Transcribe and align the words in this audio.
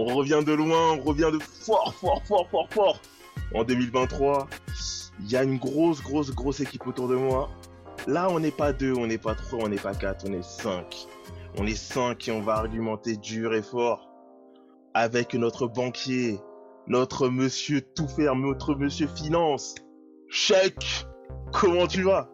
On 0.00 0.04
revient 0.14 0.42
de 0.46 0.52
loin, 0.52 0.92
on 0.92 1.00
revient 1.00 1.28
de 1.32 1.40
fort, 1.40 1.92
fort, 1.92 2.22
fort, 2.24 2.48
fort, 2.48 2.68
fort. 2.70 3.02
En 3.52 3.64
2023, 3.64 4.46
il 5.18 5.28
y 5.28 5.36
a 5.36 5.42
une 5.42 5.58
grosse, 5.58 6.00
grosse, 6.04 6.32
grosse 6.32 6.60
équipe 6.60 6.86
autour 6.86 7.08
de 7.08 7.16
moi. 7.16 7.50
Là, 8.06 8.30
on 8.30 8.38
n'est 8.38 8.52
pas 8.52 8.72
deux, 8.72 8.94
on 8.94 9.08
n'est 9.08 9.18
pas 9.18 9.34
trois, 9.34 9.58
on 9.64 9.68
n'est 9.68 9.74
pas 9.74 9.96
quatre, 9.96 10.24
on 10.28 10.32
est 10.32 10.44
cinq. 10.44 11.08
On 11.56 11.66
est 11.66 11.74
cinq 11.74 12.28
et 12.28 12.30
on 12.30 12.40
va 12.40 12.54
argumenter 12.54 13.16
dur 13.16 13.52
et 13.54 13.62
fort 13.62 14.08
avec 14.94 15.34
notre 15.34 15.66
banquier, 15.66 16.38
notre 16.86 17.28
monsieur 17.28 17.80
tout 17.80 18.06
faire, 18.06 18.36
notre 18.36 18.76
monsieur 18.76 19.08
finance. 19.08 19.74
Chèque, 20.28 21.08
comment 21.52 21.88
tu 21.88 22.02
vas? 22.02 22.30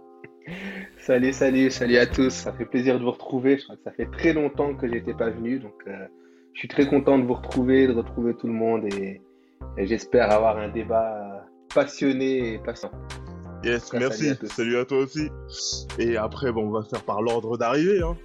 Salut, 0.98 1.32
salut, 1.32 1.70
salut 1.70 1.96
à 1.96 2.04
tous. 2.04 2.28
Ça 2.28 2.52
fait 2.52 2.66
plaisir 2.66 2.98
de 2.98 3.04
vous 3.04 3.12
retrouver. 3.12 3.56
Je 3.56 3.64
crois 3.64 3.76
que 3.76 3.84
ça 3.84 3.92
fait 3.92 4.10
très 4.10 4.34
longtemps 4.34 4.74
que 4.74 4.86
j'étais 4.86 5.14
pas 5.14 5.30
venu, 5.30 5.60
donc 5.60 5.82
euh, 5.86 6.06
je 6.54 6.60
suis 6.60 6.68
très 6.68 6.88
content 6.88 7.18
de 7.18 7.24
vous 7.24 7.34
retrouver, 7.34 7.86
de 7.86 7.92
retrouver 7.92 8.34
tout 8.34 8.46
le 8.46 8.52
monde 8.52 8.84
et, 8.94 9.20
et 9.76 9.86
j'espère 9.86 10.30
avoir 10.30 10.56
un 10.56 10.68
débat 10.68 11.46
passionné 11.74 12.54
et 12.54 12.58
patient. 12.58 12.90
Yes, 13.64 13.92
merci. 13.92 14.30
à. 14.30 14.46
Salut 14.46 14.76
à 14.76 14.84
toi 14.84 14.98
aussi. 14.98 15.28
Et 15.98 16.16
après, 16.16 16.52
bon, 16.52 16.68
on 16.68 16.70
va 16.70 16.82
faire 16.82 17.02
par 17.02 17.22
l'ordre 17.22 17.56
d'arrivée. 17.58 18.02
Hein. 18.02 18.16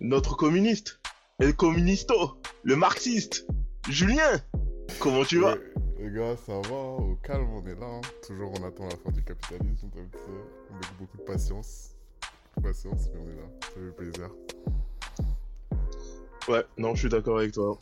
Notre 0.00 0.36
communiste, 0.36 1.00
el 1.40 1.56
communisto, 1.56 2.38
le 2.62 2.76
marxiste, 2.76 3.46
Julien. 3.88 4.40
Comment 4.98 5.24
tu 5.24 5.38
vas? 5.38 5.56
Les, 5.98 6.08
les 6.08 6.14
gars, 6.14 6.36
ça 6.36 6.52
va, 6.68 6.76
au 6.76 7.16
calme, 7.22 7.48
on 7.54 7.66
est 7.66 7.74
là. 7.74 7.86
hein. 7.86 8.00
Toujours, 8.26 8.52
on 8.60 8.64
attend 8.64 8.84
la 8.84 8.96
fin 8.96 9.10
du 9.10 9.22
capitalisme, 9.24 9.88
comme 9.92 10.08
avec 10.74 10.98
beaucoup 10.98 11.16
de 11.16 11.22
patience. 11.22 11.96
Patience, 12.62 13.08
mais 13.14 13.20
on 13.20 13.30
est 13.30 13.36
là. 13.36 13.48
Ça 13.62 13.68
fait 13.74 13.96
plaisir. 13.96 14.30
Ouais, 16.50 16.64
non, 16.78 16.96
je 16.96 17.00
suis 17.02 17.08
d'accord 17.08 17.38
avec 17.38 17.52
toi. 17.52 17.78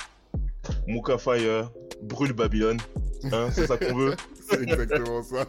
Mouka 0.87 1.17
Fire, 1.17 1.73
brûle 2.03 2.35
Babylone. 2.35 2.77
Hein, 3.33 3.49
c'est 3.51 3.67
ça 3.67 3.79
qu'on 3.79 3.97
veut. 3.97 4.15
C'est 4.51 4.61
exactement 4.61 5.23
ça. 5.23 5.47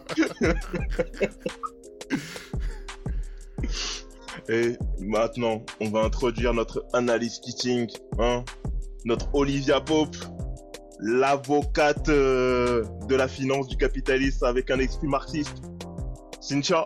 Et 4.49 4.77
maintenant, 4.99 5.65
on 5.81 5.89
va 5.89 6.03
introduire 6.03 6.53
notre 6.53 6.85
analyse 6.93 7.39
kitting, 7.39 7.89
hein, 8.19 8.45
notre 9.03 9.27
Olivia 9.35 9.81
Pope, 9.81 10.15
l'avocate 11.01 12.07
euh, 12.07 12.85
de 13.09 13.15
la 13.15 13.27
finance 13.27 13.67
du 13.67 13.75
capitalisme 13.75 14.45
avec 14.45 14.71
un 14.71 14.79
esprit 14.79 15.07
marxiste. 15.07 15.61
Cynthia, 16.39 16.85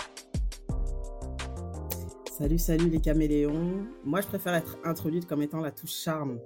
Salut, 2.37 2.57
salut 2.57 2.89
les 2.89 2.99
caméléons. 2.99 3.85
Moi, 4.03 4.19
je 4.21 4.25
préfère 4.25 4.55
être 4.55 4.79
introduite 4.83 5.27
comme 5.27 5.43
étant 5.43 5.59
la 5.59 5.69
touche 5.69 5.93
charme 5.93 6.39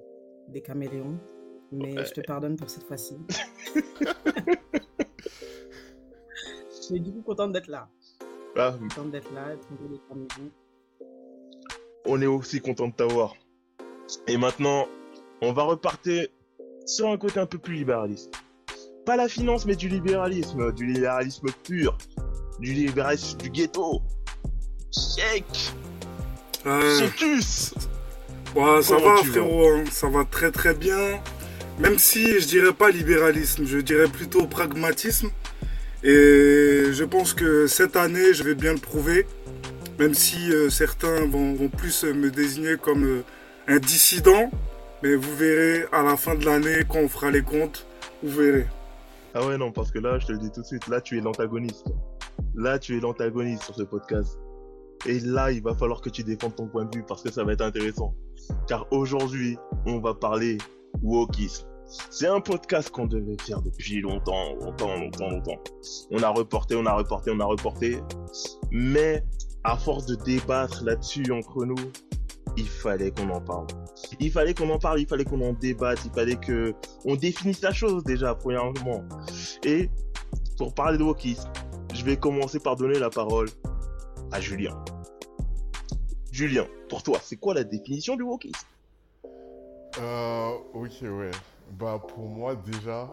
des 0.49 0.59
caméléons, 0.59 1.17
mais 1.71 2.03
je 2.03 2.11
te 2.11 2.19
pardonne 2.27 2.57
pour 2.57 2.69
cette 2.69 2.83
fois-ci. 2.83 3.16
je 6.69 6.81
suis 6.81 6.99
du 6.99 7.13
coup 7.13 7.21
contente 7.21 7.53
d'être 7.53 7.69
là. 7.69 7.88
ah, 8.58 8.75
Contente 8.77 9.11
d'être 9.11 9.33
là, 9.33 9.55
les 9.89 9.99
caméléons. 10.09 10.52
on 12.05 12.21
est 12.21 12.25
aussi 12.27 12.59
content 12.59 12.89
de 12.89 12.93
t'avoir. 12.93 13.36
Et 14.27 14.36
maintenant, 14.36 14.87
on 15.42 15.53
va 15.53 15.64
repartir 15.64 16.27
sur 16.86 17.08
un 17.08 17.17
côté 17.17 17.39
un 17.39 17.45
peu 17.45 17.59
plus 17.59 17.76
libéraliste. 17.76 18.33
Pas 19.05 19.15
la 19.15 19.30
finance, 19.30 19.65
mais 19.65 19.77
du 19.77 19.87
libéralisme, 19.87 20.73
du 20.73 20.86
libéralisme 20.86 21.47
pur, 21.64 21.97
du 22.59 22.73
libéralisme 22.73 23.37
du 23.37 23.49
ghetto. 23.49 24.02
Checus. 26.99 27.73
ouais, 28.55 28.81
ça 28.81 28.95
Comment 28.95 29.15
va 29.15 29.23
frérot, 29.23 29.70
hein, 29.70 29.83
ça 29.92 30.08
va 30.09 30.25
très 30.25 30.52
très 30.52 30.73
bien. 30.73 31.21
Même 31.80 31.99
si 31.99 32.39
je 32.39 32.48
dirais 32.48 32.73
pas 32.73 32.89
libéralisme, 32.89 33.65
je 33.65 33.77
dirais 33.77 34.08
plutôt 34.08 34.47
pragmatisme. 34.47 35.30
Et 36.03 36.86
je 36.92 37.03
pense 37.03 37.33
que 37.33 37.67
cette 37.67 37.95
année, 37.95 38.33
je 38.33 38.43
vais 38.43 38.55
bien 38.55 38.73
le 38.73 38.80
prouver. 38.80 39.27
Même 39.99 40.14
si 40.14 40.52
euh, 40.52 40.70
certains 40.70 41.26
vont, 41.26 41.53
vont 41.53 41.70
plus 41.70 42.03
me 42.03 42.30
désigner 42.30 42.77
comme 42.77 43.03
euh, 43.03 43.23
un 43.67 43.80
dissident. 43.80 44.52
Mais 45.03 45.15
vous 45.15 45.36
verrez 45.36 45.86
à 45.92 46.03
la 46.03 46.17
fin 46.17 46.36
de 46.36 46.45
l'année, 46.45 46.83
quand 46.89 46.99
on 46.99 47.08
fera 47.08 47.30
les 47.30 47.43
comptes, 47.43 47.86
vous 48.23 48.31
verrez. 48.31 48.67
Ah 49.33 49.45
ouais, 49.45 49.58
non, 49.58 49.71
parce 49.71 49.92
que 49.92 49.99
là, 49.99 50.17
je 50.17 50.27
te 50.27 50.31
le 50.31 50.39
dis 50.39 50.52
tout 50.52 50.61
de 50.61 50.65
suite, 50.65 50.87
là, 50.87 51.02
tu 51.02 51.17
es 51.17 51.21
l'antagoniste. 51.21 51.86
Là, 52.55 52.80
tu 52.80 52.97
es 52.97 52.99
l'antagoniste 52.99 53.64
sur 53.64 53.76
ce 53.76 53.83
podcast. 53.83 54.39
Et 55.05 55.19
là, 55.19 55.52
il 55.52 55.61
va 55.61 55.73
falloir 55.75 56.02
que 56.02 56.09
tu 56.09 56.23
défendes 56.23 56.55
ton 56.55 56.67
point 56.67 56.85
de 56.85 56.95
vue 56.95 57.03
parce 57.08 57.21
que 57.21 57.31
ça 57.31 57.43
va 57.43 57.53
être 57.53 57.61
intéressant. 57.61 58.13
Car 58.67 58.87
aujourd'hui, 58.91 59.58
on 59.85 59.99
va 59.99 60.13
parler 60.13 60.58
wokisme. 61.02 61.67
C'est 62.09 62.27
un 62.27 62.41
podcast 62.41 62.89
qu'on 62.89 63.05
devait 63.05 63.37
faire 63.41 63.61
depuis 63.61 64.02
longtemps, 64.02 64.55
longtemps, 64.59 64.97
longtemps, 64.97 65.30
longtemps. 65.30 65.63
On 66.11 66.21
a 66.21 66.30
reporté, 66.30 66.75
on 66.75 66.85
a 66.85 66.93
reporté, 66.93 67.31
on 67.33 67.39
a 67.39 67.45
reporté. 67.45 67.99
Mais 68.71 69.23
à 69.63 69.77
force 69.77 70.05
de 70.05 70.15
débattre 70.15 70.83
là-dessus 70.83 71.31
entre 71.31 71.65
nous, 71.65 71.75
il 72.58 72.67
fallait 72.67 73.11
qu'on 73.11 73.29
en 73.29 73.39
parle. 73.39 73.67
Il 74.19 74.31
fallait 74.31 74.53
qu'on 74.53 74.69
en 74.69 74.79
parle, 74.79 74.99
il 74.99 75.08
fallait 75.08 75.23
qu'on 75.23 75.41
en 75.41 75.53
débatte, 75.53 75.99
il 76.03 76.11
fallait 76.11 76.35
que 76.35 76.73
on 77.05 77.15
définisse 77.15 77.61
la 77.61 77.71
chose 77.71 78.03
déjà, 78.03 78.35
premièrement. 78.35 79.03
Et 79.64 79.89
pour 80.58 80.73
parler 80.73 80.97
de 80.97 81.03
wokisme, 81.03 81.49
je 81.93 82.03
vais 82.03 82.17
commencer 82.17 82.59
par 82.59 82.75
donner 82.75 82.99
la 82.99 83.09
parole 83.09 83.47
Julien. 84.39 84.83
Julien, 86.32 86.67
pour 86.89 87.02
toi, 87.02 87.20
c'est 87.23 87.38
quoi 87.38 87.54
la 87.54 87.64
définition 87.64 88.15
du 88.15 88.23
wokisme? 88.23 88.67
Euh, 89.99 90.52
ok, 90.73 90.92
ouais. 91.02 91.32
Bah, 91.71 91.99
pour 92.08 92.27
moi, 92.30 92.55
déjà, 92.55 93.10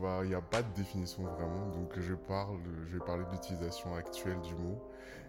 bah, 0.00 0.20
il 0.22 0.28
n'y 0.28 0.34
a 0.34 0.40
pas 0.40 0.62
de 0.62 0.72
définition 0.76 1.24
vraiment. 1.24 1.66
Donc, 1.70 1.98
je, 1.98 2.14
parle, 2.14 2.58
je 2.86 2.98
vais 2.98 3.04
parler 3.04 3.24
de 3.24 3.32
l'utilisation 3.32 3.94
actuelle 3.96 4.40
du 4.42 4.54
mot. 4.54 4.78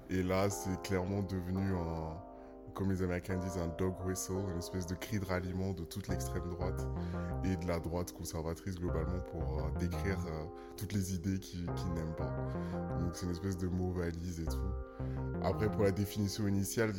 Et 0.10 0.22
là, 0.22 0.50
c'est 0.50 0.82
clairement 0.84 1.22
devenu 1.24 1.74
un, 1.74 2.18
comme 2.80 2.92
les 2.92 3.04
Américains 3.04 3.36
disent, 3.36 3.58
un 3.58 3.68
dog 3.78 3.94
whistle, 4.06 4.36
une 4.54 4.58
espèce 4.58 4.88
de 4.88 4.96
cri 4.96 5.20
de 5.20 5.26
ralliement 5.26 5.74
de 5.74 5.84
toute 5.84 6.08
l'extrême 6.08 6.48
droite 6.50 6.88
et 7.44 7.58
de 7.58 7.68
la 7.68 7.78
droite 7.78 8.14
conservatrice 8.14 8.76
globalement 8.76 9.20
pour 9.32 9.60
euh, 9.60 9.80
décrire 9.80 10.18
euh, 10.28 10.46
toutes 10.78 10.94
les 10.94 11.14
idées 11.14 11.40
qu'ils 11.40 11.66
qu'ils 11.74 11.94
n'aiment 11.94 12.16
pas. 12.16 12.34
Donc, 13.02 13.16
c'est 13.16 13.26
une 13.26 13.34
espèce 13.34 13.58
de 13.58 13.68
mot 13.68 13.92
valise 13.92 14.40
et 14.40 14.46
tout. 14.46 15.04
Après, 15.44 15.70
pour 15.70 15.84
la 15.84 15.92
définition 15.92 16.48
initiale, 16.48 16.94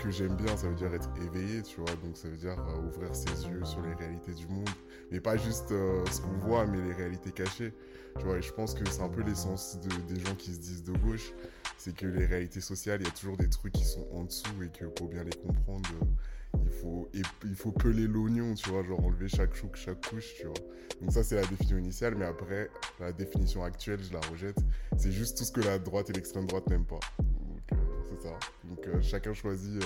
que 0.00 0.10
j'aime 0.10 0.34
bien, 0.34 0.56
ça 0.56 0.66
veut 0.68 0.74
dire 0.74 0.92
être 0.92 1.10
éveillé, 1.24 1.62
tu 1.62 1.80
vois. 1.80 1.94
Donc 2.02 2.16
ça 2.16 2.28
veut 2.28 2.36
dire 2.36 2.56
euh, 2.58 2.88
ouvrir 2.88 3.14
ses 3.14 3.46
yeux 3.46 3.64
sur 3.64 3.82
les 3.82 3.94
réalités 3.94 4.34
du 4.34 4.48
monde. 4.48 4.68
Mais 5.12 5.20
pas 5.20 5.36
juste 5.36 5.68
ce 5.68 6.20
qu'on 6.20 6.38
voit, 6.48 6.66
mais 6.66 6.80
les 6.80 6.92
réalités 6.92 7.30
cachées. 7.30 7.72
Je 8.18 8.52
pense 8.52 8.74
que 8.74 8.88
c'est 8.90 9.02
un 9.02 9.08
peu 9.08 9.22
l'essence 9.22 9.78
de- 9.80 10.14
des 10.14 10.20
gens 10.20 10.34
qui 10.34 10.52
se 10.52 10.60
disent 10.60 10.84
de 10.84 10.92
gauche. 10.92 11.32
C'est 11.78 11.94
que 11.94 12.06
les 12.06 12.26
réalités 12.26 12.60
sociales, 12.60 13.00
il 13.00 13.06
y 13.06 13.10
a 13.10 13.12
toujours 13.12 13.36
des 13.36 13.48
trucs 13.48 13.72
qui 13.72 13.84
sont 13.84 14.06
en 14.12 14.24
dessous 14.24 14.62
et 14.62 14.68
que 14.68 14.84
pour 14.86 15.08
bien 15.08 15.24
les 15.24 15.30
comprendre, 15.30 15.88
euh, 16.02 16.58
il 16.64 16.70
faut, 16.70 17.08
il 17.44 17.54
faut 17.54 17.72
peler 17.72 18.06
l'oignon, 18.06 18.54
tu 18.54 18.68
vois, 18.70 18.82
genre 18.82 19.02
enlever 19.04 19.28
chaque 19.28 19.54
chou, 19.54 19.68
chaque 19.74 20.04
couche, 20.06 20.34
tu 20.34 20.44
vois. 20.46 20.54
Donc 21.00 21.12
ça, 21.12 21.22
c'est 21.22 21.36
la 21.36 21.46
définition 21.46 21.78
initiale, 21.78 22.14
mais 22.16 22.26
après, 22.26 22.68
la 22.98 23.12
définition 23.12 23.64
actuelle, 23.64 24.00
je 24.02 24.12
la 24.12 24.20
rejette. 24.30 24.58
C'est 24.98 25.12
juste 25.12 25.38
tout 25.38 25.44
ce 25.44 25.52
que 25.52 25.60
la 25.60 25.78
droite 25.78 26.10
et 26.10 26.12
l'extrême 26.12 26.46
droite 26.46 26.68
n'aiment 26.68 26.84
pas. 26.84 27.00
Donc 27.18 27.72
euh, 27.72 27.76
c'est 28.10 28.28
ça. 28.28 28.38
Donc 28.64 28.86
euh, 28.86 29.00
chacun 29.00 29.32
choisit 29.32 29.82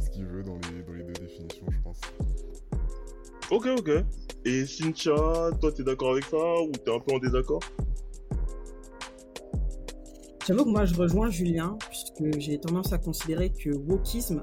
ce 0.00 0.10
qu'il 0.10 0.26
veut 0.26 0.42
dans 0.42 0.56
les, 0.56 0.82
dans 0.82 0.92
les 0.94 1.04
deux 1.04 1.12
définitions, 1.24 1.66
je 1.70 1.78
pense. 1.80 2.00
Ok, 3.52 3.66
ok. 3.66 3.90
Et 4.46 4.64
Cynthia, 4.64 5.14
toi, 5.60 5.70
t'es 5.70 5.82
d'accord 5.82 6.12
avec 6.12 6.24
ça 6.24 6.38
ou 6.38 6.72
t'es 6.72 6.90
un 6.90 6.98
peu 6.98 7.14
en 7.14 7.18
désaccord? 7.18 7.60
J'avoue 10.46 10.64
que 10.64 10.70
moi, 10.70 10.86
je 10.86 10.94
rejoins 10.94 11.28
Julien, 11.28 11.76
puisque 11.90 12.40
j'ai 12.40 12.58
tendance 12.58 12.94
à 12.94 12.98
considérer 12.98 13.52
que 13.52 13.68
wokisme, 13.68 14.40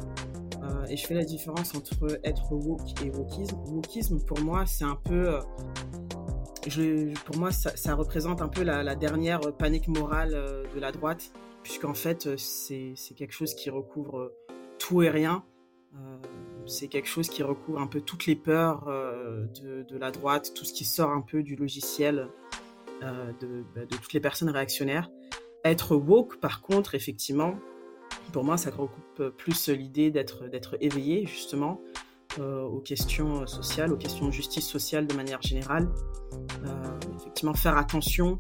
euh, 0.61 0.85
et 0.89 0.95
je 0.95 1.07
fais 1.07 1.15
la 1.15 1.25
différence 1.25 1.73
entre 1.73 2.19
être 2.23 2.51
woke 2.51 3.03
et 3.03 3.09
wokisme. 3.09 3.57
Wokisme, 3.71 4.19
pour 4.19 4.41
moi, 4.41 4.67
c'est 4.67 4.85
un 4.85 4.99
peu. 5.03 5.39
euh, 6.77 7.13
pour 7.25 7.37
moi, 7.37 7.51
ça, 7.51 7.95
représente 7.95 8.43
un 8.43 8.47
peu 8.47 8.61
la, 8.61 8.93
dernière 8.93 9.39
panique 9.57 9.87
morale 9.87 10.35
euh, 10.35 10.63
de 10.75 10.79
la 10.79 10.91
droite, 10.91 11.31
puisqu'en 11.63 11.95
fait, 11.95 12.27
euh, 12.27 12.37
c'est 12.37 13.15
quelque 13.15 13.33
chose 13.33 13.55
qui 13.55 13.71
recouvre 13.71 14.31
tout 14.77 15.01
et 15.01 15.09
rien. 15.09 15.43
Euh, 16.69 16.71
c'est 16.71 16.87
quelque 16.87 17.07
chose 17.07 17.29
qui 17.29 17.43
recouvre 17.43 17.79
un 17.79 17.87
peu 17.87 18.01
toutes 18.01 18.25
les 18.25 18.35
peurs 18.35 18.87
euh, 18.87 19.45
de, 19.61 19.97
la 19.97 20.11
droite, 20.11 20.53
tout 20.55 20.65
ce 20.65 20.73
qui 20.73 20.85
sort 20.85 21.09
un 21.09 21.21
peu 21.21 21.43
du 21.43 21.55
logiciel 21.55 22.29
de, 23.01 23.63
bah, 23.75 23.85
de, 23.85 23.95
toutes 23.95 24.13
les 24.13 24.19
personnes 24.19 24.49
réactionnaires. 24.49 25.09
Être 25.63 25.95
woke, 25.95 26.39
par 26.39 26.61
contre, 26.61 26.95
effectivement, 26.95 27.55
pour 28.33 28.43
moi, 28.43 28.57
ça 28.57 28.69
recoupe 28.71 29.29
plus 29.37 29.69
l'idée 29.69 30.11
d'être 30.11 30.47
d'être 30.47 30.77
éveillé 30.79 31.25
justement 31.25 31.81
aux 32.39 32.79
questions 32.79 33.45
sociales, 33.47 33.91
aux 33.91 33.97
questions 33.97 34.27
de 34.27 34.31
justice 34.31 34.65
sociale 34.65 35.07
de 35.07 35.13
manière 35.15 35.41
générale. 35.41 35.89
effectivement, 37.17 37.53
faire 37.53 37.77
attention 37.77 38.39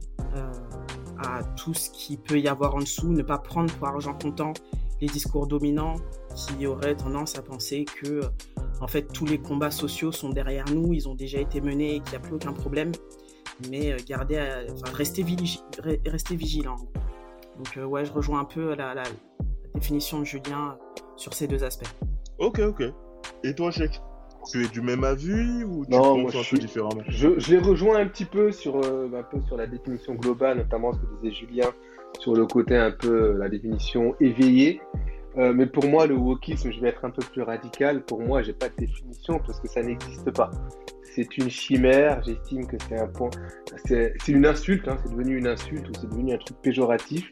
à 1.17 1.43
tout 1.57 1.73
ce 1.73 1.89
qui 1.89 2.17
peut 2.17 2.39
y 2.39 2.47
avoir 2.47 2.75
en 2.75 2.79
dessous, 2.79 3.09
ne 3.09 3.23
pas 3.23 3.37
prendre 3.37 3.73
pour 3.73 3.87
argent 3.87 4.13
comptant 4.13 4.53
les 5.01 5.07
discours 5.07 5.47
dominants 5.47 5.95
qui 6.35 6.67
auraient 6.67 6.95
tendance 6.95 7.37
à 7.37 7.41
penser 7.41 7.85
que 7.85 8.21
en 8.81 8.87
fait 8.87 9.03
tous 9.13 9.25
les 9.25 9.39
combats 9.39 9.71
sociaux 9.71 10.11
sont 10.11 10.29
derrière 10.29 10.65
nous, 10.73 10.93
ils 10.93 11.07
ont 11.09 11.15
déjà 11.15 11.39
été 11.39 11.61
menés 11.61 11.95
et 11.95 11.99
qu'il 11.99 12.11
n'y 12.11 12.17
a 12.17 12.19
plus 12.19 12.35
aucun 12.35 12.53
problème. 12.53 12.91
Mais 13.69 13.91
euh, 13.91 13.97
garder, 14.07 14.39
enfin, 14.71 14.95
rester, 14.95 15.25
rester 16.05 16.35
vigilant. 16.35 16.77
Donc 17.57 17.77
euh, 17.77 17.83
ouais, 17.83 18.05
je 18.05 18.13
rejoins 18.13 18.39
un 18.39 18.45
peu 18.45 18.73
la, 18.73 18.93
la, 18.93 19.03
définition 19.75 20.19
de 20.19 20.25
Julien 20.25 20.77
sur 21.17 21.33
ces 21.33 21.47
deux 21.47 21.63
aspects. 21.63 21.89
Ok, 22.37 22.59
ok. 22.59 22.83
Et 23.43 23.53
toi, 23.53 23.69
Cheikh 23.71 24.01
tu 24.49 24.63
es 24.63 24.67
du 24.67 24.81
même 24.81 25.03
avis 25.03 25.63
ou 25.63 25.85
tu 25.85 25.91
non, 25.91 26.23
penses 26.23 26.35
un 26.35 26.55
peu 26.55 26.57
différemment? 26.57 27.01
je, 27.07 27.39
je, 27.39 27.51
les 27.51 27.59
rejoins 27.59 27.99
un 27.99 28.07
petit 28.07 28.25
peu 28.25 28.51
sur, 28.51 28.77
euh, 28.77 29.09
un 29.13 29.23
peu 29.23 29.39
sur 29.47 29.57
la 29.57 29.67
définition 29.67 30.15
globale, 30.15 30.57
notamment 30.57 30.93
ce 30.93 30.99
que 30.99 31.05
disait 31.21 31.35
Julien 31.35 31.69
sur 32.19 32.33
le 32.33 32.45
côté 32.45 32.75
un 32.75 32.91
peu 32.91 33.33
la 33.37 33.49
définition 33.49 34.15
éveillée. 34.19 34.81
Euh, 35.37 35.53
mais 35.53 35.67
pour 35.67 35.85
moi, 35.85 36.07
le 36.07 36.15
wokisme, 36.15 36.71
je 36.71 36.79
vais 36.79 36.89
être 36.89 37.05
un 37.05 37.11
peu 37.11 37.23
plus 37.31 37.41
radical. 37.41 38.03
Pour 38.03 38.21
moi, 38.21 38.41
j'ai 38.41 38.53
pas 38.53 38.69
de 38.69 38.75
définition 38.77 39.39
parce 39.39 39.59
que 39.59 39.67
ça 39.67 39.81
n'existe 39.81 40.31
pas. 40.31 40.49
C'est 41.03 41.37
une 41.37 41.49
chimère. 41.49 42.21
J'estime 42.23 42.65
que 42.65 42.77
c'est 42.87 42.99
un 42.99 43.07
point. 43.07 43.29
C'est 43.85 44.13
une 44.27 44.45
insulte. 44.45 44.87
Hein, 44.87 44.97
c'est 45.03 45.11
devenu 45.11 45.37
une 45.37 45.47
insulte 45.47 45.87
ou 45.89 45.91
c'est 45.99 46.09
devenu 46.09 46.33
un 46.33 46.37
truc 46.37 46.57
péjoratif. 46.61 47.31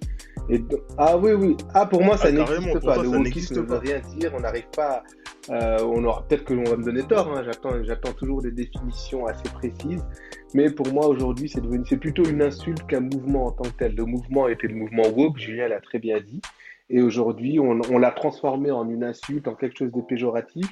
Et 0.49 0.63
ah 0.97 1.17
oui, 1.17 1.31
oui. 1.33 1.57
Ah, 1.73 1.85
pour 1.85 2.03
moi, 2.03 2.17
ça 2.17 2.27
ah, 2.27 2.31
n'existe 2.31 2.79
pas. 2.83 3.01
le 3.01 3.09
wokisme 3.09 3.55
ne 3.55 3.61
veut 3.61 3.77
rien 3.77 3.99
dire. 4.17 4.31
On 4.35 4.41
n'arrive 4.41 4.67
pas. 4.75 5.03
Euh, 5.49 5.77
on 5.81 6.03
aura 6.03 6.25
peut-être 6.27 6.43
que 6.43 6.53
l'on 6.53 6.63
va 6.65 6.75
me 6.75 6.83
donner 6.83 7.03
tort. 7.03 7.31
Hein. 7.33 7.43
J'attends, 7.45 7.83
j'attends 7.83 8.13
toujours 8.13 8.41
des 8.41 8.51
définitions 8.51 9.25
assez 9.25 9.49
précises. 9.53 10.05
Mais 10.53 10.69
pour 10.69 10.91
moi, 10.91 11.07
aujourd'hui, 11.07 11.49
c'est 11.49 11.61
devenu, 11.61 11.83
c'est 11.87 11.97
plutôt 11.97 12.23
une 12.25 12.41
insulte 12.41 12.85
qu'un 12.87 13.01
mouvement 13.01 13.47
en 13.47 13.51
tant 13.51 13.63
que 13.63 13.77
tel. 13.77 13.95
Le 13.95 14.05
mouvement 14.05 14.47
était 14.47 14.67
le 14.67 14.75
mouvement 14.75 15.07
woke. 15.07 15.37
Julien 15.37 15.67
l'a 15.67 15.81
très 15.81 15.99
bien 15.99 16.19
dit. 16.19 16.41
Et 16.89 17.01
aujourd'hui, 17.01 17.59
on, 17.59 17.97
l'a 17.97 18.11
transformé 18.11 18.71
en 18.71 18.87
une 18.87 19.03
insulte, 19.03 19.47
en 19.47 19.55
quelque 19.55 19.77
chose 19.77 19.91
de 19.91 20.01
péjoratif. 20.01 20.65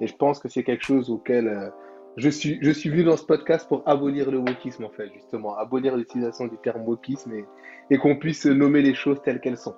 Et 0.00 0.06
je 0.06 0.16
pense 0.16 0.38
que 0.38 0.48
c'est 0.48 0.62
quelque 0.62 0.84
chose 0.84 1.10
auquel 1.10 1.48
euh, 1.48 1.68
je 2.16 2.30
suis, 2.30 2.58
je 2.62 2.70
suis 2.70 2.88
venu 2.88 3.04
dans 3.04 3.16
ce 3.16 3.24
podcast 3.24 3.68
pour 3.68 3.82
abolir 3.86 4.30
le 4.30 4.38
wokisme, 4.38 4.84
en 4.84 4.90
fait, 4.90 5.12
justement. 5.12 5.56
Abolir 5.58 5.96
l'utilisation 5.96 6.46
du 6.46 6.56
terme 6.58 6.82
wokisme 6.86 7.32
et, 7.34 7.44
et 7.90 7.98
qu'on 7.98 8.16
puisse 8.16 8.46
nommer 8.46 8.80
les 8.80 8.94
choses 8.94 9.20
telles 9.22 9.40
qu'elles 9.40 9.58
sont. 9.58 9.74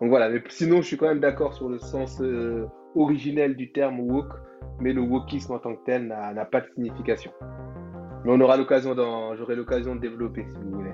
Donc 0.00 0.08
voilà, 0.08 0.28
mais 0.28 0.42
sinon, 0.48 0.82
je 0.82 0.88
suis 0.88 0.96
quand 0.96 1.08
même 1.08 1.20
d'accord 1.20 1.54
sur 1.54 1.68
le 1.68 1.78
sens 1.78 2.20
euh, 2.20 2.66
originel 2.96 3.54
du 3.54 3.70
terme 3.70 4.00
woke, 4.00 4.32
mais 4.80 4.92
le 4.92 5.02
wokisme 5.02 5.52
en 5.52 5.58
tant 5.58 5.76
que 5.76 5.84
tel 5.84 6.08
n'a 6.08 6.44
pas 6.44 6.62
de 6.62 6.66
signification. 6.74 7.30
Mais 8.24 8.32
on 8.32 8.40
aura 8.40 8.56
l'occasion 8.56 8.94
j'aurai 9.36 9.54
l'occasion 9.54 9.94
de 9.94 10.00
développer 10.00 10.44
si 10.48 10.56
vous 10.56 10.70
voulez. 10.70 10.92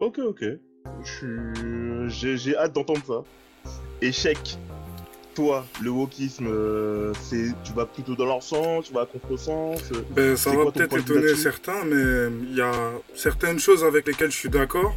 Ok, 0.00 0.18
ok. 0.20 0.44
J'ai 2.06 2.56
hâte 2.56 2.72
d'entendre 2.72 3.04
ça 3.04 3.22
échec, 4.02 4.58
toi, 5.38 5.64
le 5.80 5.90
wokisme, 5.90 6.48
euh, 6.48 7.12
c'est, 7.22 7.52
tu 7.62 7.72
vas 7.72 7.86
plutôt 7.86 8.16
dans 8.16 8.26
leur 8.26 8.42
sens, 8.42 8.86
tu 8.86 8.92
vas 8.92 9.02
à 9.02 9.06
contre-sens 9.06 9.80
euh, 9.92 10.02
ben, 10.10 10.36
Ça 10.36 10.50
va 10.50 10.72
peut-être 10.72 10.98
étonner 10.98 11.36
certains, 11.36 11.84
mais 11.84 12.26
il 12.42 12.56
y 12.56 12.60
a 12.60 12.72
certaines 13.14 13.60
choses 13.60 13.84
avec 13.84 14.08
lesquelles 14.08 14.32
je 14.32 14.36
suis 14.36 14.48
d'accord, 14.48 14.96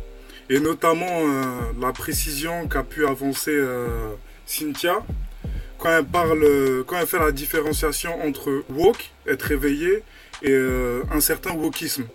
et 0.49 0.59
notamment 0.59 1.05
euh, 1.05 1.43
la 1.79 1.93
précision 1.93 2.67
qu'a 2.67 2.81
pu 2.81 3.05
avancer 3.05 3.55
Cynthia 4.47 5.03
quand 5.77 5.89
elle 5.89 6.05
parle, 6.05 6.43
quand 6.87 6.97
elle 6.99 7.07
fait 7.07 7.19
la 7.19 7.31
différenciation 7.31 8.11
entre 8.25 8.63
woke, 8.69 9.11
être 9.27 9.51
éveillé, 9.51 10.03
et 10.41 10.55
un 11.11 11.19
certain 11.19 11.51
wokisme. 11.51 12.05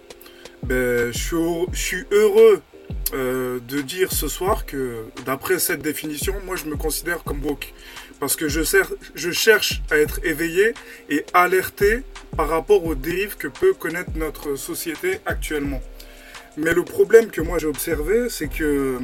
Ben, 0.65 1.13
je 1.13 1.65
suis 1.75 2.05
heureux 2.11 2.61
euh, 3.15 3.61
de 3.69 3.81
dire 3.81 4.13
ce 4.13 4.27
soir 4.27 4.67
que, 4.67 5.05
d'après 5.25 5.59
cette 5.59 5.81
définition, 5.81 6.35
moi 6.45 6.57
je 6.57 6.65
me 6.65 6.77
considère 6.77 7.23
comme 7.23 7.45
woke. 7.45 7.73
Parce 8.19 8.35
que 8.35 8.49
je, 8.49 8.63
cherche 9.33 9.83
à 9.91 9.99
être 9.99 10.21
éveillé 10.25 10.75
et 11.09 11.25
alerté 11.35 12.03
par 12.37 12.49
rapport 12.49 12.85
aux 12.85 12.95
dérives 12.95 13.37
que 13.37 13.47
peut 13.47 13.75
connaître 13.75 14.11
notre 14.17 14.57
société 14.57 15.21
actuellement. 15.27 15.81
Mais 16.57 16.73
le 16.73 16.83
problème 16.83 17.31
que 17.31 17.41
moi 17.41 17.59
j'ai 17.59 17.67
observé, 17.67 18.29
c'est 18.31 18.49
que 18.49 18.99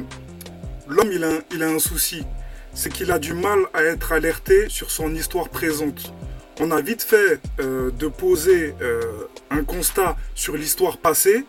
l'homme 0.87 1.11
il 1.11 1.23
a, 1.23 1.39
il 1.51 1.63
a 1.63 1.69
un 1.69 1.79
souci. 1.79 2.25
C'est 2.73 2.91
qu'il 2.91 3.11
a 3.11 3.19
du 3.19 3.33
mal 3.33 3.59
à 3.73 3.83
être 3.83 4.11
alerté 4.11 4.67
sur 4.67 4.89
son 4.89 5.13
histoire 5.13 5.49
présente. 5.49 6.11
On 6.59 6.71
a 6.71 6.81
vite 6.81 7.03
fait 7.03 7.39
euh, 7.59 7.91
de 7.91 8.07
poser 8.07 8.75
euh, 8.81 9.01
un 9.49 9.63
constat 9.63 10.15
sur 10.35 10.55
l'histoire 10.57 10.97
passée 10.97 11.45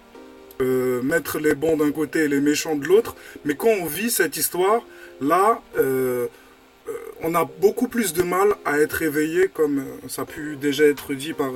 euh, 0.63 1.03
mettre 1.03 1.41
les 1.41 1.57
bons 1.57 1.77
d'un 1.77 1.91
côté 1.91 2.21
et 2.21 2.29
les 2.29 2.41
méchants 2.41 2.77
de 2.77 2.87
l'autre. 2.87 3.17
Mais 3.45 3.57
quand 3.57 3.69
on 3.69 3.87
vit 3.87 4.11
cette 4.11 4.37
histoire, 4.37 4.83
là, 5.21 5.61
euh, 5.77 6.29
euh, 6.89 6.93
on 7.23 7.35
a 7.35 7.45
beaucoup 7.45 7.89
plus 7.89 8.13
de 8.13 8.23
mal 8.23 8.49
à 8.65 8.79
être 8.79 9.03
éveillé, 9.03 9.49
comme 9.49 9.85
ça 10.07 10.23
a 10.23 10.25
pu 10.25 10.55
déjà 10.55 10.85
être 10.85 11.13
dit 11.15 11.33
par, 11.33 11.51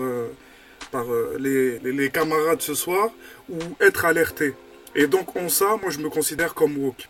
par 0.90 1.04
les, 1.38 2.10
camarades 2.12 2.60
ce 2.60 2.74
soir, 2.74 3.10
ou 3.48 3.58
être 3.80 4.04
alerté. 4.04 4.54
Et 4.96 5.06
donc 5.06 5.36
en 5.36 5.48
ça, 5.48 5.76
moi 5.80 5.90
je 5.90 5.98
me 5.98 6.08
considère 6.08 6.54
comme 6.54 6.76
woke. 6.78 7.08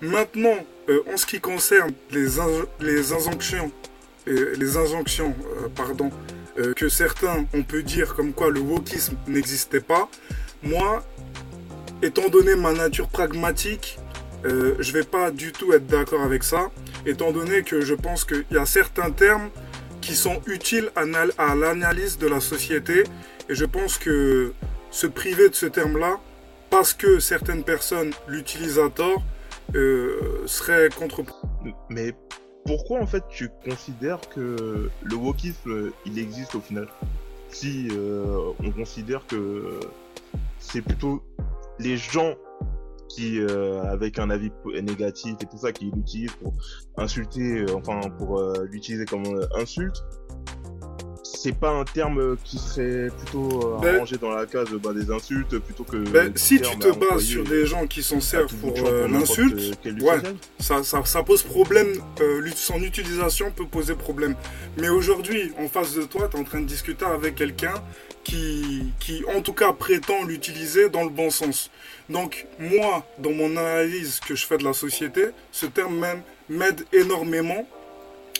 Maintenant, 0.00 0.64
en 1.12 1.16
ce 1.18 1.26
qui 1.26 1.40
concerne 1.40 1.92
les, 2.12 2.28
les 2.80 3.12
injonctions, 3.12 3.70
les 4.26 4.76
injonctions 4.76 5.34
pardon, 5.74 6.10
que 6.76 6.88
certains, 6.88 7.44
on 7.52 7.62
peut 7.62 7.82
dire 7.82 8.14
comme 8.14 8.32
quoi 8.32 8.50
le 8.50 8.60
wokisme 8.60 9.16
n'existait 9.26 9.80
pas, 9.80 10.08
moi, 10.66 11.04
étant 12.02 12.28
donné 12.28 12.54
ma 12.56 12.72
nature 12.72 13.08
pragmatique, 13.08 13.98
euh, 14.44 14.76
je 14.78 14.92
vais 14.92 15.04
pas 15.04 15.30
du 15.30 15.52
tout 15.52 15.72
être 15.72 15.86
d'accord 15.86 16.22
avec 16.22 16.42
ça, 16.42 16.70
étant 17.06 17.32
donné 17.32 17.62
que 17.62 17.80
je 17.80 17.94
pense 17.94 18.24
qu'il 18.24 18.44
y 18.50 18.58
a 18.58 18.66
certains 18.66 19.10
termes 19.10 19.48
qui 20.00 20.14
sont 20.14 20.40
utiles 20.46 20.90
à, 20.94 21.04
l'analyse 21.54 22.18
de 22.18 22.28
la 22.28 22.40
société, 22.40 23.04
et 23.48 23.54
je 23.54 23.64
pense 23.64 23.98
que 23.98 24.52
se 24.90 25.06
priver 25.06 25.48
de 25.48 25.54
ce 25.54 25.66
terme-là, 25.66 26.18
parce 26.70 26.94
que 26.94 27.18
certaines 27.18 27.64
personnes 27.64 28.12
l'utilisent 28.28 28.78
à 28.78 28.90
tort, 28.90 29.22
euh, 29.74 30.42
serait 30.46 30.90
contre 30.96 31.24
Mais 31.90 32.14
pourquoi 32.64 33.00
en 33.00 33.06
fait 33.06 33.24
tu 33.28 33.48
considères 33.64 34.20
que 34.28 34.90
le 35.02 35.16
wokisme 35.16 35.90
il 36.04 36.18
existe 36.18 36.54
au 36.54 36.60
final? 36.60 36.88
Si 37.48 37.88
euh, 37.90 38.52
on 38.62 38.70
considère 38.70 39.26
que 39.26 39.80
c'est 40.66 40.82
plutôt 40.82 41.22
les 41.78 41.96
gens 41.96 42.34
qui, 43.08 43.40
euh, 43.40 43.82
avec 43.84 44.18
un 44.18 44.30
avis 44.30 44.50
négatif 44.82 45.34
et 45.40 45.46
tout 45.46 45.58
ça, 45.58 45.72
qui 45.72 45.90
l'utilisent 45.94 46.36
pour 46.42 46.54
insulter, 46.96 47.60
euh, 47.60 47.76
enfin 47.76 48.00
pour 48.18 48.38
euh, 48.38 48.66
l'utiliser 48.70 49.04
comme 49.04 49.24
insulte, 49.56 50.04
c'est 51.22 51.56
pas 51.56 51.70
un 51.70 51.84
terme 51.84 52.36
qui 52.44 52.58
serait 52.58 53.08
plutôt 53.16 53.78
ben, 53.80 53.98
rangé 53.98 54.16
dans 54.16 54.30
la 54.30 54.46
case 54.46 54.68
bah, 54.82 54.92
des 54.92 55.10
insultes 55.10 55.58
plutôt 55.58 55.84
que. 55.84 55.96
Ben, 56.10 56.32
si 56.34 56.60
tu 56.60 56.78
te 56.78 56.88
bases 56.98 57.22
sur 57.22 57.44
des 57.44 57.66
gens 57.66 57.86
qui 57.86 58.02
s'en 58.02 58.20
servent 58.20 58.54
pour, 58.56 58.74
l'insulte, 59.08 59.78
ouais, 59.84 60.18
ça, 60.58 60.82
ça, 60.82 61.04
ça, 61.04 61.22
pose 61.22 61.42
problème. 61.42 61.88
son 62.54 62.82
utilisation 62.82 63.50
peut 63.50 63.66
poser 63.66 63.94
problème. 63.94 64.34
Mais 64.78 64.88
aujourd'hui, 64.88 65.52
en 65.58 65.68
face 65.68 65.94
de 65.94 66.02
toi, 66.02 66.28
tu 66.28 66.36
es 66.36 66.40
en 66.40 66.44
train 66.44 66.60
de 66.60 66.66
discuter 66.66 67.04
avec 67.04 67.36
quelqu'un 67.36 67.74
qui, 68.26 69.24
en 69.34 69.40
tout 69.40 69.52
cas 69.52 69.72
prétend 69.72 70.24
l'utiliser 70.24 70.88
dans 70.88 71.04
le 71.04 71.10
bon 71.10 71.30
sens. 71.30 71.70
Donc 72.08 72.46
moi, 72.58 73.06
dans 73.18 73.32
mon 73.32 73.56
analyse 73.56 74.20
que 74.20 74.34
je 74.34 74.46
fais 74.46 74.58
de 74.58 74.64
la 74.64 74.72
société, 74.72 75.26
ce 75.52 75.66
terme 75.66 75.98
même 75.98 76.22
m'aide 76.48 76.84
énormément. 76.92 77.66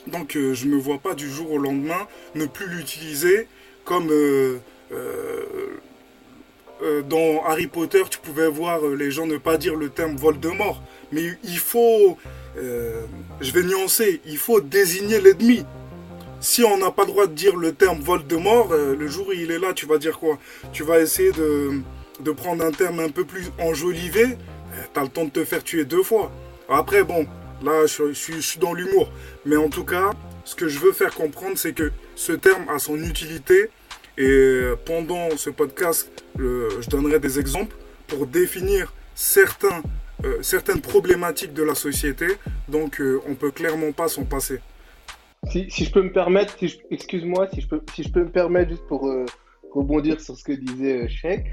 Donc 0.06 0.36
euh, 0.36 0.54
je 0.54 0.66
ne 0.66 0.72
me 0.72 0.78
vois 0.78 0.98
pas 0.98 1.14
du 1.14 1.30
jour 1.30 1.52
au 1.52 1.58
lendemain 1.58 2.06
ne 2.34 2.46
plus 2.46 2.68
l'utiliser 2.68 3.48
comme 3.84 4.10
euh, 4.10 4.58
euh, 4.92 5.44
dans 7.08 7.44
Harry 7.44 7.66
Potter, 7.66 8.02
tu 8.10 8.18
pouvais 8.18 8.48
voir 8.48 8.86
les 8.86 9.10
gens 9.10 9.26
ne 9.26 9.38
pas 9.38 9.56
dire 9.56 9.76
le 9.76 9.88
terme 9.88 10.16
Voldemort. 10.16 10.82
Mais 11.12 11.22
il 11.44 11.58
faut, 11.58 12.18
je 12.56 13.52
vais 13.52 13.62
nuancer, 13.62 14.20
il 14.26 14.36
faut 14.36 14.60
désigner 14.60 15.20
l'ennemi 15.20 15.64
si 16.46 16.62
on 16.62 16.78
n'a 16.78 16.92
pas 16.92 17.02
le 17.02 17.08
droit 17.08 17.26
de 17.26 17.34
dire 17.34 17.56
le 17.56 17.72
terme 17.72 18.00
Voldemort, 18.00 18.70
euh, 18.70 18.94
le 18.94 19.08
jour 19.08 19.26
où 19.26 19.32
il 19.32 19.50
est 19.50 19.58
là, 19.58 19.72
tu 19.74 19.84
vas 19.84 19.98
dire 19.98 20.20
quoi? 20.20 20.38
Tu 20.72 20.84
vas 20.84 21.00
essayer 21.00 21.32
de, 21.32 22.30
prendre 22.32 22.64
un 22.64 22.70
terme 22.70 23.00
un 23.00 23.08
peu 23.08 23.24
plus 23.24 23.50
enjolivé? 23.58 24.22
Euh, 24.24 24.82
tu 24.94 25.00
as 25.00 25.02
le 25.02 25.08
temps 25.08 25.24
de 25.24 25.30
te 25.30 25.44
faire 25.44 25.64
tuer 25.64 25.84
deux 25.84 26.04
fois. 26.04 26.30
Après, 26.68 27.02
bon, 27.02 27.26
là, 27.64 27.86
je, 27.86 28.12
suis 28.12 28.60
dans 28.60 28.74
l'humour. 28.74 29.10
Mais 29.44 29.56
en 29.56 29.68
tout 29.68 29.84
cas, 29.84 30.12
ce 30.44 30.54
que 30.54 30.68
je 30.68 30.78
veux 30.78 30.92
faire 30.92 31.12
comprendre, 31.12 31.58
c'est 31.58 31.72
que 31.72 31.90
ce 32.14 32.32
terme 32.32 32.68
a 32.68 32.78
son 32.78 32.96
utilité. 33.02 33.68
Et 34.16 34.62
pendant 34.84 35.36
ce 35.36 35.50
podcast, 35.50 36.08
je 36.38 36.88
donnerai 36.88 37.18
des 37.18 37.40
exemples. 37.40 37.74
pour 38.06 38.24
définir 38.28 38.92
euh, 40.24 40.38
certaines 40.42 40.80
problématiques 40.80 41.52
de 41.52 41.62
la 41.62 41.74
société, 41.74 42.26
donc 42.68 43.00
euh, 43.00 43.20
on 43.28 43.34
peut 43.34 43.50
clairement 43.50 43.92
pas 43.92 44.08
s'en 44.08 44.24
passer. 44.24 44.60
Si, 45.44 45.68
je 45.68 45.92
peux 45.92 46.02
me 46.02 46.12
permettre, 46.12 46.56
excuse-moi, 46.90 47.48
si 47.52 47.60
je 47.60 47.68
peux, 47.68 47.80
si 47.94 48.02
je 48.02 48.10
peux 48.10 48.24
me 48.24 48.30
permettre 48.30 48.70
juste 48.70 48.86
pour 48.88 49.06
euh, 49.06 49.24
rebondir 49.72 50.20
sur 50.20 50.36
ce 50.36 50.42
que 50.42 50.52
disait 50.52 51.08
Sheikh, 51.08 51.44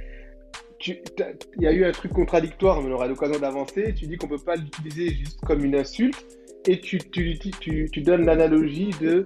il 0.88 1.62
y 1.62 1.68
a 1.68 1.72
eu 1.72 1.86
un 1.86 1.92
truc 1.92 2.12
contradictoire, 2.12 2.82
mais 2.82 2.90
on 2.90 2.96
aura 2.96 3.08
l'occasion 3.08 3.40
d'avancer. 3.40 3.94
Tu 3.94 4.08
dis 4.08 4.18
qu'on 4.18 4.28
peut 4.28 4.38
pas 4.38 4.56
l'utiliser 4.56 5.14
juste 5.14 5.40
comme 5.42 5.64
une 5.64 5.76
insulte 5.76 6.26
et 6.66 6.80
tu 6.80 8.02
donnes 8.02 8.26
l'analogie 8.26 8.92
de, 9.02 9.24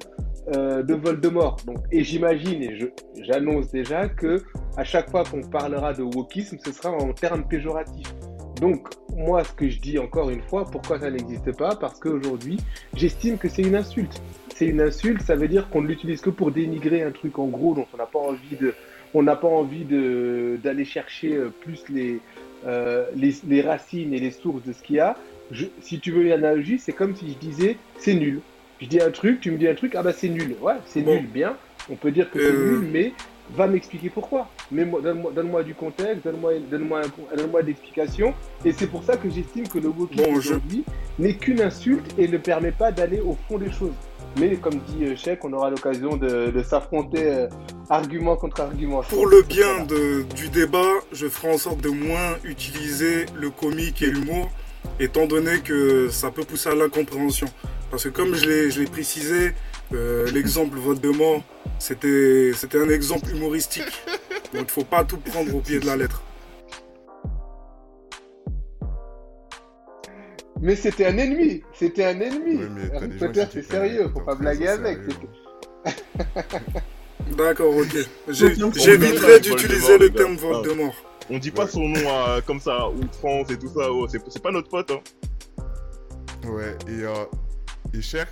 euh, 0.55 0.83
de 0.83 0.93
Voldemort. 0.93 1.57
Donc, 1.65 1.77
et 1.91 2.03
j'imagine, 2.03 2.63
et 2.63 2.77
j'annonce 3.21 3.69
déjà 3.71 4.07
que 4.07 4.43
à 4.75 4.83
chaque 4.83 5.09
fois 5.09 5.23
qu'on 5.23 5.41
parlera 5.41 5.93
de 5.93 6.03
wokisme, 6.03 6.57
ce 6.63 6.71
sera 6.71 6.91
en 6.91 7.13
termes 7.13 7.47
péjoratifs. 7.47 8.13
Donc, 8.61 8.87
moi, 9.15 9.43
ce 9.43 9.51
que 9.53 9.69
je 9.69 9.79
dis 9.79 9.99
encore 9.99 10.29
une 10.29 10.41
fois, 10.43 10.65
pourquoi 10.65 10.99
ça 10.99 11.11
n'existe 11.11 11.55
pas? 11.57 11.75
Parce 11.75 11.99
qu'aujourd'hui, 11.99 12.57
j'estime 12.95 13.37
que 13.37 13.49
c'est 13.49 13.61
une 13.61 13.75
insulte. 13.75 14.21
C'est 14.57 14.65
une 14.65 14.81
insulte, 14.81 15.21
ça 15.21 15.35
veut 15.35 15.47
dire 15.47 15.69
qu'on 15.69 15.81
ne 15.81 15.87
l'utilise 15.87 16.19
que 16.19 16.31
pour 16.31 16.49
dénigrer 16.51 17.03
un 17.03 17.11
truc 17.11 17.37
en 17.37 17.45
gros 17.45 17.75
dont 17.75 17.85
on 17.93 17.97
n'a 17.97 18.07
pas 18.07 18.17
envie 18.17 18.55
de, 18.59 18.73
on 19.13 19.21
n'a 19.21 19.35
pas 19.35 19.47
envie 19.47 19.85
d'aller 19.85 20.83
chercher 20.83 21.35
euh, 21.35 21.53
plus 21.61 21.83
les, 21.89 22.19
euh, 22.65 23.05
les, 23.15 23.35
les, 23.47 23.61
racines 23.61 24.15
et 24.15 24.19
les 24.19 24.31
sources 24.31 24.63
de 24.63 24.73
ce 24.73 24.81
qu'il 24.81 24.95
y 24.95 24.99
a 24.99 25.15
si 25.81 25.99
tu 25.99 26.11
veux 26.11 26.25
une 26.25 26.31
analogie, 26.31 26.79
c'est 26.79 26.93
comme 26.93 27.15
si 27.15 27.29
je 27.29 27.37
disais 27.37 27.77
c'est 27.99 28.15
nul. 28.15 28.41
Je 28.81 28.87
dis 28.87 29.01
un 29.01 29.11
truc, 29.11 29.39
tu 29.39 29.51
me 29.51 29.57
dis 29.57 29.67
un 29.67 29.75
truc, 29.75 29.95
ah 29.95 30.03
bah 30.03 30.13
c'est 30.13 30.29
nul. 30.29 30.55
Ouais, 30.61 30.75
c'est 30.85 31.01
nul, 31.01 31.25
bien. 31.25 31.55
On 31.89 31.95
peut 31.95 32.11
dire 32.11 32.29
que 32.29 32.39
c'est 32.39 32.55
euh. 32.55 32.79
nul, 32.79 32.89
mais 32.91 33.13
va 33.55 33.67
m'expliquer 33.67 34.09
pourquoi. 34.09 34.47
Donne-moi 34.71 35.31
donne 35.33 35.63
du 35.63 35.75
contexte, 35.75 36.23
donne-moi 36.25 36.53
donne 36.69 36.89
donne 37.35 37.65
d'explications. 37.65 38.33
Et 38.65 38.71
c'est 38.71 38.87
pour 38.87 39.03
ça 39.03 39.17
que 39.17 39.29
j'estime 39.29 39.67
que 39.67 39.79
le 39.79 39.89
wokisme 39.89 40.33
aujourd'hui 40.35 40.83
n'est 41.19 41.35
qu'une 41.35 41.61
insulte 41.61 42.13
et 42.17 42.27
ne 42.27 42.37
permet 42.37 42.71
pas 42.71 42.91
d'aller 42.91 43.19
au 43.19 43.37
fond 43.47 43.57
des 43.57 43.71
choses. 43.71 43.93
Mais 44.39 44.55
comme 44.55 44.79
dit 44.87 45.15
Cheikh, 45.15 45.43
on 45.43 45.53
aura 45.53 45.69
l'occasion 45.69 46.17
de, 46.17 46.61
s'affronter 46.61 47.23
euh, 47.23 47.47
argument 47.89 48.35
contre 48.35 48.61
argument. 48.61 49.01
Pour 49.01 49.27
le 49.27 49.41
bien 49.41 49.85
de, 49.85 50.23
du 50.35 50.49
débat, 50.49 50.93
je 51.11 51.27
ferai 51.27 51.53
en 51.53 51.57
sorte 51.57 51.81
de 51.81 51.89
moins 51.89 52.35
utiliser 52.43 53.25
le 53.35 53.49
comique 53.49 54.01
et 54.01 54.11
l'humour 54.11 54.49
étant 54.99 55.25
donné 55.25 55.59
que 55.59 56.09
ça 56.09 56.31
peut 56.31 56.43
pousser 56.43 56.69
à 56.69 56.75
l'incompréhension. 56.75 57.47
Parce 57.89 58.03
que 58.03 58.09
comme 58.09 58.35
je 58.35 58.79
l'ai 58.79 58.85
précisé, 58.85 59.53
euh, 59.93 60.29
l'exemple 60.31 60.77
vote 60.77 61.01
de 61.01 61.09
mort, 61.09 61.43
c'était 61.79 62.51
un 62.75 62.89
exemple 62.89 63.29
humoristique. 63.29 63.83
Donc 64.53 64.53
il 64.53 64.61
ne 64.61 64.67
faut 64.67 64.83
pas 64.83 65.03
tout 65.03 65.17
prendre 65.17 65.53
au 65.55 65.61
pied 65.61 65.79
de 65.79 65.85
la 65.85 65.97
lettre. 65.97 66.23
Mais 70.59 70.75
c'était 70.75 71.05
un 71.05 71.17
ennemi, 71.17 71.61
c'était 71.73 72.05
un 72.05 72.19
ennemi. 72.19 72.59
Peut-être 73.19 73.51
c'est 73.51 73.61
sérieux, 73.61 74.09
faut 74.13 74.21
pas 74.21 74.35
blaguer 74.35 74.69
avec. 74.69 74.99
D'accord, 77.37 77.75
ok. 77.75 77.95
J'éviterai 78.29 79.39
d'utiliser 79.39 79.97
le 79.97 80.09
terme 80.09 80.35
vote 80.35 80.65
de 80.65 80.71
mort. 80.71 80.95
On 81.29 81.37
dit 81.37 81.51
pas 81.51 81.67
son 81.67 81.89
nom 81.89 81.99
euh, 82.05 82.39
comme 82.45 82.59
ça, 82.59 82.89
ou 82.89 83.01
France 83.19 83.51
et 83.51 83.57
tout 83.57 83.67
ça, 83.67 83.91
oh, 83.91 84.07
c'est 84.07 84.41
pas 84.41 84.51
notre 84.51 84.69
pote. 84.69 84.91
Hein. 84.91 85.01
Ouais, 86.49 86.75
et, 86.87 87.03
euh, 87.03 87.25
et 87.93 88.01
cher. 88.01 88.27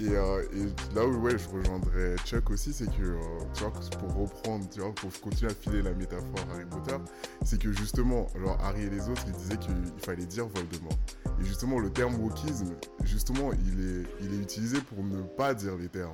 Et, 0.00 0.10
euh, 0.10 0.42
et, 0.52 0.94
là 0.94 1.04
où 1.04 1.16
ouais, 1.22 1.36
je 1.36 1.48
rejoindrais 1.48 2.16
Chuck 2.24 2.50
aussi, 2.50 2.72
c'est 2.72 2.86
que, 2.86 3.02
euh, 3.02 3.18
tu 3.52 3.64
vois, 3.64 3.72
pour 3.98 4.14
reprendre, 4.14 4.68
tu 4.70 4.80
vois, 4.80 4.94
pour 4.94 5.10
continuer 5.20 5.50
à 5.50 5.54
filer 5.54 5.82
la 5.82 5.92
métaphore 5.92 6.46
Harry 6.52 6.64
Potter, 6.66 6.96
c'est 7.44 7.60
que 7.60 7.72
justement, 7.72 8.28
alors 8.36 8.58
Harry 8.62 8.84
et 8.84 8.90
les 8.90 9.08
autres, 9.08 9.24
ils 9.26 9.32
disaient 9.32 9.56
qu'il 9.56 9.74
fallait 9.98 10.26
dire 10.26 10.46
Voldemort. 10.46 10.96
Et 11.40 11.44
justement, 11.44 11.80
le 11.80 11.90
terme 11.90 12.14
wokisme, 12.22 12.76
justement, 13.02 13.50
il 13.52 13.80
est, 13.80 14.06
il 14.20 14.34
est 14.34 14.42
utilisé 14.42 14.80
pour 14.80 15.02
ne 15.02 15.22
pas 15.22 15.52
dire 15.52 15.76
les 15.76 15.88
termes, 15.88 16.12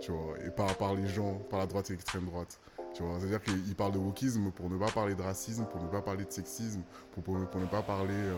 tu 0.00 0.10
vois, 0.10 0.34
et 0.46 0.50
par, 0.50 0.94
les 0.94 1.06
gens, 1.06 1.34
par 1.50 1.58
la 1.58 1.66
droite 1.66 1.90
et 1.90 1.92
l'extrême 1.92 2.24
droite. 2.24 2.58
C'est-à-dire 2.94 3.42
qu'il 3.42 3.74
parle 3.74 3.92
de 3.92 3.98
wokisme 3.98 4.50
pour 4.50 4.68
ne 4.68 4.76
pas 4.76 4.90
parler 4.90 5.14
de 5.14 5.22
racisme, 5.22 5.64
pour 5.64 5.82
ne 5.82 5.88
pas 5.88 6.02
parler 6.02 6.24
de 6.24 6.30
sexisme, 6.30 6.82
pour, 7.24 7.38
ne 7.38 7.66
pas 7.66 7.82
parler 7.82 8.12
euh, 8.14 8.36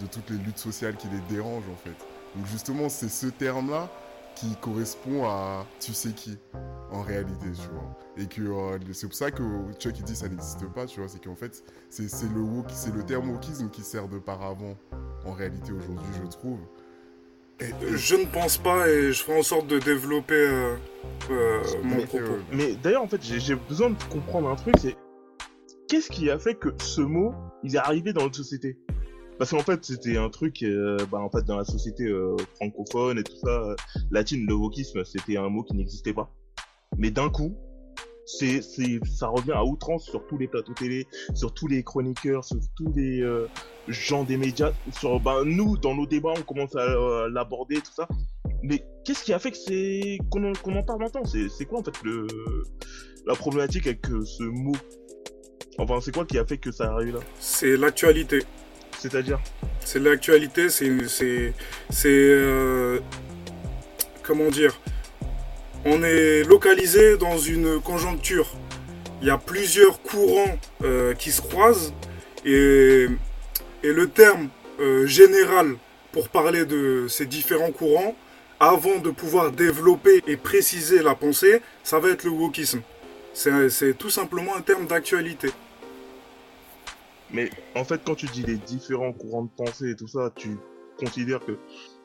de, 0.00 0.06
toutes 0.06 0.30
les 0.30 0.38
luttes 0.38 0.58
sociales 0.58 0.96
qui 0.96 1.08
les 1.08 1.20
dérangent 1.34 1.68
en 1.72 1.76
fait. 1.76 2.13
Donc 2.34 2.46
justement, 2.46 2.88
c'est 2.88 3.08
ce 3.08 3.26
terme-là 3.26 3.88
qui 4.34 4.56
correspond 4.56 5.24
à 5.26 5.64
tu 5.80 5.92
sais 5.92 6.10
qui 6.10 6.36
en 6.90 7.02
réalité, 7.02 7.46
tu 7.54 7.68
vois. 7.68 7.98
Et 8.16 8.26
que 8.26 8.42
euh, 8.42 8.78
c'est 8.92 9.06
pour 9.06 9.16
ça 9.16 9.30
que 9.30 9.42
Chuck 9.78 9.98
il 9.98 10.04
dit 10.04 10.16
ça 10.16 10.28
n'existe 10.28 10.66
pas, 10.72 10.86
tu 10.86 11.00
vois. 11.00 11.08
C'est 11.08 11.22
qu'en 11.22 11.36
fait, 11.36 11.62
c'est 11.90 12.04
le, 12.04 12.44
c'est 12.68 12.94
le 12.94 13.04
terme 13.04 13.30
wokisme 13.30 13.70
qui 13.70 13.82
sert 13.82 14.08
de 14.08 14.18
paravent 14.18 14.76
en 15.24 15.32
réalité 15.32 15.72
aujourd'hui, 15.72 16.10
je 16.22 16.28
trouve. 16.28 16.58
Je 17.60 18.16
ne 18.16 18.26
pense 18.26 18.58
pas 18.58 18.88
et 18.88 19.12
je 19.12 19.22
ferai 19.22 19.38
en 19.38 19.42
sorte 19.42 19.68
de 19.68 19.78
développer 19.78 20.34
euh, 20.34 20.76
euh, 21.30 21.62
mon 21.84 22.04
propos. 22.04 22.38
Mais 22.52 22.74
d'ailleurs, 22.74 23.02
en 23.02 23.08
fait, 23.08 23.22
j'ai 23.22 23.54
besoin 23.54 23.90
de 23.90 24.02
comprendre 24.10 24.48
un 24.48 24.56
truc, 24.56 24.74
c'est 24.80 24.96
qu'est-ce 25.88 26.10
qui 26.10 26.30
a 26.30 26.38
fait 26.38 26.54
que 26.54 26.70
ce 26.82 27.00
mot, 27.00 27.32
il 27.62 27.76
est 27.76 27.78
arrivé 27.78 28.12
dans 28.12 28.22
notre 28.22 28.36
société? 28.36 28.76
Parce 29.38 29.50
qu'en 29.50 29.60
fait, 29.60 29.84
c'était 29.84 30.16
un 30.16 30.30
truc, 30.30 30.62
euh, 30.62 30.96
bah, 31.10 31.18
en 31.18 31.30
fait, 31.30 31.44
dans 31.44 31.56
la 31.56 31.64
société 31.64 32.08
francophone 32.56 33.18
et 33.18 33.24
tout 33.24 33.36
ça, 33.36 33.74
latine, 34.10 34.46
le 34.46 34.54
wokisme, 34.54 35.04
c'était 35.04 35.36
un 35.36 35.48
mot 35.48 35.62
qui 35.62 35.74
n'existait 35.74 36.12
pas. 36.12 36.30
Mais 36.96 37.10
d'un 37.10 37.28
coup, 37.28 37.56
c'est, 38.26 38.62
c'est, 38.62 39.00
ça 39.04 39.28
revient 39.28 39.52
à 39.52 39.64
outrance 39.64 40.04
sur 40.04 40.26
tous 40.26 40.38
les 40.38 40.48
plateaux 40.48 40.72
télé, 40.74 41.06
sur 41.34 41.52
tous 41.52 41.66
les 41.66 41.82
chroniqueurs, 41.82 42.44
sur 42.44 42.56
tous 42.76 42.92
les 42.94 43.20
euh, 43.20 43.46
gens 43.88 44.24
des 44.24 44.36
médias. 44.36 44.72
Sur, 44.92 45.20
ben, 45.20 45.44
nous, 45.44 45.76
dans 45.76 45.94
nos 45.94 46.06
débats, 46.06 46.32
on 46.36 46.42
commence 46.42 46.74
à 46.76 46.80
euh, 46.80 47.28
l'aborder, 47.30 47.76
tout 47.76 47.92
ça. 47.94 48.08
Mais 48.62 48.84
qu'est-ce 49.04 49.24
qui 49.24 49.32
a 49.32 49.38
fait 49.38 49.50
que 49.50 49.58
c'est 49.58 50.18
qu'on, 50.30 50.52
en 50.52 50.82
parle 50.82 51.00
maintenant? 51.00 51.24
C'est, 51.24 51.48
c'est 51.48 51.66
quoi 51.66 51.80
en 51.80 51.82
fait 51.82 52.02
le, 52.02 52.26
la 53.26 53.34
problématique 53.34 53.86
avec 53.86 54.08
euh, 54.10 54.24
ce 54.24 54.44
mot? 54.44 54.76
Enfin, 55.78 56.00
c'est 56.00 56.14
quoi 56.14 56.24
qui 56.24 56.38
a 56.38 56.46
fait 56.46 56.58
que 56.58 56.70
ça 56.70 56.92
arrive 56.92 57.14
là? 57.14 57.20
C'est 57.40 57.76
l'actualité. 57.76 58.40
C'est-à-dire 58.98 59.38
C'est 59.84 59.98
l'actualité, 59.98 60.68
c'est. 60.68 61.52
c'est 61.90 63.00
comment 64.22 64.48
dire 64.48 64.78
on 65.86 66.02
est 66.02 66.44
localisé 66.44 67.18
dans 67.18 67.36
une 67.36 67.78
conjoncture. 67.80 68.46
Il 69.20 69.28
y 69.28 69.30
a 69.30 69.36
plusieurs 69.36 70.00
courants 70.00 70.58
euh, 70.82 71.12
qui 71.14 71.30
se 71.30 71.42
croisent 71.42 71.92
et, 72.44 73.06
le 73.82 74.06
terme 74.08 74.48
euh, 74.80 75.06
général 75.06 75.76
pour 76.10 76.30
parler 76.30 76.64
de 76.64 77.06
ces 77.08 77.26
différents 77.26 77.70
courants, 77.70 78.16
avant 78.60 78.98
de 78.98 79.10
pouvoir 79.10 79.50
développer 79.52 80.22
et 80.26 80.36
préciser 80.36 81.02
la 81.02 81.14
pensée, 81.14 81.60
ça 81.82 81.98
va 81.98 82.10
être 82.10 82.24
le 82.24 82.30
wokisme. 82.30 82.80
C'est 83.34 83.98
tout 83.98 84.10
simplement 84.10 84.56
un 84.56 84.62
terme 84.62 84.86
d'actualité. 84.86 85.50
Mais 87.34 87.50
en 87.74 87.84
fait, 87.84 88.00
quand 88.06 88.14
tu 88.14 88.26
dis 88.26 88.44
les 88.44 88.56
différents 88.56 89.12
courants 89.12 89.42
de 89.42 89.50
pensée 89.56 89.90
et 89.90 89.96
tout 89.96 90.06
ça, 90.06 90.32
tu 90.36 90.56
considères 90.96 91.40
que 91.44 91.58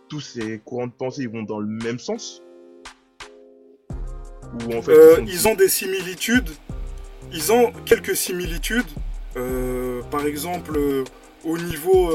tous 0.09 0.19
ces 0.19 0.59
courants 0.65 0.88
de 0.88 0.91
pensée 0.91 1.27
vont 1.27 1.43
dans 1.43 1.59
le 1.59 1.67
même 1.67 2.00
sens? 2.00 2.41
Euh, 4.88 5.17
ils, 5.27 5.48
ont 5.48 5.53
des 5.53 5.69
similitudes. 5.69 6.50
Ils 7.31 7.51
ont 7.51 7.71
quelques 7.86 8.15
similitudes. 8.15 8.88
Euh, 9.38 10.01
par 10.09 10.25
exemple, 10.25 10.75
euh, 10.75 11.03
au 11.43 11.59
niveau 11.59 12.12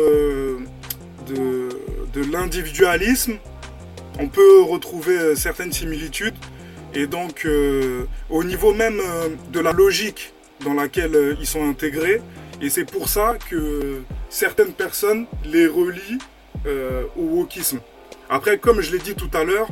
de, 1.29 1.69
de 2.13 2.33
l'individualisme, 2.33 3.35
on 4.19 4.29
peut 4.29 4.63
retrouver 4.63 5.37
certaines 5.37 5.73
similitudes. 5.73 6.35
Et 6.95 7.07
donc, 7.07 7.47
au 8.29 8.45
niveau 8.45 8.75
même 8.75 9.01
de 9.53 9.61
la 9.61 9.73
logique 9.73 10.33
dans 10.65 10.75
laquelle 10.75 11.37
ils 11.41 11.47
sont 11.47 11.69
intégrés, 11.69 12.21
et 12.65 12.71
c'est 12.71 12.85
pour 12.85 13.09
ça 13.09 13.37
que 13.51 14.03
certaines 14.29 14.73
personnes 14.73 15.27
les 15.45 15.67
relient 15.67 16.19
au 17.17 17.23
wokisme. 17.23 17.81
Après, 18.31 18.59
comme 18.59 18.81
je 18.81 18.91
l'ai 18.93 18.99
dit 18.99 19.15
tout 19.15 19.31
à 19.35 19.45
l'heure, 19.45 19.69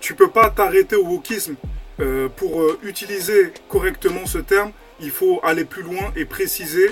tu 0.00 0.14
peux 0.14 0.30
pas 0.30 0.50
t'arrêter 0.50 0.96
au 0.96 1.06
wokisme. 1.06 1.56
Euh, 2.00 2.28
pour 2.28 2.60
euh, 2.60 2.78
utiliser 2.82 3.52
correctement 3.68 4.26
ce 4.26 4.38
terme, 4.38 4.72
il 5.00 5.10
faut 5.10 5.38
aller 5.44 5.64
plus 5.64 5.82
loin 5.82 6.12
et 6.16 6.24
préciser 6.24 6.90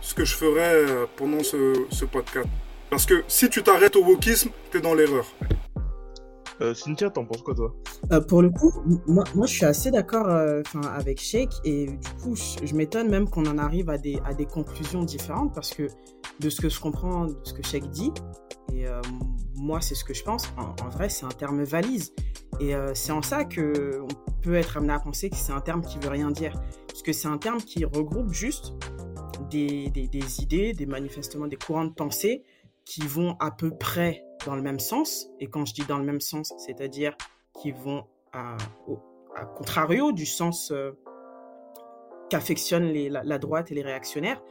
ce 0.00 0.14
que 0.14 0.24
je 0.24 0.34
ferai 0.34 0.60
euh, 0.60 1.06
pendant 1.16 1.42
ce, 1.42 2.04
podcast. 2.04 2.46
Parce 2.88 3.04
que 3.04 3.24
si 3.26 3.50
tu 3.50 3.62
t'arrêtes 3.62 3.96
au 3.96 4.04
wokisme, 4.04 4.50
tu 4.70 4.78
es 4.78 4.80
dans 4.80 4.94
l'erreur. 4.94 5.26
Cynthia, 6.74 7.10
t'en 7.10 7.24
penses 7.24 7.42
quoi 7.42 7.54
toi? 7.54 7.74
Pour 8.28 8.42
le 8.42 8.50
coup, 8.50 8.72
moi, 9.06 9.24
moi, 9.34 9.46
je 9.46 9.52
suis 9.52 9.64
assez 9.64 9.90
d'accord 9.90 10.28
avec 10.28 11.20
Sheikh 11.20 11.50
et 11.64 11.86
du 11.86 12.08
coup 12.22 12.36
je, 12.36 12.74
m'étonne 12.74 13.08
même 13.08 13.28
qu'on 13.28 13.46
en 13.46 13.58
arrive 13.58 13.90
à 13.90 13.98
des, 13.98 14.20
à 14.24 14.34
des 14.34 14.46
conclusions 14.46 15.02
différentes 15.02 15.54
parce 15.54 15.74
que 15.74 15.88
de 16.40 16.50
ce 16.50 16.60
que 16.60 16.68
je 16.68 16.80
comprends, 16.80 17.26
de 17.26 17.36
ce 17.44 17.52
que 17.52 17.62
Sheikh 17.62 17.90
dit, 17.90 18.12
et 18.72 18.84
moi 19.54 19.80
c'est 19.80 19.94
ce 19.94 20.04
que 20.04 20.14
je 20.14 20.22
pense, 20.22 20.52
en, 20.56 20.88
vrai 20.90 21.08
c'est 21.08 21.26
un 21.26 21.30
terme 21.30 21.62
valise. 21.64 22.12
Et 22.60 22.72
c'est 22.94 23.12
en 23.12 23.22
ça 23.22 23.44
que 23.44 24.04
peut 24.44 24.54
être 24.54 24.76
amené 24.76 24.92
à 24.92 25.00
penser 25.00 25.30
que 25.30 25.36
c'est 25.36 25.52
un 25.52 25.60
terme 25.60 25.82
qui 25.82 25.98
veut 25.98 26.10
rien 26.10 26.30
dire. 26.30 26.52
Parce 26.86 27.02
que 27.02 27.12
c'est 27.12 27.28
un 27.28 27.38
terme 27.38 27.58
qui 27.58 27.84
regroupe 27.84 28.32
juste 28.32 28.74
des, 29.50 29.90
des, 29.90 30.42
idées, 30.42 30.72
des 30.72 30.86
manifestements, 30.86 31.46
des 31.46 31.56
courants 31.56 31.86
de 31.86 31.92
pensée 31.92 32.44
qui 32.84 33.00
vont 33.06 33.36
à 33.40 33.50
peu 33.50 33.70
près 33.70 34.22
dans 34.46 34.56
le 34.56 34.62
même 34.62 34.80
sens. 34.80 35.28
Et 35.40 35.46
quand 35.46 35.64
je 35.64 35.74
dis 35.74 35.84
dans 35.86 35.98
le 35.98 36.04
même 36.04 36.20
sens, 36.20 36.52
c'est-à-dire 36.58 37.16
qui 37.60 37.72
vont 37.72 38.04
à, 38.32 38.56
au 38.86 38.98
à 39.36 39.44
contrario 39.44 40.12
du 40.12 40.26
sens 40.26 40.70
euh, 40.70 40.92
qu'affectionnent 42.30 42.92
la, 42.92 43.38
droite 43.38 43.70
et 43.70 43.74
les 43.74 43.82
réactionnaires. 43.82 44.42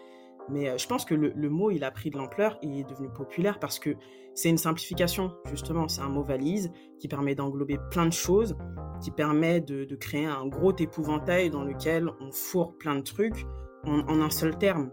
Mais 0.50 0.70
euh, 0.70 0.78
je 0.78 0.88
pense 0.88 1.06
que 1.06 1.16
le, 1.16 1.50
mot, 1.50 1.72
il 1.72 1.84
a 1.84 1.92
pris 1.92 2.10
de 2.10 2.18
l'ampleur 2.18 2.58
et 2.62 2.68
il 2.68 2.80
est 2.80 2.90
devenu 2.90 3.10
populaire 3.10 3.60
parce 3.60 3.80
que 3.80 3.96
c'est 4.36 4.50
une 4.50 4.58
simplification, 4.58 5.34
justement. 5.46 5.88
C'est 5.88 6.02
un 6.02 6.10
mot 6.10 6.24
valise 6.24 6.72
qui 7.00 7.08
permet 7.08 7.36
d'englober 7.36 7.78
plein 7.92 8.06
de 8.06 8.14
choses, 8.14 8.58
qui 9.02 9.12
permet 9.12 9.62
de, 9.62 9.96
créer 9.96 10.26
un 10.26 10.48
gros 10.48 10.76
épouvantail 10.76 11.50
dans 11.50 11.64
lequel 11.64 12.10
on 12.20 12.32
fourre 12.32 12.78
plein 12.78 12.96
de 12.96 13.02
trucs 13.02 13.46
en, 13.86 14.22
un 14.22 14.30
seul 14.30 14.58
terme. 14.58 14.92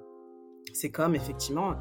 C'est 0.73 0.91
comme, 0.91 1.15
effectivement, 1.15 1.75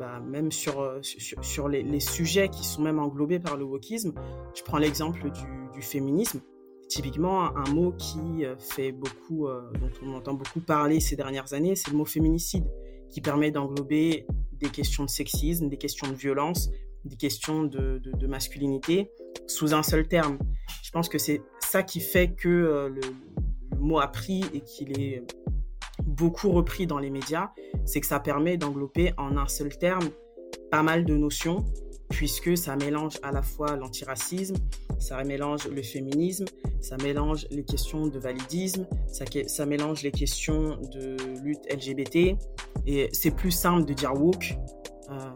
bah, 0.00 0.18
même 0.26 0.50
sur, 0.50 0.98
sur, 1.02 1.68
les, 1.68 2.00
sujets 2.00 2.48
qui 2.48 2.64
sont 2.64 2.80
même 2.80 2.98
englobés 2.98 3.38
par 3.38 3.58
le 3.58 3.64
wokisme, 3.66 4.14
je 4.56 4.62
prends 4.62 4.78
l'exemple 4.78 5.30
du, 5.30 5.82
féminisme. 5.82 6.40
Typiquement, 6.88 7.54
un 7.54 7.70
mot 7.70 7.92
qui 7.92 8.44
euh, 8.44 8.56
fait 8.58 8.92
beaucoup, 8.92 9.46
euh, 9.46 9.70
dont 9.78 9.90
on 10.02 10.14
entend 10.14 10.32
beaucoup 10.32 10.60
parler 10.60 11.00
ces 11.00 11.16
dernières 11.16 11.52
années, 11.52 11.76
c'est 11.76 11.90
le 11.90 11.98
mot 11.98 12.06
féminicide, 12.06 12.64
qui 13.10 13.20
permet 13.20 13.50
d'englober 13.50 14.26
des 14.52 14.70
questions 14.70 15.04
de 15.04 15.10
sexisme, 15.10 15.68
des 15.68 15.76
questions 15.76 16.08
de 16.08 16.14
violence, 16.14 16.70
des 17.04 17.16
questions 17.16 17.64
de, 17.64 18.00
masculinité 18.26 19.10
sous 19.46 19.74
un 19.74 19.82
seul 19.82 20.08
terme. 20.08 20.38
Je 20.82 20.90
pense 20.90 21.10
que 21.10 21.18
c'est 21.18 21.42
ça 21.60 21.82
qui 21.82 22.00
fait 22.00 22.32
que 22.32 22.48
euh, 22.48 22.88
le, 22.88 23.00
mot 23.78 24.00
a 24.00 24.08
pris 24.08 24.44
et 24.54 24.60
qu'il 24.62 24.98
est 24.98 25.22
beaucoup 26.10 26.50
repris 26.50 26.86
dans 26.86 26.98
les 26.98 27.10
médias, 27.10 27.50
c'est 27.86 28.00
que 28.00 28.06
ça 28.06 28.20
permet 28.20 28.56
d'englober 28.56 29.12
en 29.16 29.36
un 29.36 29.46
seul 29.46 29.76
terme 29.76 30.10
pas 30.70 30.82
mal 30.82 31.04
de 31.04 31.16
notions 31.16 31.64
puisque 32.10 32.58
ça 32.58 32.76
mélange 32.76 33.18
à 33.22 33.30
la 33.30 33.40
fois 33.40 33.76
l'antiracisme, 33.76 34.56
ça 34.98 35.22
mélange 35.22 35.68
le 35.68 35.80
féminisme, 35.80 36.44
ça 36.80 36.96
mélange 36.96 37.46
les 37.50 37.64
questions 37.64 38.08
de 38.08 38.18
validisme, 38.18 38.86
ça, 39.06 39.64
mélange 39.64 40.02
les 40.02 40.10
questions 40.10 40.76
de 40.92 41.16
lutte 41.42 41.64
LGBT. 41.72 42.36
Et 42.86 43.08
c'est 43.12 43.30
plus 43.30 43.52
simple 43.52 43.84
de 43.84 43.94
dire 43.94 44.12
woke 44.12 44.58
euh, 45.10 45.30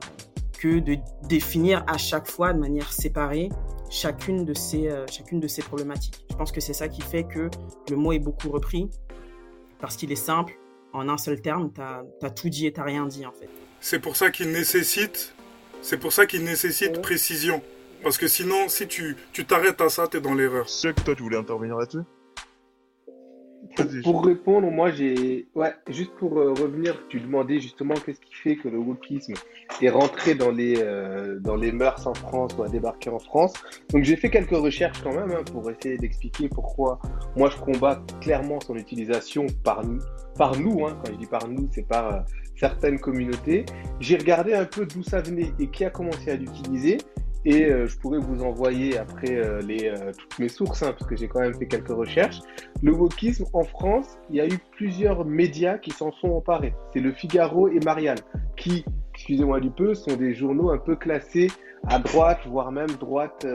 que 0.59 0.81
de 0.81 0.97
définir 1.29 1.85
à 1.87 1.97
chaque 1.97 2.29
fois 2.29 2.53
de 2.53 2.59
manière 2.59 2.93
séparée 2.93 3.49
chacune 3.89 4.45
de 4.45 4.55
ces, 4.55 4.89
euh, 4.89 5.07
chacune 5.07 5.39
de 5.39 5.47
ces 5.47 5.63
problématiques. 5.63 6.25
Je 6.31 6.37
pense 6.37 6.51
que 6.51 6.61
c'est 6.61 6.73
ça 6.73 6.89
qui 6.89 7.03
fait 7.03 7.25
que 7.25 7.49
le 7.89 7.97
mot 7.97 8.13
est 8.13 8.19
beaucoup 8.19 8.51
repris 8.51 8.91
parce 9.81 9.97
qu'il 9.97 10.11
est 10.11 10.17
simple. 10.17 10.59
En 10.95 11.09
un 11.09 11.19
seul 11.19 11.43
terme, 11.43 11.71
tu 11.75 11.83
as, 11.83 12.31
tout 12.31 12.49
dit 12.49 12.67
et 12.67 12.73
tu 12.73 12.81
rien 12.81 13.07
dit 13.07 13.27
en 13.27 13.33
fait. 13.33 13.49
C'est 13.81 13.99
pour 13.99 14.17
ça 14.17 14.31
qu'il 14.31 14.51
nécessite 14.51 15.35
c'est 15.83 15.99
pour 15.99 16.15
ça 16.15 16.25
qu'il 16.25 16.45
nécessite 16.45 17.03
précision. 17.03 17.61
Parce 18.03 18.17
que 18.17 18.27
sinon, 18.27 18.69
si 18.69 18.89
tu 18.89 19.17
t'arrêtes 19.47 19.83
à 19.83 19.91
ça, 19.91 20.09
tu 20.09 20.17
es 20.17 20.21
dans 20.21 20.33
l'erreur. 20.33 20.67
C'est 20.67 20.95
que 20.95 21.03
toi, 21.03 21.15
tu 21.15 21.23
voulais 21.23 21.37
intervenir 21.37 21.77
là-dessus 21.77 22.05
pour, 24.03 24.25
répondre, 24.25 24.71
moi 24.71 24.91
j'ai. 24.91 25.47
Ouais, 25.55 25.75
juste 25.89 26.13
pour 26.19 26.39
euh, 26.39 26.53
revenir, 26.53 27.03
tu 27.09 27.21
demandais 27.21 27.61
justement 27.61 27.95
qu'est-ce 27.95 28.21
qui 28.21 28.35
fait 28.35 28.57
que 28.57 28.69
le 28.69 28.79
wokisme 28.79 29.35
est 29.81 29.89
rentré 29.89 30.35
dans 30.35 30.51
les, 30.51 30.77
euh, 30.79 31.39
dans 31.41 31.57
les 31.57 31.73
mœurs 31.73 32.07
en 32.07 32.15
France 32.15 32.53
ou 32.59 32.63
a 32.63 32.69
débarqué 32.69 33.11
en 33.11 33.19
France. 33.19 33.55
Donc 33.91 34.05
j'ai 34.05 34.17
fait 34.17 34.31
quelques 34.31 34.57
recherches 34.57 35.03
quand 35.03 35.15
même 35.15 35.31
hein, 35.31 35.43
pour 35.51 35.69
essayer 35.71 35.97
d'expliquer 35.97 36.49
pourquoi 36.49 36.99
moi 37.37 37.51
je 37.51 37.57
combats 37.57 38.03
clairement 38.21 38.61
son 38.61 38.77
utilisation 38.77 39.47
par 39.65 39.85
nous. 39.85 40.01
Par 40.37 40.59
nous, 40.59 40.87
hein, 40.87 40.99
quand 41.05 41.13
je 41.13 41.19
dis 41.19 41.27
par 41.27 41.49
nous, 41.49 41.69
c'est 41.73 41.87
par 41.87 42.15
euh, 42.15 42.21
certaines 42.57 42.99
communautés. 42.99 43.65
J'ai 44.01 44.17
regardé 44.17 44.55
un 44.55 44.65
peu 44.65 44.87
d'où 44.87 45.03
ça 45.03 45.21
venait 45.21 45.53
et 45.59 45.69
qui 45.69 45.85
a 45.85 45.91
commencé 45.91 46.31
à 46.31 46.37
l'utiliser. 46.37 46.99
Et 47.47 47.67
euh, 47.67 47.87
je 47.87 47.99
pourrais 47.99 48.19
vous 48.19 48.43
envoyer 48.43 48.97
après 48.97 49.37
euh, 49.37 49.61
euh, 49.61 50.13
toutes 50.17 50.39
mes 50.39 50.49
sources, 50.49 50.83
hein, 50.83 50.95
parce 50.99 51.07
que 51.09 51.17
j'ai 51.17 51.29
quand 51.29 51.41
même 51.41 51.55
fait 51.55 51.67
quelques 51.67 51.91
recherches. 51.91 52.41
Le 52.83 52.93
wokisme 52.93 53.45
en 53.53 53.65
France, 53.65 54.19
il 54.31 54.37
y 54.37 54.41
a 54.41 54.47
eu 54.47 54.59
plusieurs 54.73 55.25
médias 55.27 55.79
qui 55.79 55.91
s'en 55.91 56.11
sont 56.13 56.31
emparés. 56.31 56.75
C'est 56.93 57.01
le 57.01 57.13
Figaro 57.13 57.69
et 57.69 57.81
Marianne, 57.85 58.19
qui, 58.57 58.85
excusez-moi 59.15 59.61
du 59.61 59.71
peu, 59.71 59.95
sont 59.95 60.17
des 60.17 60.35
journaux 60.35 60.71
un 60.71 60.79
peu 60.79 60.97
classés 60.97 61.51
à 61.87 61.99
droite, 61.99 62.41
voire 62.47 62.73
même 62.73 62.91
droite, 62.99 63.47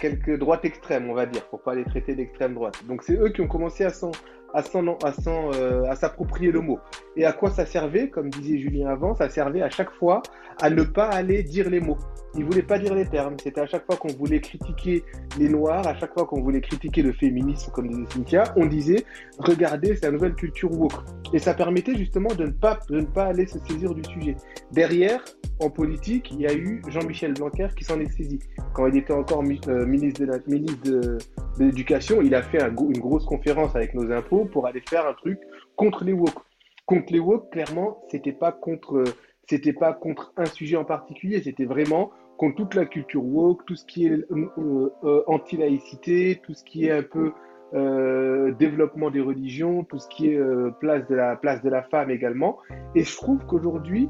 quelques 0.00 0.38
droites 0.38 0.64
extrêmes, 0.64 1.10
on 1.10 1.14
va 1.14 1.26
dire, 1.26 1.44
pour 1.48 1.62
pas 1.62 1.74
les 1.74 1.84
traiter 1.84 2.14
d'extrême 2.14 2.54
droite. 2.54 2.80
Donc 2.86 3.02
c'est 3.02 3.16
eux 3.16 3.30
qui 3.30 3.40
ont 3.40 3.48
commencé 3.48 3.84
à 3.84 3.90
s'en 3.90 4.12
à 4.54 4.62
à 4.62 5.96
s'approprier 5.96 6.52
le 6.52 6.60
mot. 6.60 6.78
Et 7.16 7.24
à 7.24 7.32
quoi 7.32 7.50
ça 7.50 7.66
servait? 7.66 8.08
Comme 8.08 8.30
disait 8.30 8.58
Julien 8.58 8.88
avant, 8.88 9.14
ça 9.14 9.28
servait 9.28 9.62
à 9.62 9.70
chaque 9.70 9.90
fois 9.90 10.22
à 10.62 10.70
ne 10.70 10.82
pas 10.84 11.06
aller 11.06 11.42
dire 11.42 11.70
les 11.70 11.80
mots. 11.80 11.98
Il 12.34 12.44
voulait 12.44 12.62
pas 12.62 12.78
dire 12.78 12.94
les 12.94 13.06
termes. 13.06 13.36
C'était 13.42 13.60
à 13.60 13.66
chaque 13.66 13.84
fois 13.86 13.96
qu'on 13.96 14.12
voulait 14.12 14.40
critiquer 14.40 15.04
les 15.38 15.48
Noirs, 15.48 15.86
à 15.86 15.94
chaque 15.96 16.14
fois 16.14 16.26
qu'on 16.26 16.40
voulait 16.40 16.60
critiquer 16.60 17.02
le 17.02 17.12
féminisme, 17.12 17.70
comme 17.72 17.88
disait 17.88 18.04
Cynthia, 18.10 18.44
on 18.56 18.66
disait 18.66 19.04
regardez, 19.38 19.96
c'est 19.96 20.06
la 20.06 20.12
nouvelle 20.12 20.34
culture 20.34 20.70
woke. 20.72 20.92
Et 21.32 21.38
ça 21.38 21.54
permettait 21.54 21.96
justement 21.96 22.32
de 22.34 22.46
ne 22.46 22.50
pas, 22.50 22.78
de 22.88 23.00
ne 23.00 23.06
pas 23.06 23.24
aller 23.24 23.46
se 23.46 23.58
saisir 23.60 23.94
du 23.94 24.02
sujet. 24.04 24.36
Derrière, 24.72 25.24
en 25.60 25.70
politique, 25.70 26.30
il 26.30 26.40
y 26.40 26.46
a 26.46 26.54
eu 26.54 26.82
Jean-Michel 26.88 27.34
Blanquer 27.34 27.68
qui 27.76 27.84
s'en 27.84 27.98
est 28.00 28.10
saisi. 28.10 28.38
Quand 28.72 28.86
il 28.86 28.96
était 28.96 29.12
encore 29.12 29.42
euh, 29.42 29.86
ministre 29.86 30.24
de 30.24 31.18
l'éducation, 31.58 32.22
il 32.22 32.34
a 32.34 32.42
fait 32.42 32.60
une 32.62 32.98
grosse 32.98 33.24
conférence 33.24 33.74
avec 33.76 33.94
nos 33.94 34.10
impôts 34.10 34.44
pour 34.46 34.66
aller 34.66 34.82
faire 34.88 35.06
un 35.06 35.14
truc 35.14 35.38
contre 35.76 36.04
les 36.04 36.12
woke. 36.12 36.42
Contre 36.86 37.12
les 37.12 37.20
woke, 37.20 37.50
clairement, 37.50 38.02
c'était 38.10 38.32
pas 38.32 38.52
contre 38.52 39.04
c'était 39.50 39.72
pas 39.72 39.92
contre 39.92 40.32
un 40.36 40.44
sujet 40.44 40.76
en 40.76 40.84
particulier, 40.84 41.42
c'était 41.42 41.64
vraiment 41.64 42.12
contre 42.38 42.56
toute 42.56 42.74
la 42.76 42.86
culture 42.86 43.24
woke, 43.24 43.66
tout 43.66 43.74
ce 43.74 43.84
qui 43.84 44.06
est 44.06 44.12
euh, 44.12 44.90
euh, 45.02 45.22
anti-laïcité, 45.26 46.40
tout 46.44 46.54
ce 46.54 46.62
qui 46.62 46.86
est 46.86 46.92
un 46.92 47.02
peu 47.02 47.32
euh, 47.74 48.52
développement 48.52 49.10
des 49.10 49.20
religions, 49.20 49.82
tout 49.82 49.98
ce 49.98 50.08
qui 50.08 50.28
est 50.28 50.40
place 50.78 51.06
de 51.08 51.16
la 51.16 51.34
place 51.34 51.62
de 51.62 51.68
la 51.68 51.82
femme 51.82 52.10
également. 52.10 52.58
Et 52.94 53.02
je 53.02 53.16
trouve 53.16 53.44
qu'aujourd'hui, 53.44 54.08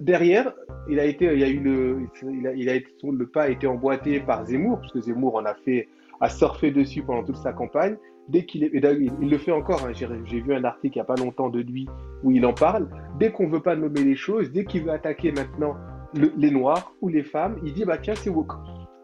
derrière, 0.00 0.54
il 0.88 1.00
a 1.00 1.04
été, 1.04 1.24
il 1.36 1.42
a 1.42 1.48
eu 1.48 1.58
le, 1.58 1.98
il 2.22 2.46
a, 2.46 2.52
il 2.54 2.68
a 2.68 2.74
été, 2.76 2.90
le 3.02 3.26
pas 3.26 3.42
a 3.42 3.48
été 3.48 3.66
emboîté 3.66 4.20
par 4.20 4.46
Zemmour, 4.46 4.78
parce 4.78 4.92
que 4.92 5.00
Zemmour 5.00 5.34
en 5.34 5.44
a 5.44 5.54
fait, 5.54 5.88
a 6.20 6.28
surfé 6.28 6.70
dessus 6.70 7.02
pendant 7.02 7.24
toute 7.24 7.36
sa 7.36 7.52
campagne 7.52 7.96
dès 8.30 8.44
qu'il 8.44 8.64
est, 8.64 8.70
il 8.72 9.30
le 9.30 9.38
fait 9.38 9.52
encore, 9.52 9.84
hein, 9.84 9.92
j'ai 9.92 10.40
vu 10.40 10.54
un 10.54 10.64
article 10.64 10.96
il 10.96 10.98
n'y 10.98 11.02
a 11.02 11.04
pas 11.04 11.16
longtemps 11.16 11.48
de 11.48 11.60
lui 11.60 11.88
où 12.22 12.30
il 12.30 12.44
en 12.46 12.52
parle, 12.52 12.88
dès 13.18 13.32
qu'on 13.32 13.46
ne 13.46 13.52
veut 13.52 13.62
pas 13.62 13.76
nommer 13.76 14.04
les 14.04 14.14
choses, 14.14 14.50
dès 14.52 14.64
qu'il 14.64 14.84
veut 14.84 14.92
attaquer 14.92 15.32
maintenant 15.32 15.76
les 16.14 16.50
Noirs 16.50 16.92
ou 17.00 17.08
les 17.08 17.22
femmes, 17.22 17.56
il 17.64 17.72
dit 17.72 17.84
bah 17.84 17.98
tiens 17.98 18.14
c'est 18.14 18.30
woke. 18.30 18.52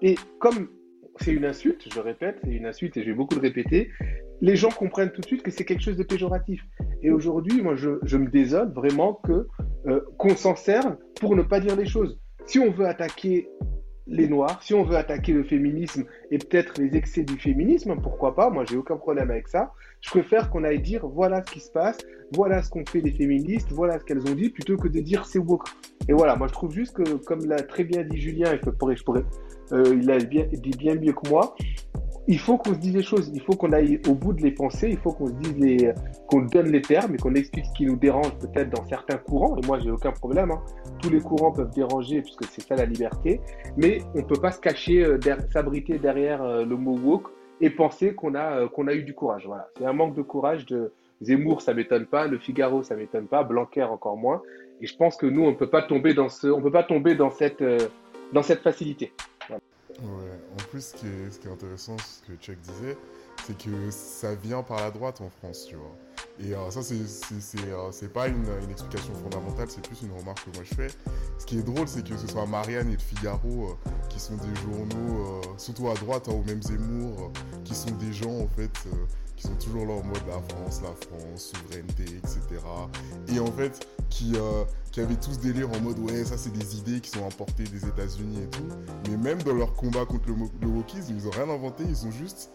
Et 0.03 0.17
comme 0.39 0.69
c'est 1.21 1.33
une 1.33 1.45
insulte, 1.45 1.89
je 1.93 2.01
répète, 2.01 2.39
c'est 2.45 2.51
une 2.51 2.67
insulte 2.67 2.97
et 2.97 3.03
je 3.03 3.11
vais 3.11 3.17
beaucoup 3.17 3.35
le 3.35 3.41
répéter, 3.41 3.91
les 4.41 4.55
gens 4.55 4.69
comprennent 4.69 5.11
tout 5.11 5.23
de 5.23 5.27
suite 5.27 5.43
que 5.43 5.51
c'est 5.51 5.65
quelque 5.65 5.83
chose 5.83 5.97
de 5.97 6.03
péjoratif. 6.03 6.63
Et 7.03 7.11
aujourd'hui, 7.11 7.63
moi 7.63 7.75
je, 7.75 7.99
je, 8.03 8.17
me 8.19 8.29
désole 8.29 8.73
vraiment 8.73 9.15
que 9.25 9.47
euh, 9.87 10.01
qu'on 10.19 10.37
s'en 10.37 10.57
serve 10.57 10.97
pour 11.21 11.35
ne 11.37 11.43
pas 11.43 11.61
dire 11.61 11.77
les 11.77 11.87
choses. 11.87 12.21
Si 12.45 12.59
on 12.59 12.71
veut 12.71 12.87
attaquer 12.87 13.49
les 14.07 14.29
Noirs, 14.29 14.63
si 14.63 14.75
on 14.75 14.85
veut 14.85 14.97
attaquer 14.97 15.33
le 15.33 15.43
féminisme 15.43 16.05
et 16.31 16.39
peut-être 16.39 16.81
les 16.81 16.97
excès 16.97 17.25
du 17.25 17.39
féminisme, 17.39 17.97
pourquoi 18.01 18.35
pas, 18.35 18.51
moi 18.51 18.65
j'ai 18.69 18.77
aucun 18.77 18.97
problème 18.97 19.31
avec 19.31 19.49
ça. 19.49 19.73
Je 20.01 20.11
préfère 20.11 20.51
qu'on 20.51 20.65
aille 20.65 20.81
dire 20.81 21.07
voilà 21.07 21.43
ce 21.45 21.53
qui 21.53 21.61
se 21.61 21.71
passe, 21.71 21.99
voilà 22.33 22.63
ce 22.63 22.71
qu'ont 22.71 22.85
fait 22.87 23.01
les 23.01 23.11
féministes, 23.11 23.73
voilà 23.73 23.99
ce 23.99 24.05
qu'elles 24.05 24.21
ont 24.21 24.35
dit, 24.35 24.51
plutôt 24.51 24.77
que 24.77 24.89
de 24.89 25.01
dire 25.01 25.27
c'est 25.27 25.39
woke. 25.39 25.69
Et 26.09 26.13
voilà, 26.13 26.37
moi 26.37 26.47
je 26.47 26.53
trouve 26.53 26.73
juste 26.73 26.97
que, 26.97 27.15
comme 27.25 27.45
l'a 27.47 27.57
très 27.57 27.85
bien 27.85 28.05
dit 28.05 28.19
Julien, 28.19 28.53
et 28.53 28.61
je 28.65 28.71
pourrais, 29.03 29.25
euh, 29.73 29.97
il 30.01 30.11
a 30.11 30.19
dit 30.19 30.71
bien 30.79 30.95
mieux 30.95 31.13
que 31.13 31.29
moi, 31.29 31.57
il 32.29 32.39
faut 32.39 32.59
qu'on 32.59 32.75
se 32.75 32.79
dise 32.79 32.95
les 32.95 33.03
choses, 33.03 33.31
il 33.33 33.41
faut 33.41 33.53
qu'on 33.53 33.73
aille 33.73 34.01
au 34.09 34.15
bout 34.15 34.33
de 34.33 34.43
les 34.43 34.51
pensées, 34.51 34.89
il 34.91 34.97
faut 34.97 35.13
qu'on 35.13 35.29
se 35.29 35.33
dise 35.35 35.93
qu'on 36.27 36.43
donne 36.43 36.73
les 36.73 36.83
termes 36.83 37.15
et 37.15 37.19
qu'on 37.19 37.35
explique 37.35 37.67
ce 37.67 37.73
qui 37.73 37.87
nous 37.87 37.97
dérange 37.97 38.37
peut-être 38.39 38.71
dans 38.71 38.85
certains 38.87 39.19
courants. 39.19 39.57
Et 39.57 39.67
moi, 39.67 39.79
j'ai 39.79 39.91
aucun 39.91 40.11
problème. 40.11 40.51
Hein. 40.51 40.61
Tous 41.01 41.11
les 41.11 41.21
courants 41.21 41.53
peuvent 41.53 41.73
déranger 41.73 42.23
puisque 42.23 42.45
c'est 42.47 42.63
ça 42.63 42.75
la 42.75 42.85
liberté. 42.85 43.41
Mais 43.77 44.01
on 44.15 44.19
ne 44.19 44.23
peut 44.25 44.41
pas 44.41 44.51
se 44.51 44.61
cacher, 44.61 45.05
euh, 45.05 45.19
s'abriter 45.53 45.99
derrière 45.99 46.43
euh, 46.43 46.65
le 46.65 46.77
mot 46.77 46.97
woke 46.97 47.29
et 47.61 47.71
penser 47.71 48.15
qu'on 48.15 48.35
a, 48.35 48.63
euh, 48.63 48.69
qu'on 48.69 48.89
a 48.89 48.95
eu 48.95 49.05
du 49.05 49.15
courage. 49.15 49.49
C'est 49.79 49.87
un 49.87 49.93
manque 49.93 50.17
de 50.17 50.23
courage 50.23 50.67
de 50.67 50.93
Zemmour, 51.23 51.63
ça 51.63 51.75
m'étonne 51.75 52.07
pas. 52.07 52.27
Le 52.27 52.39
Figaro, 52.39 52.83
ça 52.83 52.97
m'étonne 52.97 53.29
pas. 53.29 53.45
Blanquer 53.45 53.85
encore 53.85 54.17
moins. 54.17 54.43
Et 54.81 54.87
je 54.87 54.97
pense 54.97 55.17
que 55.17 55.27
nous, 55.27 55.43
on 55.43 55.51
ne 55.51 55.57
peut 55.57 55.71
pas 55.71 55.83
tomber 55.83 56.13
dans 56.13 56.29
ce, 56.29 56.49
on 56.49 56.61
peut 56.61 56.73
pas 56.73 56.83
tomber 56.83 57.15
dans 57.15 57.31
cette, 57.31 57.65
dans 58.33 58.43
cette 58.43 58.61
facilité. 58.61 59.13
Ouais, 60.03 60.31
en 60.53 60.63
plus, 60.69 60.87
ce 60.87 60.95
qui 60.95 61.07
est, 61.07 61.31
ce 61.31 61.39
qui 61.39 61.49
est 61.49 61.51
intéressant, 61.51 61.97
ce 61.99 62.31
que 62.31 62.37
Chuck 62.39 62.59
disait, 62.61 62.99
c'est 63.47 63.57
que 63.57 63.91
ça 63.91 64.35
vient 64.35 64.63
par 64.63 64.81
la 64.81 64.91
droite 64.91 65.21
en 65.21 65.31
France, 65.31 65.67
tu 65.69 65.77
vois. 65.77 65.97
Et 66.39 66.55
euh, 66.55 66.71
ça, 66.71 66.83
c'est 66.83 67.07
c'est 67.07 68.13
pas 68.13 68.29
une, 68.29 68.45
explication 68.71 69.15
fondamentale, 69.15 69.69
c'est 69.71 69.87
plus 69.87 70.03
une 70.03 70.13
remarque 70.19 70.45
que 70.45 70.55
moi 70.55 70.65
je 70.65 70.75
fais. 70.75 70.89
Ce 71.39 71.47
qui 71.47 71.59
est 71.59 71.63
drôle, 71.63 71.89
c'est 71.89 72.07
que 72.07 72.17
ce 72.17 72.27
soit 72.27 72.45
Marianne 72.47 72.89
et 72.89 72.97
le 72.97 72.99
Figaro, 72.99 73.79
qui 74.11 74.21
sont 74.21 74.37
des 74.37 74.55
journaux, 74.61 75.41
surtout 75.57 75.89
à 75.89 75.95
droite, 75.95 76.29
hein, 76.29 76.35
ou 76.35 76.43
même 76.43 76.63
Zemmour, 76.63 77.33
qui 77.65 77.75
sont 77.75 77.93
des 77.93 78.13
gens 78.13 78.39
en 78.41 78.49
fait 78.49 78.87
qui 79.37 79.47
sont 79.47 79.55
toujours 79.57 79.87
là 79.87 79.93
en 79.93 80.03
mode 80.03 80.23
la 80.27 80.41
France, 80.49 80.81
la 80.83 80.95
France, 81.07 81.53
souveraineté, 81.55 82.05
etc. 82.05 82.41
Et 83.29 83.39
en 83.39 83.53
fait, 83.53 83.87
qui, 84.09 84.33
euh, 84.37 84.65
qui 84.93 85.01
avaient 85.01 85.17
tous 85.17 85.39
délire 85.39 85.71
en 85.71 85.81
mode 85.81 85.99
ouais, 85.99 86.25
ça 86.25 86.39
c'est 86.39 86.53
des 86.53 86.79
idées 86.79 87.01
qui 87.01 87.11
sont 87.11 87.27
importées 87.27 87.65
des 87.65 87.87
États-Unis 87.87 88.43
et 88.43 88.49
tout. 88.49 88.69
Mais 89.11 89.17
même 89.17 89.43
dans 89.43 89.55
leur 89.55 89.75
combat 89.75 90.05
contre 90.07 90.29
le, 90.29 90.35
le 90.61 90.69
wokisme, 90.69 91.15
ils 91.17 91.27
ont 91.27 91.31
rien 91.31 91.49
inventé, 91.49 91.85
ils 91.89 92.07
ont 92.07 92.11
juste 92.11 92.51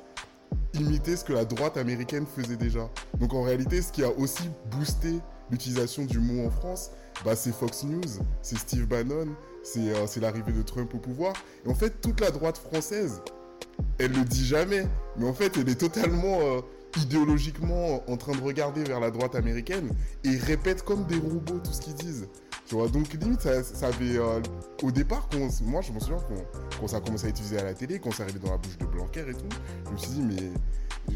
imité 0.74 1.16
ce 1.16 1.24
que 1.24 1.34
la 1.34 1.46
droite 1.46 1.78
américaine 1.78 2.26
faisait 2.26 2.58
déjà. 2.58 2.90
Donc 3.20 3.34
en 3.34 3.44
réalité, 3.44 3.82
ce 3.82 3.92
qui 3.92 4.04
a 4.04 4.10
aussi 4.10 4.50
boosté 4.72 5.20
l'utilisation 5.50 6.06
du 6.06 6.20
mot 6.20 6.46
en 6.46 6.50
France, 6.50 6.92
bah, 7.26 7.36
c'est 7.36 7.52
Fox 7.52 7.84
News, 7.84 8.02
c'est 8.42 8.58
Steve 8.58 8.88
Bannon, 8.88 9.28
c'est 9.64 9.94
euh, 9.94 10.22
l'arrivée 10.22 10.54
de 10.54 10.62
Trump 10.62 10.94
au 10.94 10.98
pouvoir. 10.98 11.34
Et 11.66 11.70
en 11.70 11.76
fait, 11.76 12.02
toute 12.02 12.20
la 12.22 12.32
droite 12.32 12.58
française, 12.58 13.22
elle 14.00 14.12
le 14.12 14.24
dit 14.24 14.46
jamais, 14.46 14.88
mais 15.18 15.28
en 15.28 15.34
fait, 15.34 15.58
elle 15.58 15.70
est 15.70 15.80
totalement 15.80 16.40
euh, 16.42 16.62
idéologiquement 16.98 18.04
en 18.10 18.18
train 18.18 18.34
de 18.34 18.42
regarder 18.42 18.84
vers 18.84 19.00
la 19.00 19.12
droite 19.12 19.36
américaine 19.36 19.90
et 20.24 20.38
répète 20.38 20.84
comme 20.84 21.06
des 21.06 21.18
robots 21.18 21.60
tout 21.64 21.72
ce 21.72 21.82
qu'ils 21.82 21.96
disent. 21.96 22.28
Tu 22.68 22.76
vois, 22.76 22.88
donc 22.88 23.12
limite, 23.14 23.42
ça, 23.42 23.88
avait. 23.88 24.18
Euh, 24.18 24.40
au 24.82 24.92
départ, 24.92 25.28
moi 25.64 25.82
je 25.82 25.92
me 25.92 26.00
souviens 26.00 26.18
quand, 26.80 26.88
ça 26.88 26.98
a 26.98 27.02
commencé 27.02 27.26
à 27.28 27.30
utilisé 27.30 27.58
à 27.58 27.64
la 27.64 27.74
télé, 27.74 28.00
quand 28.00 28.12
ça 28.12 28.24
arrivait 28.24 28.40
dans 28.40 28.52
la 28.52 28.58
bouche 28.58 28.78
de 28.78 28.86
Blanquer 28.86 29.26
et 29.28 29.34
tout, 29.34 29.50
je 29.86 29.92
me 29.92 29.98
suis 29.98 30.10
dit, 30.12 30.22
mais. 30.22 30.52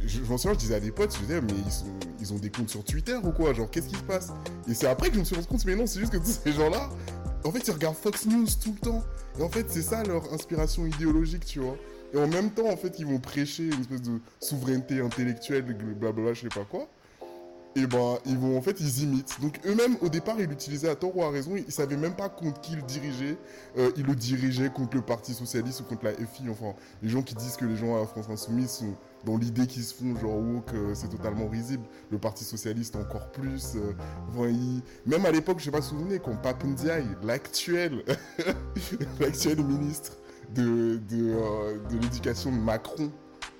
Je, 0.05 0.19
m'en 0.21 0.37
souviens, 0.37 0.53
je 0.53 0.59
disais 0.59 0.75
à 0.75 0.79
des 0.79 0.91
potes, 0.91 1.13
je 1.15 1.21
disais, 1.21 1.39
mais 1.41 1.53
ils, 1.53 1.85
ils 2.19 2.33
ont 2.33 2.37
des 2.37 2.49
comptes 2.49 2.69
sur 2.69 2.83
Twitter 2.83 3.17
ou 3.23 3.31
quoi 3.31 3.53
Genre, 3.53 3.69
qu'est-ce 3.69 3.87
qui 3.87 3.95
se 3.95 4.01
passe? 4.01 4.33
Et 4.67 4.73
c'est 4.73 4.87
après 4.87 5.09
que 5.09 5.13
je 5.15 5.19
me 5.19 5.23
suis 5.23 5.35
rendu 5.35 5.47
compte, 5.47 5.63
mais 5.65 5.75
non, 5.75 5.85
c'est 5.85 5.99
juste 5.99 6.11
que 6.11 6.17
tous 6.17 6.39
ces 6.43 6.51
gens-là, 6.51 6.89
en 7.45 7.51
fait, 7.51 7.67
ils 7.67 7.71
regardent 7.71 7.95
Fox 7.95 8.25
News 8.25 8.47
tout 8.61 8.73
le 8.73 8.79
temps. 8.79 9.03
Et 9.39 9.43
en 9.43 9.49
fait, 9.49 9.67
c'est 9.69 9.83
ça 9.83 10.03
leur 10.03 10.33
inspiration 10.33 10.85
idéologique, 10.87 11.45
tu 11.45 11.59
vois. 11.59 11.77
Et 12.15 12.17
en 12.17 12.27
même 12.27 12.49
temps, 12.49 12.69
en 12.69 12.77
fait, 12.77 12.97
ils 12.97 13.05
vont 13.05 13.19
prêcher 13.19 13.65
une 13.65 13.81
espèce 13.81 14.01
de 14.01 14.19
souveraineté 14.39 15.01
intellectuelle, 15.01 15.63
blablabla, 15.63 16.33
je 16.33 16.43
sais 16.43 16.47
pas 16.47 16.63
quoi. 16.63 16.87
Et 17.75 17.85
ben, 17.87 18.17
ils 18.25 18.37
vont, 18.37 18.57
en 18.57 18.61
fait, 18.61 18.79
ils 18.79 19.03
imitent. 19.03 19.41
Donc 19.41 19.59
eux-mêmes, 19.65 19.97
au 19.99 20.07
départ, 20.07 20.39
ils 20.39 20.45
l'utilisaient 20.45 20.87
à 20.87 20.95
tort 20.95 21.17
ou 21.17 21.23
à 21.23 21.29
raison. 21.29 21.57
Ils 21.57 21.69
savaient 21.73 21.97
même 21.97 22.15
pas 22.15 22.29
contre 22.29 22.61
qui 22.61 22.71
ils 22.71 22.85
dirigeaient. 22.85 23.37
Euh, 23.77 23.91
ils 23.97 24.05
le 24.05 24.15
dirigeaient 24.15 24.69
contre 24.69 24.95
le 24.95 25.01
Parti 25.01 25.33
Socialiste 25.33 25.81
ou 25.81 25.83
contre 25.83 26.05
la 26.05 26.13
FI. 26.13 26.49
Enfin, 26.49 26.73
les 27.03 27.09
gens 27.09 27.21
qui 27.21 27.35
disent 27.35 27.57
que 27.57 27.65
les 27.65 27.75
gens 27.75 27.97
à 27.97 27.99
la 27.99 28.07
France 28.07 28.29
Insoumise 28.29 28.69
sont 28.69 28.95
dans 29.25 29.35
l'idée 29.35 29.67
qu'ils 29.67 29.83
se 29.83 29.93
font, 29.93 30.17
genre, 30.17 30.37
oh, 30.37 30.61
que 30.61 30.93
c'est 30.93 31.09
totalement 31.09 31.49
risible. 31.49 31.83
Le 32.11 32.17
Parti 32.17 32.45
Socialiste 32.45 32.95
encore 32.95 33.29
plus. 33.31 33.73
Euh, 33.75 34.51
même 35.05 35.25
à 35.25 35.31
l'époque, 35.31 35.59
je 35.59 35.65
sais 35.65 35.71
pas 35.71 35.81
si 35.81 35.93
vous 35.93 35.99
souvenez, 35.99 36.19
quand 36.19 36.41
Papendiaï, 36.41 37.03
l'actuel, 37.23 38.05
l'actuel 39.19 39.61
ministre 39.65 40.13
euh, 40.57 40.97
de 41.89 41.97
l'éducation 42.01 42.51
de 42.51 42.57
Macron 42.57 43.11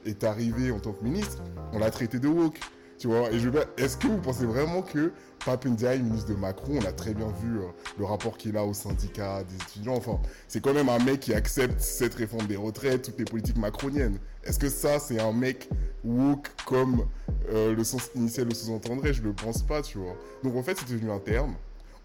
est 0.06 0.24
arrivé 0.24 0.72
en 0.72 0.80
tant 0.80 0.94
que 0.94 1.04
ministre, 1.04 1.42
on 1.74 1.80
l'a 1.80 1.92
traité 1.92 2.20
de 2.20 2.28
woke. 2.28 2.60
Tu 2.98 3.08
vois, 3.08 3.30
et 3.30 3.40
je 3.40 3.50
est-ce 3.78 3.98
que 3.98 4.08
vous 4.08 4.20
pensez 4.20 4.46
vraiment 4.46 4.82
que 4.82 5.12
Papendiaï, 5.46 6.02
ministre 6.02 6.30
de 6.30 6.36
Macron, 6.36 6.80
on 6.82 6.86
a 6.86 6.94
très 6.94 7.14
bien 7.14 7.28
vu 7.42 7.60
euh, 7.60 7.64
le 8.00 8.06
rapport 8.06 8.38
qu'il 8.38 8.56
a 8.56 8.64
au 8.64 8.74
syndicat 8.74 9.44
des 9.44 9.56
étudiants, 9.56 9.96
enfin, 9.96 10.20
c'est 10.48 10.62
quand 10.64 10.74
même 10.74 10.88
un 10.88 11.00
mec 11.00 11.20
qui 11.20 11.34
accepte 11.34 11.82
cette 11.82 12.16
réforme 12.16 12.48
des 12.48 12.56
retraites, 12.56 13.02
toutes 13.02 13.20
les 13.20 13.26
politiques 13.26 13.58
macroniennes. 13.58 14.18
Est-ce 14.46 14.60
que 14.60 14.70
ça, 14.70 15.00
c'est 15.00 15.20
un 15.20 15.34
mec 15.34 15.70
woke 16.06 16.48
comme 16.66 17.06
euh, 17.52 17.76
le 17.76 17.84
sens 17.84 18.12
initial 18.16 18.48
le 18.48 18.56
sous-entendrait? 18.56 19.14
Je 19.14 19.24
le 19.24 19.34
pense 19.34 19.62
pas, 19.62 19.82
tu 19.82 19.98
vois. 19.98 20.16
Donc 20.44 20.56
en 20.56 20.64
fait, 20.64 20.78
c'est 20.78 20.90
devenu 20.90 21.12
un 21.12 21.20
terme. 21.20 21.54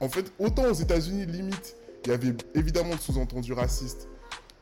En 0.01 0.09
fait, 0.09 0.33
autant 0.41 0.65
aux 0.65 0.75
États-Unis, 0.75 1.25
limite, 1.27 1.77
il 2.05 2.11
y 2.11 2.15
avait 2.15 2.35
évidemment 2.55 2.93
le 2.93 2.99
sous-entendu 2.99 3.53
raciste, 3.53 4.09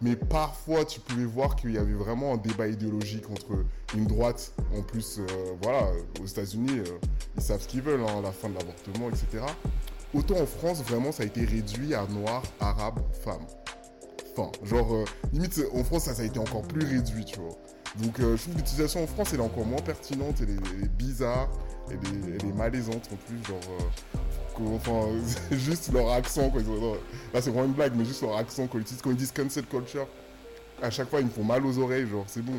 mais 0.00 0.16
parfois 0.16 0.84
tu 0.84 1.00
pouvais 1.00 1.24
voir 1.24 1.56
qu'il 1.56 1.72
y 1.72 1.78
avait 1.78 1.94
vraiment 1.94 2.34
un 2.34 2.36
débat 2.36 2.68
idéologique 2.68 3.28
entre 3.30 3.64
une 3.94 4.06
droite, 4.06 4.52
en 4.76 4.82
plus, 4.82 5.18
euh, 5.18 5.26
voilà, 5.62 5.90
aux 6.22 6.26
États-Unis, 6.26 6.78
euh, 6.78 6.98
ils 7.36 7.42
savent 7.42 7.62
ce 7.62 7.68
qu'ils 7.68 7.82
veulent, 7.82 8.02
hein, 8.02 8.20
la 8.22 8.32
fin 8.32 8.48
de 8.48 8.54
l'avortement, 8.54 9.08
etc. 9.08 9.44
Autant 10.14 10.40
en 10.40 10.46
France, 10.46 10.82
vraiment, 10.82 11.12
ça 11.12 11.22
a 11.22 11.26
été 11.26 11.44
réduit 11.44 11.94
à 11.94 12.06
noir, 12.06 12.42
arabe, 12.60 13.00
femme. 13.24 13.46
Enfin, 14.32 14.50
genre, 14.64 14.94
euh, 14.94 15.04
limite, 15.32 15.60
en 15.72 15.84
France, 15.84 16.04
ça, 16.04 16.20
a 16.20 16.24
été 16.24 16.38
encore 16.38 16.62
plus 16.62 16.84
réduit, 16.86 17.24
tu 17.24 17.40
vois. 17.40 17.56
Donc, 18.02 18.20
je 18.20 18.36
trouve 18.36 18.52
que 18.54 18.58
l'utilisation 18.58 19.02
en 19.02 19.06
France, 19.06 19.30
elle 19.32 19.40
est 19.40 19.42
encore 19.42 19.66
moins 19.66 19.80
pertinente, 19.80 20.36
elle 20.42 20.50
est, 20.50 20.88
bizarre, 20.90 21.48
elle 21.88 21.96
est, 21.96 22.36
elle 22.38 22.48
est, 22.48 22.52
malaisante 22.52 23.08
en 23.12 23.16
plus, 23.16 23.42
genre, 23.44 23.60
enfin, 24.74 25.08
juste 25.52 25.92
leur 25.92 26.10
accent, 26.12 26.50
quoi. 26.50 26.60
Là, 27.32 27.40
c'est 27.40 27.50
vraiment 27.50 27.66
une 27.66 27.72
blague, 27.72 27.92
mais 27.96 28.04
juste 28.04 28.22
leur 28.22 28.36
accent, 28.36 28.66
quand 28.66 28.78
ils 28.78 28.84
disent, 28.84 29.00
quand 29.02 29.10
ils 29.10 29.16
disent 29.16 29.32
cancel 29.32 29.64
culture, 29.66 30.06
à 30.82 30.90
chaque 30.90 31.08
fois, 31.10 31.20
ils 31.20 31.26
me 31.26 31.30
font 31.30 31.44
mal 31.44 31.64
aux 31.64 31.78
oreilles, 31.78 32.06
genre, 32.06 32.24
c'est 32.26 32.42
bon, 32.42 32.54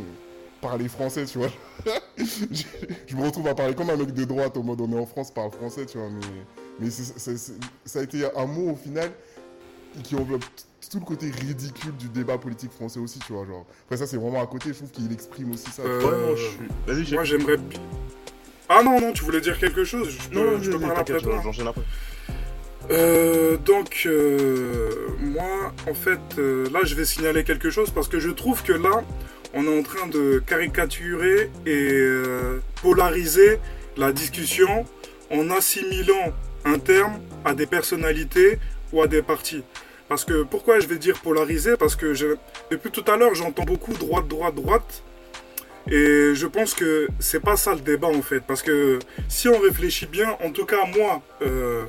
parler 0.62 0.88
français, 0.88 1.26
tu 1.26 1.38
vois. 1.38 1.50
je, 2.18 3.16
me 3.16 3.24
retrouve 3.24 3.48
à 3.48 3.56
parler 3.56 3.74
comme 3.74 3.90
un 3.90 3.98
mec 3.98 4.14
de 4.14 4.26
droite, 4.26 4.58
au 4.58 4.64
mode 4.64 4.82
on 4.82 4.92
est 4.92 5.00
en 5.00 5.06
France, 5.06 5.32
parle 5.32 5.52
français, 5.52 5.86
tu 5.86 5.98
vois, 5.98 6.10
mais, 6.10 6.28
mais 6.80 6.90
ça 6.90 8.00
a 8.00 8.04
été 8.04 8.26
un 8.36 8.46
mot, 8.46 8.72
au 8.72 8.76
final, 8.76 9.12
qui 10.04 10.16
enveloppe 10.16 10.46
tout 10.90 11.00
le 11.00 11.06
côté 11.06 11.30
ridicule 11.30 11.96
du 11.98 12.10
débat 12.10 12.38
politique 12.38 12.72
français 12.72 13.00
aussi, 13.00 13.20
tu 13.20 13.34
vois, 13.34 13.46
genre. 13.46 13.66
Après, 13.86 13.98
ça, 13.98 14.08
c'est 14.08 14.18
vraiment 14.18 14.42
à 14.42 14.48
côté, 14.48 14.70
je 14.70 14.76
trouve 14.76 14.90
qu'il 14.92 15.12
exprime 15.12 15.52
aussi 15.52 15.70
ça. 15.70 15.84
Euh, 15.84 16.36
moi, 17.12 17.24
j'aimerais 17.24 17.58
ah 18.70 18.84
non, 18.84 19.02
non, 19.02 19.12
tu 19.12 19.24
voulais 19.24 19.42
dire 19.42 19.58
quelque 19.58 19.84
chose 19.84 20.10
Je 20.10 20.30
peux, 20.30 20.36
non, 20.36 20.62
je 20.62 20.70
peux 20.70 20.80
parler 20.80 20.96
après 21.00 21.20
toi. 21.20 21.42
Euh, 22.92 23.58
donc, 23.58 24.04
euh, 24.06 24.90
moi, 25.20 25.74
en 25.90 25.94
fait, 25.94 26.20
euh, 26.38 26.70
là, 26.72 26.80
je 26.84 26.96
vais 26.96 27.06
signaler 27.06 27.44
quelque 27.44 27.70
chose 27.70 27.90
parce 27.92 28.08
que 28.08 28.20
je 28.20 28.30
trouve 28.30 28.64
que 28.64 28.74
là, 28.74 29.04
on 29.54 29.66
est 29.66 29.80
en 29.80 29.84
train 29.84 30.08
de 30.08 30.42
caricaturer 30.46 31.50
et 31.66 32.04
polariser 32.82 33.60
la 33.98 34.12
discussion 34.12 34.86
en 35.32 35.50
assimilant 35.50 36.34
un 36.66 36.78
terme 36.78 37.20
à 37.46 37.56
des 37.56 37.66
personnalités 37.66 38.60
ou 38.94 39.02
à 39.02 39.08
des 39.08 39.24
partis. 39.24 39.64
Parce 40.08 40.26
que 40.26 40.44
pourquoi 40.44 40.80
je 40.80 40.88
vais 40.88 40.98
dire 40.98 41.20
polariser? 41.22 41.78
Parce 41.78 41.96
que 41.96 42.14
je, 42.14 42.36
depuis 42.70 42.92
tout 42.92 43.06
à 43.08 43.18
l'heure, 43.18 43.34
j'entends 43.34 43.64
beaucoup 43.64 43.94
droite, 43.94 44.28
droite, 44.28 44.56
droite. 44.56 45.04
Et 45.92 46.36
je 46.36 46.46
pense 46.46 46.76
que 46.76 47.08
c'est 47.20 47.40
pas 47.40 47.56
ça 47.56 47.74
le 47.74 47.82
débat 47.82 48.08
en 48.08 48.22
fait. 48.22 48.42
Parce 48.42 48.62
que 48.62 49.00
si 49.28 49.50
on 49.50 49.60
réfléchit 49.60 50.06
bien, 50.06 50.38
en 50.44 50.52
tout 50.52 50.66
cas 50.66 50.86
moi, 50.86 51.22
euh, 51.42 51.84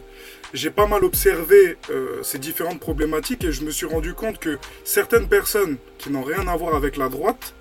j'ai 0.54 0.70
pas 0.70 0.86
mal 0.86 1.04
observé 1.04 1.76
euh, 1.90 2.22
ces 2.22 2.38
différentes 2.38 2.80
problématiques 2.80 3.44
et 3.44 3.52
je 3.52 3.62
me 3.62 3.70
suis 3.70 3.86
rendu 3.86 4.14
compte 4.14 4.38
que 4.38 4.58
certaines 4.84 5.28
personnes 5.28 5.76
qui 5.98 6.10
n'ont 6.10 6.22
rien 6.22 6.48
à 6.48 6.56
voir 6.56 6.74
avec 6.74 6.96
la 6.96 7.08
droite 7.10 7.54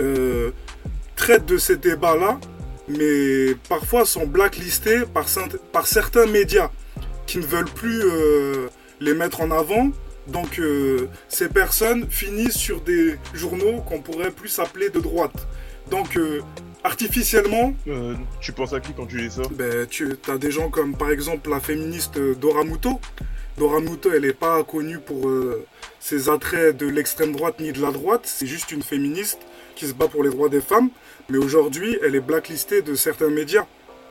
euh, 0.00 0.50
traitent 1.14 1.46
de 1.46 1.56
ces 1.56 1.76
débats-là, 1.76 2.40
mais 2.88 3.54
parfois 3.68 4.04
sont 4.04 4.26
blacklistées 4.26 5.02
par, 5.14 5.26
par 5.72 5.86
certains 5.86 6.26
médias 6.26 6.70
qui 7.26 7.38
ne 7.38 7.44
veulent 7.44 7.64
plus 7.64 8.02
les 9.00 9.14
mettre 9.14 9.40
en 9.40 9.50
avant 9.50 9.90
donc 10.28 10.60
ces 11.28 11.48
personnes 11.48 12.08
finissent 12.10 12.56
sur 12.56 12.80
des 12.80 13.16
journaux 13.32 13.80
qu'on 13.80 14.00
pourrait 14.00 14.30
plus 14.30 14.58
appeler 14.58 14.90
de 14.90 15.00
droite. 15.00 15.46
Donc, 15.90 16.16
euh, 16.16 16.42
artificiellement. 16.84 17.74
Euh, 17.88 18.14
tu 18.40 18.52
penses 18.52 18.72
à 18.72 18.80
qui 18.80 18.92
quand 18.92 19.06
tu 19.06 19.20
dis 19.20 19.30
ça 19.30 19.42
ben, 19.50 19.86
Tu 19.86 20.16
as 20.28 20.38
des 20.38 20.50
gens 20.50 20.68
comme 20.68 20.96
par 20.96 21.10
exemple 21.10 21.50
la 21.50 21.60
féministe 21.60 22.18
Dora 22.18 22.64
Muto. 22.64 23.00
Dora 23.56 23.80
Muto, 23.80 24.10
elle 24.12 24.22
n'est 24.22 24.32
pas 24.32 24.62
connue 24.64 24.98
pour 24.98 25.28
euh, 25.28 25.64
ses 26.00 26.28
attraits 26.28 26.76
de 26.76 26.86
l'extrême 26.86 27.32
droite 27.32 27.60
ni 27.60 27.72
de 27.72 27.80
la 27.80 27.90
droite. 27.90 28.22
C'est 28.24 28.46
juste 28.46 28.72
une 28.72 28.82
féministe 28.82 29.38
qui 29.76 29.86
se 29.86 29.94
bat 29.94 30.08
pour 30.08 30.24
les 30.24 30.30
droits 30.30 30.48
des 30.48 30.60
femmes. 30.60 30.90
Mais 31.28 31.38
aujourd'hui, 31.38 31.98
elle 32.04 32.14
est 32.14 32.20
blacklistée 32.20 32.82
de 32.82 32.94
certains 32.94 33.30
médias. 33.30 33.66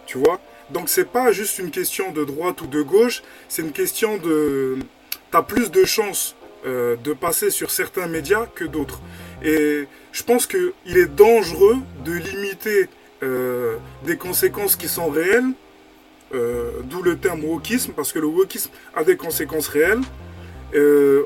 Tu 0.05 0.17
vois 0.17 0.39
Donc, 0.69 0.89
c'est 0.89 1.09
pas 1.09 1.31
juste 1.31 1.59
une 1.59 1.71
question 1.71 2.11
de 2.11 2.23
droite 2.23 2.61
ou 2.61 2.67
de 2.67 2.81
gauche. 2.81 3.21
C'est 3.49 3.61
une 3.61 3.71
question 3.71 4.17
de. 4.17 4.77
Tu 5.31 5.37
as 5.37 5.43
plus 5.43 5.71
de 5.71 5.83
chances 5.85 6.35
de 6.65 7.13
passer 7.13 7.51
sur 7.51 7.69
certains 7.69 8.07
médias 8.07 8.47
que 8.47 8.65
d'autres. 8.65 8.99
Et 9.45 9.87
je 10.11 10.23
pense 10.23 10.47
qu'il 10.47 10.97
est 10.97 11.13
dangereux 11.15 11.77
de 12.03 12.13
limiter 12.13 12.89
euh, 13.21 13.77
des 14.05 14.17
conséquences 14.17 14.75
qui 14.75 14.87
sont 14.87 15.09
réelles, 15.09 15.51
euh, 16.33 16.71
d'où 16.85 17.03
le 17.03 17.17
terme 17.17 17.45
wokisme, 17.45 17.93
parce 17.95 18.11
que 18.11 18.17
le 18.17 18.25
wokisme 18.25 18.71
a 18.95 19.03
des 19.03 19.15
conséquences 19.15 19.67
réelles, 19.67 20.01
euh, 20.73 21.23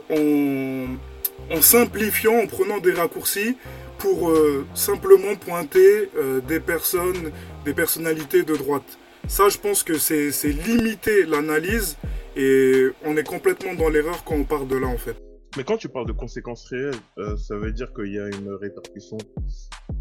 en, 1.50 1.62
simplifiant, 1.62 2.36
en 2.36 2.48
prenant 2.48 2.80
des 2.80 2.92
raccourcis 2.92 3.56
pour 3.98 4.32
simplement 4.76 5.36
pointer 5.36 6.10
des 6.48 6.62
personnes, 6.62 7.32
des 7.66 7.74
personnalités 7.74 8.44
de 8.44 8.56
droite. 8.56 8.98
Ça, 9.28 9.50
je 9.50 9.58
pense 9.58 9.84
que 9.84 9.98
c'est 9.98 10.32
limiter 10.44 11.26
l'analyse 11.26 11.98
et 12.38 12.88
on 13.04 13.18
est 13.18 13.28
complètement 13.28 13.74
dans 13.74 13.90
l'erreur 13.90 14.24
quand 14.24 14.36
on 14.36 14.46
part 14.46 14.66
de 14.66 14.78
là, 14.78 14.88
en 14.88 14.98
fait. 14.98 15.29
Mais 15.58 15.64
quand 15.64 15.78
tu 15.78 15.90
parles 15.90 16.06
de 16.06 16.12
conséquences 16.12 16.66
réelles, 16.66 16.94
euh, 17.18 17.36
ça 17.38 17.56
veut 17.56 17.72
dire 17.72 17.92
qu'il 17.94 18.14
y 18.14 18.20
a 18.20 18.28
une 18.28 18.52
répercussion 18.54 19.18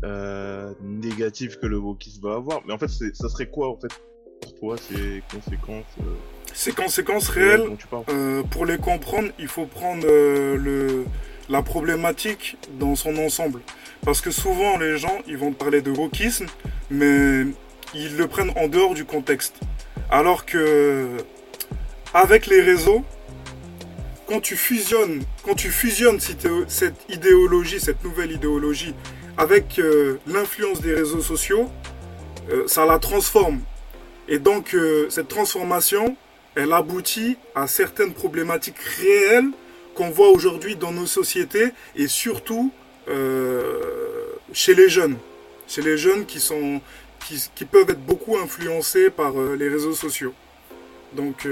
euh, 0.04 0.72
négative 0.82 1.58
que 1.58 1.66
le 1.66 1.78
wokisme 1.78 2.22
va 2.22 2.34
avoir. 2.34 2.60
Mais 2.66 2.72
en 2.72 2.78
fait, 2.78 2.88
ça 2.88 3.28
serait 3.28 3.48
quoi 3.48 3.70
en 3.70 3.76
fait 3.80 3.88
pour 4.42 4.54
toi, 4.54 4.76
ces 4.76 5.22
conséquences 5.32 5.84
euh, 6.00 6.14
Ces 6.52 6.72
conséquences 6.72 7.28
réelles 7.28 7.64
dont 7.64 7.76
tu 7.76 7.86
parles? 7.86 8.04
euh, 8.10 8.42
pour 8.44 8.66
les 8.66 8.78
comprendre, 8.78 9.28
il 9.38 9.48
faut 9.48 9.66
prendre 9.66 10.06
euh, 10.06 10.56
le, 10.56 11.04
la 11.48 11.62
problématique 11.62 12.56
dans 12.78 12.94
son 12.94 13.16
ensemble. 13.16 13.60
Parce 14.04 14.20
que 14.20 14.30
souvent, 14.30 14.78
les 14.78 14.96
gens, 14.96 15.18
ils 15.26 15.36
vont 15.36 15.52
parler 15.52 15.80
de 15.82 15.90
wokisme, 15.90 16.46
mais 16.90 17.46
ils 17.94 18.16
le 18.16 18.26
prennent 18.28 18.52
en 18.56 18.68
dehors 18.68 18.94
du 18.94 19.04
contexte. 19.04 19.58
Alors 20.10 20.46
que, 20.46 21.16
avec 22.14 22.46
les 22.46 22.60
réseaux, 22.62 23.02
quand 24.28 24.40
tu 24.40 24.56
fusionnes, 24.56 25.22
quand 25.42 25.54
tu 25.54 25.70
fusionnes 25.70 26.20
cette, 26.20 26.46
idéologie, 27.08 27.80
cette 27.80 28.04
nouvelle 28.04 28.30
idéologie, 28.30 28.94
avec 29.38 29.78
euh, 29.78 30.18
l'influence 30.26 30.80
des 30.80 30.94
réseaux 30.94 31.22
sociaux, 31.22 31.70
euh, 32.50 32.66
ça 32.66 32.84
la 32.84 32.98
transforme. 32.98 33.60
Et 34.28 34.38
donc, 34.38 34.74
euh, 34.74 35.08
cette 35.08 35.28
transformation, 35.28 36.14
elle 36.54 36.72
aboutit 36.72 37.38
à 37.54 37.66
certaines 37.66 38.12
problématiques 38.12 38.78
réelles 38.78 39.50
qu'on 39.94 40.10
voit 40.10 40.28
aujourd'hui 40.28 40.76
dans 40.76 40.92
nos 40.92 41.06
sociétés 41.06 41.70
et 41.96 42.06
surtout 42.06 42.70
chez 44.52 44.74
les 44.74 44.90
jeunes. 44.90 45.16
Chez 45.66 45.80
les 45.80 45.96
jeunes 45.96 46.26
qui, 46.26 46.40
sont, 46.40 46.82
qui, 47.54 47.64
peuvent 47.64 47.88
être 47.88 48.04
beaucoup 48.04 48.36
influencés 48.36 49.08
par 49.08 49.32
les 49.58 49.68
réseaux 49.68 49.94
sociaux. 49.94 50.34
Donc, 51.14 51.46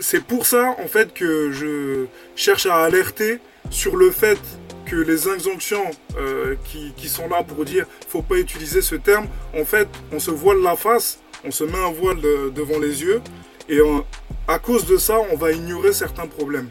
c'est 0.00 0.24
pour 0.24 0.46
ça, 0.46 0.74
en 0.82 0.86
fait, 0.86 1.12
que 1.14 1.50
je 1.52 2.06
cherche 2.36 2.66
à 2.66 2.76
alerter 2.84 3.38
sur 3.70 3.96
le 3.96 4.10
fait 4.10 4.38
que 4.86 4.96
les 4.96 5.28
injonctions 5.28 5.90
euh, 6.18 6.56
qui, 6.64 6.92
qui 6.96 7.08
sont 7.08 7.28
là 7.28 7.42
pour 7.42 7.64
dire 7.64 7.86
faut 8.08 8.22
pas 8.22 8.36
utiliser 8.36 8.82
ce 8.82 8.94
terme, 8.96 9.26
en 9.58 9.64
fait, 9.64 9.88
on 10.12 10.18
se 10.18 10.30
voile 10.30 10.60
la 10.62 10.76
face, 10.76 11.20
on 11.44 11.50
se 11.50 11.64
met 11.64 11.78
un 11.78 11.90
voile 11.92 12.20
de- 12.20 12.50
devant 12.50 12.78
les 12.78 13.02
yeux, 13.02 13.20
et 13.68 13.80
on- 13.80 14.04
à 14.46 14.58
cause 14.58 14.84
de 14.86 14.96
ça, 14.98 15.18
on 15.32 15.36
va 15.36 15.52
ignorer 15.52 15.92
certains 15.94 16.26
problèmes. 16.26 16.68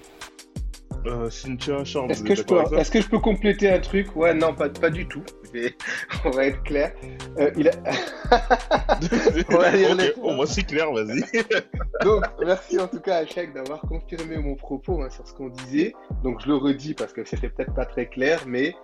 Euh, 1.05 1.29
Cynthia, 1.29 1.83
Charles, 1.83 2.11
Est-ce 2.11 2.23
que, 2.23 2.35
je 2.35 2.43
peux, 2.43 2.55
d'accord 2.55 2.59
avec 2.67 2.73
ça? 2.75 2.81
est-ce 2.81 2.91
que 2.91 3.01
je 3.01 3.07
peux 3.09 3.19
compléter 3.19 3.69
un 3.69 3.79
truc? 3.79 4.15
Ouais, 4.15 4.33
non, 4.33 4.53
pas, 4.53 4.69
pas 4.69 4.89
du 4.89 5.05
tout. 5.07 5.23
On 6.25 6.31
va 6.31 6.45
être 6.47 6.63
clair. 6.63 6.93
Euh, 7.39 7.51
il 7.57 7.67
a... 7.69 7.71
on 9.49 9.57
va 9.57 9.71
dire 9.71 9.91
Ok, 9.91 9.97
les- 9.97 10.13
oh, 10.21 10.33
moi 10.33 10.47
c'est 10.47 10.63
clair, 10.63 10.91
vas-y. 10.91 11.21
Donc, 12.03 12.23
merci 12.43 12.79
en 12.79 12.87
tout 12.87 12.99
cas 12.99 13.17
à 13.17 13.25
Chèque 13.25 13.53
d'avoir 13.53 13.81
confirmé 13.81 14.37
mon 14.37 14.55
propos 14.55 15.01
hein, 15.01 15.09
sur 15.09 15.27
ce 15.27 15.33
qu'on 15.33 15.49
disait. 15.49 15.93
Donc, 16.23 16.41
je 16.41 16.47
le 16.47 16.55
redis 16.55 16.93
parce 16.93 17.13
que 17.13 17.23
c'était 17.23 17.49
peut-être 17.49 17.73
pas 17.73 17.85
très 17.85 18.07
clair, 18.07 18.43
mais 18.47 18.75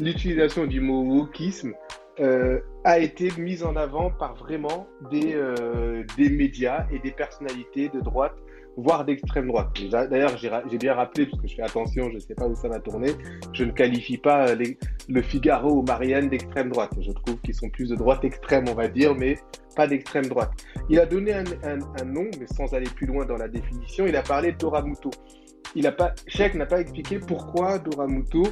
l'utilisation 0.00 0.66
du 0.66 0.80
mot 0.80 1.02
wokisme 1.02 1.74
euh, 2.20 2.60
a 2.84 2.98
été 2.98 3.30
mise 3.38 3.62
en 3.62 3.76
avant 3.76 4.10
par 4.10 4.34
vraiment 4.36 4.86
des, 5.10 5.34
euh, 5.34 6.02
des 6.16 6.30
médias 6.30 6.86
et 6.90 6.98
des 6.98 7.10
personnalités 7.10 7.88
de 7.90 8.00
droite, 8.00 8.34
voire 8.76 9.04
d'extrême 9.04 9.48
droite. 9.48 9.68
D'ailleurs, 9.90 10.36
j'ai 10.36 10.78
bien 10.78 10.94
rappelé, 10.94 11.26
parce 11.26 11.42
que 11.42 11.48
je 11.48 11.54
fais 11.56 11.62
attention, 11.62 12.08
je 12.10 12.14
ne 12.14 12.20
sais 12.20 12.34
pas 12.34 12.46
où 12.46 12.54
ça 12.54 12.68
va 12.68 12.78
tourner, 12.78 13.12
je 13.52 13.64
ne 13.64 13.72
qualifie 13.72 14.18
pas 14.18 14.48
euh, 14.48 14.56
le 15.08 15.22
Figaro 15.22 15.78
ou 15.78 15.82
Marianne 15.82 16.28
d'extrême 16.28 16.70
droite. 16.70 16.92
Je 17.00 17.12
trouve 17.12 17.40
qu'ils 17.40 17.54
sont 17.54 17.70
plus 17.70 17.88
de 17.88 17.96
droite 17.96 18.24
extrême, 18.24 18.64
on 18.68 18.74
va 18.74 18.88
dire, 18.88 19.14
mais 19.14 19.36
pas 19.74 19.86
d'extrême 19.86 20.26
droite. 20.26 20.50
Il 20.88 21.00
a 21.00 21.06
donné 21.06 21.32
un, 21.32 21.44
nom, 22.04 22.24
mais 22.38 22.46
sans 22.46 22.74
aller 22.74 22.88
plus 22.96 23.06
loin 23.06 23.24
dans 23.24 23.36
la 23.36 23.48
définition, 23.48 24.06
il 24.06 24.16
a 24.16 24.22
parlé 24.22 24.52
Doramuto. 24.52 25.10
Il 25.74 25.86
a 25.86 25.92
pas, 25.92 26.14
n'a 26.54 26.66
pas 26.66 26.80
expliqué 26.80 27.18
pourquoi 27.18 27.78
Doramuto, 27.78 28.44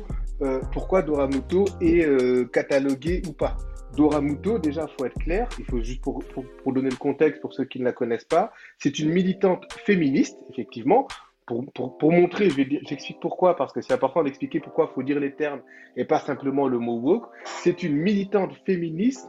euh, 0.42 0.60
pourquoi 0.72 1.02
Doramuto 1.02 1.64
est 1.80 2.04
euh, 2.04 2.44
catalogué 2.44 3.22
ou 3.26 3.32
pas. 3.32 3.56
Doramuto, 3.96 4.58
déjà, 4.58 4.86
faut 4.86 5.04
être 5.04 5.18
clair, 5.18 5.48
il 5.58 5.64
faut 5.64 5.80
juste 5.80 6.02
pour, 6.02 6.22
donner 6.66 6.90
le 6.90 6.96
contexte 6.96 7.40
pour 7.40 7.52
ceux 7.52 7.64
qui 7.64 7.78
ne 7.80 7.84
la 7.84 7.92
connaissent 7.92 8.24
pas, 8.24 8.52
c'est 8.78 8.98
une 8.98 9.10
militante 9.10 9.64
féministe, 9.84 10.38
effectivement. 10.50 11.06
Pour, 11.46 11.64
pour, 11.72 11.98
pour 11.98 12.10
montrer, 12.10 12.48
j'explique 12.48 13.20
pourquoi, 13.20 13.54
parce 13.54 13.72
que 13.72 13.82
c'est 13.82 13.92
important 13.92 14.22
d'expliquer 14.22 14.60
pourquoi 14.60 14.88
il 14.90 14.94
faut 14.94 15.02
dire 15.02 15.20
les 15.20 15.34
termes 15.34 15.60
et 15.94 16.06
pas 16.06 16.18
simplement 16.18 16.68
le 16.68 16.78
mot 16.78 16.98
woke. 16.98 17.26
C'est 17.44 17.82
une 17.82 17.96
militante 17.96 18.54
féministe 18.64 19.28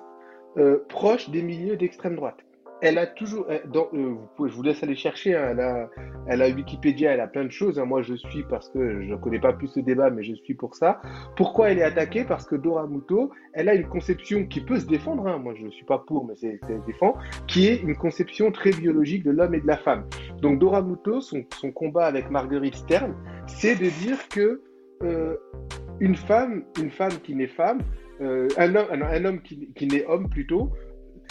euh, 0.58 0.86
proche 0.88 1.30
des 1.30 1.41
milieux 1.41 1.75
d'extrême 1.75 2.15
droite. 2.15 2.44
Elle 2.81 2.97
a 2.97 3.07
toujours, 3.07 3.45
euh, 3.49 3.59
je 4.39 4.53
vous 4.53 4.61
laisse 4.61 4.83
aller 4.83 4.95
chercher, 4.95 5.33
hein, 5.33 5.47
elle, 5.51 5.59
a, 5.61 5.89
elle 6.27 6.41
a 6.41 6.49
Wikipédia, 6.49 7.13
elle 7.13 7.21
a 7.21 7.27
plein 7.27 7.45
de 7.45 7.49
choses. 7.51 7.79
hein. 7.79 7.85
moi, 7.85 8.01
je 8.01 8.15
suis 8.15 8.43
parce 8.43 8.69
que 8.69 9.01
je 9.01 9.11
ne 9.11 9.15
connais 9.15 9.39
pas 9.39 9.53
plus 9.53 9.67
ce 9.69 9.79
débat, 9.79 10.09
mais 10.09 10.23
je 10.23 10.33
suis 10.35 10.53
pour 10.53 10.75
ça. 10.75 11.01
Pourquoi 11.35 11.71
elle 11.71 11.79
est 11.79 11.83
attaquée? 11.83 12.25
Parce 12.25 12.45
que 12.45 12.55
Dora 12.55 12.85
Muto, 12.88 13.31
elle 13.53 13.69
a 13.69 13.75
une 13.75 13.88
conception 13.88 14.45
qui 14.45 14.61
peut 14.61 14.77
se 14.79 14.85
défendre. 14.85 15.25
hein. 15.27 15.38
Moi, 15.38 15.53
je 15.57 15.65
ne 15.65 15.71
suis 15.71 15.85
pas 15.85 15.99
pour, 15.99 16.25
mais 16.25 16.33
c'est 16.35 16.59
c'est 16.67 16.85
défend, 16.85 17.15
qui 17.47 17.67
est 17.67 17.81
une 17.81 17.95
conception 17.95 18.51
très 18.51 18.71
biologique 18.71 19.23
de 19.23 19.31
l'homme 19.31 19.55
et 19.55 19.61
de 19.61 19.67
la 19.67 19.77
femme. 19.77 20.05
Donc, 20.41 20.59
Dora 20.59 20.81
Muto, 20.81 21.21
son, 21.21 21.43
combat 21.73 22.05
avec 22.05 22.29
Marguerite 22.29 22.75
Stern, 22.75 23.15
c'est 23.47 23.75
de 23.75 23.89
dire 24.03 24.27
que 24.29 24.61
euh, 25.03 25.35
une 25.99 26.15
femme, 26.15 26.63
une 26.81 26.91
femme 26.91 27.13
qui 27.23 27.35
n'est 27.35 27.47
femme, 27.47 27.79
euh, 28.21 28.47
un 28.57 28.75
homme, 28.75 28.88
un, 28.91 29.25
homme 29.25 29.41
qui, 29.41 29.69
qui 29.75 29.88
n'est 29.88 30.05
homme 30.05 30.29
plutôt, 30.29 30.71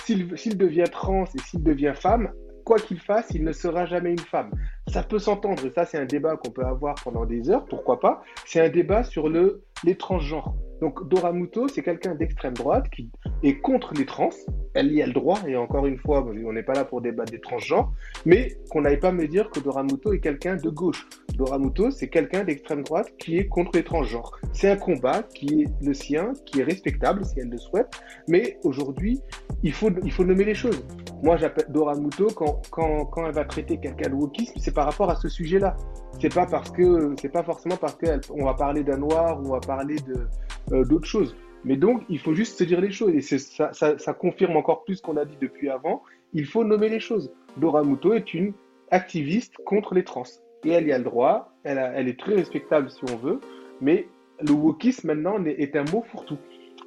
s'il 0.04 0.57
devient 0.59 0.85
trans 0.90 1.24
et 1.24 1.38
s'il 1.40 1.62
devient 1.62 1.92
femme, 1.94 2.33
quoi 2.64 2.78
qu'il 2.78 2.98
fasse, 2.98 3.30
il 3.35 3.44
ne 3.44 3.52
sera 3.52 3.87
jamais 3.87 4.11
une 4.11 4.18
femme. 4.18 4.50
Ça 4.88 5.02
peut 5.02 5.18
s'entendre, 5.18 5.64
et 5.66 5.70
ça 5.70 5.85
c'est 5.85 5.98
un 5.98 6.07
débat 6.07 6.37
qu'on 6.37 6.50
peut 6.50 6.64
avoir 6.64 6.94
pendant 7.02 7.26
des 7.26 7.50
heures, 7.50 7.64
pourquoi 7.66 8.00
pas. 8.00 8.22
C'est 8.46 8.61
un 8.61 8.68
débat 8.68 9.04
sur 9.04 9.28
le, 9.28 9.62
les 9.85 9.96
transgenres. 9.96 10.54
Donc 10.80 11.08
Dora 11.08 11.32
Muto, 11.32 11.68
c'est 11.68 11.82
quelqu'un 11.82 12.14
d'extrême 12.14 12.54
droite 12.54 12.88
qui 12.90 13.10
est 13.42 13.58
contre 13.60 13.94
les 13.94 14.06
trans. 14.06 14.30
Elle 14.74 14.92
y 14.92 15.02
a 15.02 15.06
le 15.06 15.12
droit, 15.12 15.38
et 15.46 15.56
encore 15.56 15.87
une 15.87 15.98
fois, 15.98 16.26
on 16.26 16.52
n'est 16.52 16.62
pas 16.62 16.74
là 16.74 16.84
pour 16.84 17.00
débattre 17.00 17.30
des 17.30 17.40
transgenres, 17.40 17.92
mais 18.26 18.56
qu'on 18.70 18.80
n'aille 18.80 18.98
pas 18.98 19.12
me 19.12 19.26
dire 19.28 19.48
que 19.50 19.60
Dora 19.60 19.84
Muto 19.84 20.12
est 20.12 20.18
quelqu'un 20.18 20.56
de 20.56 20.68
gauche. 20.68 21.06
Dora 21.37 21.58
Muto, 21.58 21.90
c'est 21.90 22.08
quelqu'un 22.08 22.44
d'extrême 22.44 22.82
droite 22.82 23.12
qui 23.18 23.38
est 23.38 23.46
contre 23.46 23.70
les 23.74 23.84
transgenres. 23.84 24.32
C'est 24.52 24.70
un 24.70 24.76
combat 24.76 25.22
qui 25.22 25.62
est 25.62 25.84
le 25.84 25.94
sien, 25.94 26.32
qui 26.46 26.60
est 26.60 26.64
respectable 26.64 27.24
si 27.24 27.38
elle 27.38 27.50
le 27.50 27.58
souhaite, 27.58 28.00
mais 28.28 28.58
aujourd'hui, 28.64 29.20
il 29.62 29.72
faut, 29.72 29.90
il 30.02 30.12
faut 30.12 30.24
nommer 30.24 30.44
les 30.44 30.54
choses. 30.54 30.84
Moi, 31.22 31.37
j'appelle 31.37 31.66
Dora 31.70 31.94
Muto 31.94 32.26
quand, 32.34 32.60
quand, 32.70 33.06
quand 33.06 33.26
elle 33.26 33.34
va 33.34 33.44
traiter 33.44 33.78
quelqu'un 33.78 34.10
de 34.10 34.14
wokisme, 34.14 34.58
c'est 34.58 34.74
par 34.74 34.87
rapport 34.87 35.08
à 35.08 35.14
ce 35.16 35.28
sujet-là. 35.28 35.76
C'est 36.20 36.34
pas 36.34 36.46
parce 36.46 36.70
que, 36.70 37.14
c'est 37.20 37.30
pas 37.30 37.42
forcément 37.42 37.76
parce 37.76 37.96
qu'on 37.96 38.44
va 38.44 38.54
parler 38.54 38.82
d'un 38.82 38.98
noir 38.98 39.40
ou 39.40 39.46
on 39.46 39.52
va 39.52 39.60
parler 39.60 39.96
de, 40.06 40.28
euh, 40.72 40.85
d'autres 40.85 41.09
choses. 41.09 41.37
Mais 41.64 41.77
donc, 41.77 42.03
il 42.09 42.18
faut 42.18 42.35
juste 42.35 42.59
se 42.59 42.64
dire 42.64 42.81
les 42.81 42.90
choses. 42.90 43.14
Et 43.14 43.38
ça, 43.38 44.12
confirme 44.14 44.57
encore 44.57 44.85
plus 44.85 44.96
ce 44.96 45.03
qu'on 45.03 45.16
a 45.16 45.24
dit 45.24 45.37
depuis 45.40 45.70
avant. 45.70 46.03
Il 46.33 46.46
faut 46.46 46.64
nommer 46.64 46.88
les 46.88 47.00
choses. 47.00 47.33
Dora 47.57 47.83
Muto 47.83 48.12
est 48.12 48.35
une 48.35 48.53
activiste 48.90 49.55
contre 49.64 49.94
les 49.94 50.05
trans. 50.05 50.24
Et 50.64 50.70
elle 50.70 50.87
y 50.87 50.92
a 50.92 50.98
le 50.98 51.05
droit. 51.05 51.53
Elle, 51.64 52.09
est 52.09 52.18
très 52.18 52.35
respectable 52.35 52.90
si 52.90 53.00
on 53.11 53.16
veut. 53.16 53.40
Mais 53.81 54.09
le 54.40 54.53
wokisme 54.53 55.09
maintenant 55.09 55.42
est 55.44 55.74
un 55.77 55.85
mot 55.85 56.05
fourre-tout. 56.11 56.38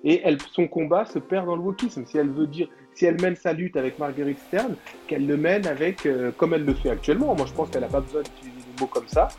Et 0.04 0.22
son 0.52 0.68
combat 0.68 1.06
se 1.06 1.18
perd 1.18 1.48
dans 1.48 1.56
le 1.56 1.62
wokisme. 1.62 2.06
Si 2.06 2.18
elle 2.18 2.30
veut 2.30 2.46
dire, 2.46 2.70
si 2.94 3.06
elle 3.06 3.20
mène 3.20 3.36
sa 3.36 3.54
lutte 3.54 3.78
avec 3.78 3.98
Marguerite 3.98 4.40
Stern, 4.48 4.76
qu'elle 5.08 5.26
le 5.26 5.38
mène 5.38 5.66
avec, 5.66 6.06
euh, 6.06 6.32
comme 6.38 6.54
elle 6.54 6.66
le 6.66 6.74
fait 6.74 6.92
actuellement. 6.92 7.34
Moi, 7.36 7.48
je 7.48 7.54
pense 7.54 7.70
qu'elle 7.70 7.82
n'a 7.82 7.88
pas 7.88 8.02
besoin 8.02 8.22
d'utiliser 8.22 8.58
des 8.58 8.82
mots 8.82 8.88
comme 8.88 9.08
ça. 9.08 9.30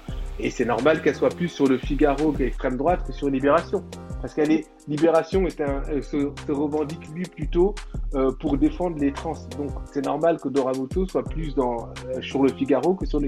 Et 0.40 0.50
c'est 0.50 0.64
normal 0.64 1.00
qu'elle 1.02 1.14
soit 1.14 1.30
plus 1.30 1.48
sur 1.48 1.66
le 1.66 1.78
Figaro 1.78 2.32
qu'extrême 2.32 2.76
droite 2.76 3.04
que 3.06 3.12
sur 3.12 3.28
Libération. 3.28 3.84
Parce 4.20 4.34
qu'elle 4.34 4.50
est, 4.50 4.66
Libération 4.88 5.46
est 5.46 5.56
se, 6.02 6.50
revendique 6.50 7.08
lui 7.14 7.24
plutôt 7.24 7.74
euh, 8.14 8.32
pour 8.40 8.56
défendre 8.56 8.98
les 8.98 9.12
trans. 9.12 9.34
Donc 9.56 9.70
c'est 9.84 10.04
normal 10.04 10.38
que 10.40 10.48
Doramuto 10.48 11.06
soit 11.06 11.24
plus 11.24 11.54
dans, 11.54 11.88
euh, 12.08 12.20
sur 12.20 12.42
le 12.42 12.50
Figaro 12.50 12.94
que 12.94 13.06
sur 13.06 13.20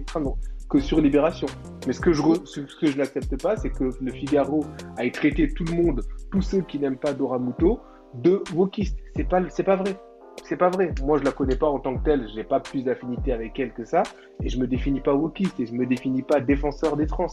que 0.69 0.79
sur 0.79 1.01
Libération. 1.01 1.49
Mais 1.87 1.93
ce 1.93 2.01
que 2.01 2.13
je, 2.13 2.23
ce 2.45 2.61
que 2.61 2.87
je 2.87 2.97
n'accepte 2.97 3.43
pas, 3.43 3.57
c'est 3.57 3.71
que 3.71 3.91
le 4.01 4.13
Figaro 4.13 4.65
aille 4.97 5.11
traiter 5.11 5.49
tout 5.53 5.65
le 5.65 5.75
monde, 5.75 6.03
tous 6.31 6.43
ceux 6.43 6.63
qui 6.63 6.79
n'aiment 6.79 6.97
pas 6.97 7.13
Doramuto, 7.13 7.81
de 8.15 8.43
wokiste. 8.55 8.97
C'est 9.17 9.29
pas, 9.29 9.41
c'est 9.51 9.65
pas 9.65 9.77
vrai. 9.77 9.97
C'est 10.45 10.57
pas 10.57 10.71
vrai. 10.71 10.95
Moi, 11.03 11.19
je 11.19 11.25
la 11.25 11.33
connais 11.33 11.57
pas 11.57 11.69
en 11.69 11.79
tant 11.79 11.97
que 11.97 12.05
telle. 12.05 12.27
J'ai 12.35 12.45
pas 12.45 12.61
plus 12.61 12.83
d'affinité 12.83 13.33
avec 13.33 13.59
elle 13.59 13.73
que 13.73 13.85
ça. 13.85 14.03
Et 14.43 14.49
je 14.49 14.59
me 14.59 14.67
définis 14.67 15.01
pas 15.01 15.15
wokiste 15.15 15.59
et 15.61 15.67
je 15.67 15.75
me 15.75 15.87
définis 15.87 16.23
pas 16.23 16.41
défenseur 16.41 16.97
des 16.97 17.07
trans. 17.07 17.27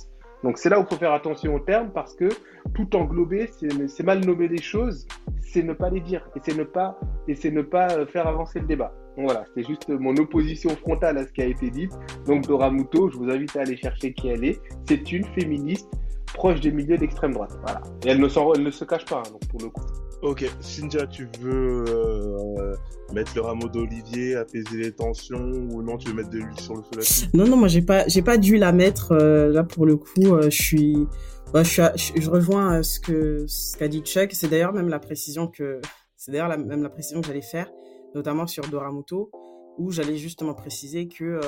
Donc 0.44 0.58
c'est 0.58 0.70
là 0.70 0.80
où 0.80 0.84
il 0.84 0.88
faut 0.88 1.00
faire 1.00 1.14
attention 1.14 1.56
aux 1.56 1.60
termes 1.60 1.90
parce 1.92 2.14
que 2.16 2.30
tout 2.76 2.96
englober, 2.96 3.50
c'est 3.88 4.04
mal 4.04 4.24
nommer 4.26 4.48
les 4.48 4.62
choses, 4.62 5.08
c'est 5.42 5.64
ne 5.64 5.74
pas 5.74 5.90
les 5.90 6.00
dire 6.02 6.30
et 6.36 6.40
c'est 6.44 6.56
ne 6.56 6.64
pas 6.64 7.00
et 7.28 7.36
c'est 7.36 7.52
ne 7.52 7.62
pas 7.64 7.88
euh, 7.92 8.06
faire 8.06 8.28
avancer 8.28 8.60
le 8.60 8.68
débat. 8.68 8.94
Donc 9.18 9.26
voilà, 9.26 9.46
c'est 9.56 9.66
juste 9.66 9.90
mon 9.90 10.16
opposition 10.18 10.70
frontale 10.70 11.18
à 11.18 11.26
ce 11.26 11.32
qui 11.32 11.42
a 11.42 11.46
été 11.46 11.72
dit. 11.72 11.90
Donc 12.28 12.46
Dora 12.46 12.70
Muto, 12.70 13.10
je 13.10 13.18
vous 13.18 13.30
invite 13.30 13.56
à 13.56 13.62
aller 13.62 13.76
chercher 13.78 14.14
qui 14.14 14.28
elle 14.28 14.44
est. 14.46 14.62
C'est 14.88 15.12
une 15.12 15.24
féministe 15.26 15.90
proche 16.36 16.60
des 16.60 16.72
milieux 16.72 16.98
d'extrême 16.98 17.34
droite. 17.34 17.58
Voilà. 17.64 17.82
Et 18.06 18.10
elle 18.10 18.20
ne, 18.20 18.28
s'en- 18.30 18.54
elle 18.54 18.62
ne 18.64 18.70
se 18.70 18.86
cache 18.86 19.06
pas, 19.06 19.18
hein, 19.26 19.32
donc 19.32 19.48
pour 19.50 19.60
le 19.62 19.70
coup. 19.70 19.82
Ok, 20.24 20.50
Cynthia, 20.62 21.06
tu 21.06 21.30
veux 21.40 21.86
euh, 21.88 22.76
mettre 23.14 23.34
le 23.36 23.42
rameau 23.42 23.68
d'olivier, 23.68 24.36
apaiser 24.36 24.78
les 24.78 24.92
tensions, 24.92 25.38
ou 25.38 25.84
non, 25.84 25.98
tu 25.98 26.08
veux 26.08 26.16
mettre 26.16 26.32
de 26.32 26.40
l'huile 26.40 26.60
sur 26.60 26.76
le 26.76 26.82
feu 26.82 27.28
Non, 27.36 27.48
non, 27.48 27.56
moi 27.56 27.68
j'ai 27.68 27.84
pas, 27.84 28.08
j'ai 28.08 28.24
pas 28.24 28.38
dû 28.38 28.58
la 28.58 28.72
mettre 28.72 29.12
euh, 29.12 29.50
là 29.50 29.64
pour 29.64 29.86
le 29.86 29.96
coup. 29.96 30.34
euh, 30.34 30.50
je 30.50 30.62
suis, 30.62 31.08
bah, 31.54 31.62
je, 31.62 32.30
rejoins 32.30 32.82
ce 32.82 33.00
que 33.00 33.46
ce 33.48 33.78
qu'a 33.78 33.88
dit 33.88 34.02
Chuck. 34.02 34.32
C'est 34.34 34.48
d'ailleurs 34.48 34.74
même 34.74 34.90
la 34.90 34.98
précision 34.98 35.48
que, 35.48 35.80
c'est 36.16 36.32
d'ailleurs 36.32 36.58
même 36.58 36.82
la 36.82 36.90
précision 36.90 37.22
que 37.22 37.28
j'allais 37.28 37.42
faire, 37.42 37.70
notamment 38.16 38.48
sur 38.48 38.68
Doramuto. 38.68 39.30
où 39.78 39.92
j'allais 39.92 40.18
justement 40.18 40.56
préciser 40.56 41.08
que 41.08 41.40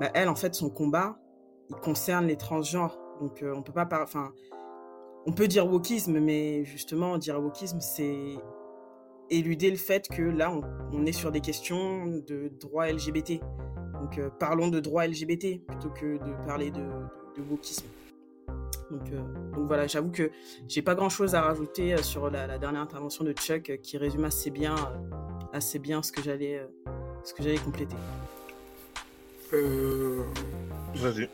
bah, 0.00 0.10
elle, 0.14 0.30
en 0.30 0.34
fait, 0.34 0.54
son 0.54 0.70
combat, 0.70 1.18
il 1.68 1.76
concerne 1.76 2.26
les 2.26 2.36
transgenres. 2.36 2.98
Donc, 3.20 3.44
on 3.44 3.62
peut 3.62 3.74
pas, 3.74 3.86
enfin, 4.02 4.32
on 5.26 5.32
peut 5.32 5.48
dire 5.48 5.66
wokisme, 5.66 6.18
mais 6.18 6.64
justement, 6.64 7.18
dire 7.18 7.40
wokisme, 7.40 7.80
c'est 7.80 8.36
éluder 9.28 9.70
le 9.70 9.76
fait 9.76 10.08
que 10.08 10.22
là, 10.22 10.52
on, 10.92 11.06
est 11.06 11.12
sur 11.12 11.30
des 11.30 11.40
questions 11.40 12.06
de 12.06 12.50
droit 12.60 12.86
LGBT. 12.86 13.40
Donc, 13.94 14.20
parlons 14.38 14.68
de 14.68 14.80
droit 14.80 15.06
LGBT 15.06 15.64
plutôt 15.66 15.90
que 15.90 16.18
de 16.18 16.46
parler 16.46 16.70
de, 16.70 16.80
de, 16.80 17.42
wokisme. 17.48 17.86
Donc, 18.90 19.10
donc, 19.54 19.66
voilà, 19.66 19.86
j'avoue 19.86 20.10
que 20.10 20.30
j'ai 20.66 20.82
pas 20.82 20.94
grand 20.94 21.10
chose 21.10 21.34
à 21.34 21.42
rajouter 21.42 22.02
sur 22.02 22.28
la, 22.28 22.58
dernière 22.58 22.82
intervention 22.82 23.24
de 23.24 23.32
Chuck 23.32 23.78
qui 23.82 23.98
résume 23.98 24.24
assez 24.24 24.50
bien, 24.50 24.74
assez 25.52 25.78
bien 25.78 26.02
ce 26.02 26.10
que 26.10 26.22
j'allais, 26.22 26.66
ce 27.22 27.32
que 27.32 27.42
j'allais 27.42 27.58
compléter. 27.58 27.96
Euh... 29.52 30.22
Vas-y. 30.94 31.28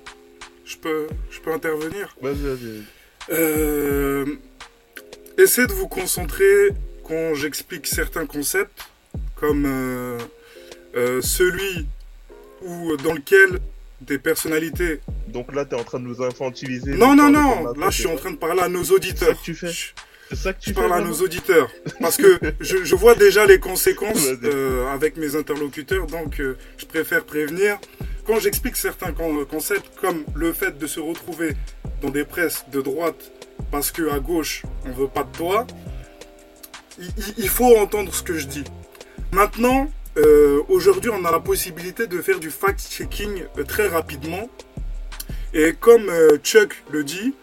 Je 0.65 0.77
peux, 0.79 1.07
je 1.31 1.41
peux 1.41 1.53
intervenir? 1.53 2.15
Vas-y, 2.21 2.43
vas-y. 2.43 2.83
Euh... 3.31 4.25
Essayez 5.39 5.67
de 5.67 5.73
vous 5.73 5.89
concentrer 5.89 6.71
quand 7.05 7.35
j'explique 7.35 7.87
certains 7.87 8.25
concepts, 8.25 8.87
comme 9.35 9.65
euh, 9.67 10.19
euh, 10.97 11.21
celui 11.21 11.87
où, 12.63 12.97
dans 12.97 13.13
lequel 13.13 13.61
des 14.01 14.19
personnalités. 14.19 15.01
Donc 15.29 15.55
là, 15.55 15.65
tu 15.65 15.75
es 15.75 15.79
en 15.79 15.85
train 15.85 16.01
de 16.01 16.07
nous 16.07 16.23
infantiliser. 16.23 16.95
Non, 16.95 17.15
non, 17.15 17.31
non. 17.31 17.73
Là, 17.75 17.91
je 17.91 18.01
suis 18.01 18.09
en 18.09 18.17
train 18.17 18.31
de 18.31 18.37
parler 18.37 18.63
à 18.63 18.69
nos 18.69 18.85
auditeurs. 18.85 19.29
C'est 19.29 19.35
ça 19.35 19.35
que 19.35 19.45
tu 19.45 19.55
fais. 19.55 19.73
C'est 20.29 20.37
ça 20.37 20.53
que 20.53 20.61
tu 20.61 20.71
je 20.71 20.75
parle 20.75 20.93
à 20.93 21.01
nos 21.01 21.15
auditeurs. 21.15 21.71
Parce 22.01 22.17
que 22.17 22.39
je, 22.61 22.85
je, 22.85 22.95
vois 22.97 23.15
déjà 23.15 23.47
les 23.47 23.61
conséquences 23.61 24.27
euh, 24.43 24.87
avec 24.93 25.17
mes 25.17 25.37
interlocuteurs, 25.37 26.07
donc 26.07 26.41
euh, 26.41 26.57
je 26.79 26.87
préfère 26.87 27.25
prévenir. 27.25 27.79
Quand 28.27 28.41
j'explique 28.41 28.77
certains 28.77 29.13
concepts, 29.13 29.89
comme 30.01 30.25
le 30.35 30.53
fait 30.53 30.77
de 30.77 30.87
se 30.89 30.99
retrouver 30.99 31.55
des 32.11 32.25
presses 32.25 32.65
de 32.73 32.81
droite 32.81 33.33
parce 33.71 33.91
que 33.91 34.09
à 34.11 34.19
gauche 34.19 34.63
on 34.85 34.91
veut 34.93 35.09
pas 35.09 35.25
de 35.25 35.37
toi, 35.37 35.67
il, 37.37 37.49
faut 37.49 37.77
entendre 37.77 38.15
ce 38.15 38.23
que 38.23 38.39
je 38.39 38.47
dis. 38.47 38.65
Maintenant, 39.33 39.91
euh, 40.17 40.63
aujourd'hui, 40.69 41.11
on 41.11 41.25
a 41.25 41.31
la 41.31 41.41
possibilité 41.41 42.07
de 42.07 42.23
faire 42.23 42.41
du 42.41 42.51
fact-checking 42.51 43.45
euh, 43.59 43.65
très 43.65 43.89
rapidement. 43.89 44.49
Et 45.53 45.75
comme 45.75 46.09
euh, 46.09 46.39
Chuck 46.43 46.83
le 46.91 47.05
dit, 47.05 47.35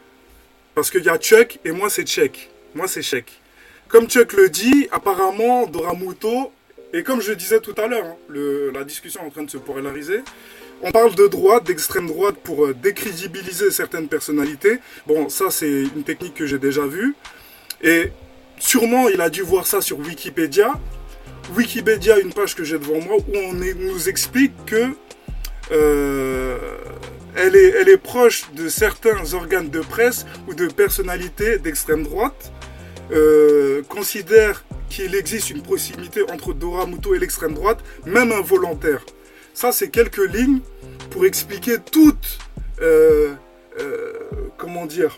parce 0.75 0.89
qu'il 0.89 1.03
y 1.03 1.09
a 1.09 1.17
Chuck 1.17 1.59
et 1.63 1.71
moi 1.71 1.89
c'est 1.89 2.05
Check. 2.05 2.49
Moi 2.73 2.87
c'est 2.87 3.03
Check. 3.03 3.31
Comme 3.87 4.07
Chuck 4.07 4.33
le 4.33 4.49
dit, 4.49 4.87
apparemment 4.91 5.67
Doramuto, 5.67 6.51
et 6.93 7.03
comme 7.03 7.21
je 7.21 7.33
disais 7.33 7.59
tout 7.59 7.75
à 7.77 7.87
l'heure, 7.87 8.05
hein, 8.05 8.71
la 8.73 8.83
discussion 8.83 9.21
est 9.21 9.27
en 9.27 9.29
train 9.29 9.43
de 9.43 9.49
se 9.49 9.57
polariser, 9.57 10.21
on 10.83 10.91
parle 10.91 11.15
de 11.15 11.27
droite, 11.27 11.65
d'extrême 11.65 12.07
droite 12.07 12.35
pour 12.43 12.73
décrédibiliser 12.75 13.71
certaines 13.71 14.07
personnalités. 14.07 14.79
Bon, 15.07 15.29
ça 15.29 15.49
c'est 15.49 15.83
une 15.95 16.03
technique 16.03 16.35
que 16.35 16.45
j'ai 16.45 16.59
déjà 16.59 16.85
vue. 16.85 17.15
Et 17.81 18.11
sûrement 18.59 19.07
il 19.07 19.21
a 19.21 19.29
dû 19.29 19.41
voir 19.41 19.65
ça 19.65 19.81
sur 19.81 19.97
Wikipédia. 19.99 20.73
Wikipédia, 21.55 22.19
une 22.19 22.33
page 22.33 22.55
que 22.55 22.63
j'ai 22.63 22.77
devant 22.77 22.99
moi, 22.99 23.17
où 23.17 23.35
on 23.35 23.53
nous 23.53 24.09
explique 24.09 24.53
que 24.65 24.91
euh, 25.71 26.57
elle, 27.35 27.55
est, 27.55 27.69
elle 27.79 27.89
est 27.89 27.97
proche 27.97 28.51
de 28.53 28.69
certains 28.69 29.33
organes 29.33 29.69
de 29.69 29.79
presse 29.79 30.25
ou 30.47 30.53
de 30.53 30.67
personnalités 30.67 31.57
d'extrême 31.59 32.03
droite, 32.03 32.51
euh, 33.11 33.81
considère 33.89 34.63
qu'il 34.89 35.15
existe 35.15 35.49
une 35.49 35.61
proximité 35.61 36.21
entre 36.31 36.53
Dora 36.53 36.85
Muto 36.85 37.15
et 37.15 37.19
l'extrême 37.19 37.53
droite, 37.53 37.79
même 38.05 38.31
involontaire. 38.31 39.03
Ça, 39.53 39.71
c'est 39.71 39.89
quelques 39.89 40.33
lignes 40.33 40.59
pour 41.11 41.25
expliquer 41.25 41.77
toute, 41.79 42.39
euh, 42.81 43.33
comment 44.57 44.85
dire, 44.85 45.15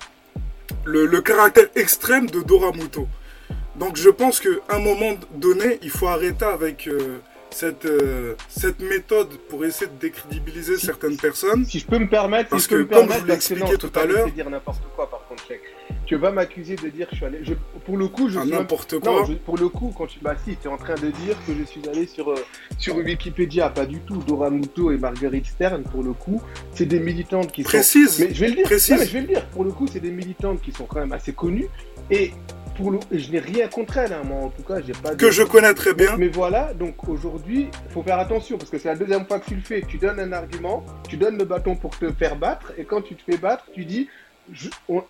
le, 0.84 1.06
le, 1.06 1.22
caractère 1.22 1.68
extrême 1.76 2.30
de 2.30 2.42
Dora 2.42 2.72
Muto. 2.72 3.08
Donc 3.76 3.98
je 3.98 4.10
pense 4.10 4.40
qu'à 4.40 4.50
un 4.70 4.80
moment 4.80 5.18
donné, 5.34 5.80
il 5.82 5.90
faut 5.90 6.08
arrêter 6.08 6.46
avec 6.46 6.88
euh, 6.88 7.18
cette, 7.50 7.86
euh, 7.86 8.36
cette 8.48 8.80
méthode 8.80 9.30
pour 9.50 9.66
essayer 9.66 9.88
de 9.88 10.00
décrédibiliser 10.00 10.78
certaines 10.78 11.18
personnes. 11.18 11.66
Si 11.66 11.80
je 11.80 11.86
peux 11.86 12.00
me 12.00 12.08
permettre, 12.08 12.50
parce 12.50 12.64
si 12.64 12.70
que 12.70 12.84
comme 12.84 13.08
vous 13.08 13.26
l'expliquez 13.26 13.78
tout 13.78 13.92
à 13.96 14.06
l'heure, 14.06 14.32
dire 14.32 14.50
n'importe 14.50 14.84
quoi 14.96 15.10
par 15.10 15.28
contre, 15.28 15.46
Check. 15.48 15.62
Tu 16.06 16.16
vas 16.16 16.32
m'accuser 16.32 16.76
de 16.76 16.88
dire 16.90 17.08
que 17.08 17.12
je 17.14 17.18
suis 17.18 17.26
allé. 17.26 17.40
Je, 17.44 17.54
pour 17.86 17.98
le 17.98 18.08
coup, 18.08 18.30
je 18.30 18.40
ah, 18.40 18.46
n'importe 18.46 19.00
quoi. 19.00 19.28
Non, 19.28 19.36
pour 19.46 19.58
le 19.58 19.70
coup, 19.70 19.94
quand 19.98 20.08
tu 20.08 20.20
bah 20.20 20.36
si, 20.44 20.56
tu 20.56 20.68
es 20.68 20.72
en 20.72 20.78
train 20.78 20.96
de 20.96 21.10
dire 21.10 21.36
que 21.46 21.54
je 21.58 21.64
suis 21.64 21.82
allé 21.90 22.06
sur 22.06 22.30
euh, 22.30 22.36
sur 22.78 22.96
Wikipédia, 22.98 23.70
pas 23.70 23.86
du 23.86 24.00
tout. 24.00 24.18
Dora 24.18 24.50
Muto 24.50 24.92
et 24.92 24.98
Marguerite 24.98 25.48
Stern, 25.48 25.84
pour 25.84 26.04
le 26.04 26.14
coup, 26.14 26.42
c'est 26.74 26.86
des 26.86 27.00
militantes 27.00 27.52
qui 27.52 27.64
Précise. 27.64 28.10
sont. 28.10 28.24
Mais 28.24 28.34
je 28.34 28.40
vais 28.40 28.50
le 28.50 28.56
dire. 28.56 28.66
Précise. 28.66 28.92
Non, 28.92 28.98
mais 29.00 29.06
je 29.08 29.14
vais 29.14 29.22
le 29.22 29.28
dire. 29.28 29.46
Pour 29.48 29.64
le 29.64 29.72
coup, 29.72 29.88
c'est 29.88 30.00
des 30.00 30.12
militantes 30.12 30.62
qui 30.62 30.72
sont 30.72 30.86
quand 30.86 31.00
même 31.00 31.14
assez 31.14 31.34
connues 31.34 31.68
et 32.10 32.32
je 33.12 33.32
n'ai 33.32 33.40
rien 33.40 33.68
contre 33.68 33.98
elle, 33.98 34.14
hein. 34.14 34.22
moi 34.26 34.44
en 34.44 34.50
tout 34.50 34.64
cas, 34.64 34.82
j'ai 34.86 34.94
pas. 34.94 35.16
Que 35.16 35.32
je 35.32 35.44
connais 35.44 35.74
très 35.74 35.94
bien. 35.94 36.18
Mais, 36.18 36.28
voilà, 36.28 36.74
donc 36.74 37.08
aujourd'hui, 37.08 37.70
il 37.86 37.92
faut 37.92 38.04
faire 38.04 38.20
attention 38.20 38.58
parce 38.58 38.70
que 38.70 38.78
c'est 38.78 38.90
la 38.90 38.96
deuxième 38.96 39.26
fois 39.26 39.40
que 39.40 39.46
tu 39.46 39.56
le 39.56 39.62
fais. 39.62 39.82
Tu 39.88 39.98
donnes 39.98 40.20
un 40.20 40.32
argument, 40.34 40.84
tu 41.08 41.18
donnes 41.18 41.38
le 41.38 41.46
bâton 41.46 41.76
pour 41.76 41.98
te 41.98 42.12
faire 42.12 42.36
battre, 42.36 42.74
et 42.78 42.86
quand 42.86 43.02
tu 43.02 43.16
te 43.16 43.24
fais 43.24 43.38
battre, 43.38 43.66
tu 43.74 43.86
dis 43.86 44.10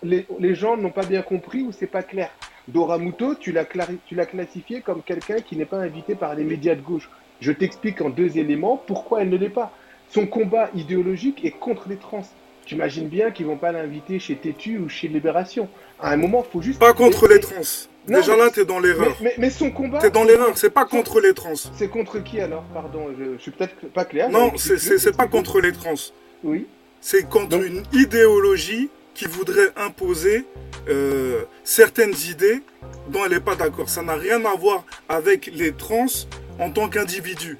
les, 0.02 0.54
gens 0.54 0.76
n'ont 0.76 0.90
pas 0.90 1.04
bien 1.04 1.22
compris 1.22 1.62
ou 1.62 1.72
c'est 1.72 1.86
pas 1.86 2.02
clair. 2.02 2.30
Dora 2.68 2.98
Muto, 2.98 3.34
tu 3.34 3.52
l'as 3.52 3.64
classifié 3.64 4.80
comme 4.80 5.02
quelqu'un 5.02 5.40
qui 5.40 5.56
n'est 5.56 5.64
pas 5.64 5.78
invité 5.78 6.14
par 6.14 6.34
les 6.34 6.44
médias 6.44 6.74
de 6.74 6.80
gauche. 6.80 7.08
Je 7.40 7.52
t'explique 7.52 8.00
en 8.00 8.10
deux 8.10 8.38
éléments 8.38 8.82
pourquoi 8.86 9.22
elle 9.22 9.28
ne 9.28 9.36
l'est 9.36 9.48
pas. 9.48 9.72
Son 10.08 10.26
combat 10.26 10.70
idéologique 10.74 11.44
est 11.44 11.50
contre 11.50 11.88
les 11.88 11.96
trans. 11.96 12.22
Tu 12.64 12.74
imagines 12.74 13.08
bien 13.08 13.30
qu'ils 13.30 13.46
vont 13.46 13.56
pas 13.56 13.70
l'inviter 13.70 14.18
chez 14.18 14.34
Tétu 14.34 14.78
ou 14.78 14.88
chez 14.88 15.06
Libération. 15.08 15.68
À 16.00 16.12
un 16.12 16.16
moment, 16.16 16.44
il 16.46 16.52
faut 16.52 16.62
juste. 16.62 16.80
Pas 16.80 16.94
contre 16.94 17.28
les 17.28 17.38
trans. 17.38 17.60
Déjà 18.08 18.36
là, 18.36 18.50
tu 18.50 18.60
es 18.60 18.64
dans 18.64 18.80
l'erreur. 18.80 19.16
Mais, 19.20 19.34
mais, 19.38 19.50
son 19.50 19.70
combat. 19.70 19.98
Tu 20.00 20.06
es 20.06 20.10
dans 20.10 20.24
l'erreur, 20.24 20.56
c'est 20.56 20.70
pas 20.70 20.84
contre 20.84 21.20
les 21.20 21.34
trans. 21.34 21.54
C'est 21.54 21.88
contre 21.88 22.18
qui 22.20 22.40
alors? 22.40 22.64
Pardon, 22.74 23.08
je, 23.18 23.38
suis 23.38 23.50
peut-être 23.50 23.74
pas 23.92 24.04
clair. 24.04 24.30
Non, 24.30 24.52
c'est 24.56 25.16
pas 25.16 25.26
contre 25.26 25.60
les 25.60 25.72
trans. 25.72 25.94
Oui. 26.42 26.66
C'est 27.00 27.28
contre 27.28 27.62
une 27.62 27.82
idéologie 27.92 28.90
qui 29.16 29.24
voudrait 29.24 29.70
imposer 29.76 30.44
euh, 30.88 31.42
certaines 31.64 32.14
idées 32.28 32.60
dont 33.08 33.24
elle 33.24 33.32
n'est 33.32 33.40
pas 33.40 33.56
d'accord. 33.56 33.88
Ça 33.88 34.02
n'a 34.02 34.14
rien 34.14 34.44
à 34.44 34.54
voir 34.54 34.84
avec 35.08 35.46
les 35.46 35.72
trans 35.72 36.06
en 36.58 36.70
tant 36.70 36.88
qu'individu. 36.88 37.58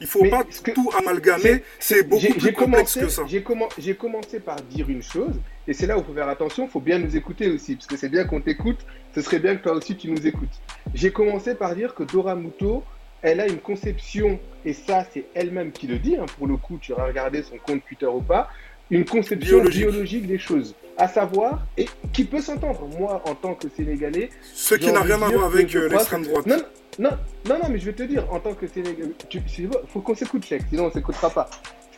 Il 0.00 0.06
faut 0.06 0.24
pas 0.28 0.44
tout 0.74 0.90
amalgamer, 0.98 1.62
c'est 1.78 2.02
beaucoup 2.02 2.34
plus 2.38 2.52
complexe 2.52 2.98
que 2.98 3.08
ça. 3.08 3.22
J'ai 3.26 3.94
commencé 3.94 4.40
par 4.40 4.56
dire 4.56 4.90
une 4.90 5.02
chose, 5.02 5.34
et 5.66 5.72
c'est 5.72 5.86
là 5.86 5.96
où 5.96 6.00
il 6.00 6.04
faut 6.04 6.12
faire 6.12 6.28
attention, 6.28 6.64
il 6.64 6.70
faut 6.70 6.80
bien 6.80 6.98
nous 6.98 7.16
écouter 7.16 7.48
aussi, 7.48 7.76
parce 7.76 7.86
que 7.86 7.96
c'est 7.96 8.10
bien 8.10 8.24
qu'on 8.24 8.42
t'écoute, 8.42 8.80
ce 9.14 9.22
serait 9.22 9.38
bien 9.38 9.56
que 9.56 9.62
toi 9.62 9.72
aussi 9.72 9.96
tu 9.96 10.10
nous 10.10 10.26
écoutes. 10.26 10.60
J'ai 10.92 11.12
commencé 11.12 11.54
par 11.54 11.74
dire 11.74 11.94
que 11.94 12.02
Dora 12.02 12.34
Muto, 12.34 12.84
elle 13.22 13.40
a 13.40 13.46
une 13.46 13.58
conception, 13.58 14.38
et 14.66 14.74
ça 14.74 15.06
c'est 15.14 15.24
elle-même 15.34 15.72
qui 15.72 15.86
le 15.86 15.98
dit, 15.98 16.16
hein, 16.16 16.26
pour 16.36 16.46
le 16.46 16.58
coup 16.58 16.76
tu 16.78 16.92
auras 16.92 17.06
regardé 17.06 17.42
son 17.42 17.56
compte 17.56 17.82
Twitter 17.86 18.06
ou 18.06 18.20
pas, 18.20 18.50
une 18.90 19.04
conception 19.04 19.62
biologique, 19.64 20.26
des 20.26 20.38
choses, 20.38 20.74
à 20.96 21.08
savoir, 21.08 21.66
et 21.76 21.86
qui 22.12 22.24
peut 22.24 22.40
s'entendre, 22.40 22.88
moi 22.98 23.22
en 23.26 23.34
tant 23.34 23.54
que 23.54 23.68
Sénégalais. 23.68 24.30
Ce 24.54 24.74
qui 24.74 24.92
n'a 24.92 25.00
rien 25.00 25.20
à 25.22 25.28
voir 25.28 25.44
avec 25.46 25.74
euh, 25.74 25.88
l'extrême 25.88 26.24
droite. 26.24 26.46
Non, 26.46 26.56
non, 26.98 27.10
non, 27.48 27.68
mais 27.68 27.78
je 27.78 27.86
vais 27.86 27.92
te 27.92 28.02
dire, 28.04 28.26
en 28.32 28.40
tant 28.40 28.54
que 28.54 28.66
Sénégalais, 28.66 29.12
il 29.32 29.68
faut 29.88 30.00
qu'on 30.00 30.14
s'écoute, 30.14 30.44
chèque, 30.44 30.62
sinon 30.70 30.86
on 30.86 30.90
s'écoutera 30.90 31.30
pas. 31.30 31.50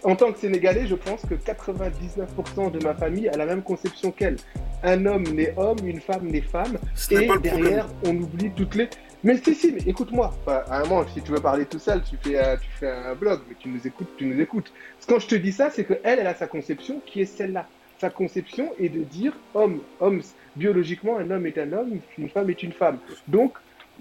En 0.05 0.15
tant 0.15 0.33
que 0.33 0.39
Sénégalais, 0.39 0.87
je 0.87 0.95
pense 0.95 1.23
que 1.23 1.35
99% 1.35 2.71
de 2.71 2.85
ma 2.85 2.95
famille 2.95 3.29
a 3.29 3.37
la 3.37 3.47
même 3.47 3.63
conception 3.63 4.13
qu'elle. 4.13 4.37
Un 4.85 5.07
homme 5.07 5.25
naît 5.25 5.53
homme, 5.57 5.79
une 5.85 6.01
femme 6.01 6.29
naît 6.29 6.41
femme, 6.41 6.79
et 7.11 7.29
derrière, 7.43 7.87
on 8.05 8.17
oublie 8.17 8.53
toutes 8.55 8.77
les. 8.77 8.89
Mais 9.25 9.37
si, 9.39 9.55
si, 9.55 9.73
mais 9.73 9.83
écoute-moi. 9.87 10.33
à 10.47 10.81
un 10.81 10.85
moment, 10.85 11.05
si 11.13 11.21
tu 11.21 11.33
veux 11.33 11.41
parler 11.41 11.67
tout 11.67 11.81
seul, 11.81 12.03
tu 12.03 12.17
fais, 12.17 12.39
un, 12.39 12.57
tu 12.57 12.69
fais 12.79 12.91
un 12.91 13.15
blog, 13.15 13.41
mais 13.49 13.57
tu 13.59 13.69
nous 13.69 13.85
écoutes, 13.85 14.09
tu 14.17 14.27
nous 14.27 14.41
écoutes. 14.41 14.73
Quand 15.09 15.19
je 15.19 15.27
te 15.27 15.35
dis 15.35 15.53
ça, 15.53 15.71
c'est 15.71 15.85
que 15.85 15.95
elle, 16.05 16.21
elle 16.21 16.27
a 16.27 16.35
sa 16.35 16.47
conception 16.47 17.01
qui 17.05 17.23
est 17.23 17.27
celle-là. 17.27 17.67
Sa 18.01 18.11
conception 18.11 18.71
est 18.79 18.91
de 18.91 19.03
dire 19.03 19.33
homme, 19.55 19.81
homme, 19.99 20.23
biologiquement, 20.55 21.19
un 21.19 21.31
homme 21.33 21.47
est 21.47 21.59
un 21.59 21.73
homme, 21.73 21.99
une 22.17 22.29
femme 22.29 22.49
est 22.49 22.63
une 22.63 22.73
femme. 22.73 22.99
Donc, 23.27 23.55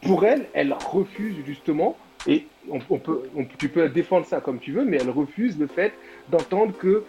pour 0.04 0.24
elle, 0.24 0.46
elle 0.54 0.74
refuse 0.74 1.36
justement, 1.46 1.98
et 2.28 2.46
on, 2.70 2.80
peut, 3.00 3.24
tu 3.58 3.70
peux 3.70 3.90
défendre 3.90 4.28
ça 4.28 4.40
comme 4.40 4.60
tu 4.60 4.72
veux, 4.72 4.86
mais 4.86 4.98
elle 4.98 5.10
refuse 5.10 5.58
le 5.58 5.66
fait 5.66 5.94
d'entendre 6.30 6.78
que 6.78 7.04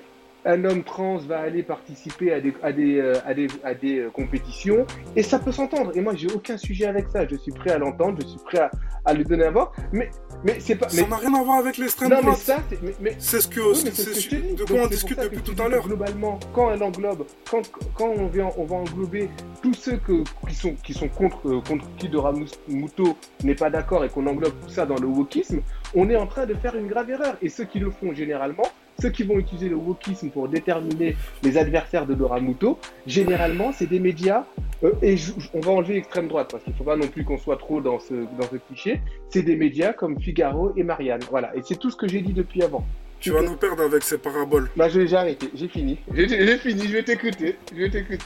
un 0.44 0.64
homme 0.64 0.82
trans 0.84 1.18
va 1.18 1.40
aller 1.40 1.62
participer 1.62 2.32
à 2.32 2.40
des, 2.40 2.54
à 2.62 2.72
des, 2.72 2.98
euh, 3.00 3.14
à 3.26 3.34
des, 3.34 3.48
à 3.64 3.74
des 3.74 3.98
euh, 4.00 4.10
compétitions 4.10 4.86
et 5.16 5.22
ça 5.22 5.38
peut 5.38 5.52
s'entendre. 5.52 5.92
Et 5.96 6.00
moi, 6.00 6.14
j'ai 6.16 6.28
aucun 6.32 6.56
sujet 6.56 6.86
avec 6.86 7.08
ça. 7.08 7.26
Je 7.26 7.36
suis 7.36 7.52
prêt 7.52 7.70
à 7.70 7.78
l'entendre, 7.78 8.18
je 8.22 8.26
suis 8.26 8.38
prêt 8.44 8.58
à, 8.60 8.70
à 9.04 9.14
le 9.14 9.24
donner 9.24 9.44
à 9.44 9.50
voir. 9.50 9.72
Mais, 9.92 10.10
mais 10.44 10.56
c'est 10.60 10.76
pas. 10.76 10.88
Ça 10.88 11.06
n'a 11.06 11.16
rien 11.16 11.34
à 11.34 11.42
voir 11.42 11.58
avec 11.58 11.76
l'extrême 11.76 12.10
non, 12.10 12.16
mais 12.18 12.22
droite. 12.22 12.38
ça, 12.38 12.56
c'est- 12.70 12.78
mais- 13.00 13.16
ce 13.18 13.48
que, 13.48 13.60
oui, 13.60 13.74
c'est 13.76 13.90
ce 13.92 14.10
que 14.10 14.20
je 14.20 14.28
dis. 14.28 14.52
de 14.52 14.56
Donc, 14.58 14.68
quoi 14.68 14.80
on 14.84 14.86
discute 14.86 15.18
depuis 15.20 15.42
tout 15.42 15.60
à 15.62 15.68
l'heure. 15.68 15.84
Globalement, 15.86 16.38
quand 16.54 16.70
elle 16.72 16.82
englobe, 16.82 17.24
quand, 17.50 17.62
quand 17.94 18.08
on, 18.16 18.26
vient, 18.28 18.50
on 18.56 18.64
va 18.64 18.76
englober 18.76 19.28
tous 19.62 19.74
ceux 19.74 19.96
que, 19.96 20.22
qui, 20.48 20.54
sont, 20.54 20.74
qui 20.84 20.94
sont 20.94 21.08
contre, 21.08 21.48
euh, 21.48 21.60
contre 21.66 21.84
qui 21.96 22.08
Dora 22.08 22.32
Muto 22.68 23.16
n'est 23.42 23.54
pas 23.56 23.70
d'accord 23.70 24.04
et 24.04 24.08
qu'on 24.08 24.26
englobe 24.26 24.54
tout 24.62 24.70
ça 24.70 24.86
dans 24.86 24.96
le 24.96 25.06
wokisme, 25.06 25.60
on 25.94 26.08
est 26.08 26.16
en 26.16 26.26
train 26.26 26.46
de 26.46 26.54
faire 26.54 26.76
une 26.76 26.86
grave 26.86 27.10
erreur. 27.10 27.36
Et 27.42 27.48
ceux 27.48 27.64
qui 27.64 27.80
le 27.80 27.90
font 27.90 28.14
généralement, 28.14 28.68
ceux 29.00 29.10
qui 29.10 29.22
vont 29.22 29.38
utiliser 29.38 29.68
le 29.68 29.76
wokisme 29.76 30.30
pour 30.30 30.48
déterminer 30.48 31.16
les 31.44 31.56
adversaires 31.56 32.04
de 32.06 32.14
Dora 32.14 32.40
Muto, 32.40 32.78
généralement, 33.06 33.72
c'est 33.72 33.86
des 33.86 34.00
médias. 34.00 34.44
euh, 34.82 34.92
et 35.02 35.14
on 35.54 35.60
va 35.60 35.70
enlever 35.72 35.94
l'extrême 35.94 36.26
droite 36.28 36.48
parce 36.50 36.64
qu'il 36.64 36.72
ne 36.72 36.78
faut 36.78 36.84
pas 36.84 36.96
non 36.96 37.06
plus 37.06 37.24
qu'on 37.24 37.38
soit 37.38 37.56
trop 37.58 37.80
dans 37.80 38.00
ce, 38.00 38.14
dans 38.14 38.48
ce 38.50 38.56
cliché. 38.56 39.00
C'est 39.30 39.42
des 39.42 39.54
médias 39.56 39.92
comme 39.92 40.20
Figaro 40.20 40.72
et 40.76 40.82
Marianne. 40.82 41.20
Voilà. 41.30 41.54
Et 41.56 41.62
c'est 41.64 41.76
tout 41.78 41.90
ce 41.90 41.96
que 41.96 42.08
j'ai 42.08 42.20
dit 42.22 42.32
depuis 42.32 42.62
avant. 42.62 42.84
Tu 43.20 43.30
vas 43.30 43.42
nous 43.42 43.56
perdre 43.56 43.82
avec 43.84 44.02
ces 44.04 44.18
paraboles. 44.18 44.68
Bah, 44.76 44.88
je- 44.88 45.06
j'ai 45.06 45.16
arrêté, 45.16 45.48
j'ai 45.54 45.68
fini. 45.68 45.98
J'ai 46.14 46.28
j'ai 46.28 46.58
fini, 46.58 46.82
je 46.86 46.92
vais 46.92 47.02
t'écouter. 47.04 47.56
Je 47.72 47.78
vais 47.78 47.90
t'écouter. 47.90 48.18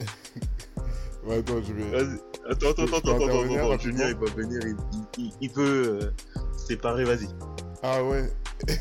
Ouais, 1.26 1.38
attends, 1.38 1.60
je 1.60 1.72
vais. 1.72 1.90
Vas-y. 1.90 2.18
Attends, 2.48 2.70
attends, 2.70 2.86
Je 2.86 2.90
peux 2.92 2.96
attends, 2.98 3.14
attends, 3.16 3.26
attends, 3.72 3.78
Julien, 3.80 4.08
il 4.10 4.14
va 4.14 4.32
venir, 4.32 4.60
il, 4.62 4.76
il, 5.18 5.24
il- 5.24 5.32
il 5.40 5.50
peut 5.50 5.98
euh, 6.00 6.10
séparer, 6.56 7.02
vas-y. 7.02 7.26
Ah 7.82 8.02
ouais. 8.04 8.30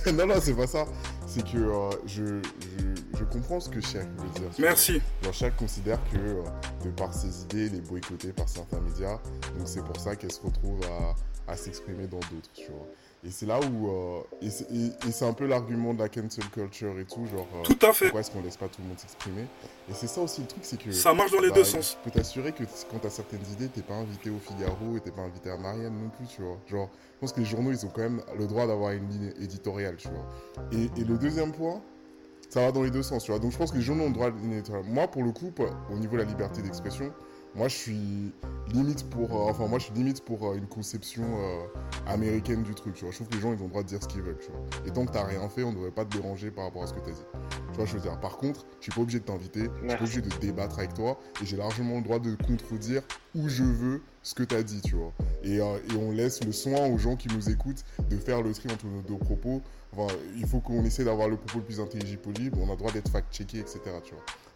non, 0.13 0.25
non, 0.27 0.35
c'est 0.39 0.53
pas 0.53 0.67
ça. 0.67 0.85
C'est 1.27 1.43
que 1.43 1.57
euh, 1.57 1.89
je, 2.05 2.23
je, 2.41 3.17
je 3.19 3.23
comprends 3.25 3.59
ce 3.59 3.69
que 3.69 3.81
Shaq 3.81 4.07
veut 4.17 4.29
dire. 4.39 4.49
Merci. 4.59 5.01
Genre, 5.21 5.33
Shaq 5.33 5.55
considère 5.57 5.99
que, 6.11 6.17
euh, 6.17 6.43
de 6.83 6.89
par 6.91 7.13
ses 7.13 7.41
idées, 7.43 7.67
il 7.67 7.75
est 7.75 7.81
boycotté 7.87 8.31
par 8.31 8.47
certains 8.47 8.79
médias. 8.79 9.19
Donc, 9.57 9.67
c'est 9.67 9.83
pour 9.83 9.99
ça 9.99 10.15
qu'elle 10.15 10.31
se 10.31 10.41
retrouve 10.41 10.79
à, 11.47 11.51
à 11.51 11.57
s'exprimer 11.57 12.07
dans 12.07 12.19
d'autres, 12.19 12.49
tu 12.53 12.71
vois. 12.71 12.87
Et 13.27 13.31
c'est 13.31 13.47
là 13.47 13.59
où. 13.59 13.89
euh, 13.89 14.21
et 14.41 14.49
c'est 15.11 15.25
un 15.25 15.33
peu 15.33 15.47
l'argument 15.47 15.95
de 15.95 15.99
la 15.99 16.09
cancel 16.09 16.45
culture 16.51 16.97
et 16.99 17.05
tout. 17.05 17.25
Genre, 17.25 17.47
euh, 17.55 17.63
Tout 17.63 17.79
à 17.85 17.91
fait. 17.91 18.05
pourquoi 18.05 18.21
est-ce 18.21 18.29
qu'on 18.29 18.43
laisse 18.43 18.55
pas 18.57 18.67
tout 18.67 18.81
le 18.83 18.87
monde 18.87 18.99
s'exprimer? 18.99 19.41
Et 19.89 19.93
c'est 19.93 20.05
ça 20.07 20.21
aussi 20.21 20.41
le 20.41 20.47
truc, 20.47 20.63
c'est 20.63 20.79
que. 20.79 20.91
Ça 20.91 21.11
marche 21.13 21.31
dans 21.31 21.41
les 21.41 21.49
bah, 21.49 21.55
deux 21.55 21.63
sens. 21.63 21.97
Je 21.99 22.03
peux 22.09 22.15
t'assurer 22.15 22.51
que 22.51 22.63
quand 22.91 22.99
t'as 23.01 23.09
certaines 23.09 23.41
idées, 23.53 23.67
t'es 23.67 23.81
pas 23.81 23.95
invité 23.95 24.29
au 24.29 24.37
Figaro 24.39 24.95
et 24.95 24.99
t'es 25.01 25.09
pas 25.11 25.23
invité 25.23 25.49
à 25.49 25.57
Marianne 25.57 25.97
non 25.97 26.09
plus, 26.09 26.27
tu 26.27 26.43
vois. 26.43 26.57
Genre, 26.67 26.89
je 27.15 27.19
pense 27.21 27.31
que 27.31 27.39
les 27.39 27.45
journaux, 27.45 27.71
ils 27.71 27.85
ont 27.85 27.89
quand 27.89 28.01
même 28.01 28.21
le 28.37 28.45
droit 28.45 28.67
d'avoir 28.67 28.91
une 28.91 29.07
ligne 29.07 29.33
éditoriale, 29.41 29.95
tu 29.95 30.09
vois. 30.09 30.27
Et, 30.73 31.03
le 31.03 31.17
deuxième 31.17 31.53
point, 31.53 31.81
ça 32.49 32.61
va 32.61 32.71
dans 32.73 32.83
les 32.83 32.91
deux 32.91 33.03
sens, 33.03 33.23
tu 33.23 33.31
vois. 33.31 33.39
Donc 33.39 33.51
je 33.51 33.57
pense 33.57 33.71
que 33.71 33.77
les 33.77 33.83
journaux 33.83 34.03
ont 34.03 34.09
le 34.09 34.13
droit 34.13 34.27
à 34.27 34.29
une 34.29 34.41
ligne 34.41 34.53
éditoriale. 34.53 34.85
Moi, 34.89 35.07
pour 35.07 35.23
le 35.23 35.31
coup, 35.31 35.51
au 35.89 35.97
niveau 35.97 36.13
de 36.13 36.21
la 36.21 36.25
liberté 36.25 36.61
d'expression, 36.61 37.13
moi, 37.55 37.69
je 37.69 37.75
suis 37.75 38.33
limite 38.73 39.09
pour, 39.09 39.31
euh, 39.31 39.49
enfin, 39.49 39.67
moi, 39.67 39.79
je 39.79 39.85
suis 39.85 39.93
limite 39.93 40.23
pour 40.23 40.45
euh, 40.45 40.55
une 40.55 40.67
conception 40.67 41.23
euh, 41.23 41.65
américaine 42.05 42.63
du 42.63 42.75
truc, 42.75 42.95
tu 42.95 43.05
vois. 43.05 43.11
Je 43.11 43.17
trouve 43.17 43.29
que 43.29 43.35
les 43.35 43.41
gens, 43.41 43.53
ils 43.53 43.59
ont 43.59 43.63
le 43.63 43.69
droit 43.69 43.83
de 43.83 43.87
dire 43.87 44.03
ce 44.03 44.07
qu'ils 44.07 44.21
veulent, 44.21 44.37
tu 44.39 44.51
vois. 44.51 44.59
Et 44.85 44.91
tant 44.91 45.05
que 45.05 45.13
t'as 45.13 45.23
rien 45.23 45.47
fait, 45.47 45.63
on 45.63 45.71
ne 45.71 45.75
devrait 45.75 45.91
pas 45.91 46.03
te 46.03 46.17
déranger 46.17 46.51
par 46.51 46.65
rapport 46.65 46.83
à 46.83 46.87
ce 46.87 46.93
que 46.93 46.99
t'as 46.99 47.11
dit. 47.11 47.25
Tu 47.71 47.77
vois, 47.77 47.85
je 47.85 47.93
veux 47.93 48.01
dire. 48.01 48.19
Par 48.19 48.37
contre, 48.37 48.65
je 48.79 48.83
suis 48.83 48.91
pas 48.91 49.01
obligé 49.01 49.19
de 49.19 49.25
t'inviter, 49.25 49.69
je 49.83 49.87
suis 49.87 49.97
pas 49.97 50.03
obligé 50.03 50.21
de 50.21 50.29
débattre 50.39 50.79
avec 50.79 50.93
toi, 50.93 51.17
et 51.41 51.45
j'ai 51.45 51.55
largement 51.55 51.95
le 51.95 52.03
droit 52.03 52.19
de 52.19 52.35
contredire 52.35 53.01
où 53.35 53.47
je 53.47 53.63
veux 53.63 54.01
ce 54.21 54.33
que 54.33 54.43
t'as 54.43 54.63
dit, 54.63 54.81
tu 54.81 54.95
vois. 54.95 55.13
Et, 55.43 55.57
et 55.57 55.97
on 55.97 56.11
laisse 56.11 56.43
le 56.43 56.51
soin 56.51 56.87
aux 56.87 56.97
gens 56.97 57.15
qui 57.15 57.29
nous 57.29 57.49
écoutent 57.49 57.83
de 58.09 58.17
faire 58.17 58.41
le 58.41 58.53
tri 58.53 58.69
entre 58.71 58.85
nos 58.87 59.01
deux 59.01 59.17
propos. 59.17 59.61
Il 60.37 60.45
faut 60.47 60.59
qu'on 60.59 60.83
essaie 60.85 61.03
d'avoir 61.03 61.27
le 61.29 61.37
propos 61.37 61.59
le 61.59 61.63
plus 61.65 61.79
intelligible 61.79 62.21
possible. 62.21 62.57
On 62.61 62.71
a 62.71 62.75
droit 62.75 62.91
d'être 62.91 63.09
fact-checké, 63.09 63.59
etc. 63.59 63.79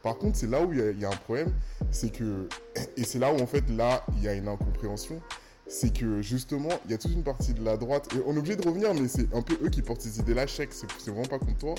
Par 0.03 0.17
contre, 0.17 0.37
c'est 0.37 0.47
là 0.47 0.63
où 0.63 0.71
il 0.71 0.99
y, 0.99 1.05
a- 1.05 1.09
un 1.09 1.15
problème, 1.15 1.51
c'est 1.91 2.09
que, 2.11 2.47
et 2.95 3.03
c'est 3.03 3.19
là 3.19 3.33
où 3.33 3.39
en 3.41 3.47
fait, 3.47 3.69
là, 3.69 4.05
il 4.17 4.23
y 4.23 4.27
a 4.27 4.33
une 4.33 4.47
incompréhension, 4.47 5.21
c'est 5.67 5.93
que 5.93 6.21
justement, 6.21 6.69
il 6.85 6.91
y 6.91 6.93
a 6.93 6.97
toute 6.97 7.11
une 7.11 7.23
partie 7.23 7.53
de 7.53 7.63
la 7.63 7.75
droite, 7.77 8.07
et 8.15 8.19
on 8.25 8.33
est 8.35 8.37
obligé 8.39 8.55
de 8.55 8.65
revenir, 8.67 8.93
mais 8.93 9.07
c'est 9.07 9.33
un 9.35 9.41
peu 9.41 9.57
eux 9.61 9.69
qui 9.69 9.81
portent 9.81 10.01
ces 10.01 10.19
idées-là, 10.19 10.47
chèque, 10.47 10.71
c'est 10.73 11.11
vraiment 11.11 11.27
pas 11.27 11.37
contre 11.39 11.57
toi, 11.57 11.75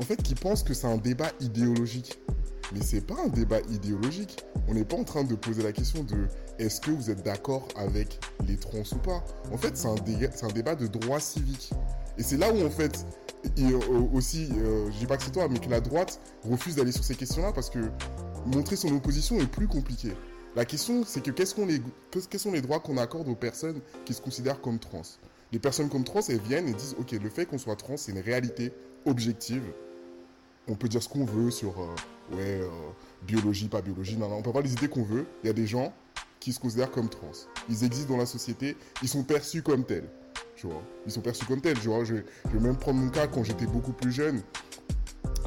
en 0.00 0.02
fait, 0.02 0.20
qui 0.22 0.34
pensent 0.34 0.62
que 0.64 0.74
c'est 0.74 0.88
un 0.88 0.96
débat 0.96 1.30
idéologique. 1.40 2.18
Mais 2.72 2.80
c'est 2.82 3.02
pas 3.02 3.14
un 3.24 3.28
débat 3.28 3.60
idéologique. 3.70 4.42
On 4.68 4.74
n'est 4.74 4.84
pas 4.84 4.96
en 4.96 5.04
train 5.04 5.22
de 5.22 5.34
poser 5.34 5.62
la 5.62 5.70
question 5.70 6.02
de 6.02 6.26
est-ce 6.58 6.80
que 6.80 6.90
vous 6.90 7.10
êtes 7.10 7.22
d'accord 7.22 7.68
avec 7.76 8.18
les 8.48 8.56
trans 8.56 8.82
ou 8.92 8.96
pas? 8.96 9.22
En 9.52 9.58
fait, 9.58 9.76
c'est 9.76 9.86
un 9.86 10.48
débat 10.48 10.74
de 10.74 10.86
droit 10.86 11.20
civique. 11.20 11.70
Et 12.18 12.22
c'est 12.22 12.36
là 12.36 12.52
où, 12.52 12.64
en 12.64 12.70
fait, 12.70 13.04
euh, 13.58 13.80
aussi, 14.12 14.48
euh, 14.56 14.90
je 14.90 14.98
dis 14.98 15.06
pas 15.06 15.16
que 15.16 15.24
c'est 15.24 15.32
toi, 15.32 15.48
mais 15.48 15.58
que 15.58 15.68
la 15.68 15.80
droite 15.80 16.20
refuse 16.44 16.76
d'aller 16.76 16.92
sur 16.92 17.04
ces 17.04 17.14
questions-là 17.14 17.52
parce 17.52 17.70
que 17.70 17.78
montrer 18.46 18.76
son 18.76 18.94
opposition 18.94 19.38
est 19.38 19.46
plus 19.46 19.66
compliqué. 19.66 20.12
La 20.56 20.64
question, 20.64 21.04
c'est 21.04 21.20
que 21.20 21.32
qu'est-ce 21.32 21.54
qu'on 21.54 21.66
les, 21.66 21.82
quels 22.30 22.40
sont 22.40 22.52
les 22.52 22.60
droits 22.60 22.78
qu'on 22.78 22.96
accorde 22.96 23.28
aux 23.28 23.34
personnes 23.34 23.80
qui 24.04 24.14
se 24.14 24.22
considèrent 24.22 24.60
comme 24.60 24.78
trans? 24.78 25.02
Les 25.50 25.58
personnes 25.58 25.88
comme 25.88 26.04
trans, 26.04 26.20
elles 26.28 26.40
viennent 26.40 26.68
et 26.68 26.72
disent, 26.72 26.94
ok, 26.98 27.12
le 27.12 27.28
fait 27.28 27.46
qu'on 27.46 27.58
soit 27.58 27.76
trans, 27.76 27.96
c'est 27.96 28.12
une 28.12 28.20
réalité 28.20 28.72
objective. 29.04 29.62
On 30.68 30.76
peut 30.76 30.88
dire 30.88 31.02
ce 31.02 31.08
qu'on 31.08 31.24
veut 31.24 31.50
sur, 31.50 31.80
euh, 31.80 32.36
ouais, 32.36 32.60
euh, 32.62 32.68
biologie, 33.22 33.68
pas 33.68 33.82
biologie, 33.82 34.16
non, 34.16 34.28
non, 34.28 34.36
on 34.36 34.42
peut 34.42 34.50
avoir 34.50 34.62
les 34.64 34.72
idées 34.72 34.88
qu'on 34.88 35.02
veut. 35.02 35.26
Il 35.42 35.48
y 35.48 35.50
a 35.50 35.52
des 35.52 35.66
gens 35.66 35.92
qui 36.38 36.52
se 36.52 36.60
considèrent 36.60 36.90
comme 36.90 37.08
trans. 37.08 37.32
Ils 37.68 37.84
existent 37.84 38.12
dans 38.12 38.18
la 38.18 38.26
société, 38.26 38.76
ils 39.02 39.08
sont 39.08 39.24
perçus 39.24 39.62
comme 39.62 39.84
tels. 39.84 40.08
Ils 41.06 41.12
sont 41.12 41.20
perçus 41.20 41.44
comme 41.46 41.60
tels. 41.60 41.78
Tu 41.78 41.88
vois, 41.88 42.04
je, 42.04 42.14
vais 42.14 42.60
même 42.60 42.76
prendre 42.76 42.98
mon 42.98 43.10
cas 43.10 43.26
quand 43.26 43.44
j'étais 43.44 43.66
beaucoup 43.66 43.92
plus 43.92 44.12
jeune. 44.12 44.42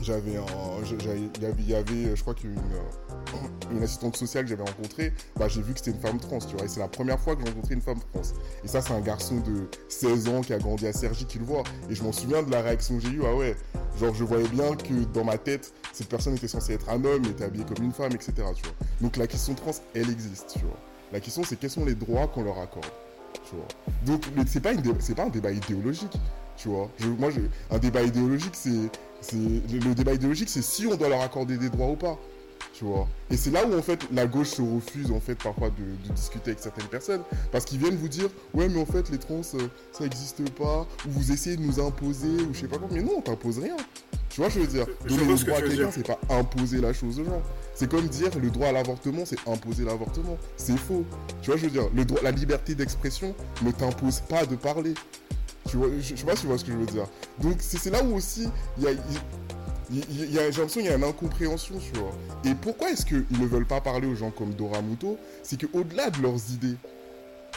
J'avais 0.02 0.34
il 0.34 1.42
y 1.42 1.46
avait, 1.46 1.64
y 1.64 1.76
avait, 1.76 2.16
je 2.16 2.22
crois 2.22 2.36
qu'une 2.36 2.56
euh, 2.56 3.72
une 3.72 3.84
assistante 3.84 4.16
sociale 4.16 4.44
que 4.44 4.50
j'avais 4.52 4.64
rencontrée, 4.64 5.14
bah, 5.36 5.48
j'ai 5.48 5.62
vu 5.62 5.74
que 5.74 5.80
c'était 5.80 5.92
une 5.92 6.00
femme 6.00 6.20
trans, 6.20 6.40
tu 6.40 6.56
vois. 6.56 6.66
Et 6.66 6.68
c'est 6.68 6.80
la 6.80 6.88
première 6.88 7.20
fois 7.20 7.36
que 7.36 7.42
j'ai 7.42 7.50
rencontré 7.50 7.74
une 7.74 7.82
femme 7.82 8.00
trans. 8.14 8.22
Et 8.64 8.68
ça, 8.68 8.82
c'est 8.82 8.94
un 8.94 9.02
garçon 9.02 9.38
de 9.38 9.68
16 9.90 10.28
ans 10.30 10.42
qui 10.42 10.54
a 10.54 10.60
grandi 10.60 10.88
à 10.88 10.94
Sergi 10.94 11.26
qui 11.26 11.40
le 11.40 11.46
voit. 11.46 11.64
Et 11.90 11.96
je 11.96 12.04
m'en 12.04 12.12
souviens 12.12 12.44
de 12.44 12.52
la 12.52 12.62
réaction 12.62 12.98
que 12.98 13.04
j'ai 13.04 13.10
eue. 13.10 13.22
Ah 13.26 13.36
ouais, 13.36 13.56
genre 14.00 14.14
je 14.14 14.24
voyais 14.24 14.48
bien 14.50 14.76
que 14.76 15.04
dans 15.14 15.24
ma 15.24 15.38
tête, 15.38 15.74
cette 15.94 16.10
personne 16.10 16.36
était 16.36 16.48
censée 16.48 16.74
être 16.74 16.90
un 16.90 17.04
homme, 17.04 17.26
était 17.26 17.46
habillée 17.46 17.66
comme 17.66 17.84
une 17.84 17.92
femme, 17.92 18.12
etc. 18.14 18.34
Tu 18.56 18.64
vois. 18.64 18.76
Donc 19.02 19.18
la 19.18 19.28
question 19.28 19.56
trans, 19.56 19.72
elle 19.96 20.10
existe, 20.10 20.54
tu 20.54 20.66
vois. 20.66 20.78
La 21.12 21.20
question, 21.20 21.44
c'est 21.44 21.58
quels 21.58 21.70
sont 21.70 21.86
les 21.86 21.96
droits 21.96 22.28
qu'on 22.28 22.44
leur 22.44 22.60
accorde, 22.60 22.86
tu. 23.50 23.56
Donc 24.06 24.26
c'est 24.48 24.60
pas, 24.60 24.74
pas 24.74 25.24
un 25.24 25.30
débat 25.30 25.52
idéologique, 25.52 26.18
tu 26.56 26.70
vois. 26.70 26.90
Moi, 27.18 27.30
un 27.72 27.78
débat 27.80 28.02
idéologique, 28.04 28.56
c'est, 28.56 28.90
le 29.34 29.94
débat 29.94 30.14
idéologique, 30.14 30.50
c'est 30.50 30.62
si 30.62 30.88
on 30.88 30.96
doit 30.96 31.10
leur 31.10 31.22
accorder 31.22 31.58
des 31.58 31.70
droits 31.70 31.90
ou 31.90 31.96
pas 31.96 32.18
tu 32.74 32.86
vois. 32.86 33.08
Et 33.30 33.38
c'est 33.38 33.52
là 33.52 33.66
où 33.66 33.78
en 33.78 33.82
fait 33.82 34.00
la 34.12 34.26
gauche 34.28 34.50
se 34.50 34.62
refuse 34.62 35.12
en 35.12 35.20
fait 35.20 35.36
parfois 35.36 35.70
de, 35.70 36.08
de 36.08 36.14
discuter 36.14 36.52
avec 36.52 36.60
certaines 36.60 36.88
personnes 36.88 37.22
parce 37.52 37.66
qu'ils 37.66 37.80
viennent 37.80 37.96
vous 37.98 38.08
dire 38.08 38.30
ouais 38.54 38.70
mais 38.70 38.80
en 38.80 38.86
fait 38.86 39.10
les 39.10 39.18
trans 39.18 39.42
euh, 39.56 39.68
ça 39.92 40.04
n'existe 40.04 40.50
pas 40.52 40.88
ou 41.06 41.10
vous 41.12 41.32
essayez 41.32 41.58
de 41.58 41.62
nous 41.62 41.80
imposer 41.80 42.28
ou 42.28 42.54
je 42.54 42.60
sais 42.62 42.68
pas 42.68 42.78
quoi 42.78 42.88
mais 42.92 43.02
non 43.02 43.14
on 43.18 43.22
t'impose 43.22 43.60
rien. 43.60 43.76
Tu 44.30 44.42
vois 44.42 44.50
je 44.50 44.60
veux 44.60 44.68
dire? 44.68 44.86
Donner 45.08 45.26
le 45.26 45.36
droit 45.36 45.58
à 45.58 45.62
quelqu'un 45.62 45.90
c'est 45.92 46.06
pas 46.06 46.20
imposer 46.30 46.80
la 46.82 46.94
chose 46.94 47.20
aux 47.20 47.24
gens. 47.26 47.42
C'est 47.74 47.90
comme 47.90 48.08
dire 48.08 48.30
le 48.42 48.50
droit 48.52 48.68
à 48.68 48.72
l'avortement 48.72 49.24
c'est 49.26 49.40
imposer 49.48 49.84
l'avortement. 49.84 50.38
C'est 50.58 50.78
faux. 50.78 51.04
Tu 51.42 51.50
vois 51.50 51.58
je 51.58 51.66
veux 51.66 51.72
dire? 51.72 51.90
Le 51.96 52.06
droit 52.06 52.22
la 52.22 52.32
liberté 52.32 52.76
d'expression 52.76 53.34
ne 53.64 53.72
t'impose 53.72 54.20
pas 54.22 54.46
de 54.46 54.56
parler. 54.56 54.94
Tu 55.70 55.76
vois, 55.76 55.88
je, 56.00 56.02
je 56.02 56.16
sais 56.16 56.26
pas 56.26 56.36
si 56.36 56.42
tu 56.42 56.48
vois 56.48 56.58
ce 56.58 56.64
que 56.64 56.72
je 56.72 56.78
veux 56.78 56.86
dire. 56.86 57.08
Donc 57.42 57.58
c'est 57.60 57.90
là 57.90 58.02
où 58.04 58.16
aussi 58.16 58.48
il 58.78 58.84
y 58.84 58.88
a, 58.88 58.92
il- 58.92 58.98
il- 58.98 59.04
il 59.12 59.14
y 59.16 59.18
a- 59.18 59.57
j'ai 59.92 60.26
l'impression 60.28 60.82
qu'il 60.82 60.86
y 60.86 60.90
a 60.90 60.96
une 60.96 61.04
incompréhension, 61.04 61.76
tu 61.80 62.00
vois. 62.00 62.12
Et 62.44 62.56
pourquoi 62.56 62.92
est-ce 62.92 63.06
qu'ils 63.06 63.26
ne 63.40 63.46
veulent 63.46 63.66
pas 63.66 63.82
parler 63.82 64.08
aux 64.08 64.16
gens 64.16 64.32
comme 64.32 64.54
Dora 64.54 64.82
Muto? 64.82 65.18
C'est 65.44 65.60
qu'au-delà 65.62 66.10
de 66.10 66.22
leurs 66.22 66.52
idées, 66.52 66.76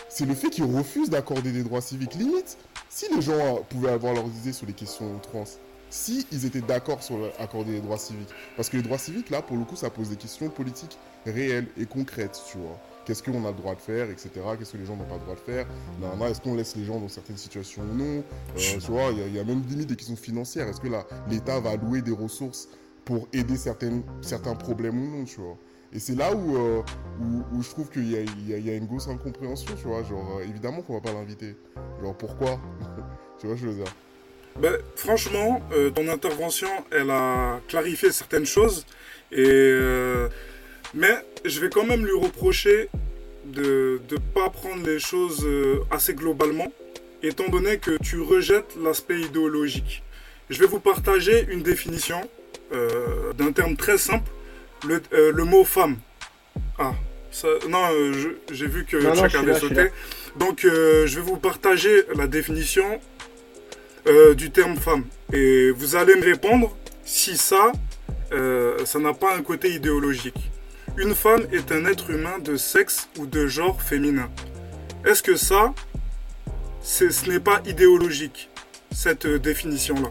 c'est 0.09 0.27
le 0.27 0.35
fait 0.35 0.51
qu'ils 0.51 0.65
refusent 0.65 1.11
d'accorder 1.11 1.53
des 1.53 1.63
droits 1.63 1.81
civiques. 1.81 2.15
Limite, 2.15 2.57
si 2.89 3.07
les 3.15 3.23
gens 3.23 3.33
euh, 3.33 3.61
pouvaient 3.69 3.91
avoir 3.91 4.15
leurs 4.15 4.27
idées 4.27 4.53
sur 4.53 4.67
les 4.67 4.73
questions 4.73 5.19
trans, 5.21 5.45
si 5.91 6.27
ils 6.31 6.47
étaient 6.47 6.61
d'accord 6.61 7.03
sur 7.03 7.17
accorder 7.39 7.73
les 7.73 7.81
droits 7.81 7.99
civiques, 7.99 8.29
parce 8.57 8.69
que 8.69 8.77
les 8.77 8.83
droits 8.83 8.99
civiques, 8.99 9.31
là, 9.31 9.43
pour 9.43 9.57
le 9.57 9.65
coup, 9.65 9.77
ça 9.77 9.91
pose 9.91 10.09
des 10.09 10.17
questions 10.17 10.49
politiques 10.49 10.99
réelles 11.27 11.67
et 11.77 11.87
concrètes, 11.87 12.41
tu 12.51 12.59
vois. 12.59 12.79
Qu'est-ce 13.05 13.23
qu'on 13.23 13.45
a 13.45 13.49
le 13.49 13.57
droit 13.57 13.75
de 13.75 13.81
faire, 13.81 14.11
etc. 14.11 14.31
Qu'est-ce 14.59 14.73
que 14.73 14.77
les 14.77 14.85
gens 14.85 14.95
n'ont 14.97 15.05
pas 15.05 15.15
le 15.15 15.21
droit 15.21 15.35
de 15.35 15.41
faire 15.41 15.67
Est-ce 16.29 16.41
qu'on 16.41 16.55
laisse 16.55 16.77
les 16.77 16.85
gens 16.85 17.01
dans 17.01 17.09
certaines 17.09 17.37
situations 17.39 17.83
ou 17.83 17.97
non? 17.97 18.23
Euh, 18.57 18.79
Tu 18.79 18.91
vois, 18.91 19.11
il 19.13 19.19
y 19.19 19.23
a- 19.23 19.27
il 19.27 19.35
y, 19.37 19.39
a 19.41 19.45
même 19.45 19.63
limite 19.69 19.89
des 19.89 19.97
questions 19.97 20.17
financières. 20.17 20.69
Est-ce 20.69 20.81
que 20.81 20.89
l'État 21.29 21.59
va 21.61 21.71
allouer 21.71 22.03
des 22.03 22.13
ressources 22.13 22.69
pour 23.05 23.27
aider 23.33 23.57
certaines, 23.57 24.03
certains 24.21 24.55
problèmes 24.55 24.99
ou 25.03 25.19
non, 25.19 25.25
tu 25.25 25.41
vois? 25.41 25.57
Et 25.93 25.99
c'est 25.99 26.15
là 26.15 26.33
où, 26.35 26.57
euh, 26.57 26.83
où, 27.21 27.57
où 27.57 27.63
je 27.63 27.71
trouve 27.71 27.89
qu'il 27.91 28.09
y 28.09 28.17
a, 28.17 28.21
y 28.21 28.61
y 28.61 28.77
une 28.77 28.87
grosse 28.87 29.09
incompréhension, 29.09 29.75
tu 29.75 29.89
vois. 29.89 30.05
Genre, 30.05 30.39
euh, 30.39 30.45
évidemment 30.45 30.83
qu'on 30.83 30.95
va 30.95 31.01
pas 31.01 31.13
l'inviter. 31.13 31.57
Genre, 32.03 32.15
pourquoi? 32.17 32.61
Tu 33.41 33.47
vois, 33.47 33.57
je 33.57 33.67
veux 33.67 33.75
dire. 33.75 33.93
Ben, 34.61 34.77
franchement, 34.97 35.63
euh, 35.73 35.91
ton 35.91 36.07
intervention, 36.09 36.69
elle 36.93 37.11
a 37.11 37.59
clarifié 37.69 38.13
certaines 38.13 38.45
choses. 38.45 38.85
Et, 39.33 39.45
euh, 39.49 40.29
mais 40.93 41.25
je 41.45 41.61
vais 41.61 41.71
quand 41.71 41.85
même 41.85 42.05
lui 42.05 42.19
reprocher 42.19 42.89
de 43.45 44.01
ne 44.11 44.17
pas 44.35 44.51
prendre 44.51 44.85
les 44.87 44.99
choses 44.99 45.45
euh, 45.45 45.81
assez 45.91 46.15
globalement, 46.15 46.73
étant 47.23 47.49
donné 47.49 47.79
que 47.79 47.97
tu 48.03 48.21
rejettes 48.21 48.77
l'aspect 48.83 49.21
idéologique. 49.21 50.03
je 50.51 50.59
vais 50.59 50.67
vous 50.67 50.81
partager 50.81 51.47
une 51.51 51.63
définition 51.63 52.21
euh, 52.73 53.33
d'un 53.33 53.51
terme 53.51 53.75
très 53.77 53.99
simple, 53.99 54.31
le, 54.87 55.03
euh, 55.13 55.33
le 55.33 55.45
mot 55.45 55.65
femme. 55.65 55.97
Ah, 56.79 56.95
ça, 57.33 57.49
non, 57.69 57.85
euh, 57.93 58.37
j'ai 58.53 58.67
vu 58.67 58.85
que 58.85 58.97
Non, 58.97 59.13
suis 59.15 59.37
avait 59.37 59.53
là, 59.53 59.59
sauté. 59.59 59.91
Donc, 60.37 60.61
je 60.63 61.15
vais 61.17 61.21
vous 61.21 61.37
partager 61.37 62.05
la 62.15 62.29
définition 62.29 63.01
du 64.37 64.51
terme 64.51 64.77
femme. 64.77 65.05
Et 65.33 65.73
vous 65.73 65.97
allez 65.97 66.15
me 66.15 66.25
répondre 66.25 66.77
si 67.05 67.37
ça, 67.37 67.73
ça 68.31 68.99
n'a 69.01 69.13
pas 69.13 69.35
un 69.37 69.43
côté 69.43 69.71
idéologique. 69.71 70.51
Une 70.97 71.15
femme 71.15 71.47
est 71.53 71.73
un 71.73 71.85
être 71.85 72.11
humain 72.11 72.39
de 72.39 72.57
sexe 72.57 73.09
ou 73.19 73.27
de 73.27 73.47
genre 73.47 73.81
féminin. 73.81 74.29
Est-ce 75.07 75.23
que 75.23 75.37
ça, 75.37 75.73
ce 76.83 77.31
n'est 77.31 77.41
pas 77.41 77.63
idéologique, 77.65 78.51
cette 78.91 79.27
euh, 79.27 79.39
définition-là? 79.39 80.11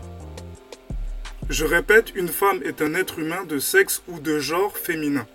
Je 1.50 1.66
répète, 1.66 2.14
une 2.16 2.28
femme 2.30 2.62
est 2.64 2.82
un 2.82 2.94
être 2.94 3.20
humain 3.20 3.44
de 3.44 3.60
sexe 3.60 4.02
ou 4.08 4.20
de 4.20 4.40
genre 4.40 4.78
féminin. 4.78 5.28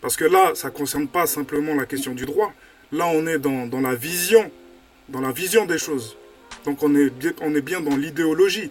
Parce 0.00 0.16
que 0.16 0.24
là, 0.24 0.52
ça 0.54 0.68
ne 0.68 0.74
concerne 0.74 1.08
pas 1.08 1.26
simplement 1.26 1.74
la 1.74 1.86
question 1.86 2.14
du 2.14 2.26
droit. 2.26 2.52
Là, 2.92 3.06
on 3.06 3.26
est 3.26 3.38
dans, 3.38 3.80
la 3.80 3.94
vision, 3.94 4.50
dans 5.08 5.20
la 5.20 5.32
vision 5.32 5.66
des 5.66 5.78
choses. 5.78 6.16
Donc 6.64 6.82
on 6.82 6.94
est 6.94 7.60
bien 7.60 7.80
dans 7.80 7.96
l'idéologie. 7.96 8.70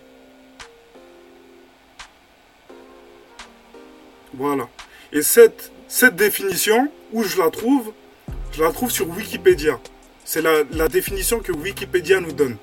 Voilà. 4.37 4.69
Et 5.11 5.21
cette, 5.21 5.71
cette 5.87 6.15
définition, 6.15 6.89
où 7.11 7.23
je 7.23 7.37
la 7.37 7.49
trouve 7.49 7.91
Je 8.51 8.63
la 8.63 8.71
trouve 8.71 8.91
sur 8.91 9.09
Wikipédia. 9.09 9.79
C'est 10.23 10.41
la, 10.41 10.63
la 10.71 10.87
définition 10.87 11.39
que 11.39 11.51
Wikipédia 11.51 12.19
nous 12.19 12.31
donne. 12.33 12.57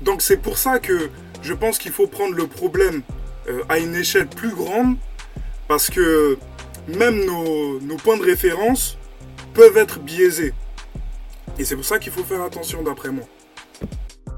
Donc 0.00 0.22
c'est 0.22 0.36
pour 0.38 0.56
ça 0.56 0.78
que 0.78 1.10
je 1.42 1.52
pense 1.54 1.78
qu'il 1.78 1.92
faut 1.92 2.06
prendre 2.06 2.34
le 2.34 2.46
problème 2.46 3.02
euh, 3.48 3.62
à 3.68 3.78
une 3.78 3.94
échelle 3.94 4.28
plus 4.28 4.54
grande, 4.54 4.96
parce 5.68 5.90
que 5.90 6.38
même 6.88 7.24
nos, 7.24 7.80
nos 7.80 7.96
points 7.96 8.16
de 8.16 8.22
référence 8.22 8.98
peuvent 9.54 9.76
être 9.76 9.98
biaisés. 10.00 10.54
Et 11.58 11.64
c'est 11.64 11.76
pour 11.76 11.84
ça 11.84 11.98
qu'il 11.98 12.12
faut 12.12 12.24
faire 12.24 12.42
attention 12.42 12.82
d'après 12.82 13.10
moi. 13.10 13.24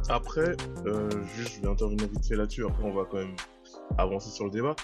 Après, 0.08 0.56
euh, 0.86 1.08
juste, 1.36 1.56
je 1.56 1.62
vais 1.62 1.68
intervenir 1.68 2.08
vite 2.08 2.26
fait 2.26 2.36
là-dessus. 2.36 2.64
Après, 2.64 2.84
on 2.84 2.92
va 2.92 3.04
quand 3.10 3.18
même 3.18 3.36
avancer 3.98 4.30
sur 4.30 4.44
le 4.44 4.50
débat. 4.50 4.74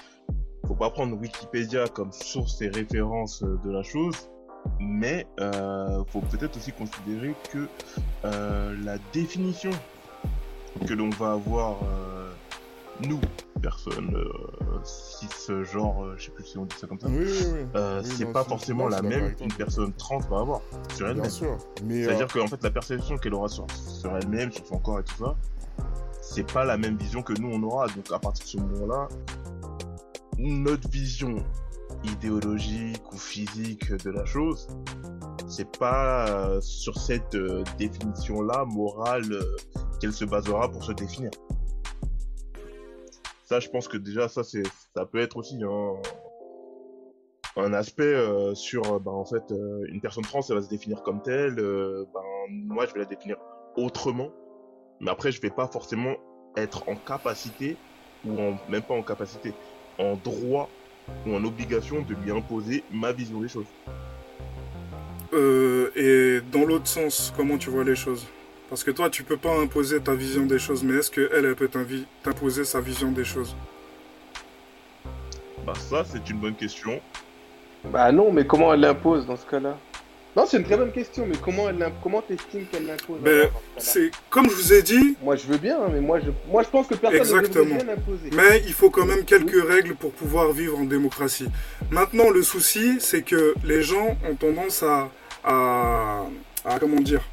Faut 0.69 0.75
pas 0.75 0.91
prendre 0.91 1.17
Wikipédia 1.17 1.89
comme 1.89 2.13
source 2.13 2.61
et 2.61 2.69
référence 2.69 3.43
euh, 3.43 3.59
de 3.65 3.71
la 3.71 3.83
chose, 3.83 4.15
mais 4.79 5.27
euh, 5.41 6.05
faut 6.09 6.21
peut-être 6.21 6.57
aussi 6.57 6.73
considérer 6.73 7.35
que 7.51 7.67
euh, 8.27 8.77
la 8.85 8.99
définition 9.15 9.71
que 10.87 10.93
l'on 10.93 11.09
va 11.11 11.33
avoir 11.33 11.79
euh, 11.85 12.31
nous, 13.09 13.19
personnes 13.63 14.15
euh, 14.15 14.79
cis 14.85 15.27
genre, 15.73 16.05
je 16.17 16.27
sais 16.27 16.31
plus 16.33 16.45
si 16.45 16.59
on 16.59 16.67
dit 16.67 16.77
ça 16.77 16.87
comme 16.87 17.01
ça, 17.01 17.09
Oui, 17.09 17.17
oui, 17.25 17.47
oui. 17.55 17.61
Oui, 17.75 18.05
c'est 18.05 18.31
pas 18.33 18.45
forcément 18.45 18.89
la 18.89 19.01
même 19.01 19.35
qu'une 19.35 19.53
personne 19.53 19.93
trans 19.95 20.19
va 20.19 20.41
avoir 20.41 20.61
sur 20.95 21.09
elle-même. 21.09 21.31
Mais 21.85 22.05
C'est-à-dire 22.05 22.27
euh, 22.37 22.41
qu'en 22.41 22.47
fait, 22.47 22.63
la 22.63 22.71
perception 22.71 23.17
qu'elle 23.17 23.35
aura 23.35 23.49
sur, 23.49 23.67
sur 23.71 24.15
elle-même, 24.17 24.53
sur 24.53 24.67
son 24.67 24.79
corps 24.79 25.01
et 25.01 25.05
tout 25.05 25.25
ça, 25.25 25.35
c'est 26.21 26.53
pas 26.53 26.65
la 26.65 26.77
même 26.77 26.97
vision 26.97 27.23
que 27.23 27.33
nous 27.41 27.51
on 27.51 27.63
aura. 27.63 27.87
Donc 27.87 28.13
à 28.13 28.19
partir 28.19 28.45
de 28.45 28.49
ce 28.51 28.57
moment-là, 28.59 29.09
notre 30.39 30.89
vision 30.89 31.45
idéologique 32.05 33.13
ou 33.13 33.17
physique 33.17 33.93
de 34.05 34.11
la 34.11 34.25
chose, 34.25 34.69
c'est 35.49 35.77
pas 35.79 36.29
euh, 36.29 36.61
sur 36.61 36.97
cette 36.97 37.35
euh, 37.35 37.65
définition-là 37.79 38.65
morale 38.67 39.33
euh, 39.33 39.57
qu'elle 40.01 40.13
se 40.13 40.25
basera 40.25 40.71
pour 40.71 40.85
se 40.85 40.93
définir. 40.93 41.31
Ça, 43.45 43.61
je 43.61 43.69
pense 43.69 43.89
que 43.89 43.97
déjà, 43.97 44.29
ça, 44.29 44.45
c'est, 44.45 44.63
ça 44.95 45.07
peut 45.07 45.19
être 45.19 45.37
aussi 45.39 45.59
un, 47.57 47.73
aspect 47.73 48.15
sur, 48.55 49.01
ben, 49.01 49.11
en 49.11 49.25
fait, 49.25 49.43
une 49.89 50.01
personne 50.01 50.23
trans, 50.23 50.41
elle 50.49 50.57
va 50.57 50.63
se 50.63 50.69
définir 50.69 51.03
comme 51.03 51.23
telle. 51.23 51.57
ben, 51.57 52.23
moi, 52.51 52.85
je 52.87 52.93
vais 52.93 53.01
la 53.01 53.07
définir 53.07 53.39
autrement. 53.75 54.29
Mais 55.01 55.11
après, 55.11 55.33
je 55.33 55.41
vais 55.41 55.51
pas 55.51 55.67
forcément 55.67 56.15
être 56.57 56.87
en 56.91 56.95
capacité, 56.95 57.79
ou 58.27 58.33
même 58.69 58.83
pas 58.83 58.95
en 58.95 59.03
capacité, 59.03 59.55
en 59.99 60.15
droit 60.15 60.69
ou 61.27 61.35
en 61.35 61.45
obligation 61.45 62.03
de 62.03 62.15
lui 62.15 62.31
imposer 62.31 62.85
ma 62.91 63.13
vision 63.13 63.41
des 63.41 63.49
choses. 63.49 63.67
Euh, 65.33 65.91
et 65.95 66.41
dans 66.53 66.65
l'autre 66.65 66.87
sens, 66.87 67.33
comment 67.37 67.59
tu 67.59 67.71
vois 67.71 67.85
les 67.85 67.97
choses? 67.97 68.27
Parce 68.69 68.85
que 68.85 68.91
toi, 68.91 69.09
tu 69.11 69.25
peux 69.25 69.37
pas 69.37 69.55
imposer 69.59 70.01
ta 70.01 70.15
vision 70.15 70.45
des 70.47 70.59
choses, 70.59 70.83
mais 70.85 70.95
est-ce 70.95 71.11
qu'elle, 71.11 71.45
elle 71.45 71.55
peut 71.55 71.71
t'imposer 72.23 72.65
sa 72.65 72.81
vision 72.81 73.13
des 73.13 73.25
choses? 73.25 73.57
Bah, 75.65 75.73
ça, 75.75 76.05
c'est 76.05 76.29
une 76.31 76.39
bonne 76.39 76.55
question. 76.55 77.01
Bah 77.85 78.11
non, 78.13 78.33
mais 78.33 78.47
comment 78.47 78.75
elle 78.75 78.81
l'impose 78.81 79.27
dans 79.27 79.37
ce 79.37 79.47
cas-là? 79.47 79.77
Non, 80.39 80.47
c'est 80.49 80.59
une 80.59 80.63
très 80.63 80.77
bonne 80.77 80.93
question, 80.93 81.27
mais 81.27 81.35
comment 81.45 81.69
elle 81.69 81.85
comment 82.01 82.23
t'estimes 82.23 82.67
qu'elle 82.71 82.87
l'impose 82.87 83.19
Ben, 83.23 83.49
C'est 83.77 84.13
comme 84.31 84.49
je 84.49 84.55
vous 84.55 84.73
ai 84.73 84.83
dit, 84.83 85.17
Moi 85.21 85.35
je 85.35 85.45
veux 85.49 85.59
bien, 85.59 85.79
mais 85.93 86.01
moi 86.01 86.21
je, 86.21 86.31
moi, 86.49 86.63
je 86.63 86.69
pense 86.69 86.87
que 86.87 86.95
personne 86.95 87.19
ne 87.19 87.41
Exactement. 87.43 87.75
bien 87.75 87.85
l'imposer. 87.85 88.31
mais 88.37 88.63
il 88.65 88.73
faut 88.73 88.89
quand 88.89 89.05
même 89.05 89.25
quelques 89.25 89.61
règles 89.69 89.97
pour 89.97 90.13
pouvoir 90.13 90.53
vivre 90.53 90.79
en 90.79 90.85
démocratie. 90.85 91.49
Maintenant, 91.91 92.31
le 92.31 92.45
souci, 92.45 92.99
c'est 93.01 93.23
que 93.23 93.55
les 93.65 93.83
gens 93.83 94.17
ont 94.31 94.37
tendance 94.37 94.85
à, 94.85 95.11
à, 95.43 96.27
à- 96.65 96.79
comment 96.79 97.01
dire, 97.01 97.29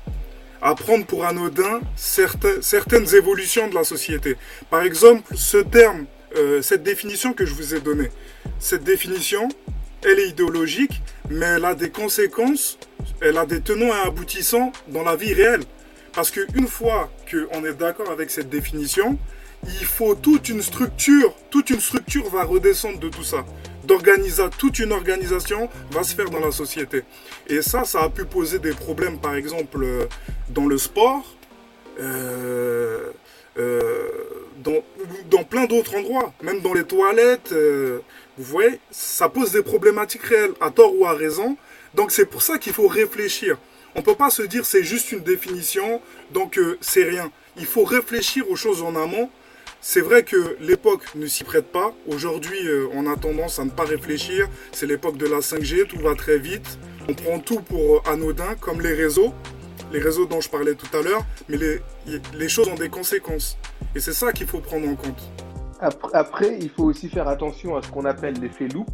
à 0.59 0.73
prendre 0.73 1.05
pour 1.05 1.25
anodin 1.25 1.81
certains- 1.95 2.59
certaines 2.61 3.13
évolutions 3.13 3.67
de 3.67 3.75
la 3.75 3.83
société. 3.83 4.35
Par 4.71 4.81
exemple, 4.81 5.31
ce 5.35 5.57
terme, 5.57 6.05
euh, 6.37 6.63
cette 6.63 6.81
définition 6.81 7.33
que 7.33 7.45
je 7.45 7.53
vous 7.53 7.75
ai 7.75 7.81
donnée, 7.81 8.09
cette 8.57 8.83
définition, 8.83 9.47
elle 10.03 10.19
est 10.19 10.29
idéologique, 10.29 11.03
mais 11.29 11.45
elle 11.45 11.65
a 11.65 11.75
des 11.75 11.89
conséquences, 11.89 12.77
elle 13.21 13.37
a 13.37 13.45
des 13.45 13.61
tenants 13.61 13.87
et 13.87 14.07
aboutissants 14.07 14.71
dans 14.87 15.03
la 15.03 15.15
vie 15.15 15.33
réelle. 15.33 15.63
Parce 16.13 16.31
qu'une 16.31 16.67
fois 16.67 17.11
qu'on 17.29 17.65
est 17.65 17.73
d'accord 17.73 18.09
avec 18.09 18.29
cette 18.29 18.49
définition, 18.49 19.17
il 19.67 19.85
faut 19.85 20.15
toute 20.15 20.49
une 20.49 20.61
structure, 20.61 21.33
toute 21.49 21.69
une 21.69 21.79
structure 21.79 22.29
va 22.29 22.43
redescendre 22.43 22.99
de 22.99 23.09
tout 23.09 23.23
ça. 23.23 23.45
D'organisa, 23.83 24.49
toute 24.57 24.79
une 24.79 24.91
organisation 24.91 25.69
va 25.91 26.03
se 26.03 26.15
faire 26.15 26.29
dans 26.29 26.39
la 26.39 26.51
société. 26.51 27.03
Et 27.47 27.61
ça, 27.61 27.83
ça 27.83 28.03
a 28.03 28.09
pu 28.09 28.25
poser 28.25 28.59
des 28.59 28.71
problèmes, 28.71 29.19
par 29.19 29.35
exemple, 29.35 29.83
euh, 29.83 30.05
dans 30.49 30.67
le 30.67 30.77
sport, 30.77 31.23
euh, 31.99 33.11
euh, 33.57 34.09
dans, 34.63 35.43
plein 35.43 35.65
d'autres 35.65 35.95
endroits, 35.95 36.33
même 36.41 36.61
dans 36.61 36.73
les 36.73 36.83
toilettes. 36.83 37.53
Vous 38.37 38.43
voyez, 38.43 38.79
ça 38.91 39.29
pose 39.29 39.51
des 39.51 39.61
problématiques 39.61 40.23
réelles, 40.23 40.53
à 40.59 40.69
tort 40.69 40.93
ou 40.97 41.05
à 41.05 41.13
raison. 41.13 41.55
Donc 41.93 42.11
c'est 42.11 42.25
pour 42.25 42.41
ça 42.41 42.57
qu'il 42.57 42.73
faut 42.73 42.87
réfléchir. 42.87 43.57
On 43.95 43.99
ne 43.99 44.03
peut 44.03 44.15
pas 44.15 44.29
se 44.29 44.41
dire 44.41 44.65
c'est 44.65 44.83
juste 44.83 45.13
une 45.13 45.21
définition, 45.21 46.01
donc 46.33 46.57
euh, 46.57 46.77
c'est 46.81 47.05
rien. 47.05 47.31
Il 47.57 47.65
faut 47.65 47.85
réfléchir 47.85 48.49
aux 48.49 48.57
choses 48.57 48.81
en 48.81 48.95
amont. 48.97 49.29
C'est 49.79 50.01
vrai 50.01 50.23
que 50.23 50.57
l'époque 50.59 51.03
ne 51.15 51.27
s'y 51.27 51.45
prête 51.45 51.71
pas. 51.71 51.93
Aujourd'hui, 52.07 52.67
euh, 52.67 52.87
on 52.91 53.09
a 53.09 53.15
tendance 53.15 53.59
à 53.59 53.63
ne 53.63 53.69
pas 53.69 53.85
réfléchir. 53.85 54.49
C'est 54.73 54.85
l'époque 54.85 55.15
de 55.15 55.27
la 55.27 55.39
5G, 55.39 55.87
tout 55.87 55.99
va 55.99 56.15
très 56.15 56.37
vite. 56.37 56.77
On 57.07 57.13
prend 57.13 57.39
tout 57.39 57.61
pour 57.61 57.97
euh, 57.97 58.11
anodin, 58.11 58.55
comme 58.59 58.81
les 58.81 58.93
réseaux. 58.93 59.33
Les 59.93 59.99
réseaux 59.99 60.25
dont 60.25 60.41
je 60.41 60.49
parlais 60.49 60.73
tout 60.73 60.97
à 60.97 61.01
l'heure. 61.01 61.23
Mais 61.47 61.57
les, 61.57 61.81
les 62.33 62.49
choses 62.49 62.67
ont 62.67 62.75
des 62.75 62.89
conséquences. 62.89 63.57
Et 63.95 64.01
c'est 64.01 64.13
ça 64.13 64.33
qu'il 64.33 64.47
faut 64.47 64.59
prendre 64.59 64.89
en 64.89 64.95
compte. 64.95 65.21
Après, 65.79 66.57
il 66.59 66.69
faut 66.69 66.85
aussi 66.85 67.09
faire 67.09 67.27
attention 67.27 67.75
à 67.75 67.81
ce 67.81 67.89
qu'on 67.89 68.05
appelle 68.05 68.35
l'effet 68.39 68.67
loop, 68.67 68.89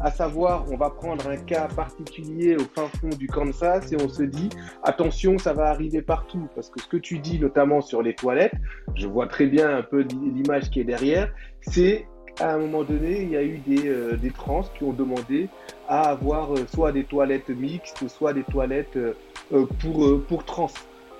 à 0.00 0.10
savoir, 0.10 0.64
on 0.70 0.76
va 0.76 0.90
prendre 0.90 1.28
un 1.28 1.36
cas 1.36 1.68
particulier 1.68 2.56
au 2.56 2.64
fin 2.74 2.88
fond 3.00 3.10
du 3.10 3.26
Kansas 3.26 3.92
et 3.92 3.96
on 4.02 4.08
se 4.08 4.22
dit, 4.22 4.48
attention, 4.82 5.38
ça 5.38 5.52
va 5.52 5.66
arriver 5.66 6.02
partout. 6.02 6.48
Parce 6.54 6.70
que 6.70 6.80
ce 6.80 6.88
que 6.88 6.96
tu 6.96 7.18
dis, 7.18 7.38
notamment 7.38 7.80
sur 7.80 8.02
les 8.02 8.14
toilettes, 8.14 8.54
je 8.94 9.06
vois 9.06 9.26
très 9.26 9.46
bien 9.46 9.76
un 9.76 9.82
peu 9.82 10.06
l'image 10.34 10.70
qui 10.70 10.80
est 10.80 10.84
derrière, 10.84 11.32
c'est 11.60 12.06
à 12.40 12.54
un 12.54 12.58
moment 12.58 12.82
donné, 12.82 13.22
il 13.22 13.30
y 13.30 13.36
a 13.36 13.42
eu 13.42 13.58
des, 13.58 13.88
euh, 13.88 14.16
trans 14.34 14.62
qui 14.76 14.84
ont 14.84 14.94
demandé 14.94 15.48
à 15.86 16.08
avoir 16.08 16.54
euh, 16.54 16.66
soit 16.74 16.90
des 16.90 17.04
toilettes 17.04 17.50
mixtes, 17.50 18.08
soit 18.08 18.32
des 18.32 18.44
toilettes 18.44 18.96
euh, 18.96 19.66
pour 19.78 20.44
trans. 20.46 20.70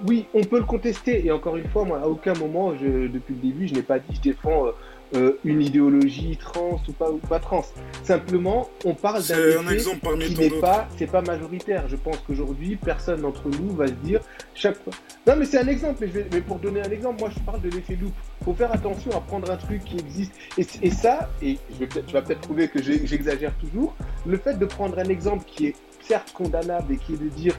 Oui, 0.06 0.26
on 0.34 0.42
peut 0.44 0.58
le 0.58 0.64
contester. 0.64 1.24
Et 1.26 1.30
encore 1.30 1.56
une 1.56 1.68
fois, 1.68 1.84
moi, 1.84 2.00
à 2.02 2.06
aucun 2.08 2.34
moment, 2.34 2.74
je, 2.76 3.06
depuis 3.08 3.34
le 3.34 3.40
début, 3.40 3.68
je 3.68 3.74
n'ai 3.74 3.82
pas 3.82 3.98
dit 3.98 4.14
je 4.16 4.20
défends 4.20 4.66
euh, 4.66 4.70
euh, 5.14 5.38
une 5.44 5.60
idéologie 5.60 6.36
trans 6.38 6.80
ou 6.88 6.92
pas 6.92 7.10
ou 7.10 7.18
pas 7.18 7.38
trans. 7.38 7.62
Simplement, 8.02 8.68
on 8.84 8.94
parle 8.94 9.22
d'un 9.22 9.62
exemple 9.74 9.98
parmi 10.02 10.24
qui 10.24 10.40
n'est 10.40 10.48
pas, 10.60 10.88
c'est 10.96 11.06
pas 11.10 11.20
majoritaire. 11.22 11.84
Je 11.88 11.96
pense 11.96 12.16
qu'aujourd'hui, 12.26 12.76
personne 12.76 13.20
d'entre 13.20 13.48
nous 13.48 13.70
va 13.76 13.86
se 13.88 13.92
dire 13.92 14.20
chaque 14.54 14.82
fois. 14.82 14.92
Non, 15.26 15.34
mais 15.38 15.44
c'est 15.44 15.58
un 15.58 15.68
exemple. 15.68 15.98
Mais, 16.00 16.06
je 16.08 16.12
vais- 16.12 16.26
mais 16.32 16.40
pour 16.40 16.58
donner 16.58 16.80
un 16.80 16.90
exemple, 16.90 17.20
moi, 17.20 17.30
je 17.30 17.38
parle 17.40 17.60
de 17.60 17.68
l'effet 17.70 17.94
loop. 18.00 18.12
Faut 18.44 18.54
faire 18.54 18.72
attention 18.72 19.10
à 19.12 19.20
prendre 19.20 19.50
un 19.50 19.56
truc 19.56 19.84
qui 19.84 19.98
existe. 19.98 20.32
Et, 20.58 20.66
et 20.82 20.90
ça, 20.90 21.30
et 21.42 21.58
je 21.74 21.78
vais 21.84 21.86
tu 21.86 22.12
vas 22.14 22.22
peut-être 22.22 22.40
trouver 22.40 22.68
que 22.68 22.82
j'exagère 22.82 23.52
toujours. 23.58 23.94
Le 24.26 24.36
fait 24.38 24.58
de 24.58 24.64
prendre 24.64 24.98
un 24.98 25.04
exemple 25.04 25.44
qui 25.46 25.66
est 25.66 25.76
certes 26.00 26.32
condamnable 26.32 26.94
et 26.94 26.96
qui 26.96 27.12
est 27.14 27.18
de 27.22 27.28
dire 27.28 27.54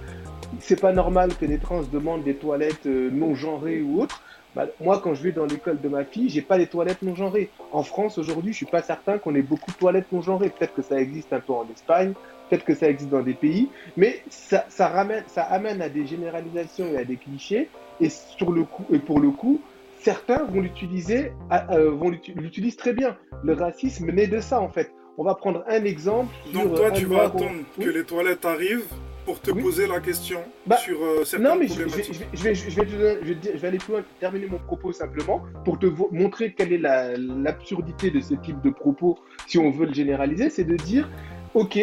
c'est 0.59 0.79
pas 0.79 0.93
normal 0.93 1.35
que 1.35 1.45
des 1.45 1.57
trans 1.57 1.81
demandent 1.83 2.23
des 2.23 2.35
toilettes 2.35 2.85
euh, 2.85 3.09
non 3.11 3.35
genrées 3.35 3.81
ou 3.81 4.01
autres. 4.01 4.21
Bah, 4.55 4.67
moi, 4.79 5.01
quand 5.03 5.15
je 5.15 5.23
vais 5.23 5.31
dans 5.31 5.45
l'école 5.45 5.81
de 5.81 5.89
ma 5.89 6.03
fille, 6.03 6.29
j'ai 6.29 6.41
pas 6.41 6.57
les 6.57 6.67
toilettes 6.67 7.01
non 7.01 7.15
genrées. 7.15 7.49
En 7.71 7.81
France, 7.83 8.17
aujourd'hui, 8.17 8.51
je 8.51 8.57
suis 8.57 8.65
pas 8.65 8.83
certain 8.83 9.17
qu'on 9.17 9.33
ait 9.33 9.41
beaucoup 9.41 9.71
de 9.71 9.77
toilettes 9.77 10.11
non 10.11 10.21
genrées. 10.21 10.49
Peut-être 10.49 10.75
que 10.75 10.83
ça 10.83 10.99
existe 10.99 11.33
un 11.33 11.39
peu 11.39 11.53
en 11.53 11.65
Espagne, 11.73 12.13
peut-être 12.49 12.63
que 12.63 12.75
ça 12.75 12.87
existe 12.87 13.09
dans 13.09 13.23
des 13.23 13.33
pays, 13.33 13.69
mais 13.97 14.21
ça, 14.29 14.65
ça, 14.69 14.89
ramène, 14.89 15.23
ça 15.27 15.43
amène 15.43 15.81
à 15.81 15.89
des 15.89 16.05
généralisations 16.05 16.85
et 16.93 16.97
à 16.97 17.03
des 17.03 17.15
clichés. 17.15 17.69
Et, 17.99 18.09
sur 18.09 18.51
le 18.51 18.63
coup, 18.63 18.85
et 18.91 18.99
pour 18.99 19.19
le 19.19 19.31
coup, 19.31 19.59
certains 20.01 20.43
vont 20.43 20.61
l'utiliser, 20.61 21.31
euh, 21.71 21.89
vont 21.91 22.09
l'utilisent 22.09 22.77
très 22.77 22.93
bien. 22.93 23.17
Le 23.43 23.53
racisme 23.53 24.11
naît 24.11 24.27
de 24.27 24.39
ça, 24.39 24.61
en 24.61 24.69
fait. 24.69 24.91
On 25.17 25.23
va 25.23 25.35
prendre 25.35 25.63
un 25.67 25.83
exemple. 25.83 26.33
Donc 26.53 26.75
toi, 26.75 26.91
tu 26.91 27.05
vas 27.05 27.23
attendre 27.23 27.63
que 27.79 27.89
les 27.89 28.03
toilettes 28.03 28.45
arrivent 28.45 28.87
pour 29.25 29.39
te 29.39 29.51
poser 29.51 29.87
la 29.87 29.99
question 29.99 30.39
bah, 30.65 30.77
sur 30.77 31.01
euh, 31.03 31.23
certaines 31.23 31.47
Non, 31.47 31.55
mais 31.55 31.67
je, 31.67 31.87
je, 31.87 32.13
je, 32.33 32.43
vais, 32.43 32.55
je, 32.55 32.69
vais, 32.69 33.19
je 33.23 33.57
vais 33.57 33.67
aller 33.67 33.77
plus 33.77 33.93
loin, 33.93 34.03
terminer 34.19 34.47
mon 34.47 34.59
propos 34.59 34.91
simplement 34.91 35.43
pour 35.65 35.79
te 35.79 35.87
montrer 36.11 36.53
quelle 36.53 36.73
est 36.73 36.81
l'absurdité 37.17 38.11
de 38.11 38.21
ce 38.21 38.33
type 38.35 38.61
de 38.61 38.69
propos 38.69 39.17
si 39.47 39.57
on 39.57 39.71
veut 39.71 39.85
le 39.85 39.93
généraliser. 39.93 40.49
C'est 40.49 40.63
de 40.63 40.75
dire, 40.75 41.09
ok, 41.53 41.79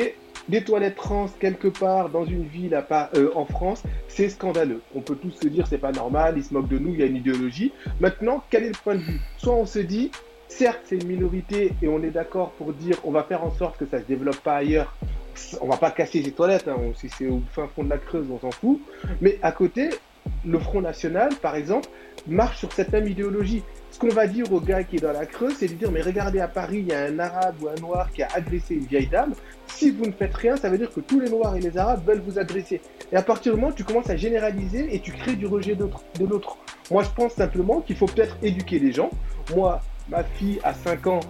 des 0.49 0.64
toilettes 0.64 0.97
trans 0.97 1.28
quelque 1.38 1.68
part 1.68 2.11
dans 2.11 2.24
une 2.24 2.45
ville 2.45 2.74
à 2.74 2.82
part, 2.82 3.11
euh, 3.14 3.30
en 3.34 3.45
France, 3.45 3.82
c'est 4.09 4.28
scandaleux. 4.28 4.80
On 4.95 5.01
peut 5.01 5.16
tous 5.16 5.32
se 5.32 5.49
dire 5.49 5.66
c'est 5.66 5.78
pas 5.78 5.93
normal, 5.93 6.34
ils 6.36 6.45
se 6.45 6.53
moquent 6.53 6.68
de 6.68 6.78
nous, 6.78 6.93
il 6.95 7.01
y 7.01 7.03
a 7.03 7.07
une 7.07 7.16
idéologie. 7.16 7.72
Maintenant, 8.01 8.43
quel 8.51 8.64
est 8.64 8.68
le 8.68 8.82
point 8.82 8.97
de 8.97 9.01
vue? 9.01 9.20
Soit 9.38 9.55
on 9.55 9.66
se 9.66 9.78
dit, 9.78 10.11
certes 10.49 10.80
c'est 10.84 10.97
une 10.97 11.09
minorité 11.09 11.72
et 11.82 11.88
on 11.88 12.03
est 12.03 12.11
d'accord 12.11 12.51
pour 12.53 12.72
dire 12.72 12.97
on 13.05 13.12
va 13.12 13.22
faire 13.22 13.45
en 13.45 13.53
sorte 13.53 13.78
que 13.78 13.86
ça 13.86 14.01
se 14.01 14.05
développe 14.05 14.41
pas 14.41 14.57
ailleurs. 14.57 14.95
On 15.61 15.68
va 15.68 15.76
pas 15.76 15.91
casser 15.91 16.20
les 16.20 16.33
toilettes, 16.33 16.68
hein, 16.68 16.76
si 16.95 17.09
c'est 17.09 17.26
au 17.26 17.43
fin 17.53 17.68
fond 17.68 17.85
de 17.85 17.91
la 17.91 17.99
Creuse, 17.99 18.26
on 18.31 18.39
s'en 18.39 18.51
fout. 18.51 18.81
Mais 19.20 19.39
à 19.43 19.53
côté, 19.53 19.91
le 20.45 20.59
Front 20.59 20.81
National, 20.81 21.35
par 21.41 21.57
exemple, 21.57 21.89
marche 22.26 22.59
sur 22.59 22.72
cette 22.72 22.93
même 22.93 23.09
idéologie. 23.09 23.62
Ce 23.91 23.99
qu'on 23.99 24.09
va 24.09 24.26
dire 24.26 24.53
au 24.53 24.61
gars 24.61 24.85
qui 24.85 24.97
est 24.97 25.01
dans 25.01 25.12
la 25.12 25.26
Creuse, 25.26 25.55
c'est 25.59 25.66
de 25.66 25.74
dire 25.74 25.91
mais 25.91 26.03
regardez 26.03 26.41
à 26.41 26.49
Paris, 26.49 26.78
il 26.78 26.89
y 26.89 26.93
a 26.93 27.05
un 27.05 27.18
arabe 27.18 27.57
ou 27.62 27.68
un 27.68 27.74
noir 27.81 28.11
qui 28.12 28.22
a 28.22 28.28
agressé 28.33 28.74
une 28.74 28.85
vieille 28.85 29.09
dame. 29.09 29.35
Si 29.66 29.91
vous 29.91 30.07
ne 30.07 30.12
faites 30.12 30.35
rien, 30.35 30.57
ça 30.57 30.68
veut 30.68 30.78
dire 30.78 30.93
que 30.93 31.01
tous 31.01 31.20
les 31.20 31.28
noirs 31.28 31.57
et 31.57 31.61
les 31.61 31.76
arabes 31.76 32.03
veulent 32.07 32.22
vous 32.24 32.39
agresser. 32.39 32.81
Et 33.11 33.16
à 33.16 33.22
partir 33.22 33.55
du 33.55 33.61
moment 33.61 33.72
où 33.72 33.74
tu 33.74 33.85
commences 33.85 34.11
à 34.11 34.16
généraliser 34.16 34.95
et 34.95 35.01
tu 35.01 35.12
crées 35.12 35.37
du 35.37 35.47
rejet 35.47 35.74
de 35.74 35.89
l'autre. 36.24 36.57
Moi, 36.91 37.03
je 37.03 37.11
pense 37.11 37.33
simplement 37.33 37.81
qu'il 37.81 37.97
faut 37.97 38.07
peut-être 38.07 38.37
éduquer 38.43 38.78
les 38.78 38.93
gens. 38.93 39.11
Moi, 39.55 39.81
ma 40.09 40.22
fille 40.22 40.61
a 40.62 40.74
5 40.74 41.07
ans, 41.07 41.20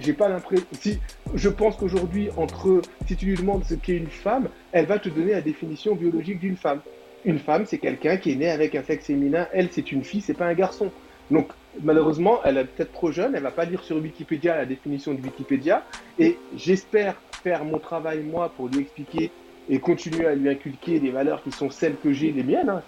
j'ai 0.00 0.12
pas 0.12 0.28
l'impression. 0.28 0.66
Si, 0.80 0.98
je 1.34 1.48
pense 1.48 1.76
qu'aujourd'hui, 1.76 2.28
entre 2.36 2.82
si 3.06 3.16
tu 3.16 3.26
lui 3.26 3.36
demandes 3.36 3.64
ce 3.64 3.74
qu'est 3.74 3.96
une 3.96 4.08
femme, 4.08 4.48
elle 4.72 4.86
va 4.86 4.98
te 4.98 5.08
donner 5.08 5.32
la 5.32 5.40
définition 5.40 5.94
biologique 5.94 6.40
d'une 6.40 6.56
femme. 6.56 6.80
Une 7.24 7.38
femme, 7.38 7.66
c'est 7.66 7.78
quelqu'un 7.78 8.16
qui 8.16 8.32
est 8.32 8.36
né 8.36 8.50
avec 8.50 8.74
un 8.74 8.82
sexe 8.82 9.06
féminin. 9.06 9.46
Elle, 9.52 9.68
c'est 9.70 9.92
une 9.92 10.04
fille, 10.04 10.20
c'est 10.20 10.34
pas 10.34 10.46
un 10.46 10.54
garçon. 10.54 10.90
Donc, 11.30 11.48
malheureusement, 11.82 12.40
elle 12.44 12.56
est 12.56 12.64
peut-être 12.64 12.92
trop 12.92 13.12
jeune, 13.12 13.34
elle 13.34 13.42
va 13.42 13.50
pas 13.50 13.64
lire 13.64 13.82
sur 13.84 13.96
Wikipédia 13.96 14.56
la 14.56 14.66
définition 14.66 15.14
de 15.14 15.20
Wikipédia. 15.20 15.84
Et 16.18 16.38
j'espère 16.56 17.14
faire 17.42 17.64
mon 17.64 17.78
travail, 17.78 18.20
moi, 18.20 18.52
pour 18.56 18.68
lui 18.68 18.80
expliquer 18.80 19.30
et 19.68 19.78
continuer 19.78 20.26
à 20.26 20.34
lui 20.34 20.48
inculquer 20.48 20.98
des 20.98 21.10
valeurs 21.10 21.42
qui 21.42 21.52
sont 21.52 21.70
celles 21.70 21.96
que 21.96 22.12
j'ai, 22.12 22.32
les 22.32 22.42
miennes, 22.42 22.68
hein, 22.68 22.82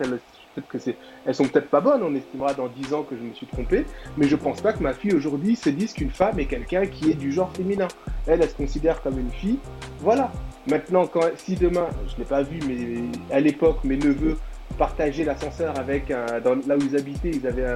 peut-être 0.55 0.69
que 0.69 0.79
elles 1.27 1.35
sont 1.35 1.45
peut-être 1.45 1.69
pas 1.69 1.81
bonnes, 1.81 2.03
on 2.03 2.15
estimera 2.15 2.55
dans 2.55 2.69
10 2.69 2.95
ans 2.95 3.03
que 3.03 3.17
je 3.17 3.23
me 3.23 3.33
suis 3.33 3.47
trompé, 3.47 3.85
mais 4.17 4.29
je 4.29 4.37
pense 4.37 4.61
pas 4.61 4.73
que 4.73 4.83
ma 4.83 4.93
fille 4.93 5.15
aujourd'hui 5.15 5.57
se 5.57 5.71
dise 5.71 5.93
qu'une 5.93 6.11
femme 6.11 6.39
est 6.39 6.47
quelqu'un 6.47 6.87
qui 6.87 7.11
est 7.11 7.15
du 7.15 7.33
genre 7.33 7.51
féminin. 7.55 7.89
Elle, 8.27 8.43
elle 8.43 8.49
se 8.49 8.55
considère 8.55 9.03
comme 9.03 9.19
une 9.19 9.31
fille. 9.31 9.59
Voilà. 10.01 10.31
Maintenant, 10.69 11.09
si 11.37 11.57
demain, 11.57 11.89
je 12.09 12.19
l'ai 12.19 12.25
pas 12.25 12.43
vu, 12.43 12.61
mais 12.69 13.35
à 13.35 13.41
l'époque, 13.41 13.83
mes 13.85 13.97
neveux 13.97 14.37
partager 14.79 15.25
l'ascenseur 15.25 15.79
avec 15.79 16.09
là 16.09 16.41
où 16.47 16.81
ils 16.81 16.97
habitaient, 16.97 17.31
ils 17.31 17.47
avaient 17.47 17.67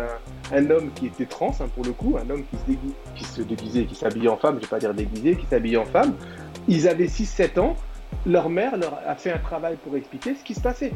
un, 0.53 0.71
homme 0.71 0.91
qui 0.95 1.07
était 1.07 1.27
trans 1.27 1.55
hein, 1.61 1.67
pour 1.75 1.85
le 1.85 1.93
coup, 1.93 2.17
un 2.17 2.29
homme 2.31 2.45
qui 2.45 2.57
se, 2.57 2.79
qui 3.17 3.25
se 3.25 3.43
déguisait, 3.43 3.85
qui 3.85 3.95
s'habillait 3.95 4.29
en 4.29 4.37
femme, 4.37 4.57
je 4.57 4.63
vais 4.63 4.67
pas 4.67 4.79
dire 4.79 4.95
déguisé, 4.95 5.37
qui 5.37 5.47
s'habillait 5.47 5.77
en 5.77 5.85
femme. 5.85 6.15
Ils 6.69 6.89
avaient 6.89 7.07
6-7 7.07 7.61
ans, 7.61 7.77
leur 8.27 8.51
mère 8.51 8.77
leur 8.77 9.01
a 9.07 9.15
fait 9.15 9.31
un 9.31 9.39
travail 9.39 9.77
pour 9.83 9.97
expliquer 9.97 10.35
ce 10.35 10.45
qui 10.45 10.55
se 10.55 10.61
passait. 10.61 10.93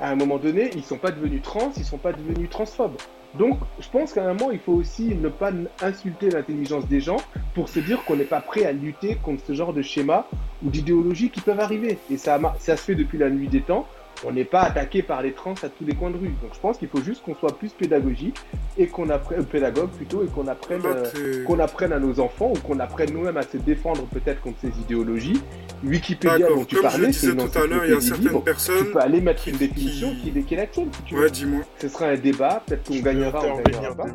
À 0.00 0.10
un 0.10 0.16
moment 0.16 0.38
donné, 0.38 0.70
ils 0.76 0.84
sont 0.84 0.98
pas 0.98 1.10
devenus 1.10 1.42
trans, 1.42 1.72
ils 1.76 1.84
sont 1.84 1.98
pas 1.98 2.12
devenus 2.12 2.50
transphobes. 2.50 2.96
Donc, 3.38 3.58
je 3.80 3.88
pense 3.88 4.12
qu'à 4.12 4.22
un 4.22 4.34
moment, 4.34 4.52
il 4.52 4.60
faut 4.60 4.72
aussi 4.72 5.14
ne 5.14 5.28
pas 5.28 5.50
insulter 5.82 6.30
l'intelligence 6.30 6.86
des 6.86 7.00
gens 7.00 7.16
pour 7.54 7.68
se 7.68 7.80
dire 7.80 8.04
qu'on 8.04 8.16
n'est 8.16 8.24
pas 8.24 8.40
prêt 8.40 8.64
à 8.64 8.72
lutter 8.72 9.16
contre 9.16 9.42
ce 9.44 9.54
genre 9.54 9.72
de 9.72 9.82
schéma 9.82 10.26
ou 10.64 10.70
d'idéologie 10.70 11.30
qui 11.30 11.40
peuvent 11.40 11.58
arriver. 11.58 11.98
Et 12.10 12.16
ça, 12.16 12.38
ça 12.60 12.76
se 12.76 12.82
fait 12.82 12.94
depuis 12.94 13.18
la 13.18 13.30
nuit 13.30 13.48
des 13.48 13.62
temps 13.62 13.86
on 14.24 14.32
n'est 14.32 14.44
pas 14.44 14.62
attaqué 14.62 15.02
par 15.02 15.22
les 15.22 15.32
trans 15.32 15.54
à 15.62 15.68
tous 15.68 15.84
les 15.84 15.94
coins 15.94 16.10
de 16.10 16.18
rue. 16.18 16.34
Donc 16.42 16.54
je 16.54 16.60
pense 16.60 16.78
qu'il 16.78 16.88
faut 16.88 17.02
juste 17.02 17.22
qu'on 17.22 17.34
soit 17.34 17.56
plus 17.56 17.70
pédagogique 17.70 18.36
et 18.78 18.86
qu'on 18.86 19.10
apprenne, 19.10 19.40
euh, 19.40 19.44
pédagogue 19.44 19.90
plutôt, 19.90 20.24
et 20.24 20.28
qu'on 20.28 20.46
apprenne, 20.46 20.82
euh, 20.84 21.44
qu'on 21.44 21.58
apprenne 21.58 21.92
à 21.92 21.98
nos 21.98 22.20
enfants 22.20 22.52
ou 22.52 22.58
qu'on 22.60 22.80
apprenne 22.80 23.12
nous-mêmes 23.12 23.36
à 23.36 23.42
se 23.42 23.56
défendre 23.56 24.06
peut-être 24.06 24.40
contre 24.40 24.58
ces 24.60 24.80
idéologies. 24.80 25.40
Wikipédia 25.84 26.48
dont 26.48 26.64
tu 26.64 26.76
Comme 26.76 26.84
parlais, 26.84 27.12
je 27.12 27.18
disais 27.18 27.36
tout 27.36 27.58
à 27.58 27.66
l'heure, 27.66 27.84
il 27.84 27.92
y 27.92 27.96
a 27.96 28.00
certaines 28.00 28.42
personnes. 28.42 28.86
Tu 28.86 28.92
peux 28.92 29.00
aller 29.00 29.20
mettre 29.20 29.46
une 29.48 29.56
définition 29.56 30.14
qui, 30.22 30.32
qui, 30.42 30.54
est 30.54 30.56
la 30.56 30.66
tienne. 30.66 30.88
Si 30.96 31.02
tu 31.02 31.18
ouais, 31.18 31.30
dis-moi. 31.30 31.60
Ce 31.78 31.88
sera 31.88 32.06
un 32.06 32.16
débat, 32.16 32.62
peut-être 32.66 32.88
qu'on 32.88 33.00
gagnera, 33.00 33.42
on 33.44 33.60
gagnera. 33.60 34.06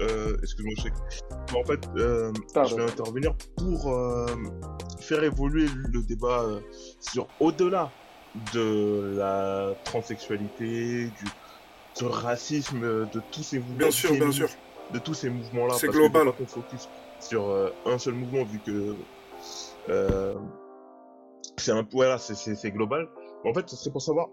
Euh, 0.00 0.36
excuse-moi, 0.42 0.72
je 0.78 0.82
sais. 0.82 0.92
En 1.54 1.64
fait, 1.64 1.80
euh, 1.96 2.32
je 2.68 2.74
vais 2.74 2.84
intervenir 2.84 3.34
pour 3.56 3.92
euh, 3.92 4.26
faire 5.00 5.22
évoluer 5.22 5.66
le 5.92 6.02
débat 6.02 6.42
euh, 6.42 6.60
sur 7.00 7.26
au-delà 7.38 7.90
de 8.54 9.16
la 9.16 9.74
transsexualité, 9.84 11.06
du, 11.06 12.04
racisme, 12.06 12.80
de 12.80 13.20
tous 13.30 13.42
ces 13.42 13.58
mouvements. 13.58 13.76
Bien 13.76 13.90
sûr, 13.90 14.12
bien 14.12 14.32
sûr. 14.32 14.48
De 14.92 14.98
tous 14.98 15.14
ces 15.14 15.30
mouvements-là. 15.30 15.74
C'est 15.74 15.88
global. 15.88 16.32
Qu'on 16.32 16.46
focus 16.46 16.88
sur 17.20 17.48
euh, 17.48 17.70
un 17.86 17.98
seul 17.98 18.14
mouvement 18.14 18.44
vu 18.44 18.58
que 18.58 18.96
euh, 19.88 20.34
c'est 21.58 21.72
un 21.72 21.86
voilà, 21.92 22.18
c'est 22.18 22.70
global. 22.70 23.08
En 23.44 23.54
fait, 23.54 23.68
ce 23.68 23.76
serait 23.76 23.90
pour 23.90 24.02
savoir 24.02 24.28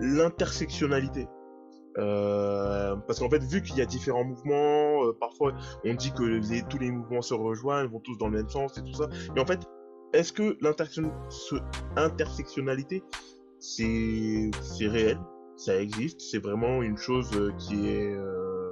l'intersectionnalité. 0.00 1.28
Euh, 1.98 2.94
parce 3.06 3.20
qu'en 3.20 3.30
fait, 3.30 3.42
vu 3.42 3.62
qu'il 3.62 3.76
y 3.76 3.80
a 3.80 3.86
différents 3.86 4.24
mouvements, 4.24 5.12
parfois 5.18 5.54
on 5.84 5.94
dit 5.94 6.12
que 6.12 6.22
les, 6.22 6.62
tous 6.62 6.78
les 6.78 6.90
mouvements 6.90 7.22
se 7.22 7.32
rejoignent, 7.32 7.88
vont 7.88 8.00
tous 8.00 8.18
dans 8.18 8.28
le 8.28 8.36
même 8.38 8.48
sens 8.48 8.76
et 8.76 8.82
tout 8.82 8.92
ça. 8.92 9.08
Mais 9.34 9.40
en 9.40 9.46
fait, 9.46 9.60
est-ce 10.16 10.32
que 10.32 10.56
l'intersectionnalité, 11.96 13.02
c'est 13.60 14.50
réel, 14.80 15.18
ça 15.56 15.80
existe, 15.80 16.22
c'est 16.22 16.38
vraiment 16.38 16.82
une 16.82 16.96
chose 16.96 17.28
euh, 17.34 17.52
qui 17.58 17.88
est 17.88 18.14
euh, 18.14 18.70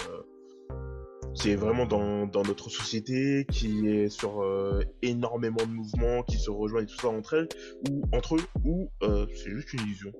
qui 1.34 1.50
est 1.50 1.56
vraiment 1.56 1.84
dans, 1.84 2.26
dans, 2.26 2.44
notre 2.44 2.70
société, 2.70 3.44
qui 3.50 3.88
est 3.88 4.08
sur 4.08 4.42
euh, 4.42 4.82
énormément 5.02 5.66
de 5.66 5.72
mouvements, 5.72 6.22
qui 6.22 6.38
se 6.38 6.48
rejoignent 6.48 6.86
tout 6.86 6.96
ça 6.96 7.08
entre 7.08 7.34
elles, 7.34 7.48
ou 7.90 8.02
entre 8.12 8.36
eux, 8.36 8.46
ou 8.64 8.88
c'est 9.02 9.50
juste 9.50 9.72
une 9.72 9.80
illusion. 9.80 10.12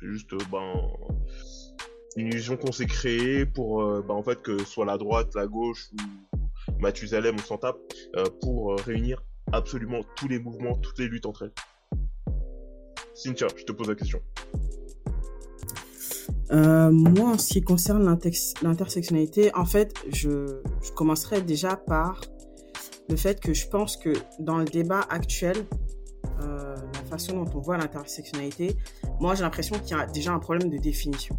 C'est 0.00 0.06
juste 0.08 0.34
ben 0.50 0.72
une 2.16 2.28
illusion 2.28 2.56
qu'on 2.56 2.72
s'est 2.72 2.86
créée 2.86 3.44
pour 3.44 3.84
ben, 4.02 4.14
en 4.14 4.22
fait 4.22 4.40
que 4.40 4.64
soit 4.64 4.86
la 4.86 4.96
droite, 4.96 5.34
la 5.34 5.46
gauche 5.46 5.90
ou 5.92 6.72
Mathusalem 6.80 7.36
on 7.38 7.42
s'en 7.42 7.58
tape 7.58 7.78
pour 8.40 8.74
réunir 8.80 9.22
absolument 9.52 10.00
tous 10.16 10.28
les 10.28 10.38
mouvements, 10.38 10.74
toutes 10.76 10.98
les 10.98 11.08
luttes 11.08 11.26
entre 11.26 11.44
elles. 11.44 12.34
Cynthia, 13.14 13.46
je 13.56 13.64
te 13.64 13.72
pose 13.72 13.88
la 13.88 13.94
question. 13.94 14.20
Euh, 16.52 16.90
moi, 16.90 17.30
en 17.30 17.38
ce 17.38 17.48
qui 17.48 17.62
concerne 17.62 18.04
l'intersectionnalité, 18.62 19.54
en 19.54 19.64
fait, 19.64 19.94
je, 20.12 20.60
commencerai 20.94 21.42
déjà 21.42 21.76
par 21.76 22.20
le 23.08 23.16
fait 23.16 23.40
que 23.40 23.52
je 23.52 23.68
pense 23.68 23.96
que 23.96 24.12
dans 24.38 24.58
le 24.58 24.64
débat 24.64 25.00
actuel, 25.08 25.56
euh, 26.42 26.74
la 26.94 27.04
façon 27.04 27.42
dont 27.42 27.50
on 27.54 27.60
voit 27.60 27.76
l'intersectionnalité, 27.76 28.76
moi 29.20 29.34
j'ai 29.34 29.42
l'impression 29.42 29.78
qu'il 29.78 29.96
y 29.96 30.00
a 30.00 30.06
déjà 30.06 30.32
un 30.32 30.38
problème 30.38 30.70
de 30.70 30.78
définition. 30.78 31.38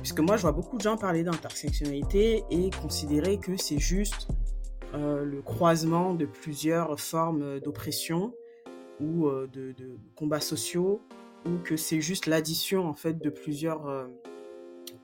Puisque 0.00 0.20
moi 0.20 0.36
je 0.36 0.42
vois 0.42 0.52
beaucoup 0.52 0.76
de 0.76 0.82
gens 0.82 0.96
parler 0.96 1.24
d'intersectionnalité 1.24 2.44
et 2.50 2.70
considérer 2.70 3.38
que 3.38 3.56
c'est 3.56 3.78
juste 3.78 4.28
euh, 4.96 5.24
le 5.24 5.42
croisement 5.42 6.14
de 6.14 6.26
plusieurs 6.26 6.98
formes 6.98 7.60
d'oppression 7.60 8.32
ou 9.00 9.26
euh, 9.26 9.46
de, 9.52 9.74
combats 10.14 10.40
sociaux 10.40 11.02
ou 11.44 11.58
que 11.58 11.76
c'est 11.76 12.00
juste 12.00 12.26
l'addition 12.26 12.86
en 12.86 12.94
fait 12.94 13.18
de 13.18 13.28
plusieurs 13.28 13.86
euh, 13.88 14.06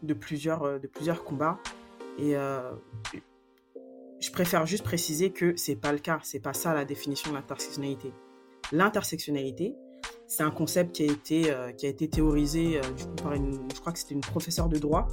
de 0.03 0.15
plusieurs 0.15 0.81
de 0.81 0.87
plusieurs 0.87 1.25
combats. 1.25 1.59
Et 2.19 2.35
je 4.21 4.31
préfère 4.31 4.67
juste 4.67 4.85
préciser 4.85 5.31
que 5.31 5.57
c'est 5.57 5.77
pas 5.77 5.93
le 5.93 5.99
cas. 5.99 6.21
C'est 6.23 6.41
pas 6.41 6.53
ça 6.53 6.75
la 6.75 6.85
définition 6.85 7.31
de 7.31 7.37
l'intersectionnalité. 7.37 8.13
L'intersectionnalité 8.71 9.75
c'est 10.27 10.43
un 10.43 10.51
concept 10.51 10.93
qui 10.93 11.03
a 11.03 11.13
été 11.13 11.55
qui 11.77 11.87
a 11.87 11.89
été 11.89 12.09
théorisé 12.09 12.81
du 12.97 13.05
coup 13.05 13.15
par 13.23 13.35
je 13.35 13.81
crois 13.81 13.93
que 13.93 13.99
c'était 13.99 14.15
une 14.15 14.21
professeure 14.21 14.69
de 14.69 14.79
droit 14.79 15.09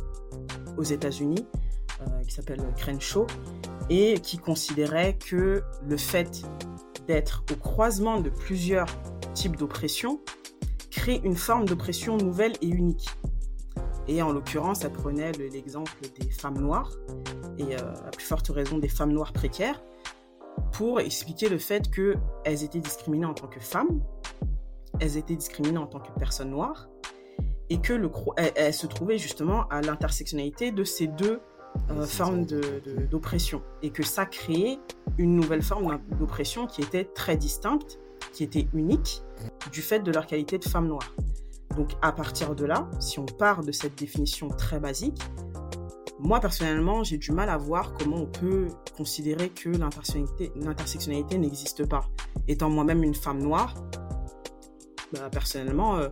aux 0.77 0.83
États-Unis 0.83 1.45
qui 2.25 2.33
s'appelle 2.33 2.61
Crenshaw 2.77 3.27
et 3.89 4.19
qui 4.19 4.37
considérait 4.37 5.17
que 5.17 5.63
le 5.87 5.97
fait 5.97 6.43
d'être 7.07 7.43
au 7.51 7.55
croisement 7.55 8.19
de 8.19 8.29
plusieurs 8.29 8.87
types 9.33 9.57
d'oppression 9.57 10.19
crée 10.91 11.21
une 11.23 11.35
forme 11.35 11.65
d'oppression 11.65 12.17
nouvelle 12.17 12.53
et 12.61 12.67
unique. 12.67 13.09
Et 14.07 14.21
en 14.21 14.31
l'occurrence, 14.31 14.83
elle 14.83 14.91
prenait 14.91 15.31
l'exemple 15.33 15.91
des 16.19 16.29
femmes 16.29 16.59
noires, 16.59 16.91
et 17.57 17.75
à 17.75 18.09
plus 18.11 18.25
forte 18.25 18.49
raison 18.49 18.79
des 18.79 18.87
femmes 18.87 19.11
noires 19.11 19.33
précaires, 19.33 19.81
pour 20.71 20.99
expliquer 20.99 21.47
le 21.47 21.57
fait 21.57 21.89
qu'elles 21.91 22.63
étaient 22.63 22.79
discriminées 22.79 23.25
en 23.25 23.33
tant 23.33 23.47
que 23.47 23.59
femmes, 23.59 24.01
elles 24.99 25.17
étaient 25.17 25.35
discriminées 25.35 25.77
en 25.77 25.87
tant 25.87 25.99
que 25.99 26.11
personnes 26.17 26.49
noires, 26.49 26.89
et 27.69 27.79
que 27.79 27.93
le, 27.93 28.09
se 28.71 28.87
trouvait 28.87 29.19
justement 29.19 29.67
à 29.69 29.81
l'intersectionnalité 29.81 30.71
de 30.71 30.83
ces 30.83 31.07
deux 31.07 31.39
euh, 31.91 32.05
formes 32.05 32.45
d'oppression, 33.09 33.61
et 33.81 33.89
que 33.89 34.03
ça 34.03 34.25
créait 34.25 34.79
une 35.17 35.35
nouvelle 35.35 35.61
forme 35.61 35.99
d'oppression 36.17 36.67
qui 36.67 36.81
était 36.81 37.05
très 37.05 37.37
distincte, 37.37 37.99
qui 38.33 38.43
était 38.43 38.67
unique, 38.73 39.23
du 39.71 39.81
fait 39.81 39.99
de 39.99 40.11
leur 40.11 40.25
qualité 40.25 40.57
de 40.57 40.65
femme 40.65 40.87
noire. 40.87 41.15
Donc 41.77 41.91
à 42.01 42.11
partir 42.11 42.55
de 42.55 42.65
là, 42.65 42.89
si 42.99 43.19
on 43.19 43.25
part 43.25 43.63
de 43.63 43.71
cette 43.71 43.95
définition 43.95 44.49
très 44.49 44.79
basique, 44.79 45.21
moi, 46.21 46.41
personnellement, 46.41 47.03
j'ai 47.03 47.17
du 47.17 47.31
mal 47.31 47.49
à 47.49 47.55
voir 47.55 47.93
comment 47.93 48.17
on 48.17 48.25
peut 48.25 48.67
considérer 48.97 49.49
que 49.49 49.69
l'intersectionnalité 49.69 51.37
n'existe 51.37 51.85
pas. 51.87 52.09
Étant 52.49 52.69
moi-même 52.69 53.03
une 53.05 53.15
femme 53.15 53.39
noire, 53.39 53.73
bah, 55.13 55.29
personnellement, 55.31 55.95
euh, 55.95 56.09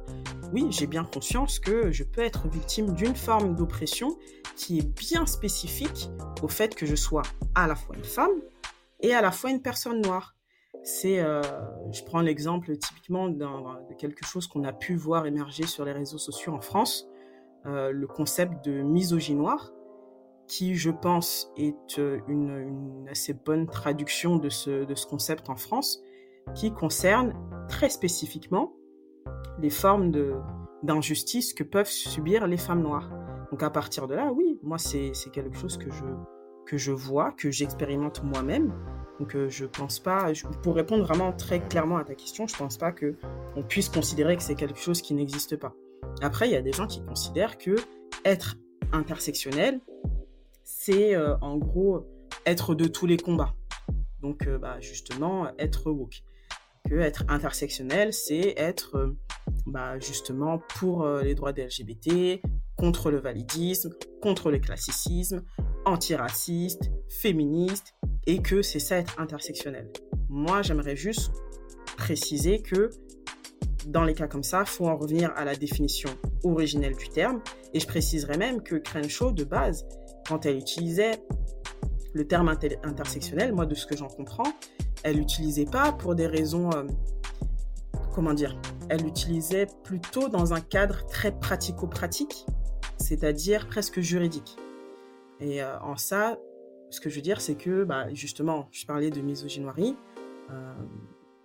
oui, 0.53 0.67
j'ai 0.69 0.87
bien 0.87 1.03
conscience 1.03 1.59
que 1.59 1.91
je 1.91 2.03
peux 2.03 2.21
être 2.21 2.47
victime 2.47 2.93
d'une 2.93 3.15
forme 3.15 3.53
d'oppression 3.55 4.17
qui 4.57 4.79
est 4.79 4.99
bien 4.99 5.25
spécifique 5.25 6.09
au 6.41 6.49
fait 6.49 6.75
que 6.75 6.85
je 6.85 6.95
sois 6.95 7.21
à 7.55 7.67
la 7.67 7.75
fois 7.75 7.95
une 7.95 8.03
femme 8.03 8.41
et 8.99 9.13
à 9.13 9.21
la 9.21 9.31
fois 9.31 9.51
une 9.51 9.61
personne 9.61 10.01
noire. 10.01 10.35
C'est, 10.83 11.19
euh, 11.19 11.41
je 11.91 12.03
prends 12.03 12.21
l'exemple 12.21 12.75
typiquement 12.77 13.29
de 13.29 13.93
quelque 13.97 14.25
chose 14.25 14.47
qu'on 14.47 14.63
a 14.63 14.73
pu 14.73 14.95
voir 14.95 15.25
émerger 15.25 15.65
sur 15.65 15.85
les 15.85 15.91
réseaux 15.91 16.17
sociaux 16.17 16.53
en 16.53 16.61
France, 16.61 17.07
euh, 17.65 17.91
le 17.91 18.07
concept 18.07 18.65
de 18.65 18.81
misogynoire 18.81 19.71
qui, 20.47 20.75
je 20.75 20.91
pense, 20.91 21.51
est 21.57 21.99
euh, 21.99 22.19
une, 22.27 23.07
assez 23.09 23.33
bonne 23.33 23.67
traduction 23.67 24.37
de 24.37 24.49
ce, 24.49 24.85
de 24.85 24.95
ce 24.95 25.05
concept 25.05 25.49
en 25.49 25.57
France, 25.57 26.01
qui 26.55 26.71
concerne 26.71 27.33
très 27.67 27.89
spécifiquement 27.89 28.73
les 29.59 29.69
formes 29.69 30.11
de, 30.11 30.35
d'injustice 30.83 31.53
que 31.53 31.63
peuvent 31.63 31.89
subir 31.89 32.47
les 32.47 32.57
femmes 32.57 32.81
noires. 32.81 33.09
Donc 33.51 33.63
à 33.63 33.69
partir 33.69 34.07
de 34.07 34.15
là, 34.15 34.31
oui, 34.31 34.46
moi 34.67 34.77
c'est, 34.77 35.11
quelque 35.31 35.55
chose 35.55 35.77
que 35.77 35.89
je, 35.89 36.03
que 36.65 36.77
je 36.77 36.91
vois, 36.91 37.31
que 37.31 37.49
j'expérimente 37.49 38.23
moi-même. 38.23 38.73
Donc 39.19 39.35
euh, 39.35 39.49
je 39.49 39.65
pense 39.65 39.99
pas, 39.99 40.31
pour 40.61 40.75
répondre 40.75 41.03
vraiment 41.03 41.31
très 41.31 41.59
clairement 41.59 41.97
à 41.97 42.03
ta 42.03 42.13
question, 42.13 42.45
je 42.47 42.55
pense 42.55 42.77
pas 42.77 42.91
que 42.91 43.15
on 43.55 43.63
puisse 43.63 43.89
considérer 43.89 44.35
que 44.35 44.43
c'est 44.43 44.55
quelque 44.55 44.79
chose 44.79 45.01
qui 45.01 45.13
n'existe 45.13 45.55
pas. 45.55 45.73
Après, 46.21 46.47
il 46.47 46.51
y 46.51 46.57
a 46.57 46.61
des 46.61 46.73
gens 46.73 46.85
qui 46.85 47.03
considèrent 47.03 47.57
que 47.57 47.75
être 48.25 48.57
intersectionnel, 48.91 49.79
c'est 50.63 51.15
euh, 51.15 51.37
en 51.41 51.57
gros 51.57 52.05
être 52.45 52.75
de 52.75 52.85
tous 52.85 53.07
les 53.07 53.17
combats. 53.17 53.53
Donc, 54.21 54.47
euh, 54.47 54.57
bah, 54.57 54.79
justement, 54.79 55.47
être 55.57 55.89
woke. 55.91 56.23
Que 56.89 56.95
être 56.95 57.25
intersectionnel, 57.27 58.13
c'est 58.13 58.53
être 58.57 58.95
euh, 58.95 59.17
bah, 59.65 59.99
justement 59.99 60.59
pour 60.79 61.05
les 61.05 61.35
droits 61.35 61.53
des 61.53 61.65
LGBT, 61.65 62.41
contre 62.77 63.11
le 63.11 63.19
validisme, 63.19 63.89
contre 64.21 64.51
le 64.51 64.59
classicisme, 64.59 65.43
antiraciste, 65.85 66.91
féministe, 67.09 67.95
et 68.25 68.41
que 68.41 68.61
c'est 68.61 68.79
ça 68.79 68.97
être 68.97 69.19
intersectionnel. 69.19 69.91
Moi, 70.29 70.61
j'aimerais 70.61 70.95
juste 70.95 71.31
préciser 71.97 72.61
que 72.61 72.91
dans 73.87 74.03
les 74.03 74.13
cas 74.13 74.27
comme 74.27 74.43
ça, 74.43 74.65
faut 74.65 74.87
en 74.87 74.97
revenir 74.97 75.31
à 75.35 75.45
la 75.45 75.55
définition 75.55 76.09
originelle 76.43 76.95
du 76.95 77.09
terme. 77.09 77.41
Et 77.73 77.79
je 77.79 77.87
préciserai 77.87 78.37
même 78.37 78.61
que 78.61 78.75
Crenshaw, 78.75 79.31
de 79.31 79.43
base, 79.43 79.85
quand 80.27 80.45
elle 80.45 80.57
utilisait 80.57 81.23
le 82.13 82.27
terme 82.27 82.49
intersectionnel, 82.83 83.53
moi 83.53 83.65
de 83.65 83.75
ce 83.75 83.85
que 83.85 83.95
j'en 83.95 84.07
comprends, 84.07 84.51
elle 85.07 85.17
l'utilisait 85.17 85.65
pas 85.65 85.93
pour 85.93 86.15
des 86.15 86.27
raisons, 86.27 86.69
euh, 86.73 86.83
comment 88.13 88.33
dire, 88.33 88.59
elle 88.89 89.03
l'utilisait 89.03 89.67
plutôt 89.83 90.27
dans 90.27 90.53
un 90.53 90.59
cadre 90.59 91.05
très 91.07 91.31
pratico-pratique, 91.31 92.45
c'est-à-dire 92.97 93.67
presque 93.69 94.01
juridique. 94.01 94.57
Et 95.39 95.63
euh, 95.63 95.79
en 95.79 95.95
ça, 95.95 96.37
ce 96.89 96.99
que 96.99 97.09
je 97.09 97.15
veux 97.15 97.21
dire, 97.21 97.39
c'est 97.39 97.55
que, 97.55 97.85
bah, 97.85 98.13
justement, 98.13 98.67
je 98.71 98.85
parlais 98.85 99.09
de 99.09 99.21
misogynoirie. 99.21 99.95
Euh, 100.51 100.73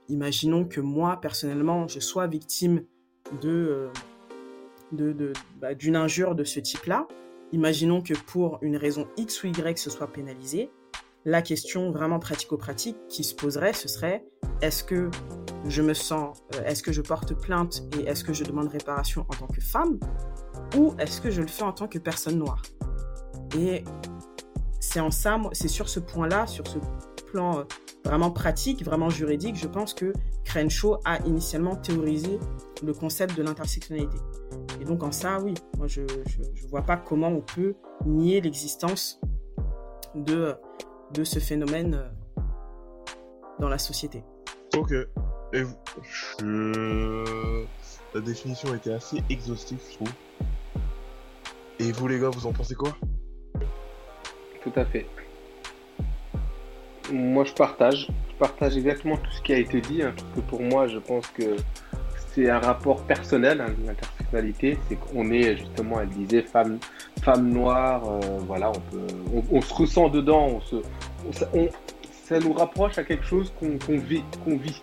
imaginons 0.09 0.65
que 0.65 0.81
moi, 0.81 1.21
personnellement, 1.21 1.87
je 1.87 2.01
sois 2.01 2.27
victime 2.27 2.85
de, 3.43 3.91
de, 4.91 5.33
bah, 5.61 5.75
d'une 5.75 5.95
injure 5.95 6.35
de 6.35 6.43
ce 6.43 6.59
type-là 6.59 7.07
Imaginons 7.53 8.01
que 8.01 8.15
pour 8.15 8.59
une 8.63 8.77
raison 8.79 9.07
X 9.19 9.45
ou 9.45 9.49
Y, 9.49 9.79
ce 9.79 9.91
soit 9.91 10.11
pénalisé. 10.11 10.71
La 11.25 11.41
question 11.41 11.93
vraiment 11.93 12.19
pratico-pratique 12.19 12.97
qui 13.09 13.23
se 13.23 13.35
poserait, 13.35 13.73
ce 13.73 13.87
serait 13.87 14.25
est-ce 14.61 14.83
que 14.83 15.09
je 15.67 15.83
me 15.83 15.95
sens, 15.95 16.39
euh, 16.57 16.65
est-ce 16.65 16.83
que 16.83 16.91
je 16.93 17.01
porte 17.01 17.35
plainte 17.35 17.83
et 17.97 18.09
est-ce 18.09 18.25
que 18.25 18.33
je 18.33 18.43
demande 18.43 18.69
réparation 18.69 19.23
en 19.29 19.35
tant 19.35 19.47
que 19.47 19.61
femme 19.61 20.01
ou 20.77 20.95
est-ce 20.99 21.21
que 21.21 21.31
je 21.31 21.41
le 21.41 21.47
fais 21.47 21.63
en 21.63 21.73
tant 21.73 21.87
que 21.87 21.99
personne 21.99 22.39
noire? 22.39 22.63
Et 23.57 23.85
c'est 24.81 24.99
en 24.99 25.13
ça, 25.13 25.41
c'est 25.53 25.69
sur 25.69 25.89
ce 25.89 26.01
point-là, 26.01 26.49
sur 26.49 26.67
ce 26.67 26.79
plan 27.31 27.61
euh, 27.61 27.65
vraiment 28.05 28.33
pratique, 28.33 28.85
vraiment 28.85 29.09
juridique, 29.09 29.55
je 29.55 29.69
pense 29.69 29.95
que 29.95 30.13
Crenshaw 30.45 30.99
a 31.05 31.19
initialement 31.25 31.77
théorisé 31.77 32.41
le 32.83 32.93
concept 32.93 33.37
de 33.37 33.45
l'intersectionnalité. 33.45 34.17
Et 34.81 34.85
donc 34.85 35.05
en 35.05 35.13
ça, 35.13 35.39
oui, 35.41 35.55
moi 35.79 35.87
je 35.87 36.01
ne 36.01 36.69
vois 36.69 36.83
pas 36.83 36.97
comment 36.97 37.29
on 37.29 37.43
peut 37.43 37.75
nier 38.07 38.41
l'existence 38.41 39.21
de, 40.17 40.57
de 41.13 41.25
ce 41.25 41.39
phénomène 41.39 41.95
euh, 41.95 42.43
dans 43.59 43.69
la 43.69 43.79
société. 43.79 44.23
Ok. 44.77 44.93
Et 45.53 45.63
je... 46.03 47.65
La 48.15 48.21
définition 48.21 48.75
était 48.75 48.93
assez 48.93 49.23
exhaustive, 49.31 49.79
je 49.91 49.97
trouve. 49.97 50.13
Et 51.79 51.93
vous 51.93 52.09
les 52.09 52.19
gars, 52.19 52.31
vous 52.31 52.47
en 52.47 52.53
pensez 52.53 52.75
quoi? 52.75 52.97
Tout 54.63 54.73
à 54.77 54.85
fait. 54.85 55.07
Moi 57.13 57.45
je 57.45 57.53
partage. 57.53 58.09
Je 58.31 58.35
partage 58.37 58.77
exactement 58.77 59.17
tout 59.17 59.31
ce 59.31 59.43
qui 59.43 59.53
a 59.53 59.59
été 59.59 59.81
dit. 59.81 60.03
Hein, 60.03 60.13
parce 60.17 60.29
que 60.35 60.41
pour 60.41 60.63
moi, 60.63 60.87
je 60.89 60.99
pense 60.99 61.27
que 61.29 61.57
c'est 62.35 62.49
un 62.49 62.59
rapport 62.59 63.03
personnel, 63.03 63.61
hein, 63.61 63.75
l'intersectionnalité, 63.85 64.79
c'est 64.89 64.97
qu'on 64.97 65.31
est 65.31 65.57
justement, 65.57 66.01
elle 66.01 66.09
disait, 66.09 66.43
femme, 66.43 66.79
femme 67.23 67.51
noire, 67.51 68.03
euh, 68.07 68.39
voilà, 68.47 68.71
on, 68.71 68.81
peut, 68.91 69.07
on, 69.53 69.61
se 69.61 69.75
ressent 69.75 70.09
dedans, 70.09 70.47
on 70.47 70.61
se, 70.61 70.77
ça 71.33 72.39
nous 72.41 72.53
rapproche 72.53 72.99
à 72.99 73.05
quelque 73.05 73.25
chose 73.25 73.53
qu'on 73.59 73.99
vit, 73.99 74.23
vit. 74.47 74.83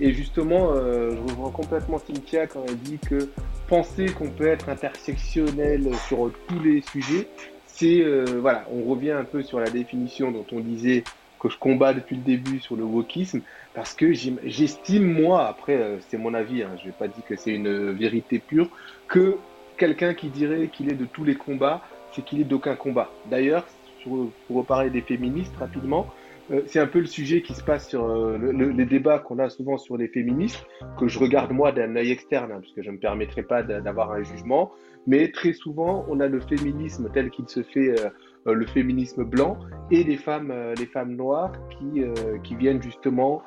Et 0.00 0.12
justement, 0.12 0.72
euh, 0.72 1.10
je 1.10 1.30
rejoins 1.30 1.50
complètement 1.50 1.98
Cynthia 1.98 2.46
quand 2.46 2.64
elle 2.66 2.78
dit 2.78 2.98
que 2.98 3.28
penser 3.68 4.06
qu'on 4.06 4.30
peut 4.30 4.46
être 4.46 4.68
intersectionnel 4.68 5.90
sur 6.08 6.30
tous 6.48 6.58
les 6.60 6.80
sujets, 6.80 7.28
c'est, 7.66 8.00
euh, 8.02 8.24
voilà, 8.40 8.66
on 8.72 8.88
revient 8.90 9.10
un 9.10 9.24
peu 9.24 9.42
sur 9.42 9.60
la 9.60 9.68
définition 9.68 10.30
dont 10.30 10.46
on 10.52 10.60
disait 10.60 11.04
que 11.38 11.48
je 11.48 11.58
combats 11.58 11.92
depuis 11.92 12.16
le 12.16 12.22
début 12.22 12.60
sur 12.60 12.76
le 12.76 12.84
wokisme, 12.84 13.40
parce 13.74 13.94
que 13.94 14.12
j'estime, 14.12 15.04
moi, 15.04 15.46
après, 15.46 15.76
euh, 15.76 15.96
c'est 16.08 16.18
mon 16.18 16.34
avis, 16.34 16.62
hein, 16.62 16.70
je 16.78 16.86
vais 16.86 16.94
pas 16.98 17.08
dire 17.08 17.24
que 17.26 17.36
c'est 17.36 17.52
une 17.52 17.92
vérité 17.92 18.38
pure, 18.38 18.68
que 19.08 19.36
quelqu'un 19.76 20.14
qui 20.14 20.28
dirait 20.28 20.68
qu'il 20.68 20.90
est 20.90 20.94
de 20.94 21.06
tous 21.06 21.24
les 21.24 21.34
combats, 21.34 21.82
c'est 22.12 22.22
qu'il 22.24 22.40
est 22.40 22.44
d'aucun 22.44 22.74
combat. 22.74 23.10
D'ailleurs, 23.30 23.66
pour 24.04 24.30
reparler 24.50 24.90
des 24.90 25.02
féministes 25.02 25.54
rapidement, 25.56 26.06
euh, 26.50 26.62
c'est 26.66 26.80
un 26.80 26.86
peu 26.86 27.00
le 27.00 27.06
sujet 27.06 27.42
qui 27.42 27.54
se 27.54 27.62
passe 27.62 27.88
sur 27.88 28.04
euh, 28.04 28.36
les 28.52 28.84
débats 28.84 29.18
qu'on 29.18 29.38
a 29.38 29.48
souvent 29.48 29.78
sur 29.78 29.96
les 29.96 30.08
féministes, 30.08 30.66
que 30.98 31.06
je 31.06 31.18
regarde 31.18 31.52
moi 31.52 31.70
d'un 31.72 31.94
œil 31.96 32.10
externe, 32.10 32.50
hein, 32.50 32.60
parce 32.60 32.72
je 32.76 32.90
ne 32.90 32.96
me 32.96 33.00
permettrai 33.00 33.42
pas 33.42 33.62
d'avoir 33.62 34.12
un 34.12 34.22
jugement, 34.22 34.72
mais 35.06 35.30
très 35.30 35.52
souvent 35.52 36.04
on 36.08 36.18
a 36.20 36.26
le 36.26 36.40
féminisme 36.40 37.08
tel 37.12 37.30
qu'il 37.30 37.48
se 37.48 37.62
fait 37.62 37.94
euh, 38.00 38.54
le 38.54 38.66
féminisme 38.66 39.22
blanc 39.22 39.58
et 39.90 40.02
les 40.02 40.16
femmes, 40.16 40.52
les 40.78 40.86
femmes 40.86 41.14
noires 41.14 41.52
qui, 41.68 42.02
qui, 42.42 42.54
viennent 42.54 42.82
justement, 42.82 43.42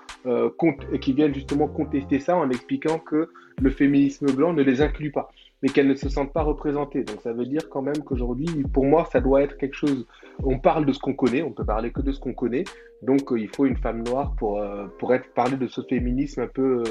qui 1.01 1.13
viennent 1.13 1.33
justement 1.33 1.67
contester 1.67 2.19
ça 2.19 2.37
en 2.37 2.47
expliquant 2.51 2.99
que 2.99 3.27
le 3.59 3.69
féminisme 3.71 4.31
blanc 4.31 4.53
ne 4.53 4.61
les 4.61 4.81
inclut 4.81 5.11
pas, 5.11 5.31
mais 5.63 5.69
qu'elles 5.69 5.87
ne 5.87 5.95
se 5.95 6.09
sentent 6.09 6.31
pas 6.31 6.43
représentées. 6.43 7.03
Donc 7.03 7.21
ça 7.23 7.33
veut 7.33 7.45
dire 7.45 7.67
quand 7.69 7.81
même 7.81 8.03
qu'aujourd'hui, 8.03 8.47
pour 8.71 8.85
moi, 8.85 9.07
ça 9.11 9.19
doit 9.19 9.41
être 9.41 9.57
quelque 9.57 9.75
chose. 9.75 10.05
On 10.43 10.59
parle 10.59 10.85
de 10.85 10.93
ce 10.93 10.99
qu'on 10.99 11.13
connaît, 11.13 11.41
on 11.41 11.51
peut 11.51 11.65
parler 11.65 11.91
que 11.91 12.01
de 12.01 12.11
ce 12.11 12.19
qu'on 12.19 12.33
connaît. 12.33 12.65
Donc 13.01 13.21
il 13.35 13.47
faut 13.47 13.65
une 13.65 13.77
femme 13.77 14.03
noire 14.03 14.35
pour, 14.37 14.63
pour 14.99 15.13
être 15.15 15.33
parler 15.33 15.57
de 15.57 15.67
ce 15.67 15.81
féminisme 15.81 16.41
un 16.41 16.47
peu 16.47 16.83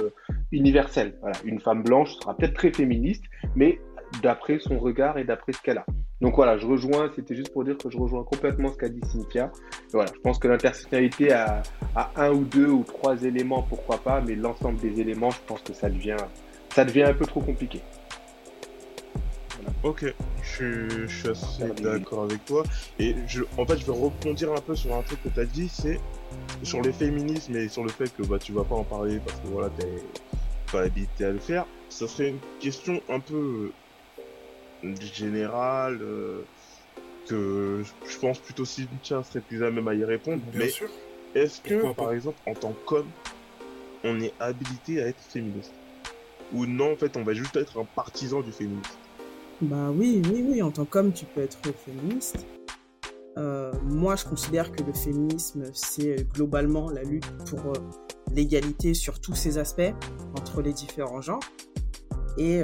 universel. 0.50 1.14
Voilà. 1.20 1.36
Une 1.44 1.60
femme 1.60 1.84
blanche 1.84 2.14
sera 2.14 2.34
peut-être 2.34 2.54
très 2.54 2.72
féministe, 2.72 3.24
mais 3.54 3.78
d'après 4.20 4.58
son 4.58 4.78
regard 4.78 5.18
et 5.18 5.24
d'après 5.24 5.52
ce 5.52 5.62
qu'elle 5.62 5.78
a. 5.78 5.86
Donc 6.20 6.36
voilà, 6.36 6.58
je 6.58 6.66
rejoins, 6.66 7.10
c'était 7.16 7.34
juste 7.34 7.52
pour 7.52 7.64
dire 7.64 7.76
que 7.76 7.90
je 7.90 7.98
rejoins 7.98 8.22
complètement 8.24 8.68
ce 8.68 8.76
qu'a 8.76 8.88
dit 8.88 9.00
Cynthia. 9.10 9.50
voilà, 9.92 10.10
je 10.14 10.20
pense 10.20 10.38
que 10.38 10.48
l'intersectionnalité 10.48 11.32
a, 11.32 11.62
un 12.16 12.30
ou 12.30 12.44
deux 12.44 12.68
ou 12.68 12.84
trois 12.84 13.22
éléments, 13.24 13.62
pourquoi 13.62 13.98
pas, 13.98 14.20
mais 14.20 14.34
l'ensemble 14.34 14.78
des 14.78 15.00
éléments, 15.00 15.30
je 15.30 15.40
pense 15.46 15.62
que 15.62 15.72
ça 15.72 15.88
devient, 15.88 16.16
ça 16.70 16.84
devient 16.84 17.04
un 17.04 17.14
peu 17.14 17.26
trop 17.26 17.40
compliqué. 17.40 17.80
Ok, 19.82 20.04
je 20.42 21.06
Je, 21.06 21.06
suis 21.06 21.28
assez 21.28 21.82
d'accord 21.82 22.24
avec 22.24 22.44
toi. 22.44 22.62
Et 23.00 23.16
je, 23.26 23.42
en 23.58 23.66
fait, 23.66 23.78
je 23.78 23.86
vais 23.86 23.92
rebondir 23.92 24.52
un 24.52 24.60
peu 24.60 24.76
sur 24.76 24.94
un 24.94 25.02
truc 25.02 25.22
que 25.24 25.28
tu 25.28 25.40
as 25.40 25.44
dit, 25.44 25.68
c'est 25.68 25.98
sur 26.62 26.80
les 26.82 26.92
féminismes 26.92 27.56
et 27.56 27.68
sur 27.68 27.82
le 27.82 27.90
fait 27.90 28.14
que 28.14 28.22
bah, 28.22 28.38
tu 28.38 28.52
vas 28.52 28.62
pas 28.62 28.76
en 28.76 28.84
parler 28.84 29.18
parce 29.24 29.40
que 29.40 29.48
voilà, 29.48 29.70
t'es 29.70 29.88
pas 30.70 30.82
habité 30.82 31.24
à 31.24 31.30
le 31.30 31.38
faire. 31.38 31.66
Ça 31.88 32.06
serait 32.06 32.28
une 32.28 32.38
question 32.60 33.00
un 33.08 33.18
peu 33.18 33.72
euh, 34.84 34.94
générale 35.12 35.98
euh, 36.00 36.44
que 37.28 37.82
je 38.06 38.18
pense 38.18 38.38
plutôt 38.38 38.64
Cynthia 38.64 39.22
serait 39.24 39.40
plus 39.40 39.64
à 39.64 39.70
même 39.70 39.88
à 39.88 39.94
y 39.94 40.04
répondre. 40.04 40.42
Bien 40.52 40.60
mais 40.60 40.68
sûr. 40.68 40.88
est-ce 41.34 41.60
que, 41.60 41.92
par 41.92 42.12
exemple, 42.12 42.38
en 42.46 42.54
tant 42.54 42.74
qu'homme, 42.86 43.10
on 44.04 44.20
est 44.20 44.32
habilité 44.38 45.02
à 45.02 45.08
être 45.08 45.20
féministe? 45.20 45.72
Ou 46.52 46.66
non, 46.66 46.92
en 46.92 46.96
fait, 46.96 47.16
on 47.16 47.24
va 47.24 47.34
juste 47.34 47.56
être 47.56 47.80
un 47.80 47.84
partisan 47.84 48.42
du 48.42 48.52
féminisme? 48.52 48.92
Bah 49.61 49.90
oui, 49.94 50.22
oui, 50.30 50.44
oui, 50.48 50.62
en 50.62 50.70
tant 50.70 50.84
qu'homme, 50.84 51.12
tu 51.12 51.24
peux 51.26 51.42
être 51.42 51.59
féministe. 51.84 52.46
Euh, 53.38 53.72
moi, 53.84 54.16
je 54.16 54.24
considère 54.24 54.72
que 54.72 54.82
le 54.82 54.92
féminisme, 54.92 55.64
c'est 55.72 56.20
euh, 56.20 56.24
globalement 56.34 56.90
la 56.90 57.03
lutte 57.03 57.30
pour 57.48 57.61
euh, 57.61 57.72
l'égalité 58.30 58.92
sur 58.92 59.20
tous 59.20 59.34
ses 59.34 59.59
aspects 59.59 59.92
entre 60.38 60.61
les 60.62 60.72
différents 60.72 61.20
genres. 61.20 61.42
Et 62.38 62.62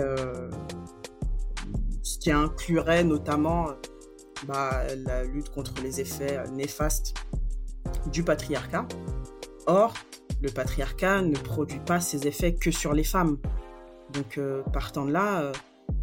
ce 2.02 2.18
qui 2.18 2.30
inclurait 2.30 3.04
notamment 3.04 3.66
bah, 4.46 4.82
la 4.96 5.24
lutte 5.24 5.50
contre 5.50 5.74
les 5.82 6.00
effets 6.00 6.42
néfastes 6.52 7.14
du 8.10 8.22
patriarcat. 8.22 8.88
Or, 9.66 9.92
le 10.40 10.48
patriarcat 10.48 11.20
ne 11.20 11.36
produit 11.36 11.80
pas 11.80 12.00
ses 12.00 12.26
effets 12.26 12.54
que 12.54 12.70
sur 12.70 12.94
les 12.94 13.04
femmes. 13.04 13.36
Donc, 14.14 14.40
partant 14.72 15.04
de 15.04 15.12
là, 15.12 15.52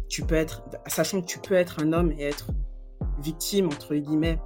tu 0.08 0.22
peux 0.22 0.34
être, 0.34 0.62
sachant 0.86 1.20
que 1.20 1.26
tu 1.26 1.38
peux 1.38 1.54
être 1.54 1.82
un 1.82 1.92
homme 1.92 2.12
et 2.12 2.24
être 2.24 2.50
victime, 3.20 3.66
entre 3.66 3.94
guillemets, 3.94 4.38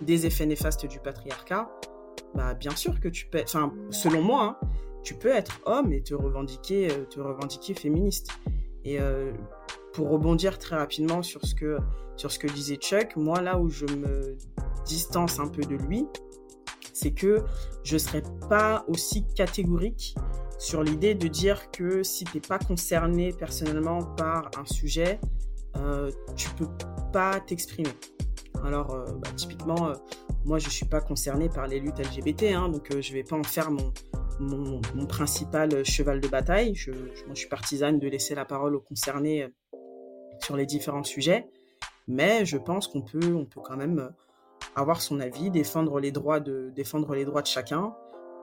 des 0.00 0.26
effets 0.26 0.46
néfastes 0.46 0.86
du 0.86 1.00
patriarcat, 1.00 1.70
bah, 2.34 2.54
bien 2.54 2.72
sûr 2.72 3.00
que 3.00 3.08
tu 3.08 3.26
peux, 3.26 3.40
enfin, 3.42 3.72
selon 3.90 4.22
moi, 4.22 4.58
hein, 4.60 4.68
tu 5.02 5.14
peux 5.14 5.28
être 5.28 5.60
homme 5.64 5.92
et 5.92 6.02
te 6.02 6.14
revendiquer, 6.14 6.90
euh, 6.90 7.04
te 7.04 7.20
revendiquer 7.20 7.74
féministe. 7.74 8.28
Et 8.84 9.00
euh, 9.00 9.32
pour 9.92 10.10
rebondir 10.10 10.58
très 10.58 10.76
rapidement 10.76 11.22
sur 11.22 11.44
ce 11.46 11.54
que, 11.54 11.78
sur 12.16 12.30
ce 12.30 12.38
que 12.38 12.46
disait 12.46 12.76
Chuck, 12.76 13.16
moi, 13.16 13.40
là 13.40 13.58
où 13.58 13.68
je 13.68 13.86
me 13.86 14.36
distance 14.84 15.40
un 15.40 15.48
peu 15.48 15.62
de 15.62 15.76
lui, 15.76 16.06
c'est 16.92 17.12
que 17.12 17.44
je 17.82 17.98
serais 17.98 18.22
pas 18.48 18.84
aussi 18.88 19.26
catégorique 19.34 20.16
sur 20.58 20.82
l'idée 20.82 21.14
de 21.14 21.28
dire 21.28 21.70
que 21.70 22.02
si 22.02 22.24
t'es 22.24 22.40
pas 22.40 22.58
concerné 22.58 23.32
personnellement 23.32 24.02
par 24.02 24.50
un 24.58 24.64
sujet, 24.64 25.20
euh, 25.76 26.10
tu 26.36 26.48
peux 26.50 26.68
pas 27.12 27.40
t'exprimer. 27.40 27.90
Alors, 28.64 28.94
euh, 28.94 29.04
bah, 29.22 29.30
typiquement, 29.36 29.88
euh, 29.88 29.94
moi, 30.44 30.58
je 30.58 30.70
suis 30.70 30.86
pas 30.86 31.00
concerné 31.00 31.48
par 31.48 31.66
les 31.66 31.80
luttes 31.80 31.98
LGBT, 31.98 32.54
hein, 32.54 32.68
donc 32.68 32.90
euh, 32.92 33.00
je 33.00 33.12
vais 33.12 33.22
pas 33.22 33.36
en 33.36 33.42
faire 33.42 33.70
mon, 33.70 33.92
mon, 34.40 35.06
principal 35.06 35.84
cheval 35.84 36.20
de 36.20 36.28
bataille. 36.28 36.74
Je, 36.74 36.92
je- 36.92 37.34
suis 37.34 37.48
partisane 37.48 37.98
de 37.98 38.08
laisser 38.08 38.34
la 38.34 38.44
parole 38.44 38.74
aux 38.74 38.80
concernés 38.80 39.46
sur 40.42 40.56
les 40.56 40.66
différents 40.66 41.04
sujets, 41.04 41.48
mais 42.08 42.44
je 42.44 42.56
pense 42.56 42.88
qu'on 42.88 43.02
peut, 43.02 43.34
on 43.34 43.44
peut 43.44 43.60
quand 43.62 43.76
même 43.76 44.10
avoir 44.74 45.00
son 45.00 45.20
avis, 45.20 45.50
défendre 45.50 46.00
les 46.00 46.12
droits 46.12 46.40
de, 46.40 46.70
défendre 46.74 47.14
les 47.14 47.24
droits 47.24 47.42
de 47.42 47.46
chacun. 47.46 47.94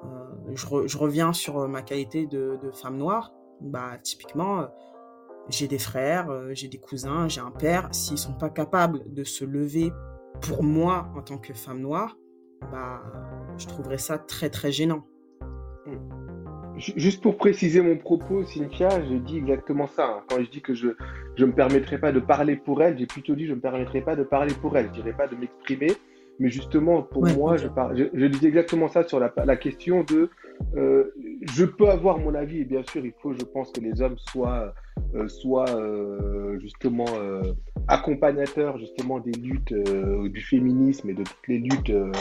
Euh, 0.03 0.51
je, 0.55 0.65
re- 0.65 0.87
je 0.87 0.97
reviens 0.97 1.33
sur 1.33 1.59
euh, 1.59 1.67
ma 1.67 1.81
qualité 1.81 2.25
de, 2.27 2.57
femme 2.73 2.97
noire. 2.97 3.31
Bah, 3.61 3.97
typiquement, 4.01 4.59
euh, 4.61 4.65
j'ai 5.49 5.67
des 5.67 5.79
frères, 5.79 6.27
j'ai 6.53 6.67
des 6.67 6.79
cousins, 6.79 7.27
j'ai 7.27 7.41
un 7.41 7.51
père. 7.51 7.89
S'ils 7.91 8.17
sont 8.17 8.33
pas 8.33 8.49
capables 8.49 9.01
de 9.13 9.23
se 9.23 9.43
lever 9.45 9.91
pour 10.41 10.63
moi 10.63 11.07
en 11.15 11.21
tant 11.21 11.37
que 11.37 11.53
femme 11.53 11.79
noire, 11.79 12.17
bah, 12.71 13.01
je 13.57 13.67
trouverais 13.67 13.97
ça 13.97 14.17
très 14.17 14.49
très 14.49 14.71
gênant. 14.71 15.03
Ju- 16.77 16.93
Juste 16.95 17.21
pour 17.21 17.37
préciser 17.37 17.81
mon 17.81 17.97
propos, 17.97 18.43
Cynthia, 18.45 18.89
je 19.05 19.15
dis 19.15 19.37
exactement 19.37 19.87
ça. 19.87 20.07
hein. 20.07 20.23
Quand 20.29 20.39
je 20.41 20.49
dis 20.49 20.61
que 20.61 20.73
je 20.73 20.89
je 21.35 21.45
me 21.45 21.51
permettrai 21.53 21.97
pas 21.99 22.11
de 22.11 22.19
parler 22.19 22.55
pour 22.55 22.81
elle, 22.83 22.97
j'ai 22.97 23.07
plutôt 23.07 23.35
dit 23.35 23.47
je 23.47 23.53
me 23.53 23.59
permettrai 23.59 24.01
pas 24.01 24.15
de 24.15 24.23
parler 24.23 24.53
pour 24.53 24.75
elle. 24.77 24.87
Je 24.87 25.01
dirais 25.01 25.13
pas 25.13 25.27
de 25.27 25.35
m'exprimer, 25.35 25.91
mais 26.39 26.49
justement 26.49 27.03
pour 27.03 27.23
Ouais, 27.23 27.35
moi, 27.35 27.57
je, 27.57 27.67
par- 27.67 27.95
je, 27.95 28.05
je 28.13 28.25
dis 28.25 28.45
exactement 28.47 28.87
ça 28.87 29.03
sur 29.07 29.19
la, 29.19 29.31
la 29.45 29.55
question 29.55 30.03
de 30.03 30.29
euh, 30.75 31.13
je 31.53 31.65
peux 31.65 31.89
avoir 31.89 32.17
mon 32.19 32.33
avis 32.35 32.61
et 32.61 32.65
bien 32.65 32.83
sûr 32.83 33.05
il 33.05 33.13
faut, 33.21 33.33
je 33.33 33.43
pense 33.45 33.71
que 33.71 33.81
les 33.81 34.01
hommes 34.01 34.17
soient 34.17 34.73
euh, 35.15 35.27
soient 35.27 35.69
euh, 35.69 36.59
justement 36.59 37.05
euh, 37.17 37.41
accompagnateurs 37.87 38.77
justement 38.77 39.19
des 39.19 39.31
luttes 39.31 39.71
euh, 39.71 40.29
du 40.29 40.41
féminisme 40.41 41.09
et 41.09 41.13
de 41.13 41.23
toutes 41.23 41.47
les 41.47 41.59
luttes 41.59 41.89
euh, 41.89 42.11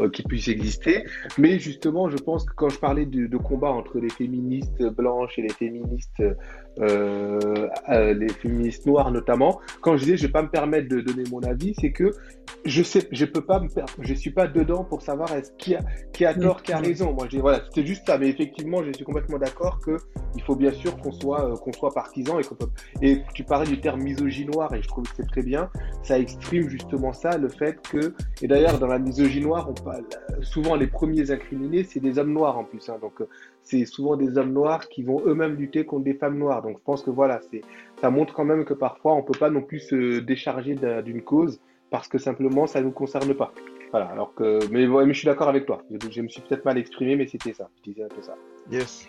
euh, 0.00 0.08
qui 0.10 0.22
puissent 0.22 0.48
exister. 0.48 1.04
Mais 1.38 1.58
justement, 1.58 2.08
je 2.08 2.16
pense 2.16 2.44
que 2.44 2.54
quand 2.54 2.68
je 2.68 2.78
parlais 2.78 3.06
de, 3.06 3.26
de 3.26 3.36
combat 3.36 3.70
entre 3.70 3.98
les 3.98 4.10
féministes 4.10 4.82
blanches 4.90 5.38
et 5.38 5.42
les 5.42 5.48
féministes, 5.52 6.22
euh, 6.80 7.68
euh, 7.90 8.14
les 8.14 8.28
féministes 8.28 8.86
noires 8.86 9.10
notamment, 9.10 9.60
quand 9.80 9.96
je 9.96 10.04
disais 10.04 10.16
je 10.16 10.26
vais 10.26 10.32
pas 10.32 10.42
me 10.42 10.48
permettre 10.48 10.88
de 10.88 11.00
donner 11.00 11.24
mon 11.30 11.40
avis, 11.42 11.74
c'est 11.80 11.92
que 11.92 12.12
je 12.64 12.82
sais, 12.82 13.06
je 13.12 13.24
peux 13.24 13.40
pas 13.40 13.60
me 13.60 13.68
per- 13.68 13.84
je 14.00 14.14
suis 14.14 14.30
pas 14.30 14.46
dedans 14.46 14.84
pour 14.84 15.02
savoir 15.02 15.32
est-ce 15.32 15.52
qui 15.58 15.74
a, 15.74 15.80
qui 16.12 16.24
a 16.24 16.34
tort, 16.34 16.62
qui 16.62 16.72
a 16.72 16.78
raison. 16.78 17.12
Moi, 17.12 17.26
j'ai 17.30 17.40
voilà, 17.40 17.60
c'était 17.66 17.86
juste 17.86 18.06
ça. 18.06 18.18
Mais 18.18 18.28
effectivement, 18.28 18.82
je 18.82 18.92
suis 18.92 19.04
complètement 19.04 19.38
d'accord 19.38 19.78
que 19.80 19.96
il 20.34 20.42
faut 20.42 20.56
bien 20.56 20.72
sûr 20.72 20.96
qu'on 20.98 21.12
soit, 21.12 21.44
euh, 21.52 21.56
qu'on 21.56 21.72
soit 21.72 21.92
partisan 21.94 22.38
et 22.38 22.44
qu'on 22.44 22.56
peut. 22.56 22.68
Et 23.00 23.22
tu 23.34 23.44
parlais 23.44 23.66
du 23.68 23.80
terme 23.80 24.02
misogynoire 24.02 24.74
et 24.74 24.82
je 24.82 24.88
trouve 24.88 25.04
que 25.04 25.14
c'est 25.16 25.28
très 25.28 25.42
bien. 25.42 25.70
Ça 26.02 26.18
exprime 26.18 26.68
justement 26.68 27.12
ça, 27.12 27.38
le 27.38 27.48
fait 27.48 27.78
que 27.90 28.14
et 28.42 28.48
d'ailleurs, 28.48 28.78
dans 28.78 28.88
la 28.88 28.98
misogynie 28.98 29.46
noire, 29.46 29.68
on 29.70 29.74
parle, 29.74 30.04
souvent 30.42 30.74
les 30.74 30.88
premiers 30.88 31.30
incriminés, 31.30 31.84
c'est 31.84 32.00
des 32.00 32.18
hommes 32.18 32.32
noirs 32.32 32.58
en 32.58 32.64
plus. 32.64 32.88
hein. 32.88 32.96
donc, 33.00 33.20
euh, 33.20 33.28
c'est 33.68 33.84
souvent 33.84 34.16
des 34.16 34.38
hommes 34.38 34.52
noirs 34.52 34.88
qui 34.88 35.02
vont 35.02 35.20
eux-mêmes 35.26 35.54
lutter 35.56 35.84
contre 35.84 36.04
des 36.04 36.14
femmes 36.14 36.38
noires. 36.38 36.62
Donc, 36.62 36.78
je 36.78 36.82
pense 36.84 37.02
que 37.02 37.10
voilà, 37.10 37.40
c'est, 37.50 37.60
ça 38.00 38.08
montre 38.10 38.32
quand 38.34 38.44
même 38.44 38.64
que 38.64 38.74
parfois, 38.74 39.12
on 39.14 39.22
peut 39.22 39.38
pas 39.38 39.50
non 39.50 39.60
plus 39.62 39.80
se 39.80 40.20
décharger 40.20 40.74
d'un- 40.74 41.02
d'une 41.02 41.22
cause 41.22 41.60
parce 41.90 42.08
que 42.08 42.18
simplement, 42.18 42.66
ça 42.66 42.80
nous 42.80 42.90
concerne 42.90 43.34
pas. 43.34 43.52
Voilà. 43.90 44.06
Alors 44.06 44.34
que, 44.34 44.60
mais, 44.70 44.86
ouais, 44.86 45.04
mais 45.06 45.12
je 45.14 45.18
suis 45.18 45.26
d'accord 45.26 45.48
avec 45.48 45.66
toi. 45.66 45.82
Je, 45.90 46.10
je 46.10 46.20
me 46.22 46.28
suis 46.28 46.40
peut-être 46.42 46.64
mal 46.64 46.78
exprimé, 46.78 47.16
mais 47.16 47.26
c'était 47.26 47.52
ça. 47.52 47.68
Je 47.78 47.90
disais 47.90 48.04
un 48.04 48.08
peu 48.08 48.22
ça. 48.22 48.34
Yes. 48.70 49.06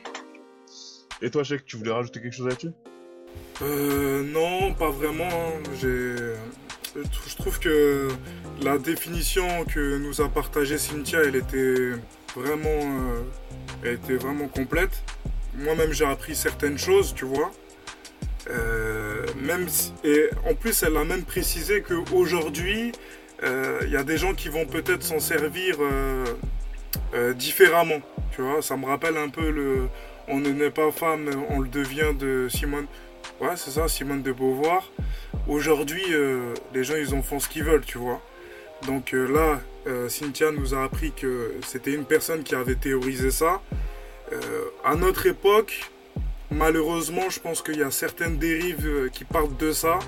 Et 1.22 1.30
toi, 1.30 1.44
Cheikh, 1.44 1.66
tu 1.66 1.78
voulais 1.78 1.92
rajouter 1.92 2.22
quelque 2.22 2.36
chose 2.36 2.48
là-dessus? 2.48 2.72
Euh, 3.62 4.24
non, 4.24 4.74
pas 4.74 4.90
vraiment. 4.90 5.26
hein. 5.26 5.62
J'ai, 5.80 6.16
je 6.96 7.36
trouve 7.38 7.60
que 7.60 8.08
la 8.64 8.78
définition 8.78 9.46
que 9.66 9.98
nous 10.00 10.22
a 10.22 10.30
partagée 10.30 10.78
Cynthia, 10.78 11.20
elle 11.26 11.36
était 11.36 11.92
vraiment, 12.36 12.70
euh, 13.84 13.94
était 13.94 14.16
vraiment 14.16 14.48
complète. 14.48 15.04
Moi-même, 15.56 15.92
j'ai 15.92 16.06
appris 16.06 16.36
certaines 16.36 16.78
choses, 16.78 17.14
tu 17.16 17.26
vois. 17.26 17.52
Euh, 18.50 19.26
même 19.42 19.68
et 20.04 20.30
en 20.50 20.56
plus, 20.56 20.84
elle 20.84 20.98
a 20.98 21.04
même 21.04 21.24
précisé 21.24 21.82
qu'aujourd'hui, 21.82 22.92
euh, 23.44 23.80
il 23.84 23.92
y 23.92 23.98
a 23.98 24.04
des 24.04 24.18
gens 24.18 24.34
qui 24.34 24.50
vont 24.50 24.66
peut-être 24.66 25.04
s'en 25.04 25.20
servir 25.20 25.78
différemment. 27.36 28.02
Tu 28.32 28.42
vois, 28.42 28.62
ça 28.62 28.78
me 28.78 28.86
rappelle 28.86 29.18
un 29.18 29.30
peu 29.30 29.50
le 29.50 29.90
On 30.28 30.40
ne 30.40 30.50
naît 30.50 30.70
pas 30.70 30.92
femme, 30.92 31.30
on 31.50 31.60
le 31.60 31.68
devient 31.68 32.14
de 32.18 32.48
Simone. 32.50 32.86
Ouais, 33.42 33.56
c'est 33.56 33.72
ça, 33.72 33.88
Simone 33.88 34.22
de 34.22 34.32
Beauvoir. 34.32 34.92
Aujourd'hui, 35.48 36.04
les 36.74 36.84
gens, 36.84 36.96
ils 36.96 37.14
en 37.14 37.22
font 37.22 37.40
ce 37.40 37.50
qu'ils 37.50 37.64
veulent, 37.64 37.86
tu 37.86 37.98
vois. 37.98 38.22
Donc 38.86 39.12
là, 39.12 39.60
euh, 39.88 40.10
Cynthia 40.10 40.52
nous 40.52 40.74
a 40.74 40.84
appris 40.84 41.12
que 41.12 41.54
c'était 41.66 41.94
une 41.94 42.06
personne 42.06 42.44
qui 42.44 42.56
avait 42.56 42.76
théorisé 42.76 43.32
ça. 43.32 43.62
Euh, 44.32 44.38
à 44.84 44.96
notre 44.96 45.26
époque, 45.26 45.90
malheureusement, 46.52 47.30
je 47.30 47.40
pense 47.40 47.62
qu'il 47.62 47.78
y 47.78 47.84
a 47.84 47.92
certaines 47.92 48.38
dérives 48.38 48.86
euh, 48.86 49.10
qui 49.10 49.24
partent 49.24 49.58
de 49.60 49.72
ça. 49.72 50.00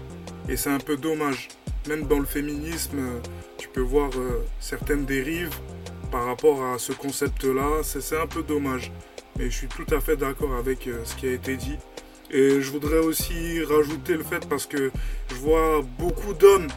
Et 0.50 0.58
c'est 0.58 0.70
un 0.70 0.80
peu 0.80 0.98
dommage. 0.98 1.48
Même 1.88 2.06
dans 2.08 2.20
le 2.20 2.26
féminisme, 2.26 3.00
tu 3.58 3.68
peux 3.68 3.82
voir 3.82 4.12
certaines 4.60 5.06
dérives 5.06 5.56
par 6.12 6.26
rapport 6.26 6.64
à 6.64 6.78
ce 6.78 6.92
concept-là. 6.92 7.82
C'est 7.84 8.18
un 8.18 8.28
peu 8.28 8.44
dommage. 8.44 8.92
Mais 9.38 9.46
je 9.46 9.56
suis 9.56 9.68
tout 9.68 9.86
à 9.92 10.00
fait 10.00 10.16
d'accord 10.16 10.54
avec 10.56 10.88
ce 11.06 11.16
qui 11.16 11.28
a 11.28 11.32
été 11.32 11.56
dit. 11.56 11.78
Et 12.30 12.62
je 12.62 12.72
voudrais 12.72 13.00
aussi 13.00 13.64
rajouter 13.64 14.14
le 14.14 14.24
fait 14.24 14.48
parce 14.48 14.68
que 14.68 14.92
je 15.30 15.36
vois 15.36 15.82
beaucoup 15.98 16.34
d'hommes 16.36 16.68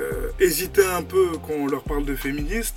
euh, 0.00 0.30
hésiter 0.40 0.84
un 0.84 1.02
peu 1.02 1.32
quand 1.46 1.54
on 1.54 1.66
leur 1.66 1.82
parle 1.84 2.04
de 2.04 2.14
féministe. 2.16 2.74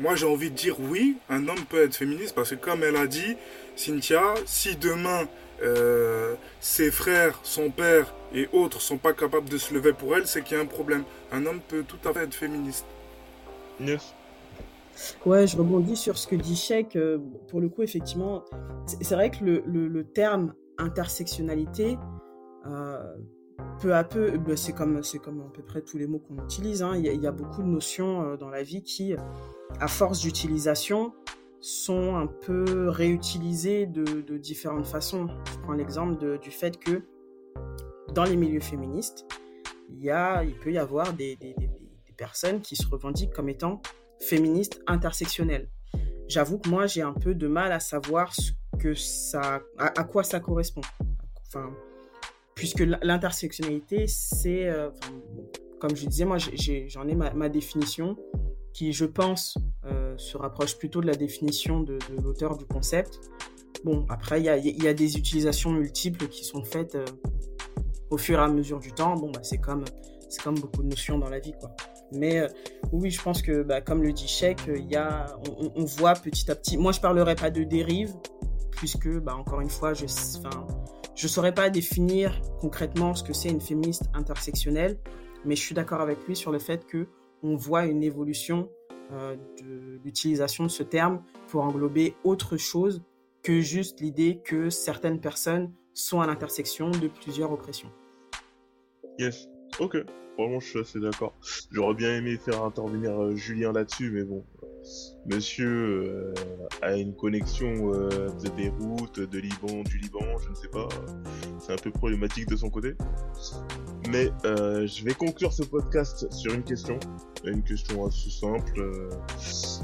Moi, 0.00 0.14
j'ai 0.16 0.26
envie 0.26 0.50
de 0.50 0.56
dire 0.56 0.76
oui, 0.80 1.16
un 1.28 1.46
homme 1.48 1.64
peut 1.68 1.82
être 1.84 1.94
féministe 1.94 2.34
parce 2.34 2.50
que 2.50 2.54
comme 2.54 2.82
elle 2.82 2.96
a 2.96 3.06
dit, 3.06 3.36
Cynthia, 3.76 4.34
si 4.46 4.76
demain 4.76 5.28
euh, 5.62 6.34
ses 6.60 6.90
frères, 6.90 7.38
son 7.42 7.70
père 7.70 8.14
et 8.34 8.48
autres 8.52 8.80
sont 8.80 8.96
pas 8.96 9.12
capables 9.12 9.48
de 9.50 9.58
se 9.58 9.74
lever 9.74 9.92
pour 9.92 10.16
elle, 10.16 10.26
c'est 10.26 10.42
qu'il 10.42 10.56
y 10.56 10.60
a 10.60 10.62
un 10.62 10.66
problème. 10.66 11.04
Un 11.32 11.44
homme 11.46 11.60
peut 11.68 11.84
tout 11.86 11.98
à 12.08 12.12
fait 12.14 12.24
être 12.24 12.34
féministe. 12.34 12.86
Yes. 13.78 14.14
Ouais, 15.26 15.46
je 15.46 15.56
rebondis 15.56 15.96
sur 15.96 16.16
ce 16.18 16.26
que 16.26 16.34
dit 16.36 16.56
Sheik. 16.56 16.96
euh, 16.96 17.18
Pour 17.48 17.60
le 17.60 17.68
coup, 17.68 17.82
effectivement, 17.82 18.44
c'est 18.86 19.02
c'est 19.04 19.14
vrai 19.14 19.30
que 19.30 19.44
le, 19.44 19.62
le- 19.66 19.88
le 19.88 20.04
terme 20.04 20.54
intersectionnalité, 20.78 21.98
euh, 22.66 23.02
peu 23.80 23.94
à 23.94 24.04
peu, 24.04 24.38
bah, 24.38 24.56
c'est 24.56 24.72
comme, 24.72 25.00
comme 25.22 25.40
à 25.40 25.52
peu 25.52 25.62
près 25.62 25.82
tous 25.82 25.98
les 25.98 26.06
mots 26.06 26.18
qu'on 26.18 26.42
utilise. 26.44 26.82
hein. 26.82 26.94
Il 26.96 27.04
y, 27.04 27.26
a- 27.26 27.32
beaucoup 27.32 27.62
de 27.62 27.68
notions 27.68 28.22
euh, 28.22 28.36
dans 28.36 28.48
la 28.50 28.62
vie 28.62 28.82
qui, 28.82 29.14
à 29.78 29.88
force 29.88 30.20
d'utilisation, 30.20 31.12
sont 31.60 32.16
un 32.16 32.26
peu 32.26 32.88
réutilisées 32.88 33.86
de, 33.86 34.38
différentes 34.38 34.86
façons. 34.86 35.28
Je 35.52 35.58
prends 35.58 35.72
l'exemple 35.72 36.38
du 36.38 36.50
fait 36.50 36.78
que 36.78 37.02
dans 38.14 38.24
les 38.24 38.36
milieux 38.36 38.60
féministes, 38.60 39.26
il, 39.90 40.02
y 40.02 40.10
a, 40.10 40.42
il 40.42 40.54
peut 40.54 40.72
y 40.72 40.78
avoir 40.78 41.12
des, 41.12 41.38
personnes 42.16 42.60
qui 42.60 42.76
se 42.76 42.86
revendiquent 42.86 43.32
comme 43.32 43.48
étant 43.48 43.80
féministes 44.18 44.82
intersectionnelles. 44.86 45.70
J'avoue 46.28 46.58
que 46.58 46.68
moi, 46.68 46.86
j'ai 46.86 47.00
un 47.00 47.14
peu 47.14 47.34
de 47.34 47.48
mal 47.48 47.72
à 47.72 47.80
savoir 47.80 48.34
ce 48.34 48.52
que 48.78 48.94
ça, 48.94 49.60
à, 49.78 50.04
quoi 50.04 50.22
ça 50.22 50.38
correspond. 50.38 50.82
Puisque 52.54 52.80
l'intersectionnalité, 53.02 54.06
c'est, 54.06 54.68
euh, 54.68 54.90
comme 55.78 55.96
je 55.96 56.06
disais, 56.06 56.24
moi, 56.24 56.38
j'en 56.38 57.08
ai, 57.08 57.14
ma, 57.14 57.48
définition 57.48 58.16
qui, 58.72 58.92
je 58.92 59.04
pense, 59.04 59.56
euh, 59.86 60.14
se 60.18 60.36
rapproche 60.36 60.76
plutôt 60.78 61.00
de 61.00 61.06
la 61.06 61.14
définition 61.14 61.80
de, 61.80 61.98
l'auteur 62.22 62.56
du 62.56 62.66
concept. 62.66 63.18
Bon, 63.84 64.04
après, 64.10 64.40
il 64.40 64.44
y 64.44 64.48
a, 64.48 64.58
y 64.58 64.88
a 64.88 64.94
des 64.94 65.16
utilisations 65.16 65.70
multiples 65.70 66.28
qui 66.28 66.44
sont 66.44 66.62
faites 66.62 66.96
euh, 66.96 67.04
au 68.10 68.18
fur 68.18 68.38
et 68.38 68.42
à 68.42 68.48
mesure 68.48 68.78
du 68.78 68.92
temps. 68.92 69.14
Bon, 69.14 69.30
bah, 69.30 69.40
c'est 69.42 69.58
comme, 69.58 69.84
comme 70.44 70.58
beaucoup 70.58 70.82
de 70.82 70.88
notions 70.88 71.18
dans 71.18 71.30
la 71.30 71.38
vie, 71.38 71.54
quoi. 71.58 71.74
Mais 72.12 72.42
oui, 72.90 73.10
je 73.10 73.22
pense 73.22 73.40
que, 73.40 73.62
bah, 73.62 73.80
comme 73.80 74.02
le 74.02 74.12
dit 74.12 74.26
Sheik, 74.26 74.68
y 74.90 74.96
a, 74.96 75.26
on, 75.76 75.84
voit 75.84 76.14
petit 76.14 76.50
à 76.50 76.56
petit. 76.56 76.76
Moi, 76.76 76.90
je 76.90 77.00
parlerai 77.00 77.36
pas 77.36 77.50
de 77.50 77.62
dérive, 77.62 78.12
puisque, 78.72 79.08
bah, 79.20 79.36
encore 79.36 79.60
une 79.60 79.70
fois, 79.70 79.94
je, 79.94 80.06
je 81.20 81.28
saurais 81.28 81.52
pas 81.52 81.68
définir 81.68 82.40
concrètement 82.60 83.14
ce 83.14 83.22
que 83.22 83.34
c'est 83.34 83.50
une 83.50 83.60
féministe 83.60 84.04
intersectionnelle, 84.14 84.98
mais 85.44 85.54
je 85.54 85.60
suis 85.60 85.74
d'accord 85.74 86.00
avec 86.00 86.26
lui 86.26 86.34
sur 86.34 86.50
le 86.50 86.58
fait 86.58 86.86
que 86.86 87.08
on 87.42 87.56
voit 87.56 87.84
une 87.84 88.02
évolution 88.02 88.70
euh, 89.12 89.36
de 89.60 90.00
l'utilisation 90.02 90.64
de 90.64 90.70
ce 90.70 90.82
terme 90.82 91.22
pour 91.48 91.62
englober 91.62 92.14
autre 92.24 92.56
chose 92.56 93.02
que 93.42 93.60
juste 93.60 94.00
l'idée 94.00 94.40
que 94.42 94.70
certaines 94.70 95.20
personnes 95.20 95.70
sont 95.92 96.22
à 96.22 96.26
l'intersection 96.26 96.90
de 96.90 97.08
plusieurs 97.08 97.52
oppressions. 97.52 97.90
Yes. 99.18 99.46
Ok. 99.78 99.96
Vraiment, 100.38 100.60
je 100.60 100.66
suis 100.66 100.78
assez 100.78 101.00
d'accord. 101.00 101.34
J'aurais 101.70 101.94
bien 101.94 102.16
aimé 102.16 102.38
faire 102.38 102.64
intervenir 102.64 103.10
euh, 103.10 103.36
Julien 103.36 103.72
là-dessus, 103.72 104.10
mais 104.10 104.24
bon. 104.24 104.42
Monsieur 105.26 105.68
euh, 105.68 106.34
a 106.80 106.96
une 106.96 107.14
connexion 107.14 107.92
euh, 107.92 108.30
de 108.42 108.48
Beyrouth, 108.48 109.20
de 109.20 109.38
Liban, 109.38 109.82
du 109.82 109.98
Liban, 109.98 110.24
je 110.42 110.48
ne 110.48 110.54
sais 110.54 110.68
pas. 110.68 110.88
C'est 111.58 111.74
un 111.74 111.76
peu 111.76 111.90
problématique 111.90 112.48
de 112.48 112.56
son 112.56 112.70
côté. 112.70 112.94
Mais 114.08 114.32
je 114.44 115.04
vais 115.04 115.12
conclure 115.12 115.52
ce 115.52 115.62
podcast 115.62 116.32
sur 116.32 116.54
une 116.54 116.64
question. 116.64 116.98
Une 117.44 117.62
question 117.62 118.06
assez 118.06 118.30
simple. 118.30 119.10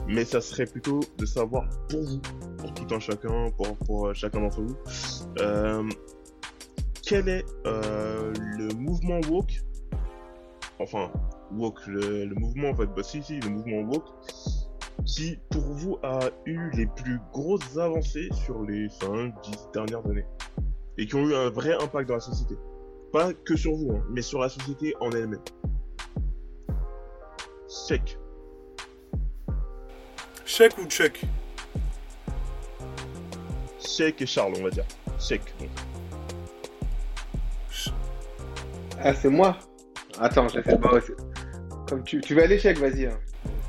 mais 0.09 0.25
ça 0.25 0.41
serait 0.41 0.65
plutôt 0.67 1.01
de 1.19 1.27
savoir 1.27 1.69
pour 1.91 2.03
vous, 2.03 2.21
pour 2.57 2.73
tout 2.73 2.95
un 2.95 2.99
chacun, 2.99 3.51
pour, 3.51 3.77
pour 3.77 4.15
chacun 4.15 4.41
d'entre 4.41 4.63
vous, 4.63 4.77
quel 7.03 7.29
est 7.29 7.45
le 7.65 8.75
mouvement 8.75 9.21
woke 9.29 9.61
enfin 10.81 11.11
woke 11.53 11.87
le, 11.87 12.25
le 12.25 12.35
mouvement 12.35 12.71
en 12.71 12.75
fait. 12.75 12.87
Bah 12.87 13.03
si 13.03 13.23
si 13.23 13.41
le 13.41 13.51
mouvement 13.51 13.81
woke. 13.81 14.09
Qui 15.05 15.39
pour 15.51 15.63
vous 15.63 15.99
a 16.03 16.31
eu 16.47 16.71
les 16.73 16.87
plus 16.87 17.21
grosses 17.33 17.77
avancées 17.77 18.29
sur 18.33 18.63
les 18.65 18.89
5 18.89 19.35
10 19.43 19.69
dernières 19.73 20.05
années 20.07 20.25
et 20.99 21.07
qui 21.07 21.15
ont 21.15 21.29
eu 21.29 21.35
un 21.35 21.51
vrai 21.51 21.75
impact 21.75 22.09
dans 22.09 22.15
la 22.15 22.21
société. 22.21 22.57
Pas 23.13 23.33
que 23.33 23.57
sur 23.57 23.75
vous 23.75 23.93
hein, 23.93 24.05
mais 24.11 24.23
sur 24.23 24.41
la 24.41 24.49
société 24.49 24.95
en 25.01 25.11
elle-même. 25.11 25.41
Check. 27.69 28.19
Chèque 30.45 30.79
ou 30.79 30.87
check? 30.87 31.25
Check 33.81 34.23
et 34.23 34.27
Charles 34.27 34.55
on 34.59 34.65
va 34.65 34.71
dire. 34.71 34.85
Check. 35.21 35.43
Donc. 35.61 35.69
Ah, 38.99 39.15
c'est 39.15 39.29
moi 39.29 39.57
Attends, 40.21 40.49
je 40.49 40.61
sais 40.63 40.79
pas. 40.79 41.01
c'est- 41.01 41.15
Comme 41.89 42.03
tu, 42.05 42.21
tu 42.21 42.35
veux 42.35 42.43
aller, 42.43 42.59
chèque, 42.59 42.79
vas-y. 42.79 43.07
hein. 43.07 43.19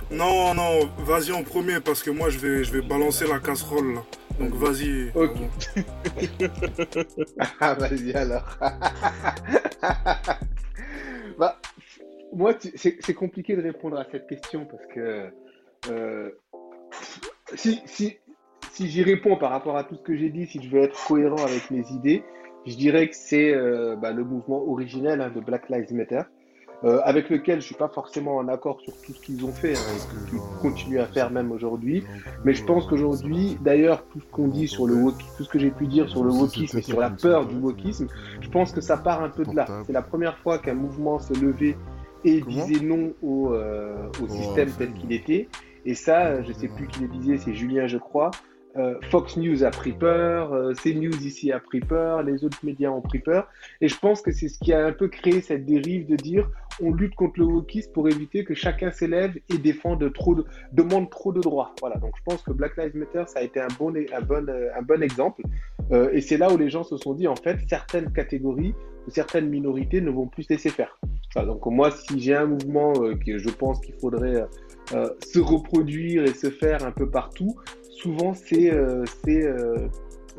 Non, 0.09 0.53
non, 0.53 0.89
vas-y 0.99 1.33
en 1.33 1.43
premier 1.43 1.81
parce 1.81 2.01
que 2.01 2.09
moi 2.09 2.29
je 2.29 2.39
vais, 2.39 2.63
je 2.63 2.71
vais 2.71 2.81
balancer 2.81 3.27
la 3.27 3.39
casserole 3.39 3.95
là. 3.95 4.01
Donc 4.39 4.53
vas-y. 4.53 5.11
Ok. 5.15 5.35
Ah, 7.59 7.73
vas-y 7.73 8.13
alors. 8.13 8.57
bah, 11.37 11.59
moi, 12.33 12.53
c'est 12.75 13.13
compliqué 13.13 13.55
de 13.55 13.61
répondre 13.61 13.97
à 13.99 14.05
cette 14.11 14.27
question 14.27 14.65
parce 14.65 14.85
que 14.93 15.29
euh, 15.89 16.31
si, 17.55 17.81
si, 17.85 18.17
si 18.71 18.89
j'y 18.89 19.03
réponds 19.03 19.37
par 19.37 19.51
rapport 19.51 19.77
à 19.77 19.83
tout 19.83 19.95
ce 19.95 20.01
que 20.03 20.15
j'ai 20.15 20.29
dit, 20.29 20.45
si 20.47 20.61
je 20.61 20.69
veux 20.69 20.83
être 20.83 20.97
cohérent 21.07 21.43
avec 21.43 21.69
mes 21.71 21.85
idées, 21.91 22.23
je 22.65 22.75
dirais 22.75 23.07
que 23.09 23.15
c'est 23.15 23.53
euh, 23.53 23.95
bah, 23.95 24.11
le 24.11 24.23
mouvement 24.23 24.61
originel 24.69 25.21
hein, 25.21 25.31
de 25.33 25.39
Black 25.39 25.69
Lives 25.69 25.93
Matter. 25.93 26.21
Euh, 26.83 26.99
avec 27.03 27.29
lequel 27.29 27.59
je 27.59 27.65
suis 27.65 27.75
pas 27.75 27.87
forcément 27.87 28.37
en 28.37 28.47
accord 28.47 28.79
sur 28.81 28.93
tout 29.01 29.13
ce 29.13 29.19
qu'ils 29.19 29.43
ont 29.45 29.51
fait, 29.51 29.73
hein, 29.75 29.79
et 29.95 30.29
qu'ils 30.29 30.39
continuent 30.61 30.99
à 30.99 31.07
faire 31.07 31.31
même 31.31 31.51
aujourd'hui. 31.51 32.03
Mais 32.45 32.53
je 32.53 32.63
pense 32.63 32.85
qu'aujourd'hui, 32.85 33.57
d'ailleurs, 33.61 34.05
tout 34.11 34.19
ce 34.19 34.25
qu'on 34.27 34.47
dit 34.47 34.67
sur 34.67 34.85
le 34.85 34.95
tout 35.37 35.43
ce 35.43 35.49
que 35.49 35.57
j'ai 35.59 35.71
pu 35.71 35.87
dire 35.87 36.07
sur 36.09 36.23
le 36.23 36.31
wokisme 36.31 36.77
et 36.77 36.81
sur 36.81 36.99
la 36.99 37.09
peur 37.09 37.47
du 37.47 37.55
wokisme, 37.55 38.07
je 38.41 38.49
pense 38.49 38.71
que 38.71 38.81
ça 38.81 38.97
part 38.97 39.23
un 39.23 39.29
peu 39.29 39.43
de 39.43 39.55
là. 39.55 39.65
C'est 39.85 39.93
la 39.93 40.01
première 40.01 40.37
fois 40.37 40.59
qu'un 40.59 40.75
mouvement 40.75 41.19
s'est 41.19 41.35
levé 41.35 41.75
et 42.23 42.41
disait 42.41 42.83
non 42.83 43.13
au, 43.21 43.53
euh, 43.53 44.09
au 44.21 44.27
système 44.27 44.69
tel 44.77 44.93
qu'il 44.93 45.13
était. 45.13 45.47
Et 45.85 45.95
ça, 45.95 46.41
je 46.43 46.51
sais 46.51 46.67
plus 46.67 46.87
qui 46.87 47.01
le 47.01 47.07
disait, 47.07 47.37
c'est 47.37 47.53
Julien, 47.53 47.87
je 47.87 47.97
crois. 47.97 48.31
Euh, 48.77 48.95
Fox 49.09 49.37
News 49.37 49.63
a 49.63 49.71
pris 49.71 49.93
peur, 49.93 50.53
euh, 50.53 50.73
CNews 50.73 51.25
ici 51.25 51.51
a 51.51 51.59
pris 51.59 51.79
peur, 51.79 52.21
les 52.21 52.43
autres 52.43 52.59
médias 52.63 52.89
ont 52.89 53.01
pris 53.01 53.19
peur. 53.19 53.47
Et 53.81 53.87
je 53.87 53.97
pense 53.97 54.21
que 54.21 54.31
c'est 54.31 54.49
ce 54.49 54.59
qui 54.59 54.71
a 54.73 54.85
un 54.85 54.91
peu 54.91 55.07
créé 55.07 55.41
cette 55.41 55.65
dérive 55.65 56.07
de 56.07 56.15
dire 56.15 56.47
on 56.81 56.93
lutte 56.93 57.15
contre 57.15 57.39
le 57.39 57.45
wokisme 57.45 57.91
pour 57.91 58.07
éviter 58.07 58.43
que 58.43 58.53
chacun 58.53 58.91
s'élève 58.91 59.37
et 59.49 59.57
défende 59.57 60.11
trop 60.13 60.35
de, 60.35 60.45
demande 60.73 61.09
trop 61.09 61.31
de 61.31 61.41
droits. 61.41 61.73
Voilà, 61.79 61.97
donc 61.97 62.13
je 62.17 62.23
pense 62.23 62.41
que 62.41 62.51
Black 62.51 62.77
Lives 62.77 62.95
Matter, 62.95 63.23
ça 63.27 63.39
a 63.39 63.41
été 63.43 63.59
un 63.59 63.67
bon, 63.79 63.93
un 63.95 64.21
bon, 64.21 64.45
un 64.47 64.81
bon 64.81 65.03
exemple. 65.03 65.41
Euh, 65.91 66.09
et 66.11 66.21
c'est 66.21 66.37
là 66.37 66.51
où 66.51 66.57
les 66.57 66.69
gens 66.69 66.83
se 66.83 66.97
sont 66.97 67.13
dit, 67.13 67.27
en 67.27 67.35
fait, 67.35 67.57
certaines 67.67 68.11
catégories, 68.11 68.73
certaines 69.07 69.49
minorités 69.49 70.01
ne 70.01 70.09
vont 70.09 70.27
plus 70.27 70.43
se 70.43 70.53
laisser 70.53 70.69
faire. 70.69 70.99
Donc 71.35 71.65
moi, 71.67 71.91
si 71.91 72.19
j'ai 72.19 72.35
un 72.35 72.45
mouvement 72.45 72.93
euh, 73.01 73.15
que 73.15 73.37
je 73.37 73.49
pense 73.49 73.79
qu'il 73.81 73.93
faudrait 73.95 74.45
euh, 74.93 75.09
se 75.25 75.39
reproduire 75.39 76.23
et 76.23 76.33
se 76.33 76.49
faire 76.49 76.83
un 76.85 76.91
peu 76.91 77.09
partout, 77.09 77.55
souvent 77.91 78.33
c'est 78.33 78.71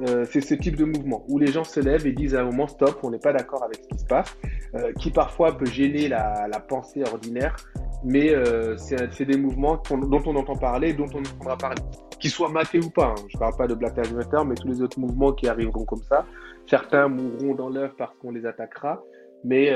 euh, 0.06 0.24
c'est 0.30 0.40
ce 0.40 0.54
type 0.54 0.76
de 0.76 0.84
mouvement 0.84 1.24
où 1.28 1.38
les 1.38 1.48
gens 1.48 1.64
se 1.64 1.80
lèvent 1.80 2.06
et 2.06 2.12
disent 2.12 2.34
à 2.34 2.40
un 2.42 2.44
moment 2.44 2.66
stop, 2.68 2.98
on 3.02 3.10
n'est 3.10 3.18
pas 3.18 3.32
d'accord 3.32 3.64
avec 3.64 3.76
ce 3.82 3.88
qui 3.88 3.98
se 3.98 4.06
passe, 4.06 4.36
euh, 4.74 4.92
qui 4.92 5.10
parfois 5.10 5.56
peut 5.56 5.66
gêner 5.66 6.08
la, 6.08 6.46
la 6.50 6.60
pensée 6.60 7.02
ordinaire, 7.02 7.56
mais 8.04 8.30
euh, 8.34 8.76
c'est 8.76 9.24
des 9.24 9.36
mouvements 9.36 9.82
dont 9.90 10.22
on 10.26 10.36
entend 10.36 10.56
parler, 10.56 10.92
dont 10.92 11.08
on 11.14 11.18
entendra 11.20 11.56
parler, 11.56 11.82
qu'ils 12.20 12.30
soient 12.30 12.48
matés 12.50 12.78
ou 12.78 12.90
pas. 12.90 13.14
hein. 13.16 13.22
Je 13.28 13.36
parle 13.38 13.56
pas 13.56 13.66
de 13.66 13.74
Black 13.74 13.96
Lives 13.96 14.14
Matter, 14.14 14.42
mais 14.46 14.54
tous 14.54 14.68
les 14.68 14.82
autres 14.82 15.00
mouvements 15.00 15.32
qui 15.32 15.48
arriveront 15.48 15.84
comme 15.84 16.02
ça. 16.02 16.24
Certains 16.66 17.08
mourront 17.08 17.54
dans 17.54 17.68
l'œuf 17.68 17.92
parce 17.96 18.14
qu'on 18.18 18.30
les 18.30 18.44
attaquera, 18.46 19.02
mais 19.44 19.70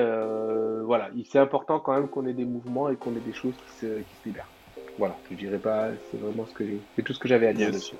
voilà, 0.84 1.08
il- 1.16 1.24
c'est 1.26 1.38
important 1.38 1.80
quand 1.80 1.94
même 1.94 2.08
qu'on 2.08 2.26
ait 2.26 2.32
des 2.34 2.44
mouvements 2.44 2.88
et 2.90 2.96
qu'on 2.96 3.10
ait 3.16 3.20
des 3.26 3.32
choses 3.32 3.54
qui 3.56 3.78
se, 3.80 3.86
qui 3.86 4.14
se 4.22 4.28
libèrent. 4.28 4.48
Voilà, 4.98 5.16
je 5.30 5.36
dirais 5.36 5.58
pas, 5.58 5.88
c'est 6.10 6.18
vraiment 6.20 6.44
ce 6.46 6.52
que 6.52 6.64
j'ai, 6.66 6.78
c'est 6.96 7.02
tout 7.02 7.12
ce 7.14 7.18
que 7.18 7.26
j'avais 7.28 7.46
à 7.46 7.52
dire 7.54 7.68
Yes. 7.68 7.76
dessus. 7.76 7.96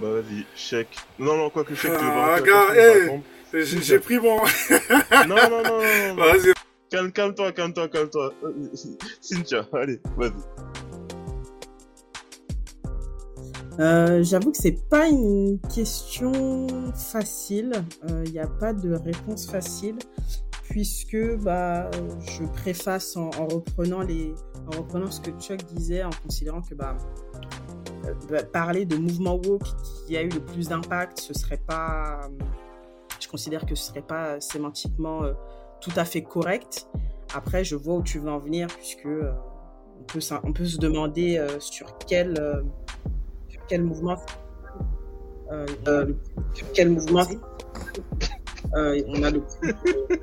Bah 0.00 0.08
vas-y 0.10 0.44
check 0.56 0.88
non 1.18 1.36
non 1.36 1.50
quoi 1.50 1.64
que 1.64 1.74
check 1.74 1.92
tu 1.92 1.96
veux 1.98 2.10
Ah, 2.10 2.40
va 2.40 2.76
hey, 2.76 3.02
attendre. 3.04 3.22
j'ai 3.52 3.98
pris 3.98 4.18
mon. 4.18 4.36
non 5.28 5.36
non 5.36 5.62
non 5.62 5.78
non. 5.78 6.14
Vas-y. 6.16 6.52
calme 6.90 7.12
calme-toi 7.12 7.52
calme-toi 7.52 7.88
calme-toi 7.88 8.32
Euh, 8.44 8.52
Cynthia 9.20 9.66
allez 9.72 10.00
vas-y 10.16 10.32
Euh, 13.80 14.22
J'avoue 14.22 14.52
que 14.52 14.56
c'est 14.58 14.88
pas 14.88 15.08
une 15.08 15.58
question 15.74 16.66
facile. 16.94 17.72
Il 18.24 18.30
n'y 18.32 18.38
a 18.38 18.46
pas 18.46 18.72
de 18.72 18.94
réponse 18.94 19.50
facile 19.50 19.96
puisque 20.70 21.16
bah, 21.42 21.90
euh, 21.94 22.08
je 22.20 22.44
préface 22.44 23.16
en, 23.16 23.30
en 23.38 23.46
reprenant 23.48 24.00
les, 24.02 24.32
en 24.72 24.78
reprenant 24.78 25.10
ce 25.10 25.20
que 25.20 25.30
Chuck 25.40 25.62
disait, 25.74 26.02
en 26.04 26.10
considérant 26.24 26.62
que 26.62 26.72
euh, 26.74 26.76
bah, 26.76 26.96
parler 28.52 28.84
de 28.84 28.96
mouvement 28.96 29.34
woke 29.34 29.66
qui 30.06 30.16
a 30.16 30.22
eu 30.22 30.28
le 30.28 30.40
plus 30.40 30.68
d'impact, 30.68 31.20
ce 31.20 31.34
serait 31.34 31.60
pas, 31.66 32.20
euh, 32.24 32.44
je 33.20 33.28
considère 33.28 33.66
que 33.66 33.74
ce 33.74 33.88
serait 33.88 34.02
pas 34.02 34.40
sémantiquement 34.40 35.22
euh, 35.22 35.32
tout 35.80 35.92
à 35.96 36.04
fait 36.04 36.22
correct. 36.22 36.88
Après, 37.34 37.64
je 37.64 37.76
vois 37.76 37.96
où 37.96 38.02
tu 38.02 38.18
veux 38.18 38.30
en 38.30 38.38
venir 38.38 38.68
puisque 38.68 39.06
euh, 39.06 39.32
on 40.00 40.04
peut, 40.04 40.20
on 40.44 40.52
peut 40.52 40.66
se 40.66 40.78
demander 40.78 41.38
euh, 41.38 41.60
sur 41.60 41.98
quel 41.98 42.38
euh, 42.38 42.62
sur 43.48 43.60
quel 43.66 43.82
mouvement 43.82 44.16
euh, 45.50 45.66
euh, 45.88 46.12
sur 46.54 46.70
quel 46.72 46.90
mouvement 46.90 47.24
euh, 48.76 49.00
on 49.08 49.22
a 49.22 49.30
le 49.30 49.40
plus 49.60 49.74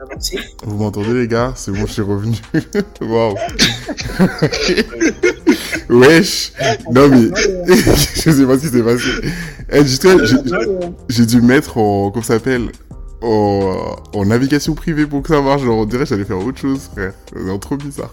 avancé. 0.01 0.39
Vous 0.63 0.77
m'entendez 0.77 1.13
les 1.13 1.27
gars? 1.27 1.53
C'est 1.55 1.71
bon, 1.71 1.85
je 1.85 1.91
suis 1.93 2.01
revenu. 2.01 2.35
Waouh. 3.01 3.35
Wesh. 5.89 6.53
Non 6.91 7.07
mais, 7.09 7.29
je 7.67 8.31
sais 8.31 8.45
pas 8.45 8.57
ce 8.57 8.61
qui 8.61 8.67
s'est 8.67 8.83
passé. 8.83 9.09
Eh, 9.71 9.83
justement, 9.85 10.23
j'ai- 10.25 10.37
j'ai 11.09 11.25
dû 11.25 11.41
mettre 11.41 11.77
en, 11.77 12.11
comment 12.11 12.23
ça 12.23 12.35
s'appelle? 12.35 12.69
En, 13.21 13.95
en 14.13 14.25
navigation 14.25 14.73
privée 14.73 15.05
pour 15.05 15.21
que 15.21 15.29
ça 15.29 15.41
marche. 15.41 15.61
Genre, 15.63 15.77
on 15.77 15.85
dirait 15.85 16.03
que 16.03 16.09
j'allais 16.09 16.25
faire 16.25 16.39
autre 16.39 16.59
chose, 16.59 16.89
frère. 16.93 17.13
C'est 17.33 17.59
trop 17.59 17.77
bizarre. 17.77 18.11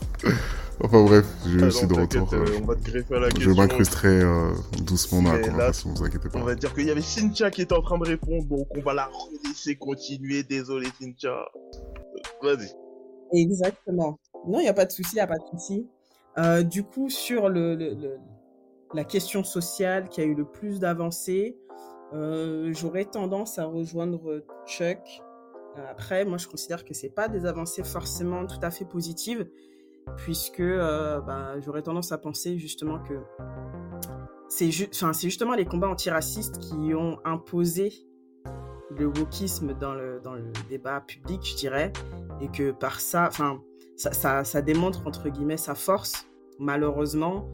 Enfin 0.80 1.02
bref, 1.04 1.26
je 1.46 1.64
Ah 1.64 1.70
suis 1.70 1.86
non, 1.88 1.94
de 1.96 2.00
retour. 2.00 2.28
t'inquiète, 2.30 2.32
euh, 2.48 2.52
euh, 2.54 2.60
on 2.62 2.66
va 2.66 2.76
te 2.76 2.82
greffer 2.90 3.14
à 3.16 3.18
la 3.20 3.28
je 3.30 3.34
question. 3.34 3.54
m'incrusterai 3.56 4.08
euh, 4.22 4.50
doucement 4.84 5.22
dans 5.22 5.32
la 5.32 5.40
conversation, 5.40 5.90
vous 5.94 6.04
inquiétez 6.04 6.28
pas. 6.28 6.38
On 6.38 6.44
va 6.44 6.54
dire 6.54 6.72
qu'il 6.72 6.86
y 6.86 6.90
avait 6.90 7.02
Cynthia 7.02 7.50
qui 7.50 7.62
était 7.62 7.74
en 7.74 7.82
train 7.82 7.98
de 7.98 8.06
répondre, 8.06 8.44
donc 8.46 8.66
on 8.76 8.80
va 8.80 8.94
la 8.94 9.10
laisser 9.44 9.74
continuer. 9.76 10.44
Désolé, 10.44 10.86
Cynthia. 11.00 11.30
Euh, 12.44 12.54
Vas-y. 12.54 12.70
Exactement. 13.40 14.18
Non, 14.46 14.60
il 14.60 14.62
n'y 14.62 14.68
a 14.68 14.74
pas 14.74 14.86
de 14.86 14.92
souci, 14.92 15.10
il 15.14 15.16
n'y 15.16 15.20
a 15.20 15.26
pas 15.26 15.38
de 15.38 15.58
souci. 15.58 15.86
Euh, 16.38 16.62
du 16.62 16.84
coup, 16.84 17.10
sur 17.10 17.48
le, 17.48 17.74
le- 17.74 17.94
le- 17.94 18.16
la 18.94 19.02
question 19.04 19.42
sociale 19.42 20.08
qui 20.08 20.20
a 20.20 20.24
eu 20.24 20.34
le 20.34 20.44
plus 20.44 20.78
d'avancées, 20.78 21.56
euh, 22.14 22.70
j'aurais 22.72 23.04
tendance 23.04 23.58
à 23.58 23.64
rejoindre 23.64 24.44
Chuck. 24.66 24.98
Euh, 25.76 25.82
Après, 25.90 26.24
moi, 26.24 26.38
je 26.38 26.46
considère 26.46 26.84
que 26.84 26.94
c'est 26.94 27.10
pas 27.10 27.28
des 27.28 27.44
avancées 27.46 27.82
forcément 27.84 28.46
tout 28.46 28.60
à 28.62 28.70
fait 28.70 28.84
positives, 28.86 29.46
puisque 30.16 30.61
euh, 30.61 31.20
bah, 31.20 31.61
j'aurais 31.61 31.82
tendance 31.82 32.12
à 32.12 32.18
penser 32.18 32.59
justement 32.59 32.98
que 33.00 33.14
c'est 34.48 34.70
ju- 34.70 34.88
justement 35.22 35.54
les 35.54 35.66
combats 35.66 35.88
antiracistes 35.88 36.59
qui 36.59 36.94
ont 36.94 37.18
imposé 37.24 37.92
le 38.90 39.06
wokisme 39.06 39.74
dans 39.74 39.94
le, 39.94 40.20
dans 40.20 40.34
le 40.34 40.50
débat 40.68 41.00
public, 41.00 41.40
je 41.44 41.56
dirais, 41.56 41.92
et 42.40 42.48
que 42.48 42.72
par 42.72 43.00
ça, 43.00 43.30
ça, 43.96 44.44
ça, 44.44 44.62
démontre 44.62 45.06
entre 45.06 45.28
guillemets 45.28 45.56
sa 45.56 45.74
force. 45.74 46.26
Malheureusement, 46.59 47.48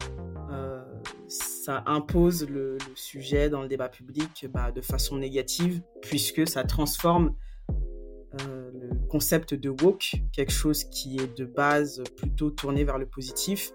euh, 0.51 0.81
ça 1.27 1.83
impose 1.85 2.49
le, 2.49 2.73
le 2.73 2.95
sujet 2.95 3.49
dans 3.49 3.61
le 3.61 3.67
débat 3.67 3.89
public 3.89 4.47
bah, 4.51 4.71
de 4.71 4.81
façon 4.81 5.17
négative, 5.17 5.81
puisque 6.01 6.47
ça 6.47 6.63
transforme 6.63 7.35
euh, 8.41 8.71
le 8.73 8.94
concept 9.07 9.53
de 9.53 9.69
woke, 9.69 10.15
quelque 10.31 10.51
chose 10.51 10.83
qui 10.85 11.17
est 11.17 11.37
de 11.37 11.45
base 11.45 12.03
plutôt 12.17 12.49
tourné 12.49 12.83
vers 12.83 12.97
le 12.97 13.05
positif, 13.05 13.71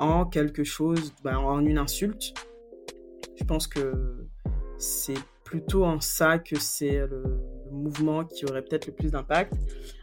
en 0.00 0.24
quelque 0.24 0.64
chose, 0.64 1.12
bah, 1.22 1.38
en 1.38 1.64
une 1.64 1.78
insulte. 1.78 2.34
Je 3.36 3.44
pense 3.44 3.66
que 3.66 4.26
c'est 4.78 5.18
plutôt 5.44 5.84
en 5.84 6.00
ça 6.00 6.38
que 6.38 6.58
c'est 6.58 7.06
le, 7.06 7.22
le 7.66 7.70
mouvement 7.70 8.24
qui 8.24 8.44
aurait 8.46 8.62
peut-être 8.62 8.86
le 8.86 8.92
plus 8.92 9.10
d'impact. 9.10 9.52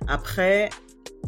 Après, 0.07 0.69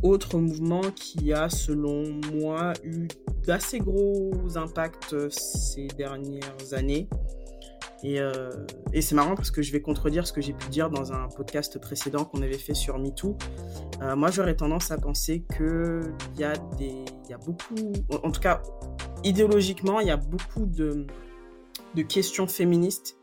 autre 0.01 0.38
mouvement 0.38 0.81
qui 0.95 1.34
a, 1.34 1.49
selon 1.49 2.19
moi, 2.34 2.73
eu 2.84 3.07
d'assez 3.45 3.79
gros 3.79 4.31
impacts 4.55 5.15
ces 5.29 5.88
dernières 5.88 6.73
années. 6.73 7.07
Et, 8.03 8.19
euh, 8.19 8.49
et 8.91 9.01
c'est 9.01 9.15
marrant 9.15 9.36
parce 9.36 9.51
que 9.51 9.61
je 9.61 9.71
vais 9.71 9.81
contredire 9.81 10.27
ce 10.27 10.34
que 10.34 10.41
j'ai 10.41 10.53
pu 10.53 10.67
dire 10.69 10.89
dans 10.89 11.13
un 11.13 11.27
podcast 11.29 11.79
précédent 11.79 12.25
qu'on 12.25 12.41
avait 12.41 12.57
fait 12.57 12.73
sur 12.73 12.99
MeToo. 12.99 13.38
Euh, 14.01 14.15
moi, 14.15 14.29
j'aurais 14.29 14.55
tendance 14.55 14.91
à 14.91 14.97
penser 14.97 15.43
qu'il 15.55 16.13
y 16.38 16.43
a 16.43 16.53
y 16.79 17.34
a 17.34 17.38
beaucoup, 17.38 17.93
en 18.11 18.31
tout 18.31 18.41
cas, 18.41 18.61
idéologiquement, 19.23 19.99
il 19.99 20.07
y 20.07 20.11
a 20.11 20.17
beaucoup 20.17 20.65
de, 20.65 21.07
de 21.95 22.01
questions 22.01 22.47
féministes 22.47 23.17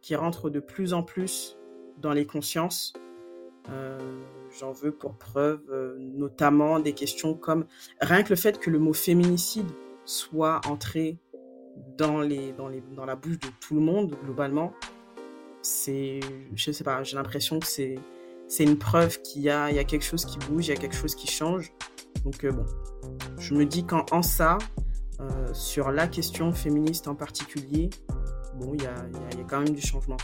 qui 0.00 0.14
rentrent 0.14 0.48
de 0.48 0.60
plus 0.60 0.94
en 0.94 1.02
plus 1.02 1.58
dans 1.98 2.12
les 2.12 2.26
consciences. 2.26 2.92
Euh, 3.70 3.98
J'en 4.58 4.72
veux 4.72 4.90
pour 4.90 5.14
preuve 5.14 5.60
notamment 5.96 6.80
des 6.80 6.92
questions 6.92 7.34
comme 7.34 7.66
rien 8.00 8.24
que 8.24 8.30
le 8.30 8.36
fait 8.36 8.58
que 8.58 8.68
le 8.68 8.80
mot 8.80 8.92
féminicide 8.92 9.70
soit 10.04 10.60
entré 10.66 11.18
dans, 11.96 12.20
les, 12.20 12.52
dans, 12.52 12.68
les, 12.68 12.82
dans 12.96 13.04
la 13.04 13.16
bouche 13.16 13.38
de 13.38 13.48
tout 13.60 13.74
le 13.74 13.80
monde 13.80 14.16
globalement, 14.24 14.72
c'est, 15.62 16.20
je 16.54 16.72
sais 16.72 16.84
pas, 16.84 17.02
j'ai 17.02 17.16
l'impression 17.16 17.60
que 17.60 17.66
c'est, 17.66 17.98
c'est 18.48 18.64
une 18.64 18.78
preuve 18.78 19.20
qu'il 19.22 19.42
y 19.42 19.50
a, 19.50 19.70
il 19.70 19.76
y 19.76 19.78
a 19.78 19.84
quelque 19.84 20.04
chose 20.04 20.24
qui 20.24 20.38
bouge, 20.38 20.66
il 20.66 20.70
y 20.70 20.72
a 20.72 20.76
quelque 20.76 20.96
chose 20.96 21.14
qui 21.14 21.26
change. 21.26 21.72
Donc 22.24 22.44
euh, 22.44 22.52
bon, 22.52 22.64
je 23.38 23.54
me 23.54 23.64
dis 23.64 23.84
qu'en 23.84 24.04
en 24.10 24.22
ça, 24.22 24.58
euh, 25.20 25.54
sur 25.54 25.90
la 25.90 26.08
question 26.08 26.52
féministe 26.52 27.08
en 27.08 27.14
particulier, 27.14 27.90
bon, 28.56 28.74
il 28.74 28.82
y 28.82 28.86
a, 28.86 28.94
y 29.34 29.36
y 29.36 29.40
a 29.40 29.44
quand 29.44 29.60
même 29.60 29.74
du 29.74 29.82
changement. 29.82 30.16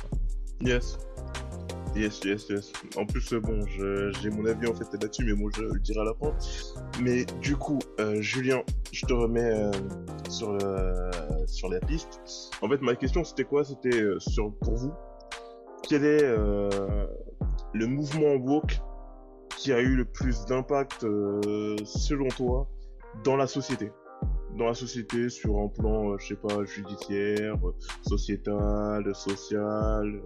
Yes. 0.61 0.99
Yes, 1.97 2.21
yes, 2.25 2.51
yes. 2.51 2.73
En 2.99 3.07
plus, 3.07 3.33
euh, 3.33 3.41
bon, 3.41 3.65
j'ai 4.21 4.29
mon 4.29 4.45
avis 4.45 4.67
en 4.67 4.75
fait 4.75 4.85
là-dessus, 4.93 5.25
mais 5.25 5.33
bon, 5.33 5.49
je 5.57 5.63
le 5.63 5.79
dirai 5.79 6.01
à 6.01 6.05
la 6.05 6.13
fin. 6.13 6.37
Mais 7.03 7.25
du 7.41 7.57
coup, 7.57 7.79
euh, 8.01 8.21
Julien, 8.21 8.63
je 8.93 9.07
te 9.07 9.15
remets 9.15 9.41
euh, 9.41 9.71
sur, 10.29 10.53
la 11.71 11.81
piste. 11.81 12.51
En 12.61 12.69
fait, 12.69 12.83
ma 12.83 12.97
question, 12.97 13.25
c'était 13.25 13.45
quoi? 13.45 13.65
C'était 13.65 14.05
sur 14.19 14.53
pour 14.57 14.75
vous, 14.75 14.93
quel 15.89 16.05
est 16.05 16.37
le 17.73 17.87
mouvement 17.87 18.35
woke 18.35 18.79
qui 19.57 19.73
a 19.73 19.81
eu 19.81 19.97
le 19.97 20.05
plus 20.05 20.45
d'impact, 20.45 21.01
selon 21.01 22.29
toi, 22.29 22.69
dans 23.25 23.37
la 23.37 23.47
société? 23.47 23.91
Dans 24.55 24.67
la 24.67 24.75
société 24.75 25.31
sur 25.31 25.59
un 25.59 25.69
plan, 25.69 26.19
je 26.19 26.27
sais 26.29 26.37
pas, 26.37 26.63
judiciaire, 26.65 27.57
sociétal, 28.03 29.15
social, 29.15 30.21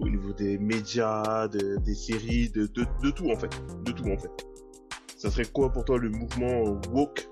au 0.00 0.08
niveau 0.08 0.32
des 0.32 0.58
médias, 0.58 1.48
de- 1.48 1.76
des 1.76 1.94
séries, 1.94 2.50
de, 2.50 2.66
de, 2.66 3.10
tout 3.10 3.30
en 3.30 3.36
fait, 3.36 3.50
de 3.84 3.92
tout 3.92 4.08
en 4.10 4.16
fait. 4.16 4.30
Ça 5.16 5.30
serait 5.30 5.44
quoi 5.46 5.70
pour 5.70 5.84
toi 5.84 5.98
le 5.98 6.10
mouvement 6.10 6.66
euh, 6.66 6.80
woke 6.92 7.28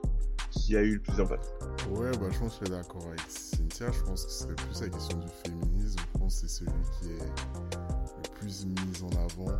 qui 0.51 0.76
a 0.76 0.83
eu 0.83 0.95
le 0.95 1.01
plus 1.01 1.16
d'impact? 1.16 1.51
Ouais, 1.91 2.11
bah, 2.18 2.29
je 2.31 2.39
pense 2.39 2.59
que 2.59 2.64
je 2.66 2.70
suis 2.70 2.76
d'accord 2.76 3.07
avec 3.07 3.20
Cynthia. 3.29 3.91
Je 3.93 4.03
pense 4.03 4.24
que 4.24 4.31
ce 4.31 4.39
serait 4.45 4.55
plus 4.55 4.81
la 4.81 4.89
question 4.89 5.18
du 5.18 5.29
féminisme. 5.45 5.99
Je 6.14 6.18
pense 6.18 6.41
que 6.41 6.49
c'est 6.49 6.64
celui 6.64 6.72
qui 7.01 7.09
est 7.09 7.18
le 7.18 8.31
plus 8.39 8.66
mis 8.66 9.03
en 9.03 9.11
avant. 9.24 9.53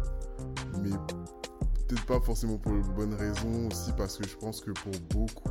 Mais 0.82 0.90
peut-être 1.86 2.06
pas 2.06 2.20
forcément 2.20 2.58
pour 2.58 2.72
de 2.72 2.80
bonnes 2.94 3.14
raisons, 3.14 3.68
aussi 3.68 3.92
parce 3.96 4.18
que 4.18 4.28
je 4.28 4.36
pense 4.36 4.60
que 4.60 4.72
pour 4.72 4.92
beaucoup, 5.10 5.48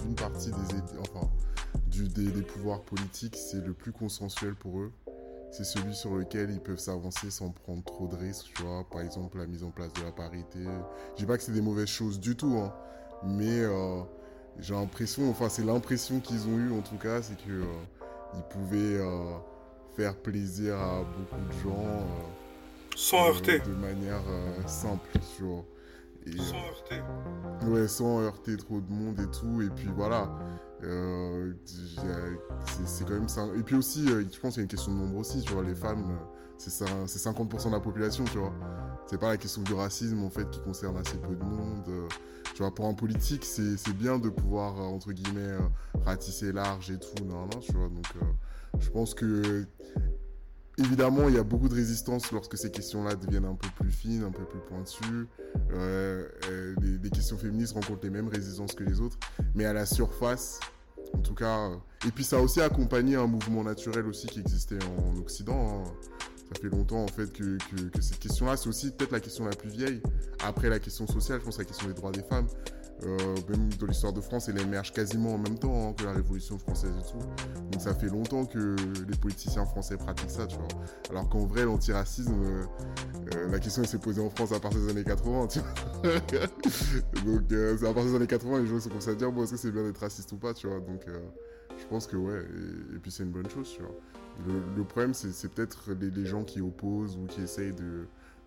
d'une 0.00 0.14
partie 0.14 0.50
des, 0.50 0.98
enfin, 1.00 1.28
du, 1.86 2.08
des, 2.08 2.30
des 2.30 2.42
pouvoirs 2.42 2.82
politiques, 2.82 3.36
c'est 3.36 3.64
le 3.64 3.72
plus 3.74 3.92
consensuel 3.92 4.54
pour 4.54 4.80
eux. 4.80 4.92
C'est 5.50 5.64
celui 5.64 5.94
sur 5.94 6.14
lequel 6.14 6.50
ils 6.50 6.60
peuvent 6.60 6.78
s'avancer 6.78 7.30
sans 7.30 7.50
prendre 7.50 7.82
trop 7.84 8.06
de 8.06 8.14
risques, 8.16 8.52
tu 8.54 8.62
vois. 8.62 8.84
Par 8.88 9.00
exemple, 9.00 9.38
la 9.38 9.46
mise 9.46 9.64
en 9.64 9.70
place 9.70 9.92
de 9.94 10.02
la 10.02 10.12
parité. 10.12 10.60
Je 11.14 11.16
dis 11.16 11.26
pas 11.26 11.36
que 11.36 11.42
c'est 11.42 11.52
des 11.52 11.60
mauvaises 11.60 11.88
choses 11.88 12.20
du 12.20 12.36
tout, 12.36 12.56
hein. 12.58 12.72
Mais 13.24 13.60
euh, 13.60 14.00
j'ai 14.58 14.74
l'impression, 14.74 15.28
enfin 15.28 15.48
c'est 15.48 15.64
l'impression 15.64 16.20
qu'ils 16.20 16.46
ont 16.46 16.56
eu 16.56 16.72
en 16.72 16.80
tout 16.80 16.96
cas, 16.96 17.20
c'est 17.20 17.36
que 17.36 17.50
euh, 17.50 17.64
ils 18.34 18.42
pouvaient 18.44 18.98
euh, 18.98 19.34
faire 19.96 20.14
plaisir 20.16 20.76
à 20.78 21.02
beaucoup 21.02 21.44
de 21.46 21.52
gens 21.62 22.06
Sans 22.96 23.26
heurter. 23.28 23.58
de 23.58 23.74
manière 23.74 24.22
simple, 24.66 25.08
tu 25.36 25.42
vois. 25.42 25.64
Et, 26.26 26.36
Sans 26.36 26.56
heurter. 26.56 27.00
Ouais, 27.66 27.88
sans 27.88 28.20
heurter 28.20 28.56
trop 28.56 28.80
de 28.80 28.90
monde 28.92 29.18
et 29.20 29.30
tout. 29.30 29.62
Et 29.62 29.68
puis 29.70 29.88
voilà. 29.94 30.28
Euh, 30.82 31.52
c'est 32.86 33.04
quand 33.06 33.14
même 33.14 33.28
ça. 33.28 33.46
Et 33.56 33.62
puis 33.62 33.74
aussi, 33.76 34.06
euh, 34.10 34.24
je 34.32 34.38
pense 34.40 34.54
qu'il 34.54 34.60
y 34.60 34.62
a 34.62 34.62
une 34.62 34.68
question 34.68 34.92
de 34.92 34.98
nombre 34.98 35.18
aussi, 35.18 35.42
tu 35.42 35.52
vois. 35.52 35.62
Les 35.62 35.74
femmes, 35.74 36.04
euh, 36.10 36.24
c'est 36.56 36.70
ça- 36.70 37.06
c'est 37.06 37.18
50% 37.18 37.68
de 37.70 37.74
la 37.74 37.80
population, 37.80 38.24
tu 38.24 38.38
vois. 38.38 38.52
C'est 39.06 39.18
pas 39.18 39.28
la 39.28 39.36
question 39.36 39.62
du 39.62 39.74
racisme, 39.74 40.22
en 40.22 40.30
fait, 40.30 40.48
qui 40.50 40.60
concerne 40.60 40.96
assez 40.96 41.18
peu 41.18 41.34
de 41.34 41.44
monde. 41.44 41.84
tu 42.54 42.62
vois, 42.62 42.74
pour 42.74 42.86
un 42.86 42.94
politique, 42.94 43.44
c'est 43.44 43.92
bien 43.94 44.18
de 44.18 44.28
pouvoir, 44.28 44.78
entre 44.80 45.12
guillemets, 45.12 45.56
ratisser 46.04 46.52
large 46.52 46.90
et 46.90 46.98
tout, 46.98 47.24
non, 47.24 47.42
non, 47.42 47.60
tu 47.60 47.72
vois. 47.72 47.88
Donc, 47.88 48.04
euh, 48.16 48.26
je 48.80 48.90
pense 48.90 49.14
que 49.14 49.64
Évidemment, 50.80 51.28
il 51.28 51.34
y 51.34 51.38
a 51.38 51.42
beaucoup 51.42 51.68
de 51.68 51.74
résistance 51.74 52.32
lorsque 52.32 52.56
ces 52.56 52.70
questions-là 52.70 53.14
deviennent 53.14 53.44
un 53.44 53.54
peu 53.54 53.68
plus 53.78 53.90
fines, 53.90 54.24
un 54.24 54.30
peu 54.30 54.44
plus 54.44 54.60
pointues. 54.60 55.28
Euh, 55.74 56.26
euh, 56.48 56.74
les, 57.02 57.10
questions 57.10 57.36
féministes 57.36 57.74
rencontrent 57.74 58.02
les 58.02 58.08
mêmes 58.10 58.28
résistances 58.28 58.74
que 58.74 58.84
les 58.84 58.98
autres, 58.98 59.18
mais 59.54 59.66
à 59.66 59.74
la 59.74 59.84
surface, 59.84 60.58
en 61.12 61.18
tout 61.18 61.34
cas. 61.34 61.68
euh, 61.68 61.76
et 62.08 62.10
puis 62.10 62.24
ça 62.24 62.38
a 62.38 62.40
aussi 62.40 62.62
accompagné 62.62 63.16
un 63.16 63.26
mouvement 63.26 63.62
naturel 63.62 64.06
aussi 64.06 64.26
qui 64.26 64.40
existait 64.40 64.78
en, 64.84 65.18
Occident. 65.18 65.84
hein. 65.84 65.92
Ça 66.52 66.60
fait 66.62 66.70
longtemps 66.70 67.04
en 67.04 67.08
fait 67.08 67.30
que, 67.30 67.58
que, 67.58 67.82
que 67.90 68.00
cette 68.00 68.18
question-là, 68.18 68.56
c'est 68.56 68.68
aussi 68.68 68.90
peut-être 68.90 69.12
la 69.12 69.20
question 69.20 69.44
la 69.44 69.54
plus 69.54 69.70
vieille. 69.70 70.00
Après 70.42 70.70
la 70.70 70.78
question 70.78 71.06
sociale, 71.06 71.40
je 71.40 71.44
pense 71.44 71.56
à 71.56 71.58
la 71.58 71.66
question 71.66 71.88
des 71.88 71.94
droits 71.94 72.10
des 72.10 72.22
femmes. 72.22 72.48
Euh, 73.06 73.36
même 73.48 73.72
dans 73.78 73.86
l'histoire 73.86 74.12
de 74.12 74.20
France, 74.20 74.48
elle 74.48 74.58
émerge 74.58 74.92
quasiment 74.92 75.34
en 75.34 75.38
même 75.38 75.58
temps 75.58 75.88
hein, 75.88 75.94
que 75.96 76.04
la 76.04 76.12
Révolution 76.12 76.58
française 76.58 76.92
et 76.98 77.10
tout. 77.10 77.18
Donc 77.70 77.80
ça 77.80 77.94
fait 77.94 78.08
longtemps 78.08 78.44
que 78.44 78.76
les 79.08 79.16
politiciens 79.16 79.64
français 79.64 79.96
pratiquent 79.96 80.30
ça, 80.30 80.46
tu 80.46 80.56
vois. 80.56 80.68
Alors 81.08 81.28
qu'en 81.28 81.46
vrai, 81.46 81.64
l'antiracisme, 81.64 82.34
euh, 82.42 82.64
euh, 83.34 83.50
la 83.50 83.58
question 83.58 83.84
s'est 83.84 83.98
posée 83.98 84.20
en 84.20 84.28
France 84.28 84.52
à 84.52 84.60
partir 84.60 84.80
des 84.80 84.90
années 84.90 85.04
80, 85.04 85.46
tu 85.46 85.60
vois. 85.60 86.12
Donc 87.24 87.42
c'est 87.48 87.86
à 87.86 87.92
partir 87.94 88.10
des 88.10 88.16
années 88.16 88.26
80, 88.26 88.60
les 88.60 88.66
gens 88.66 88.80
se 88.80 88.88
commencent 88.88 89.08
à 89.08 89.14
dire, 89.14 89.32
bon, 89.32 89.44
est-ce 89.44 89.52
que 89.52 89.56
c'est 89.56 89.70
bien 89.70 89.82
d'être 89.82 89.98
raciste 89.98 90.32
ou 90.32 90.36
pas, 90.36 90.52
tu 90.52 90.66
vois. 90.66 90.80
Donc 90.80 91.06
je 91.78 91.86
pense 91.86 92.06
que 92.06 92.16
ouais, 92.16 92.40
et, 92.94 92.98
puis 92.98 93.10
c'est 93.10 93.22
une 93.22 93.30
bonne 93.30 93.48
chose, 93.48 93.72
tu 93.74 93.82
vois. 93.82 93.94
Le, 94.76 94.84
problème, 94.84 95.14
c'est 95.14 95.48
peut-être 95.48 95.92
les, 95.98 96.10
les 96.10 96.26
gens 96.26 96.44
qui 96.44 96.60
opposent 96.60 97.16
ou 97.16 97.26
qui 97.26 97.40
essayent 97.40 97.74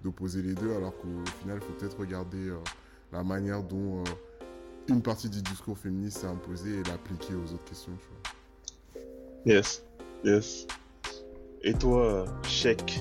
d'opposer 0.03 0.43
les 0.43 0.53
deux, 0.53 0.75
alors 0.75 0.95
qu'au 0.97 1.25
final, 1.41 1.57
il 1.59 1.65
faut 1.65 1.73
peut-être 1.73 1.99
regarder 1.99 2.51
la 3.11 3.23
manière 3.23 3.63
dont 3.63 4.03
une 4.87 5.01
partie 5.01 5.29
du 5.29 5.41
discours 5.41 5.77
féministe 5.77 6.19
s'est 6.19 6.27
imposée 6.27 6.71
et 6.71 6.89
l'appliquer 6.89 7.33
aux 7.35 7.53
autres 7.53 7.63
questions. 7.65 7.93
Tu 7.99 8.07
vois. 8.09 9.55
Yes, 9.55 9.83
yes. 10.23 10.67
Et 11.63 11.73
toi, 11.73 12.25
chèque, 12.47 12.99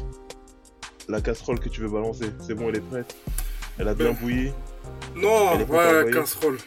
la 1.09 1.20
casserole 1.20 1.59
que 1.59 1.68
tu 1.68 1.80
veux 1.80 1.88
balancer, 1.88 2.26
c'est 2.40 2.54
bon, 2.54 2.68
elle 2.68 2.76
est 2.76 2.80
prête? 2.80 3.16
Elle 3.78 3.88
a 3.88 3.94
bien 3.94 4.12
bouilli? 4.12 4.52
Non, 5.16 5.56
ouais, 5.56 6.10
casserole. 6.12 6.59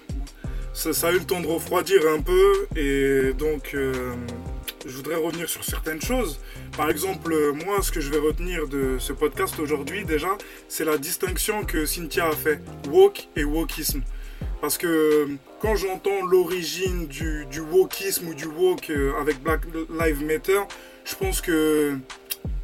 Ça, 0.74 0.92
ça, 0.92 1.08
a 1.08 1.12
eu 1.14 1.20
le 1.20 1.26
temps 1.26 1.40
de 1.40 1.48
refroidir 1.48 2.02
un 2.14 2.22
peu 2.22 2.68
et 2.76 3.32
donc 3.34 3.72
euh, 3.74 4.14
je 4.86 4.96
voudrais 4.98 5.16
revenir 5.16 5.50
sur 5.50 5.64
certaines 5.64 6.02
choses. 6.02 6.38
Par 6.76 6.90
exemple, 6.90 7.34
moi, 7.66 7.82
ce 7.82 7.92
que 7.92 8.02
je 8.02 8.12
vais 8.12 8.20
retenir 8.20 8.68
de 8.68 8.98
ce 9.00 9.14
podcast 9.14 9.58
aujourd'hui, 9.60 10.04
déjà, 10.04 10.38
c'est 10.68 10.84
la 10.84 10.98
distinction 10.98 11.64
que 11.64 11.86
Cynthia 11.86 12.28
a 12.28 12.34
fait, 12.34 12.60
woke 12.90 13.30
et 13.38 13.46
wokisme. 13.46 14.02
Parce 14.62 14.78
que 14.78 15.28
quand 15.62 15.76
j'entends 15.76 16.26
l'origine 16.26 17.08
du, 17.08 17.46
du 17.46 17.60
wokisme 17.60 18.30
ou 18.30 18.34
du 18.34 18.46
woke 18.46 18.90
euh, 18.90 19.14
avec 19.20 19.42
Black 19.42 19.62
Lives 20.00 20.24
Matter, 20.24 20.62
je 21.04 21.16
pense 21.16 21.42
que 21.42 21.98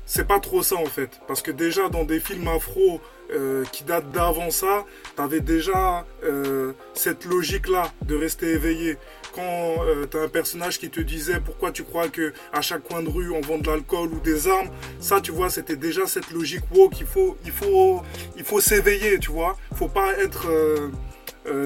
c'est 0.06 0.28
pas 0.28 0.42
trop 0.42 0.62
ça 0.62 0.76
en 0.76 0.86
fait. 0.86 1.10
Parce 1.28 1.42
que 1.42 1.52
déjà 1.52 1.88
dans 1.88 2.04
des 2.04 2.20
films 2.20 2.48
afro 2.50 3.00
euh, 3.32 3.64
qui 3.72 3.86
datent 3.86 4.12
d'avant 4.12 4.52
ça, 4.52 4.84
t'avais 5.16 5.40
déjà 5.40 6.06
euh, 6.26 6.74
cette 6.94 7.24
logique-là 7.24 7.94
de 8.06 8.16
rester 8.16 8.48
éveillé. 8.48 8.98
Quand 9.34 9.42
euh, 9.86 10.06
t'as 10.06 10.24
un 10.24 10.28
personnage 10.28 10.80
qui 10.80 10.90
te 10.90 11.00
disait 11.00 11.40
pourquoi 11.40 11.72
tu 11.72 11.84
crois 11.84 12.10
que 12.10 12.34
à 12.52 12.60
chaque 12.60 12.84
coin 12.84 13.02
de 13.02 13.08
rue 13.08 13.32
on 13.32 13.40
vend 13.40 13.58
de 13.58 13.68
l'alcool 13.68 14.10
ou 14.10 14.20
des 14.20 14.50
armes, 14.50 14.70
ça 15.00 15.22
tu 15.22 15.32
vois 15.32 15.50
c'était 15.50 15.78
déjà 15.78 16.06
cette 16.08 16.30
logique 16.32 16.64
woke. 16.76 17.00
Il 17.00 17.06
faut, 17.06 17.38
il 17.46 17.52
faut, 17.52 18.02
il 18.36 18.44
faut 18.44 18.60
s'éveiller, 18.60 19.18
tu 19.18 19.32
vois. 19.32 19.56
Faut 19.76 19.88
pas 19.88 20.12
être 20.20 20.48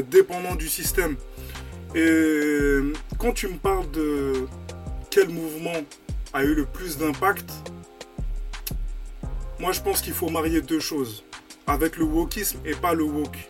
dépendant 0.09 0.55
du 0.55 0.67
système. 0.69 1.17
Et 1.95 2.79
quand 3.19 3.31
tu 3.33 3.47
me 3.47 3.57
parles 3.57 3.89
de 3.91 4.47
quel 5.09 5.29
mouvement 5.29 5.81
a 6.33 6.43
eu 6.43 6.53
le 6.53 6.65
plus 6.65 6.97
d'impact, 6.97 7.49
moi 9.59 9.71
je 9.71 9.79
pense 9.81 10.01
qu'il 10.01 10.13
faut 10.13 10.29
marier 10.29 10.61
deux 10.61 10.81
choses. 10.81 11.23
Avec 11.67 11.97
le 11.97 12.03
wokisme 12.03 12.59
et 12.65 12.75
pas 12.75 12.93
le 12.93 13.03
woke. 13.03 13.49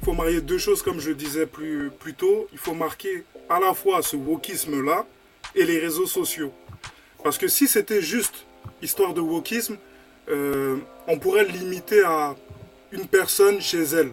Il 0.00 0.04
faut 0.04 0.12
marier 0.12 0.40
deux 0.40 0.58
choses 0.58 0.82
comme 0.82 0.98
je 0.98 1.12
disais 1.12 1.46
plus, 1.46 1.92
tôt. 2.16 2.48
Il 2.52 2.58
faut 2.58 2.74
marquer 2.74 3.24
à 3.48 3.60
la 3.60 3.74
fois 3.74 4.02
ce 4.02 4.16
wokisme-là 4.16 5.06
et 5.54 5.64
les 5.64 5.78
réseaux 5.78 6.06
sociaux. 6.06 6.52
Parce 7.22 7.38
que 7.38 7.48
si 7.48 7.68
c'était 7.68 8.02
juste 8.02 8.46
histoire 8.82 9.12
de 9.12 9.20
wokisme, 9.20 9.76
euh, 10.30 10.78
on 11.06 11.18
pourrait 11.18 11.44
limiter 11.44 12.02
à 12.02 12.34
une 12.92 13.06
personne 13.06 13.60
chez 13.60 13.82
elle. 13.82 14.10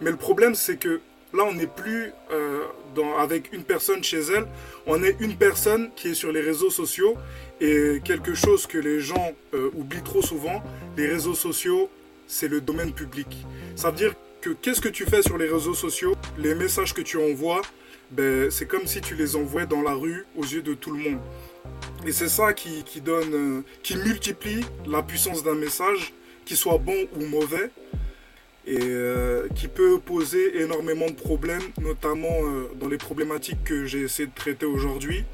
Mais 0.00 0.10
le 0.10 0.16
problème 0.16 0.54
c'est 0.54 0.76
que 0.76 1.00
là 1.32 1.44
on 1.44 1.54
n'est 1.54 1.66
plus 1.66 2.12
euh, 2.30 2.62
avec 3.18 3.52
une 3.52 3.64
personne 3.64 4.02
chez 4.02 4.20
elle, 4.20 4.46
on 4.86 5.02
est 5.02 5.16
une 5.20 5.36
personne 5.36 5.90
qui 5.94 6.08
est 6.08 6.14
sur 6.14 6.32
les 6.32 6.40
réseaux 6.40 6.70
sociaux 6.70 7.14
et 7.60 8.00
quelque 8.04 8.34
chose 8.34 8.66
que 8.66 8.78
les 8.78 9.00
gens 9.00 9.32
euh, 9.54 9.70
oublient 9.74 10.02
trop 10.02 10.22
souvent, 10.22 10.62
les 10.96 11.06
réseaux 11.06 11.34
sociaux, 11.34 11.90
c'est 12.26 12.48
le 12.48 12.60
domaine 12.60 12.92
public. 12.92 13.28
Ça 13.74 13.90
veut 13.90 13.96
dire 13.96 14.14
que 14.40 14.50
qu'est-ce 14.50 14.80
que 14.80 14.88
tu 14.88 15.04
fais 15.04 15.22
sur 15.22 15.38
les 15.38 15.48
réseaux 15.48 15.74
sociaux, 15.74 16.14
les 16.38 16.54
messages 16.54 16.94
que 16.94 17.02
tu 17.02 17.18
envoies, 17.18 17.62
ben, 18.10 18.50
c'est 18.50 18.66
comme 18.66 18.86
si 18.86 19.00
tu 19.00 19.14
les 19.14 19.36
envoies 19.36 19.66
dans 19.66 19.82
la 19.82 19.94
rue 19.94 20.24
aux 20.36 20.44
yeux 20.44 20.62
de 20.62 20.74
tout 20.74 20.92
le 20.92 20.98
monde. 20.98 21.20
Et 22.06 22.12
c'est 22.12 22.28
ça 22.28 22.52
qui, 22.52 22.84
donne, 23.00 23.34
euh, 23.34 23.60
qui 23.82 23.96
multiplie 23.96 24.64
la 24.86 25.02
puissance 25.02 25.42
d'un 25.42 25.54
message, 25.54 26.12
qu'il 26.44 26.56
soit 26.56 26.78
bon 26.78 27.06
ou 27.18 27.26
mauvais 27.26 27.70
et 28.66 28.78
euh, 28.80 29.48
qui 29.54 29.68
peut 29.68 30.00
poser 30.00 30.60
énormément 30.60 31.06
de 31.06 31.14
problèmes, 31.14 31.62
notamment 31.80 32.42
euh, 32.42 32.68
dans 32.74 32.88
les 32.88 32.98
problématiques 32.98 33.62
que 33.64 33.84
j'ai 33.84 34.00
essayé 34.00 34.26
de 34.26 34.34
traiter 34.34 34.66
aujourd'hui. 34.66 35.24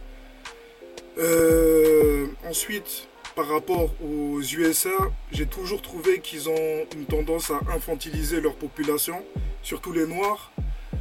Euh, 1.18 2.26
ensuite, 2.48 3.08
par 3.34 3.48
rapport 3.48 3.94
aux 4.02 4.40
USA, 4.42 4.90
j'ai 5.30 5.46
toujours 5.46 5.80
trouvé 5.80 6.20
qu'ils 6.20 6.50
ont 6.50 6.86
une 6.94 7.06
tendance 7.06 7.50
à 7.50 7.60
infantiliser 7.74 8.42
leur 8.42 8.54
population, 8.54 9.22
surtout 9.62 9.92
les 9.92 10.06
Noirs. 10.06 10.52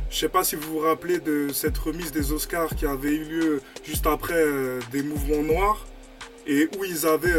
Je 0.10 0.16
ne 0.16 0.20
sais 0.20 0.30
pas 0.30 0.44
si 0.45 0.56
vous 0.56 0.74
vous 0.74 0.80
rappelez 0.80 1.20
de 1.20 1.49
cette 1.53 1.78
remise 1.78 2.14
des 2.14 2.32
Oscars 2.32 2.76
qui 2.76 2.86
avait 2.86 3.16
eu 3.16 3.24
lieu 3.24 3.62
juste 3.84 4.08
après 4.08 4.44
des 4.91 5.03
mouvements 5.03 5.41
noirs 5.41 5.86
et 6.45 6.68
où 6.78 6.84
ils 6.84 7.06
avaient, 7.06 7.32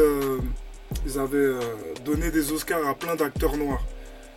ils 1.04 1.18
avaient 1.18 1.52
donné 2.02 2.30
des 2.30 2.50
Oscars 2.50 2.86
à 2.86 2.94
plein 2.94 3.14
d'acteurs 3.14 3.58
noirs. 3.58 3.84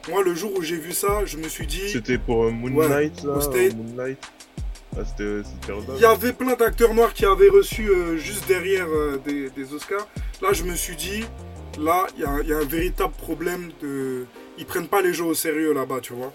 Moi, 0.10 0.24
le 0.24 0.36
jour 0.36 0.52
où 0.56 0.62
j'ai 0.62 0.78
vu 0.78 0.92
ça, 0.92 1.26
je 1.26 1.38
me 1.38 1.48
suis 1.48 1.66
dit. 1.66 1.90
C'était 1.90 2.18
pour 2.18 2.52
Moonlight, 2.52 3.24
là, 3.24 3.40
Moonlight. 3.76 4.20
Ah, 4.98 5.02
Il 5.96 6.02
y 6.02 6.06
avait 6.06 6.32
plein 6.32 6.56
d'acteurs 6.56 6.94
noirs 6.94 7.14
qui 7.14 7.26
avaient 7.26 7.50
reçu 7.50 7.90
euh, 7.90 8.18
juste 8.18 8.48
derrière 8.48 8.88
euh, 8.88 9.18
des, 9.26 9.74
Oscars. 9.74 10.08
Là, 10.42 10.54
je 10.54 10.64
me 10.64 10.76
suis 10.76 10.96
dit, 10.96 11.26
là, 11.80 12.08
il 12.16 12.22
y, 12.22 12.54
a 12.54 12.58
un 12.58 12.66
véritable 12.66 13.14
problème 13.14 13.72
de. 13.82 14.26
Ils 14.58 14.66
prennent 14.66 14.88
pas 14.88 15.02
les 15.02 15.14
gens 15.14 15.26
au 15.26 15.34
sérieux 15.34 15.74
là-bas, 15.74 16.00
tu 16.02 16.14
vois. 16.14 16.32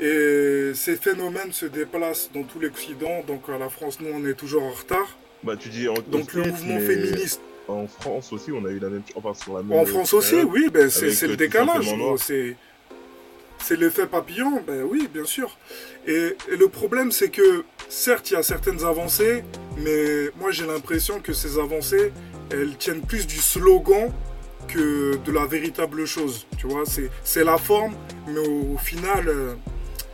Et 0.00 0.72
ces 0.74 0.96
phénomènes 0.96 1.52
se 1.52 1.66
déplacent 1.66 2.30
dans 2.34 2.42
tout 2.42 2.58
l'Occident. 2.58 3.22
Donc, 3.26 3.48
à 3.48 3.58
la 3.58 3.68
France, 3.68 3.98
nous, 4.00 4.10
on 4.12 4.26
est 4.26 4.34
toujours 4.34 4.64
en 4.64 4.70
retard. 4.70 5.16
Bah, 5.44 5.54
tu 5.56 5.68
dis 5.68 5.88
en 5.88 5.94
Donc, 5.94 6.32
le 6.32 6.44
mouvement 6.44 6.80
féministe. 6.80 7.40
En 7.68 7.86
France 7.86 8.32
aussi, 8.32 8.50
on 8.50 8.64
a 8.64 8.70
eu 8.70 8.78
la 8.78 8.88
même. 8.88 9.02
Enfin, 9.14 9.34
sur 9.34 9.54
la 9.54 9.62
même. 9.62 9.78
En 9.78 9.84
France 9.84 10.14
aussi, 10.14 10.36
oui, 10.36 10.68
ben, 10.72 10.90
c'est 10.90 11.26
le 11.26 11.36
décalage. 11.36 11.94
C'est 12.16 12.56
c'est 13.60 13.76
l'effet 13.76 14.06
papillon, 14.06 14.62
ben 14.66 14.82
oui, 14.82 15.08
bien 15.12 15.24
sûr. 15.24 15.58
Et, 16.06 16.36
le 16.48 16.68
problème, 16.68 17.12
c'est 17.12 17.28
que 17.28 17.64
certes, 17.88 18.30
il 18.30 18.34
y 18.34 18.36
a 18.36 18.42
certaines 18.42 18.84
avancées, 18.84 19.44
mais 19.78 20.30
moi 20.38 20.50
j'ai 20.50 20.66
l'impression 20.66 21.20
que 21.20 21.32
ces 21.32 21.58
avancées, 21.58 22.12
elles 22.50 22.76
tiennent 22.76 23.02
plus 23.02 23.26
du 23.26 23.36
slogan 23.36 24.10
que 24.68 25.16
de 25.16 25.32
la 25.32 25.46
véritable 25.46 26.06
chose. 26.06 26.46
Tu 26.58 26.66
vois, 26.66 26.84
c'est 27.24 27.44
la 27.44 27.58
forme, 27.58 27.94
mais 28.26 28.38
au, 28.38 28.76
final, 28.78 29.28
euh, 29.28 29.54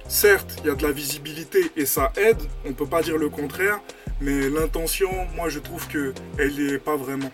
certes, 0.09 0.57
il 0.61 0.69
y 0.69 0.71
a 0.71 0.75
de 0.75 0.83
la 0.83 0.93
visibilité 0.93 1.71
et 1.77 1.87
ça 1.87 2.13
aide, 2.17 2.43
on 2.65 2.69
ne 2.69 2.75
peut 2.75 2.87
pas 2.87 3.03
dire 3.03 3.19
le 3.19 3.29
contraire, 3.29 3.81
mais 4.21 4.49
l'intention, 4.49 5.11
moi 5.35 5.49
je 5.49 5.59
trouve 5.59 5.87
qu'elle 5.89 6.53
n'y 6.53 6.73
est 6.73 6.79
pas 6.79 6.97
vraiment. 6.97 7.33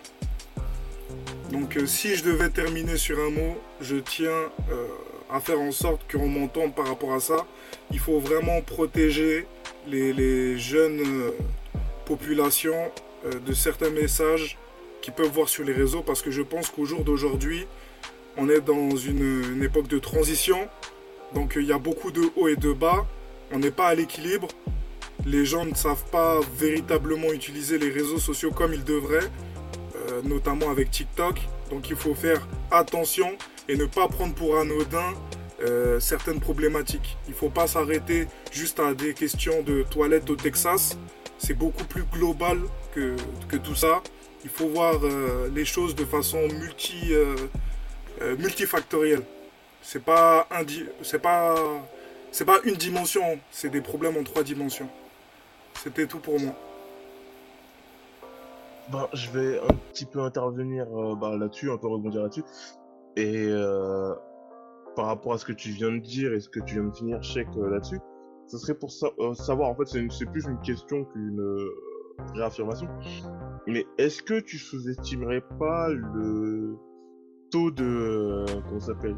Donc 1.51 1.77
euh, 1.77 1.87
si 1.87 2.15
je 2.15 2.24
devais 2.24 2.49
terminer 2.49 2.97
sur 2.97 3.19
un 3.19 3.31
mot, 3.31 3.57
je 3.81 3.97
tiens... 3.97 4.51
Euh, 4.70 4.87
à 5.32 5.40
faire 5.40 5.61
en 5.61 5.73
sorte 5.73 6.01
qu'on 6.11 6.28
m'entende 6.28 6.74
par 6.74 6.86
rapport 6.86 7.12
à 7.12 7.20
ça. 7.20 7.47
Il 7.90 7.98
faut 7.98 8.19
vraiment 8.19 8.61
protéger 8.62 9.47
les, 9.86 10.59
jeunes 10.59 11.01
euh, 11.01 11.31
populations 12.05 12.90
euh, 13.24 13.39
de 13.47 13.52
certains 13.52 13.90
messages 13.90 14.59
qu'ils 15.01 15.15
peuvent 15.15 15.31
voir 15.31 15.48
sur 15.48 15.65
les 15.65 15.73
réseaux 15.73 16.02
parce 16.02 16.23
que 16.23 16.31
je 16.31 16.43
pense 16.43 16.69
qu'au 16.70 16.85
jour 16.85 17.05
d'aujourd'hui, 17.05 17.66
on 18.36 18.48
est 18.48 18.61
dans 18.61 18.97
une, 18.97 19.62
époque 19.62 19.89
de 19.89 19.98
transition. 19.98 20.69
Donc 21.35 21.55
il 21.57 21.65
y 21.65 21.73
a 21.73 21.78
beaucoup 21.78 22.11
de 22.11 22.23
hauts 22.36 22.48
et 22.48 22.57
de 22.57 22.73
bas. 22.73 23.07
On 23.52 23.59
n'est 23.59 23.70
pas 23.70 23.89
à 23.89 23.94
l'équilibre. 23.94 24.48
Les 25.27 25.44
gens 25.44 25.65
ne 25.65 25.74
savent 25.74 26.05
pas 26.11 26.40
véritablement 26.57 27.32
utiliser 27.32 27.78
les 27.78 27.90
réseaux 27.90 28.19
sociaux 28.19 28.52
comme 28.52 28.73
ils 28.73 28.85
devraient, 28.85 29.28
euh, 29.97 30.23
notamment 30.24 30.70
avec 30.70 30.90
TikTok. 30.90 31.40
Donc 31.70 31.90
il 31.90 31.97
faut 31.97 32.15
faire 32.15 32.47
attention 32.70 33.36
et 33.71 33.77
ne 33.77 33.87
pas 33.87 34.09
prendre 34.09 34.35
pour 34.35 34.59
anodin 34.59 35.15
euh, 35.63 36.01
certaines 36.01 36.41
problématiques. 36.41 37.17
Il 37.29 37.31
ne 37.31 37.37
faut 37.37 37.51
pas 37.51 37.69
s'arrêter 37.69 38.27
juste 38.51 38.81
à 38.81 38.95
des 38.95 39.15
questions 39.15 39.63
de 39.63 39.85
toilettes 39.85 40.29
au 40.29 40.35
Texas. 40.35 40.99
C'est 41.39 41.55
beaucoup 41.55 41.85
plus 41.85 42.03
global 42.03 42.59
que, 42.93 43.15
que, 43.49 43.57
tout 43.57 43.77
ça. 43.77 44.03
Il 44.43 44.51
faut 44.51 44.67
voir 44.67 44.97
euh, 45.05 45.49
les 45.55 45.65
choses 45.65 45.95
de 45.95 46.05
façon 46.05 46.49
multi, 46.49 47.13
euh, 47.13 47.37
multifactorielle. 48.39 49.23
C'est 49.83 50.03
pas, 50.03 50.49
c'est 51.03 51.21
pas, 51.21 51.55
pas 52.45 52.61
une 52.65 52.75
dimension, 52.75 53.39
c'est 53.53 53.71
des 53.71 53.81
problèmes 53.81 54.17
en 54.17 54.25
trois 54.25 54.43
dimensions. 54.43 54.89
C'était 55.81 56.07
tout 56.07 56.19
pour 56.19 56.41
moi. 56.41 56.55
Ben, 58.89 59.09
je 59.13 59.31
vais 59.31 59.61
un 59.61 59.75
petit 59.93 60.07
peu 60.07 60.21
intervenir 60.21 60.87
bah, 61.17 61.37
là-dessus, 61.39 61.71
un 61.71 61.77
peu 61.77 61.87
rebondir 61.87 62.23
là-dessus. 62.23 62.43
Et 63.16 63.47
euh, 63.49 64.15
par 64.97 65.07
rapport 65.07 65.32
à 65.32 65.39
ce 65.39 65.45
que 65.45 65.53
tu 65.53 65.70
viens 65.70 65.91
de 65.91 65.99
dire 65.99 66.32
et 66.32 66.41
ce 66.41 66.49
que 66.49 66.61
tu 66.61 66.74
viens 66.74 66.85
de 66.85 66.95
finir, 66.95 67.23
chèque 67.23 67.49
euh, 67.57 67.70
là-dessus, 67.70 67.99
ce 68.47 68.59
serait 68.59 68.74
pour 68.74 68.91
euh, 69.19 69.35
savoir, 69.35 69.69
en 69.70 69.74
fait, 69.74 69.87
c'est 69.87 70.27
plus 70.27 70.47
une 70.47 70.61
question 70.61 71.05
qu'une 71.05 71.43
réaffirmation. 72.35 72.89
Mais 73.66 73.87
est-ce 73.99 74.23
que 74.23 74.41
tu 74.41 74.59
sous-estimerais 74.59 75.43
pas 75.59 75.89
le 75.89 76.77
taux 77.51 77.70
de. 77.70 78.45
ça 78.78 78.87
s'appelle 78.87 79.16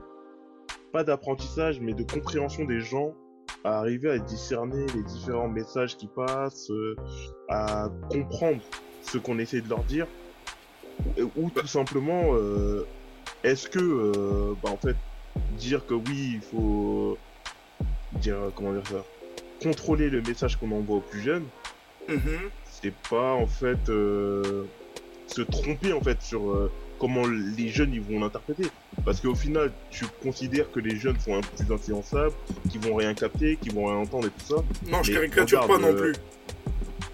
Pas 0.92 1.04
d'apprentissage, 1.04 1.80
mais 1.80 1.94
de 1.94 2.02
compréhension 2.02 2.64
des 2.64 2.80
gens 2.80 3.14
à 3.64 3.78
arriver 3.78 4.10
à 4.10 4.18
discerner 4.18 4.86
les 4.94 5.02
différents 5.04 5.48
messages 5.48 5.96
qui 5.96 6.08
passent, 6.08 6.70
à 7.48 7.88
comprendre 8.10 8.60
ce 9.02 9.18
qu'on 9.18 9.38
essaie 9.38 9.60
de 9.60 9.68
leur 9.68 9.84
dire, 9.84 10.06
ou, 11.36 11.50
tout 11.50 11.66
simplement 11.66 12.34
est-ce 13.44 13.68
que, 13.68 13.78
euh, 13.78 14.54
bah, 14.62 14.70
en 14.70 14.76
fait, 14.76 14.96
dire 15.58 15.86
que 15.86 15.94
oui, 15.94 16.32
il 16.34 16.40
faut 16.40 17.16
dire, 18.14 18.36
comment 18.54 18.72
dire 18.72 18.86
ça, 18.86 19.04
contrôler 19.62 20.10
le 20.10 20.20
message 20.22 20.56
qu'on 20.56 20.70
envoie 20.72 20.96
aux 20.96 21.00
plus 21.00 21.22
jeunes, 21.22 21.44
Mhm. 22.08 22.50
c'est 22.70 22.92
pas 23.10 23.32
en 23.34 23.46
fait 23.46 23.88
euh, 23.88 24.64
se 25.28 25.40
tromper 25.42 25.92
en 25.92 26.00
fait 26.00 26.20
sur 26.20 26.50
euh, 26.50 26.70
comment 26.98 27.22
les 27.26 27.68
jeunes 27.68 27.94
ils 27.94 28.00
vont 28.00 28.18
l'interpréter. 28.20 28.64
Parce 29.04 29.20
qu'au 29.20 29.34
final, 29.36 29.72
tu 29.90 30.04
considères 30.22 30.70
que 30.72 30.80
les 30.80 30.96
jeunes 30.96 31.18
sont 31.20 31.36
un 31.36 31.40
peu 31.40 31.64
plus 31.64 31.72
influençables, 31.72 32.34
qu'ils 32.70 32.80
vont 32.80 32.96
rien 32.96 33.14
capter, 33.14 33.56
qu'ils 33.56 33.72
vont 33.72 33.86
rien 33.86 33.96
entendre 33.98 34.26
et 34.26 34.30
tout 34.30 34.56
ça. 34.56 34.62
Non, 34.90 35.02
je 35.04 35.12
caricature 35.12 35.66
pas 35.66 35.78
non 35.78 35.88
euh, 35.88 35.94
plus. 36.12 36.14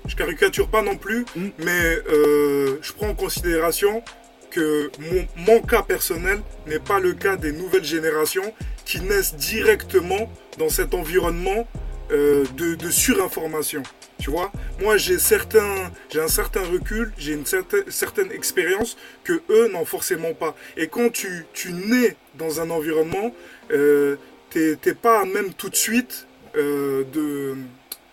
Je 0.07 0.17
caricature 0.17 0.69
pas 0.69 0.81
non 0.83 0.97
plus, 0.97 1.27
Hmm. 1.37 1.49
mais 1.59 1.99
euh, 2.11 2.79
je 2.81 2.93
prends 2.95 3.09
en 3.11 3.15
considération 3.15 4.03
que 4.51 4.91
mon, 5.37 5.61
cas 5.61 5.83
personnel 5.83 6.41
n'est 6.67 6.79
pas 6.79 7.01
le 7.01 7.13
cas 7.13 7.37
des 7.37 7.53
nouvelles 7.53 7.85
générations 7.85 8.55
qui 8.85 9.01
naissent 9.01 9.35
directement 9.35 10.31
dans 10.59 10.69
cet 10.69 10.95
environnement 10.95 11.67
euh, 12.11 12.45
de, 12.57 12.91
surinformation. 12.91 13.83
Tu 14.19 14.31
vois, 14.31 14.51
moi 14.81 14.97
j'ai 14.97 15.17
un 15.17 16.29
certain 16.29 16.63
recul, 16.73 17.13
j'ai 17.19 17.35
une 17.35 17.47
certaine, 17.47 18.33
expérience 18.33 18.97
que 19.25 19.41
eux 19.51 19.69
n'ont 19.73 19.85
forcément 19.85 20.35
pas. 20.35 20.57
Et 20.77 20.89
quand 20.89 21.11
tu, 21.11 21.47
tu 21.53 21.73
nais 21.73 22.17
dans 22.35 22.61
un 22.61 22.71
environnement, 22.71 23.33
euh, 23.71 24.17
t'es 24.51 24.95
pas 24.95 25.21
à 25.21 25.25
même 25.25 25.53
tout 25.53 25.69
de 25.69 25.77
suite 25.77 26.27
euh, 26.57 27.05
de, 27.13 27.57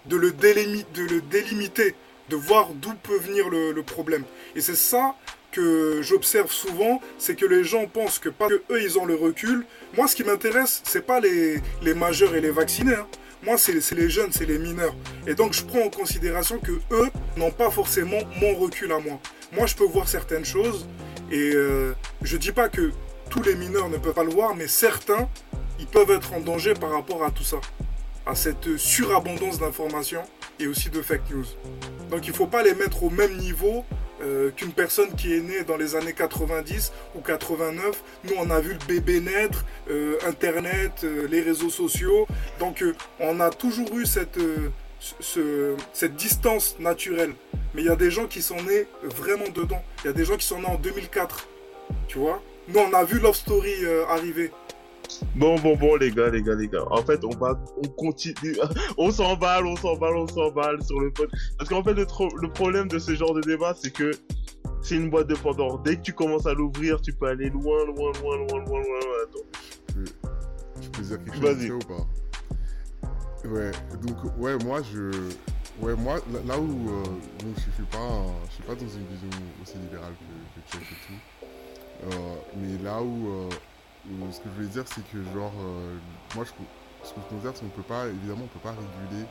de, 0.06 0.18
le 0.18 0.32
délimi- 0.32 0.86
de 0.94 1.04
le 1.04 1.22
délimiter, 1.22 1.96
de 2.30 2.36
voir 2.36 2.70
d'où 2.74 2.94
peut 3.02 3.18
venir 3.18 3.50
le 3.50 3.82
problème. 3.82 4.26
Et 4.56 4.62
c'est 4.62 4.76
ça 4.76 5.16
que 5.56 6.02
j'observe 6.02 6.52
souvent, 6.52 7.02
c'est 7.18 7.36
que 7.36 7.46
les 7.46 7.64
gens 7.64 7.86
pensent 7.88 8.20
que 8.20 8.30
parce 8.30 8.52
que 8.52 8.62
eux 8.74 8.82
ils 8.82 9.00
ont 9.00 9.06
le 9.06 9.16
recul. 9.16 9.66
Moi, 9.96 10.08
ce 10.08 10.16
qui 10.16 10.24
m'intéresse, 10.24 10.82
c'est 10.84 11.06
pas 11.06 11.20
les, 11.20 11.62
les 11.82 11.94
majeurs 11.94 12.36
et 12.36 12.42
les 12.42 12.52
vaccinés. 12.52 12.96
hein. 12.96 13.08
Moi, 13.44 13.58
c'est 13.58 13.74
les 13.74 14.10
jeunes, 14.10 14.32
c'est 14.32 14.46
les 14.46 14.58
mineurs. 14.58 14.96
Et 15.28 15.36
donc, 15.36 15.54
je 15.54 15.64
prends 15.64 15.84
en 15.84 15.90
considération 15.90 16.58
que 16.60 16.72
eux 16.92 17.10
n'ont 17.38 17.52
pas 17.52 17.70
forcément 17.70 18.18
mon 18.42 18.56
recul 18.56 18.92
à 18.92 19.00
moi. 19.00 19.20
Moi, 19.52 19.68
je 19.68 19.76
peux 19.76 19.86
voir 19.86 20.08
certaines 20.08 20.46
choses 20.46 20.88
et 21.32 21.52
euh, 21.54 21.94
je 22.24 22.38
dis 22.38 22.52
pas 22.52 22.70
que 22.70 22.92
tous 23.30 23.44
les 23.44 23.56
mineurs 23.56 23.90
ne 23.90 23.98
peuvent 23.98 24.14
pas 24.14 24.24
le 24.24 24.32
voir, 24.32 24.56
mais 24.56 24.68
certains, 24.68 25.30
ils 25.80 25.88
peuvent 25.88 26.12
être 26.12 26.34
en 26.34 26.40
danger 26.40 26.74
par 26.74 26.92
rapport 26.92 27.24
à 27.24 27.30
tout 27.32 27.44
ça, 27.44 27.58
à 28.26 28.34
cette 28.34 28.78
surabondance 28.78 29.60
d'informations 29.60 30.24
et 30.60 30.68
aussi 30.68 30.90
de 30.90 31.02
fake 31.02 31.30
news. 31.32 31.46
Donc, 32.10 32.28
il 32.28 32.34
faut 32.34 32.48
pas 32.48 32.64
les 32.64 32.74
mettre 32.74 33.04
au 33.04 33.10
même 33.12 33.38
niveau 33.38 33.86
euh, 34.26 34.50
qu'une 34.52 34.72
personne 34.74 35.14
qui 35.16 35.34
est 35.36 35.40
née 35.40 35.64
dans 35.64 35.78
les 35.78 35.96
années 35.96 36.14
90 36.14 36.92
ou 37.16 37.22
89. 37.22 38.02
Nous, 38.26 38.34
on 38.38 38.50
a 38.50 38.60
vu 38.60 38.74
le 38.74 38.86
bébé 38.88 39.20
naître, 39.20 39.64
euh, 39.90 40.18
Internet, 40.28 40.92
euh, 41.04 41.28
les 41.30 41.42
réseaux 41.42 41.70
sociaux. 41.70 42.28
Donc, 42.60 42.84
on 43.20 43.40
a 43.40 43.50
toujours 43.52 43.96
eu 43.98 44.06
cette, 44.06 44.40
ce- 45.00 45.14
ce- 45.20 45.76
cette 45.94 46.16
distance 46.16 46.76
naturelle. 46.80 47.34
Mais 47.74 47.82
il 47.82 47.86
y 47.88 47.90
a 47.90 47.96
des 47.96 48.10
gens 48.12 48.26
qui 48.26 48.42
sont 48.42 48.62
nés 48.64 48.88
vraiment 49.04 49.50
dedans. 49.54 49.82
Il 50.04 50.08
y 50.08 50.10
a 50.10 50.14
des 50.14 50.26
gens 50.26 50.38
qui 50.38 50.46
sont 50.46 50.60
nés 50.60 50.68
en 50.68 50.76
2004. 50.76 51.48
Tu 52.08 52.18
vois 52.18 52.42
Nous, 52.68 52.80
on 52.80 52.94
a 52.94 53.04
vu 53.04 53.20
Love 53.20 53.36
Story 53.36 53.74
arriver. 54.10 54.52
Bon, 55.36 55.56
bon, 55.60 55.76
bon, 55.76 55.96
les 55.96 56.12
gars, 56.12 56.30
les 56.30 56.42
gars, 56.42 56.56
les 56.56 56.68
gars. 56.68 56.84
En 56.92 57.02
fait, 57.04 57.24
on 57.24 57.30
va, 57.38 57.60
on 57.84 57.88
continue. 57.90 58.56
on 58.98 59.12
s'emballe, 59.12 59.66
on 59.66 59.76
s'emballe, 59.76 60.16
on 60.18 60.28
s'emballe 60.28 60.82
sur 60.84 61.00
le 61.00 61.12
pod. 61.12 61.30
Parce 61.58 61.70
qu'en 61.70 61.84
fait, 61.84 61.94
le, 61.94 62.06
tro- 62.06 62.36
le 62.42 62.50
problème 62.50 62.88
de 62.88 63.00
ce 63.00 63.16
genre 63.16 63.34
de 63.34 63.42
débat, 63.42 63.74
c'est 63.76 63.92
que 63.92 64.12
c'est 64.82 64.96
une 64.96 65.10
boîte 65.10 65.28
de 65.28 65.36
Pandore. 65.36 65.80
Dès 65.80 65.96
que 65.98 66.02
tu 66.02 66.14
commences 66.14 66.46
à 66.46 66.54
l'ouvrir, 66.54 67.02
tu 67.02 67.12
peux 67.14 67.28
aller 67.28 67.50
loin, 67.50 67.86
loin, 67.86 68.12
loin, 68.22 68.38
loin, 68.38 68.48
loin, 68.48 68.60
loin. 68.66 68.80
loin. 68.82 69.00
Attends. 69.24 70.12
Je 70.82 70.90
peux 70.90 71.02
dire 71.02 71.18
quelque 71.24 71.42
chose 71.42 71.72
ou 71.72 71.80
pas? 71.88 72.06
Ouais, 73.48 73.72
donc 74.02 74.18
ouais, 74.40 74.58
moi 74.66 74.80
je, 74.92 75.12
ouais 75.80 75.94
moi 75.96 76.16
là, 76.48 76.60
où 76.60 76.90
euh, 76.90 77.04
donc, 77.04 77.54
je, 77.58 77.62
suis 77.62 77.84
pas, 77.92 78.26
je 78.48 78.54
suis 78.56 78.64
pas 78.64 78.74
dans 78.74 78.82
une 78.82 79.06
vision 79.06 79.30
aussi 79.62 79.78
libérale 79.78 80.14
que, 80.14 80.62
que 80.62 80.72
Chuck 80.72 80.82
et 80.82 80.96
tout, 81.06 82.12
Euh, 82.12 82.36
mais 82.58 82.84
là 82.84 83.02
où, 83.04 83.30
euh, 83.30 83.50
ce 84.32 84.40
que 84.40 84.50
je 84.50 84.56
voulais 84.56 84.74
dire 84.74 84.84
c'est 84.86 85.04
que 85.12 85.24
genre 85.34 85.54
euh, 85.60 85.98
moi 86.36 86.46
je, 86.46 86.52
ce 87.08 87.14
que 87.14 87.20
je 87.22 87.30
considère 87.30 87.52
c'est 87.56 87.64
qu'on 87.64 87.76
peut 87.76 87.88
pas 87.88 88.08
évidemment 88.08 88.46
on 88.46 88.54
peut 88.54 88.64
pas 88.64 88.76
réguler 88.76 89.26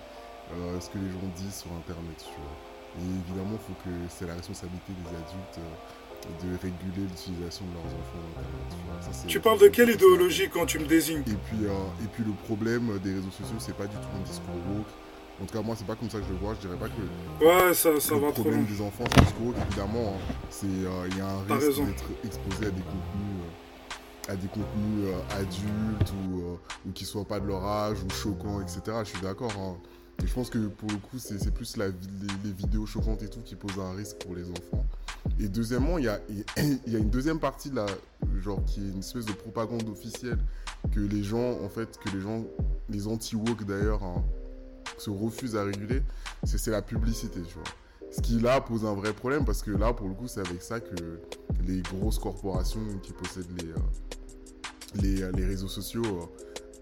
euh, 0.52 0.80
ce 0.80 0.90
que 0.90 0.98
les 0.98 1.08
gens 1.08 1.24
disent 1.36 1.64
sur 1.64 1.72
internet, 1.72 2.18
tu 2.18 2.34
vois. 2.36 2.56
Et 3.00 3.06
évidemment 3.26 3.58
faut 3.58 3.74
que 3.84 3.90
c'est 4.08 4.26
la 4.26 4.34
responsabilité 4.34 4.92
des 4.92 5.10
adultes 5.14 5.58
euh, 5.58 6.28
de 6.42 6.50
réguler 6.56 7.08
l'utilisation 7.08 7.64
de 7.66 7.74
leurs 7.74 7.92
enfants 7.92 8.22
sur 8.22 8.40
internet. 8.40 8.66
Tu, 8.70 8.80
vois. 8.84 9.12
Ça, 9.12 9.26
Tu 9.26 9.40
parles 9.40 9.60
de 9.60 9.68
quelle 9.68 9.90
idéologie 9.90 10.48
quand 10.48 10.66
tu 10.66 10.78
me 10.78 10.86
désignes 10.86 11.24
et 11.26 11.38
puis, 11.48 11.64
et 11.64 12.08
puis 12.12 12.24
le 12.24 12.32
problème 12.44 12.98
des 13.00 13.14
réseaux 13.14 13.30
sociaux, 13.30 13.58
c'est 13.58 13.76
pas 13.76 13.86
du 13.86 13.96
tout 13.96 14.12
un 14.14 14.24
discours 14.24 14.54
woke. 14.72 14.92
En 15.42 15.46
tout 15.46 15.52
cas, 15.52 15.62
moi, 15.62 15.74
c'est 15.76 15.86
pas 15.86 15.96
comme 15.96 16.08
ça 16.08 16.18
que 16.18 16.24
je 16.24 16.30
le 16.30 16.38
vois. 16.38 16.54
Je 16.54 16.68
dirais 16.68 16.78
pas 16.78 16.86
que 16.86 17.44
Ouais, 17.44 17.74
ça, 17.74 17.98
ça 17.98 18.14
le 18.14 18.20
va 18.20 18.30
trop 18.30 18.42
problème 18.42 18.64
des 18.66 18.80
enfants, 18.80 19.04
c'est 19.12 19.24
discours 19.24 19.46
woke. 19.48 19.56
Évidemment, 19.66 20.14
hein. 20.14 20.34
c'est 20.48 20.66
il 20.66 21.18
y 21.18 21.20
a 21.20 21.26
un 21.26 21.42
risque 21.42 21.82
d'être 21.82 22.04
exposé 22.24 22.66
à 22.66 22.70
des 22.70 22.82
contenus, 22.82 23.43
à 24.28 24.36
des 24.36 24.48
contenus 24.48 25.06
euh, 25.06 25.40
adultes 25.40 26.12
ou, 26.12 26.40
euh, 26.40 26.56
ou 26.86 26.92
qui 26.92 27.04
soient 27.04 27.24
pas 27.24 27.40
de 27.40 27.46
leur 27.46 27.64
âge 27.64 27.98
ou 28.02 28.10
choquants, 28.10 28.60
etc. 28.60 28.80
Je 29.04 29.10
suis 29.10 29.20
d'accord. 29.20 29.52
hein. 29.58 29.76
Et 30.22 30.26
je 30.26 30.32
pense 30.32 30.48
que 30.48 30.58
pour 30.58 30.88
le 30.90 30.96
coup, 30.96 31.18
c'est 31.18 31.52
plus 31.52 31.76
les, 31.76 31.90
vidéos 32.52 32.86
choquantes 32.86 33.22
et 33.22 33.28
tout 33.28 33.40
qui 33.40 33.56
posent 33.56 33.78
un 33.78 33.92
risque 33.94 34.18
pour 34.18 34.34
les 34.34 34.48
enfants. 34.48 34.86
Et 35.40 35.48
deuxièmement, 35.48 35.98
il 35.98 36.04
y 36.04 36.08
a, 36.08 36.98
une 36.98 37.10
deuxième 37.10 37.40
partie 37.40 37.70
là, 37.70 37.86
genre 38.40 38.64
qui 38.64 38.80
est 38.80 38.90
une 38.90 39.00
espèce 39.00 39.26
de 39.26 39.32
propagande 39.32 39.88
officielle 39.88 40.38
que 40.92 41.00
les 41.00 41.22
gens, 41.22 41.58
en 41.62 41.68
fait, 41.68 41.98
que 41.98 42.10
les 42.10 42.20
gens, 42.20 42.44
les 42.88 43.08
anti-woke 43.08 43.64
d'ailleurs, 43.64 44.02
hein, 44.04 44.22
se 44.98 45.10
refusent 45.10 45.56
à 45.56 45.64
réguler, 45.64 46.02
c'est 46.44 46.70
la 46.70 46.82
publicité, 46.82 47.40
tu 47.42 47.54
vois. 47.54 47.64
Ce 48.14 48.20
qui 48.20 48.38
là 48.38 48.60
pose 48.60 48.84
un 48.84 48.94
vrai 48.94 49.12
problème 49.12 49.44
parce 49.44 49.62
que 49.62 49.72
là, 49.72 49.92
pour 49.92 50.06
le 50.06 50.14
coup, 50.14 50.28
c'est 50.28 50.38
avec 50.38 50.62
ça 50.62 50.78
que 50.78 51.20
les 51.66 51.82
grosses 51.82 52.20
corporations 52.20 52.80
qui 53.02 53.12
possèdent 53.12 53.60
les, 53.60 53.70
euh, 55.20 55.24
euh, 55.24 55.32
les 55.32 55.44
réseaux 55.44 55.68
sociaux, 55.68 56.30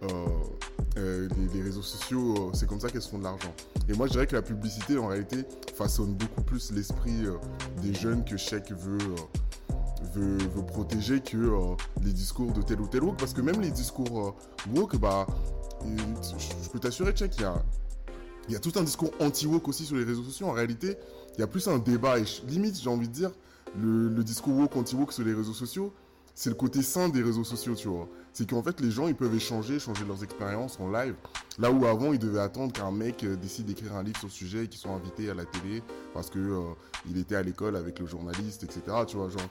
euh, 0.03 1.29
les, 1.55 1.63
réseaux 1.63 1.81
sociaux, 1.81 2.51
c'est 2.53 2.67
comme 2.67 2.81
ça 2.81 2.91
qu'elles 2.91 3.01
font 3.01 3.19
de 3.19 3.25
l'argent. 3.25 3.55
Et 3.89 3.95
moi, 3.95 4.09
je 4.09 4.13
dirais 4.13 4.27
que 4.27 4.37
la 4.37 4.43
publicité, 4.43 4.99
en 4.99 5.07
réalité, 5.07 5.47
façonne 5.75 6.15
beaucoup 6.15 6.43
plus 6.43 6.71
l'esprit 6.71 7.25
des 7.81 7.95
jeunes 7.95 8.25
que 8.27 8.37
Sheik 8.37 8.71
veut, 8.73 8.99
veut, 10.13 10.67
protéger 10.67 11.21
que 11.21 11.77
les 12.03 12.13
discours 12.13 12.53
de 12.53 12.61
tel 12.61 12.79
ou 12.79 12.89
tel 12.89 13.05
woke. 13.05 13.19
Parce 13.19 13.33
que 13.33 13.41
même 13.41 13.61
les 13.63 13.71
discours 13.71 14.37
woke, 14.75 14.97
bah, 14.97 15.27
je 15.87 16.69
peux 16.69 16.79
t'assurer, 16.79 17.13
Check, 17.13 17.37
il 17.39 17.43
y 17.43 17.45
a, 17.45 17.55
y 18.51 18.57
a 18.57 18.59
tout 18.59 18.73
un 18.77 18.83
discours 18.83 19.13
anti-woke 19.21 19.67
aussi 19.69 19.85
sur 19.85 19.97
les 19.97 20.05
réseaux 20.05 20.25
sociaux. 20.25 20.49
En 20.49 20.53
réalité, 20.53 20.99
il 21.37 21.41
y 21.41 21.45
a 21.45 21.47
plus 21.47 21.69
un 21.69 21.79
débat. 21.79 22.19
Et 22.19 22.25
limite, 22.49 22.81
j'ai 22.81 22.91
envie 22.91 23.09
de 23.09 23.13
dire, 23.13 23.31
le, 23.79 24.09
le 24.09 24.25
discours 24.25 24.57
woke, 24.57 24.77
anti-woke 24.77 25.13
sur 25.13 25.25
les 25.25 25.35
réseaux 25.35 25.55
sociaux, 25.55 25.93
c'est 26.35 26.51
le 26.51 26.57
côté 26.57 26.83
sain 26.83 27.09
des 27.09 27.23
réseaux 27.23 27.45
sociaux, 27.45 27.75
tu 27.75 27.89
vois. 27.89 28.09
C'est 28.33 28.49
qu'en 28.49 28.63
fait, 28.63 28.81
les 28.81 28.91
gens, 28.91 29.07
ils 29.07 29.15
peuvent 29.15 29.35
échanger, 29.35 29.79
changer 29.79 30.05
leurs 30.07 30.25
expériences 30.25 30.81
en 30.81 30.91
live. 30.91 31.15
Là 31.59 31.71
où 31.71 31.85
avant, 31.87 32.13
ils 32.15 32.19
devaient 32.19 32.41
attendre 32.41 32.73
qu'un 32.73 32.91
mec 32.91 33.25
euh, 33.25 33.37
décide 33.37 33.67
d'écrire 33.67 33.95
un 33.95 34.03
livre 34.03 34.19
sur 34.19 34.29
le 34.29 34.33
sujet 34.33 34.65
et 34.65 34.69
qu'ils 34.69 34.81
soient 34.81 34.93
invités 34.93 35.29
à 35.29 35.35
la 35.35 35.45
télé 35.45 35.83
parce 36.15 36.31
que 36.31 36.39
euh, 36.39 36.61
il 37.09 37.19
était 37.19 37.37
à 37.37 37.43
l'école 37.43 37.77
avec 37.77 37.99
le 37.99 38.07
journaliste, 38.07 38.63
etc. 38.65 38.81
Tu 39.07 39.17
vois, 39.17 39.29
genre. 39.29 39.43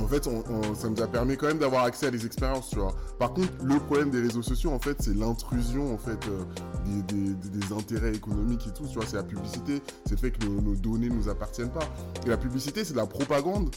En 0.00 0.06
fait, 0.08 0.26
on- 0.26 0.74
ça 0.74 0.88
nous 0.88 1.02
a 1.02 1.06
permis 1.06 1.36
quand 1.36 1.46
même 1.46 1.58
d'avoir 1.58 1.84
accès 1.84 2.06
à 2.06 2.10
des 2.10 2.24
expériences, 2.24 2.70
tu 2.70 2.76
vois. 2.76 2.94
Par 3.18 3.34
contre, 3.34 3.48
le 3.62 3.78
problème 3.78 4.10
des 4.10 4.20
réseaux 4.22 4.42
sociaux, 4.42 4.70
en 4.70 4.78
fait, 4.78 4.96
c'est 5.00 5.14
l'intrusion, 5.14 5.92
en 5.92 5.98
fait, 5.98 6.18
euh, 6.28 7.02
des, 7.08 7.72
intérêts 7.72 8.14
économiques 8.14 8.66
et 8.66 8.70
tout, 8.72 8.86
tu 8.86 8.94
vois. 8.94 9.04
C'est 9.06 9.16
la 9.16 9.22
publicité, 9.22 9.82
c'est 10.04 10.12
le 10.12 10.16
fait 10.18 10.30
que 10.30 10.46
nos, 10.46 10.74
données 10.74 11.08
nous 11.08 11.28
appartiennent 11.28 11.70
pas. 11.70 11.86
Et 12.26 12.28
la 12.28 12.36
publicité, 12.36 12.84
c'est 12.84 12.92
de 12.92 12.98
la 12.98 13.06
propagande. 13.06 13.74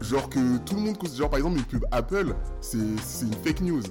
Genre 0.00 0.28
que 0.30 0.56
tout 0.58 0.74
le 0.76 0.80
monde, 0.80 0.96
cons- 0.98 1.14
genre 1.14 1.28
par 1.28 1.38
exemple 1.38 1.58
une 1.58 1.64
pub 1.64 1.84
Apple, 1.90 2.34
c'est 2.60 2.78
une 2.78 3.34
fake 3.44 3.60
news. 3.60 3.82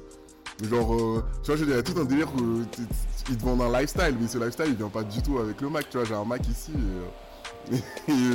Genre, 0.64 0.94
euh, 0.96 1.24
tu 1.44 1.52
vois, 1.54 1.56
je 1.66 1.72
a 1.72 1.84
tout 1.84 2.00
un 2.00 2.06
délire 2.06 2.28
que 2.34 2.64
t- 2.64 2.82
t- 2.82 2.88
ils 3.30 3.38
te 3.38 3.46
vendent 3.46 3.62
un 3.62 3.80
lifestyle, 3.80 4.16
mais 4.20 4.28
ce 4.28 4.38
lifestyle 4.40 4.66
il 4.70 4.76
vient 4.76 4.90
pas 4.90 5.04
du 5.04 5.22
tout 5.22 5.38
avec 5.38 5.62
le 5.62 5.70
Mac, 5.70 5.88
tu 5.90 5.98
vois. 5.98 6.06
J'ai 6.06 6.16
un 6.16 6.26
Mac 6.26 6.46
ici 6.50 6.72
euh, 6.76 7.08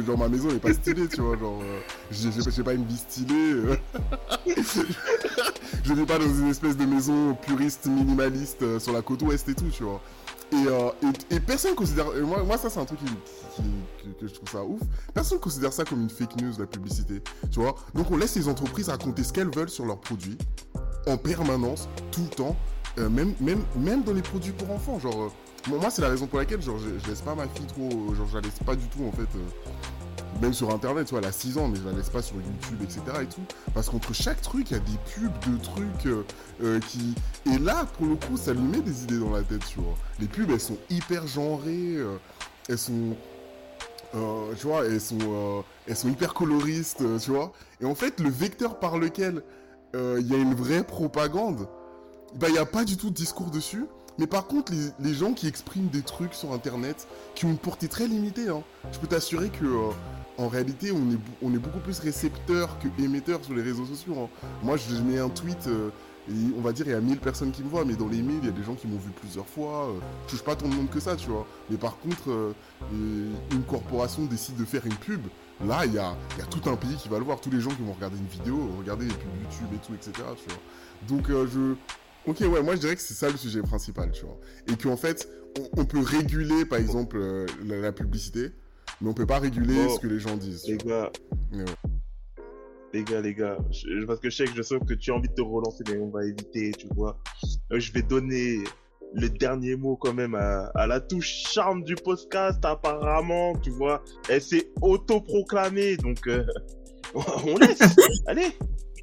genre 0.07 0.19
ma 0.19 0.29
maison 0.29 0.49
elle 0.51 0.57
est 0.57 0.61
pas 0.61 0.73
stylée, 0.73 1.09
tu 1.09 1.21
vois. 1.21 1.37
Genre, 1.37 1.61
euh, 1.63 1.81
j'ai 2.11 2.63
pas 2.63 2.75
une 2.75 2.85
vie 2.85 2.97
stylée. 2.97 3.35
euh. 3.35 3.77
je 5.85 5.93
vis 5.95 6.07
pas 6.07 6.19
dans 6.19 6.27
une 6.29 6.49
espèce 6.49 6.77
de 6.77 6.85
maison 6.85 7.35
puriste, 7.35 7.87
minimaliste 7.87 8.63
euh, 8.63 8.79
sur 8.79 8.93
la 8.93 9.03
côte 9.03 9.23
ouest 9.23 9.49
et 9.49 9.55
tout, 9.55 9.69
tu 9.71 9.83
vois. 9.83 10.01
Et, 10.53 10.67
euh, 10.69 10.91
et, 11.31 11.37
et 11.37 11.41
personne 11.41 11.75
considère. 11.75 12.07
moi, 12.45 12.59
ça, 12.59 12.71
c'est 12.71 12.79
un 12.79 12.85
truc 12.85 13.01
que, 14.21 14.27
je 14.27 14.33
trouve 14.35 14.49
ça 14.49 14.63
ouf. 14.63 14.81
Personne 15.13 15.41
considère 15.41 15.73
ça 15.73 15.85
comme 15.85 16.03
une 16.03 16.11
fake 16.11 16.41
news, 16.41 16.53
la 16.59 16.67
publicité. 16.67 17.23
Tu 17.51 17.59
vois 17.61 17.75
Donc, 17.95 18.11
on 18.11 18.17
laisse 18.17 18.37
les 18.37 18.47
entreprises 18.47 18.89
raconter 18.89 19.25
ce 19.25 19.33
qu'elles 19.33 19.51
veulent 19.53 19.71
sur 19.71 19.85
leurs 19.85 20.01
produits 20.01 20.39
en 21.07 21.17
permanence, 21.17 21.89
tout 22.13 22.23
le 22.23 22.37
temps, 22.37 22.57
même, 22.97 23.35
même, 23.41 23.63
même 23.77 24.05
dans 24.05 24.13
les 24.13 24.23
produits 24.23 24.53
pour 24.53 24.71
enfants. 24.71 24.99
Genre, 25.01 25.33
moi, 25.69 25.91
c'est 25.91 26.03
la 26.03 26.09
raison 26.09 26.27
pour 26.27 26.39
laquelle 26.39 26.61
genre, 26.63 26.79
je, 26.79 27.09
laisse 27.09 27.23
pas 27.23 27.35
ma 27.35 27.49
fille 27.49 27.67
trop. 27.67 28.15
Genre, 28.15 28.27
je 28.29 28.35
la 28.35 28.41
laisse 28.43 28.59
pas 28.65 28.77
du 28.77 28.89
tout, 28.89 29.05
en 29.05 29.13
fait. 29.13 29.29
euh, 29.37 29.51
même 30.41 30.53
sur 30.53 30.71
internet, 30.75 31.07
tu 31.07 31.11
vois, 31.13 31.21
elle 31.21 31.29
a 31.29 31.33
6 31.33 31.59
ans, 31.59 31.69
mais 31.69 31.79
je 31.79 31.85
la 31.85 31.93
laisse 31.93 32.11
pas 32.11 32.23
sur 32.23 32.37
YouTube, 32.37 32.83
etc. 32.83 33.03
et 33.23 33.27
tout. 33.29 33.47
Parce 33.73 33.89
qu'entre 33.89 34.13
chaque 34.15 34.41
truc, 34.43 34.71
il 34.71 34.75
y 34.75 34.77
a 34.77 34.81
des 34.81 34.99
pubs 34.99 35.39
de 35.53 35.59
trucs 35.63 36.07
euh, 36.07 36.27
euh, 36.63 36.81
qui. 36.81 37.15
Et 37.47 37.59
là, 37.59 37.87
pour 37.95 38.07
le 38.07 38.17
coup, 38.17 38.37
ça 38.37 38.53
lui 38.53 38.63
met 38.67 38.81
des 38.83 39.05
idées 39.05 39.19
dans 39.19 39.31
la 39.31 39.43
tête, 39.45 39.65
tu 39.65 39.79
vois. 39.81 39.97
Les 40.19 40.29
pubs, 40.29 40.51
elles 40.51 40.61
sont 40.61 40.79
hyper 40.91 41.27
genrées, 41.27 41.97
euh, 41.97 42.19
elles 42.69 42.79
sont. 42.79 43.17
euh, 44.15 44.55
tu 44.57 44.67
vois, 44.67 44.87
elles 44.87 45.01
sont, 45.01 45.19
euh, 45.23 45.63
elles 45.87 45.97
sont 45.97 46.09
hyper 46.09 46.35
coloristes, 46.35 47.03
euh, 47.03 47.19
tu 47.19 47.31
vois. 47.31 47.53
Et 47.81 47.85
en 47.87 47.95
fait, 47.95 48.21
le 48.21 48.31
vecteur 48.31 48.79
par 48.81 48.99
lequel 48.99 49.43
euh, 49.97 50.19
il 50.21 50.27
y 50.29 50.35
a 50.35 50.39
une 50.39 50.55
vraie 50.55 50.85
propagande, 50.85 51.69
bah, 52.37 52.49
il 52.49 52.53
n'y 52.53 52.59
a 52.59 52.67
pas 52.67 52.85
du 52.85 52.97
tout 52.97 53.11
de 53.11 53.15
discours 53.15 53.51
dessus. 53.51 53.87
Mais 54.19 54.27
par 54.27 54.47
contre, 54.47 54.73
les, 55.01 55.15
gens 55.15 55.33
qui 55.33 55.49
expriment 55.49 55.89
des 55.89 56.03
trucs 56.03 56.35
sur 56.35 56.53
Internet, 56.53 57.09
qui 57.35 57.47
ont 57.47 57.51
une 57.51 57.59
portée 57.59 57.89
très 57.89 58.07
limitée, 58.07 58.49
hein, 58.49 58.63
je 58.93 58.99
peux 58.99 59.09
t'assurer 59.09 59.49
que 59.49 59.65
euh, 59.65 59.91
en 60.39 60.49
réalité, 60.49 60.93
on 60.93 61.53
est, 61.53 61.59
beaucoup 61.59 61.79
plus 61.79 61.99
récepteur 62.01 62.79
que 62.79 62.89
émetteur 63.03 63.45
sur 63.45 63.55
les 63.55 63.63
réseaux 63.63 63.87
sociaux. 63.87 64.15
hein. 64.19 64.47
Moi, 64.63 64.77
je 64.77 64.97
mets 64.97 65.19
un 65.19 65.29
tweet, 65.29 65.67
euh, 65.69 65.91
et 66.29 66.33
on 66.57 66.61
va 66.61 66.73
dire, 66.73 66.87
il 66.87 66.93
y 66.93 66.95
a 66.95 67.01
1000 67.01 67.19
personnes 67.19 67.53
qui 67.53 67.63
me 67.63 67.69
voient, 67.69 67.85
mais 67.85 67.95
dans 67.95 68.09
les 68.09 68.21
1000, 68.21 68.39
il 68.43 68.47
y 68.47 68.49
a 68.49 68.53
des 68.53 68.65
gens 68.65 68.75
qui 68.75 68.87
m'ont 68.87 68.99
vu 68.99 69.11
plusieurs 69.11 69.47
fois. 69.47 69.89
euh, 69.89 70.01
je 70.27 70.33
touche 70.33 70.43
pas 70.43 70.57
tant 70.57 70.69
de 70.69 70.75
monde 70.75 70.91
que 70.91 71.01
ça, 71.01 71.17
tu 71.17 71.29
vois. 71.29 71.47
Mais 71.71 71.77
par 71.77 71.99
contre, 71.99 72.31
euh, 72.31 72.55
une 72.93 73.63
corporation 73.63 74.25
décide 74.25 74.57
de 74.57 74.65
faire 74.65 74.85
une 74.87 74.95
pub, 74.95 75.23
là, 75.65 75.87
il 75.87 75.95
y 75.95 75.99
a, 75.99 76.17
tout 76.51 76.69
un 76.69 76.77
pays 76.77 76.97
qui 76.97 77.09
va 77.09 77.19
le 77.19 77.25
voir. 77.25 77.41
Tous 77.41 77.51
les 77.51 77.61
gens 77.61 77.71
qui 77.71 77.83
vont 77.83 77.93
regarder 77.93 78.19
une 78.19 78.27
vidéo, 78.27 78.71
regarder 78.79 79.05
les 79.07 79.15
pubs 79.15 79.41
YouTube 79.43 79.69
et 79.75 79.87
tout, 79.87 79.95
etc. 79.95 80.13
Donc, 81.09 81.29
je. 81.29 81.75
Ok, 82.27 82.41
ouais, 82.41 82.63
moi 82.63 82.75
je 82.75 82.81
dirais 82.81 82.95
que 82.95 83.03
c'est 83.03 83.15
ça 83.15 83.29
le 83.29 83.37
sujet 83.37 83.61
principal, 83.63 84.11
tu 84.11 84.25
vois. 84.25 84.39
Et 84.67 84.77
qu'en 84.77 84.97
fait, 84.97 85.29
on, 85.59 85.83
on 85.83 85.85
peut 85.85 86.01
réguler, 86.01 86.65
par 86.65 86.79
exemple, 86.79 87.17
euh, 87.19 87.47
la, 87.65 87.77
la 87.79 87.93
publicité, 87.93 88.51
mais 89.01 89.11
on 89.11 89.15
peut 89.15 89.27
pas 89.27 89.39
réguler 89.39 89.89
ce 89.91 89.99
que 89.99 90.07
les 90.07 90.19
gens 90.19 90.37
disent. 90.37 90.67
Les 90.67 90.79
gars, 90.79 91.11
ouais. 91.53 91.65
les 92.95 93.05
gars, 93.05 93.21
les 93.21 93.35
gars, 93.35 93.59
je- 93.71 94.05
parce 94.07 94.21
que 94.21 94.31
je 94.31 94.37
sais 94.37 94.45
que 94.47 94.55
je 94.55 94.63
sens 94.63 94.79
que 94.89 94.95
tu 94.95 95.11
as 95.11 95.15
envie 95.15 95.29
de 95.29 95.35
te 95.35 95.43
relancer, 95.43 95.85
mais 95.89 95.99
on 95.99 96.09
va 96.11 96.25
éviter, 96.25 96.73
tu 96.73 96.87
vois. 96.95 97.19
Euh, 97.73 97.79
Je 97.79 97.93
vais 97.93 98.03
donner 98.03 98.65
le 99.13 99.29
dernier 99.29 99.77
mot 99.77 99.97
quand 99.97 100.15
même 100.15 100.35
à, 100.35 100.71
à 100.75 100.87
la 100.87 101.01
touche 101.01 101.29
charme 101.53 101.85
du 101.85 101.95
podcast, 101.95 102.65
apparemment, 102.65 103.55
tu 103.63 103.71
vois. 103.71 104.03
Elle 104.31 104.41
s'est 104.43 104.73
autoproclamée, 104.81 105.97
donc 105.99 106.27
euh, 106.27 106.45
on 107.15 107.59
laisse. 107.59 107.81
Allez, 108.27 108.49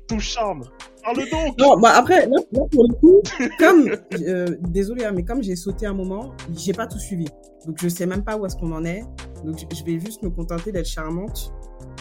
touche 0.07 0.29
charme. 0.31 0.63
Parle 1.03 1.17
donc. 1.29 1.57
Non, 1.59 1.77
bah 1.79 1.93
après, 1.95 2.27
là, 2.27 2.35
là, 2.51 2.61
pour 2.71 2.87
le 2.87 2.93
coup, 2.95 3.21
comme, 3.59 3.89
euh, 4.27 4.55
désolé, 4.69 5.05
hein, 5.05 5.11
mais 5.15 5.23
comme 5.23 5.41
j'ai 5.43 5.55
sauté 5.55 5.85
un 5.85 5.93
moment, 5.93 6.33
j'ai 6.55 6.73
pas 6.73 6.87
tout 6.87 6.99
suivi. 6.99 7.25
Donc 7.65 7.77
je 7.79 7.87
sais 7.89 8.05
même 8.05 8.23
pas 8.23 8.37
où 8.37 8.45
est-ce 8.45 8.55
qu'on 8.55 8.71
en 8.71 8.83
est. 8.85 9.03
Donc 9.45 9.57
je- 9.59 9.83
vais 9.83 9.99
juste 9.99 10.21
me 10.23 10.29
contenter 10.29 10.71
d'être 10.71 10.87
charmante. 10.87 11.53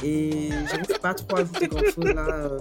Et 0.04 0.50
j'arrive 0.70 1.00
pas 1.00 1.14
trop 1.14 1.36
à 1.36 1.40
ajouter 1.40 1.66
grand 1.68 1.84
chose 1.84 2.04
là, 2.14 2.26
euh, 2.28 2.58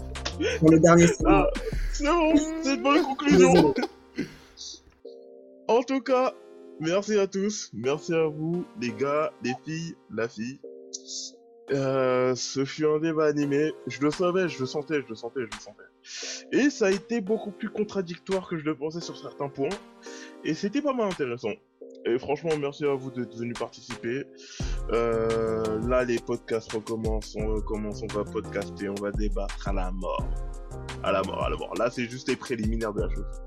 dans 0.62 0.72
le 0.72 0.80
dernier 0.80 1.08
segment. 1.08 1.30
Ah, 1.32 1.48
c'est 1.94 2.06
bon, 2.06 2.34
c'est 2.64 2.74
une 2.76 2.84
bonne 2.84 3.04
conclusion. 3.04 3.74
En 5.68 5.82
tout 5.84 6.02
cas, 6.02 6.34
merci 6.80 7.18
à 7.20 7.28
tous. 7.28 7.70
Merci 7.74 8.14
à 8.14 8.26
vous, 8.26 8.66
les 8.82 8.92
gars, 8.92 9.32
les 9.44 9.54
filles, 9.66 9.96
la 10.14 10.28
fille. 10.28 10.60
Euh, 11.72 12.34
ce 12.36 12.66
fut 12.66 12.86
un 12.88 13.00
débat 13.00 13.26
animé. 13.28 13.72
Je 13.88 14.02
le 14.02 14.10
savais, 14.12 14.50
je 14.50 14.60
le 14.60 14.66
sentais, 14.66 15.02
je 15.02 15.08
le 15.10 15.16
sentais, 15.16 15.42
je 15.42 15.46
le 15.46 15.62
sentais. 15.62 15.84
Et 16.52 16.70
ça 16.70 16.88
a 16.88 16.92
été 16.92 17.22
beaucoup 17.22 17.52
plus 17.52 17.70
contradictoire 17.70 18.48
que 18.48 18.58
je 18.58 18.66
le 18.66 18.76
pensais 18.76 19.02
sur 19.02 19.18
certains 19.18 19.50
points. 19.50 19.70
Et 20.44 20.54
c'était 20.54 20.82
pas 20.82 20.94
mal 20.94 21.08
intéressant. 21.08 21.54
Et 22.06 22.18
franchement, 22.18 22.52
merci 22.60 22.86
à 22.86 22.94
vous 22.94 23.12
d'être 23.12 23.36
venus 23.36 23.58
participer. 23.58 24.24
Euh, 24.92 25.80
là, 25.88 26.06
les 26.06 26.18
podcasts 26.20 26.72
recommencent. 26.72 27.36
On 27.36 27.48
recommence, 27.56 28.02
on 28.04 28.14
va 28.14 28.24
podcaster, 28.24 28.90
on 28.90 28.96
va 28.96 29.12
débattre 29.12 29.68
à 29.68 29.74
la 29.74 29.92
mort. 29.92 30.24
À 31.04 31.12
la 31.12 31.22
mort, 31.24 31.44
à 31.44 31.50
la 31.50 31.58
mort. 31.58 31.74
Là, 31.78 31.90
c'est 31.90 32.10
juste 32.10 32.30
les 32.30 32.36
préliminaires 32.36 32.94
de 32.94 33.02
la 33.02 33.10
chose. 33.10 33.42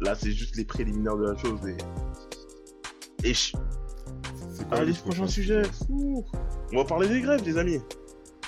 Là, 0.00 0.14
c'est 0.14 0.32
juste 0.32 0.56
les 0.56 0.64
préliminaires 0.64 1.16
de 1.16 1.30
la 1.30 1.36
chose. 1.36 1.60
Et, 3.24 3.28
et 3.28 3.34
Allez, 4.70 4.92
le 4.92 4.98
prochain 4.98 5.26
sujet. 5.26 5.62
Ouh. 5.88 6.24
On 6.72 6.76
va 6.78 6.84
parler 6.84 7.08
des 7.08 7.20
grèves, 7.20 7.44
les 7.44 7.58
amis. 7.58 7.80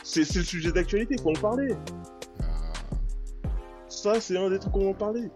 C'est 0.02 0.24
c'est 0.24 0.38
le 0.38 0.44
sujet 0.44 0.72
d'actualité, 0.72 1.16
faut 1.22 1.30
en 1.30 1.40
parler. 1.40 1.74
Ah, 4.06 4.14
Ça, 4.14 4.20
c'est 4.20 4.36
un 4.36 4.50
des 4.50 4.58
trucs 4.58 4.72
qu'on 4.72 4.84
va 4.84 4.90
en 4.90 4.94
parler. 4.94 5.30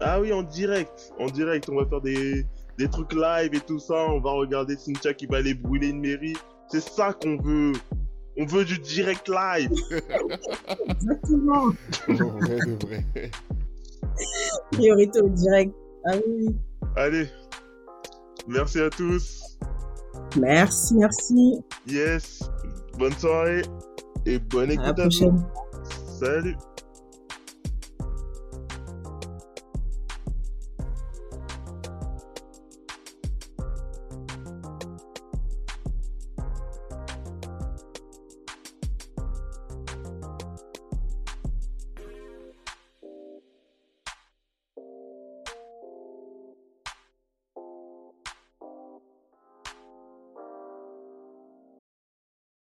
Ah 0.00 0.20
oui, 0.20 0.32
en 0.32 0.42
direct. 0.42 1.12
En 1.18 1.26
direct, 1.26 1.68
on 1.70 1.76
va 1.76 1.86
faire 1.86 2.00
des, 2.00 2.46
des 2.78 2.88
trucs 2.88 3.12
live 3.12 3.54
et 3.54 3.60
tout 3.60 3.78
ça. 3.78 3.94
On 4.08 4.20
va 4.20 4.30
regarder 4.32 4.76
Cynthia 4.76 5.12
qui 5.14 5.26
va 5.26 5.38
aller 5.38 5.54
brûler 5.54 5.88
une 5.88 6.00
mairie. 6.00 6.36
C'est 6.68 6.80
ça 6.82 7.12
qu'on 7.12 7.36
veut. 7.36 7.72
On 8.38 8.46
veut 8.46 8.64
du 8.64 8.78
direct 8.78 9.28
live. 9.28 9.70
Exactement. 10.88 11.64
en 12.08 12.12
vrai 12.14 12.58
de 12.66 12.86
vrai. 12.86 13.04
Priorité 14.72 15.20
au 15.20 15.28
direct. 15.28 15.74
Ah 16.06 16.12
oui. 16.26 16.56
Allez. 16.96 17.26
Merci 18.48 18.80
à 18.80 18.88
tous. 18.90 19.58
Merci, 20.38 20.94
merci. 20.94 21.60
Yes. 21.86 22.40
Bonne 22.98 23.12
soirée. 23.12 23.62
Et 24.26 24.38
bonne 24.38 24.70
À 24.70 24.74
écoute 24.74 24.84
la 24.86 24.90
à, 24.90 24.94
prochaine. 25.08 25.44
tous. 25.84 26.24
Salut. 26.24 26.56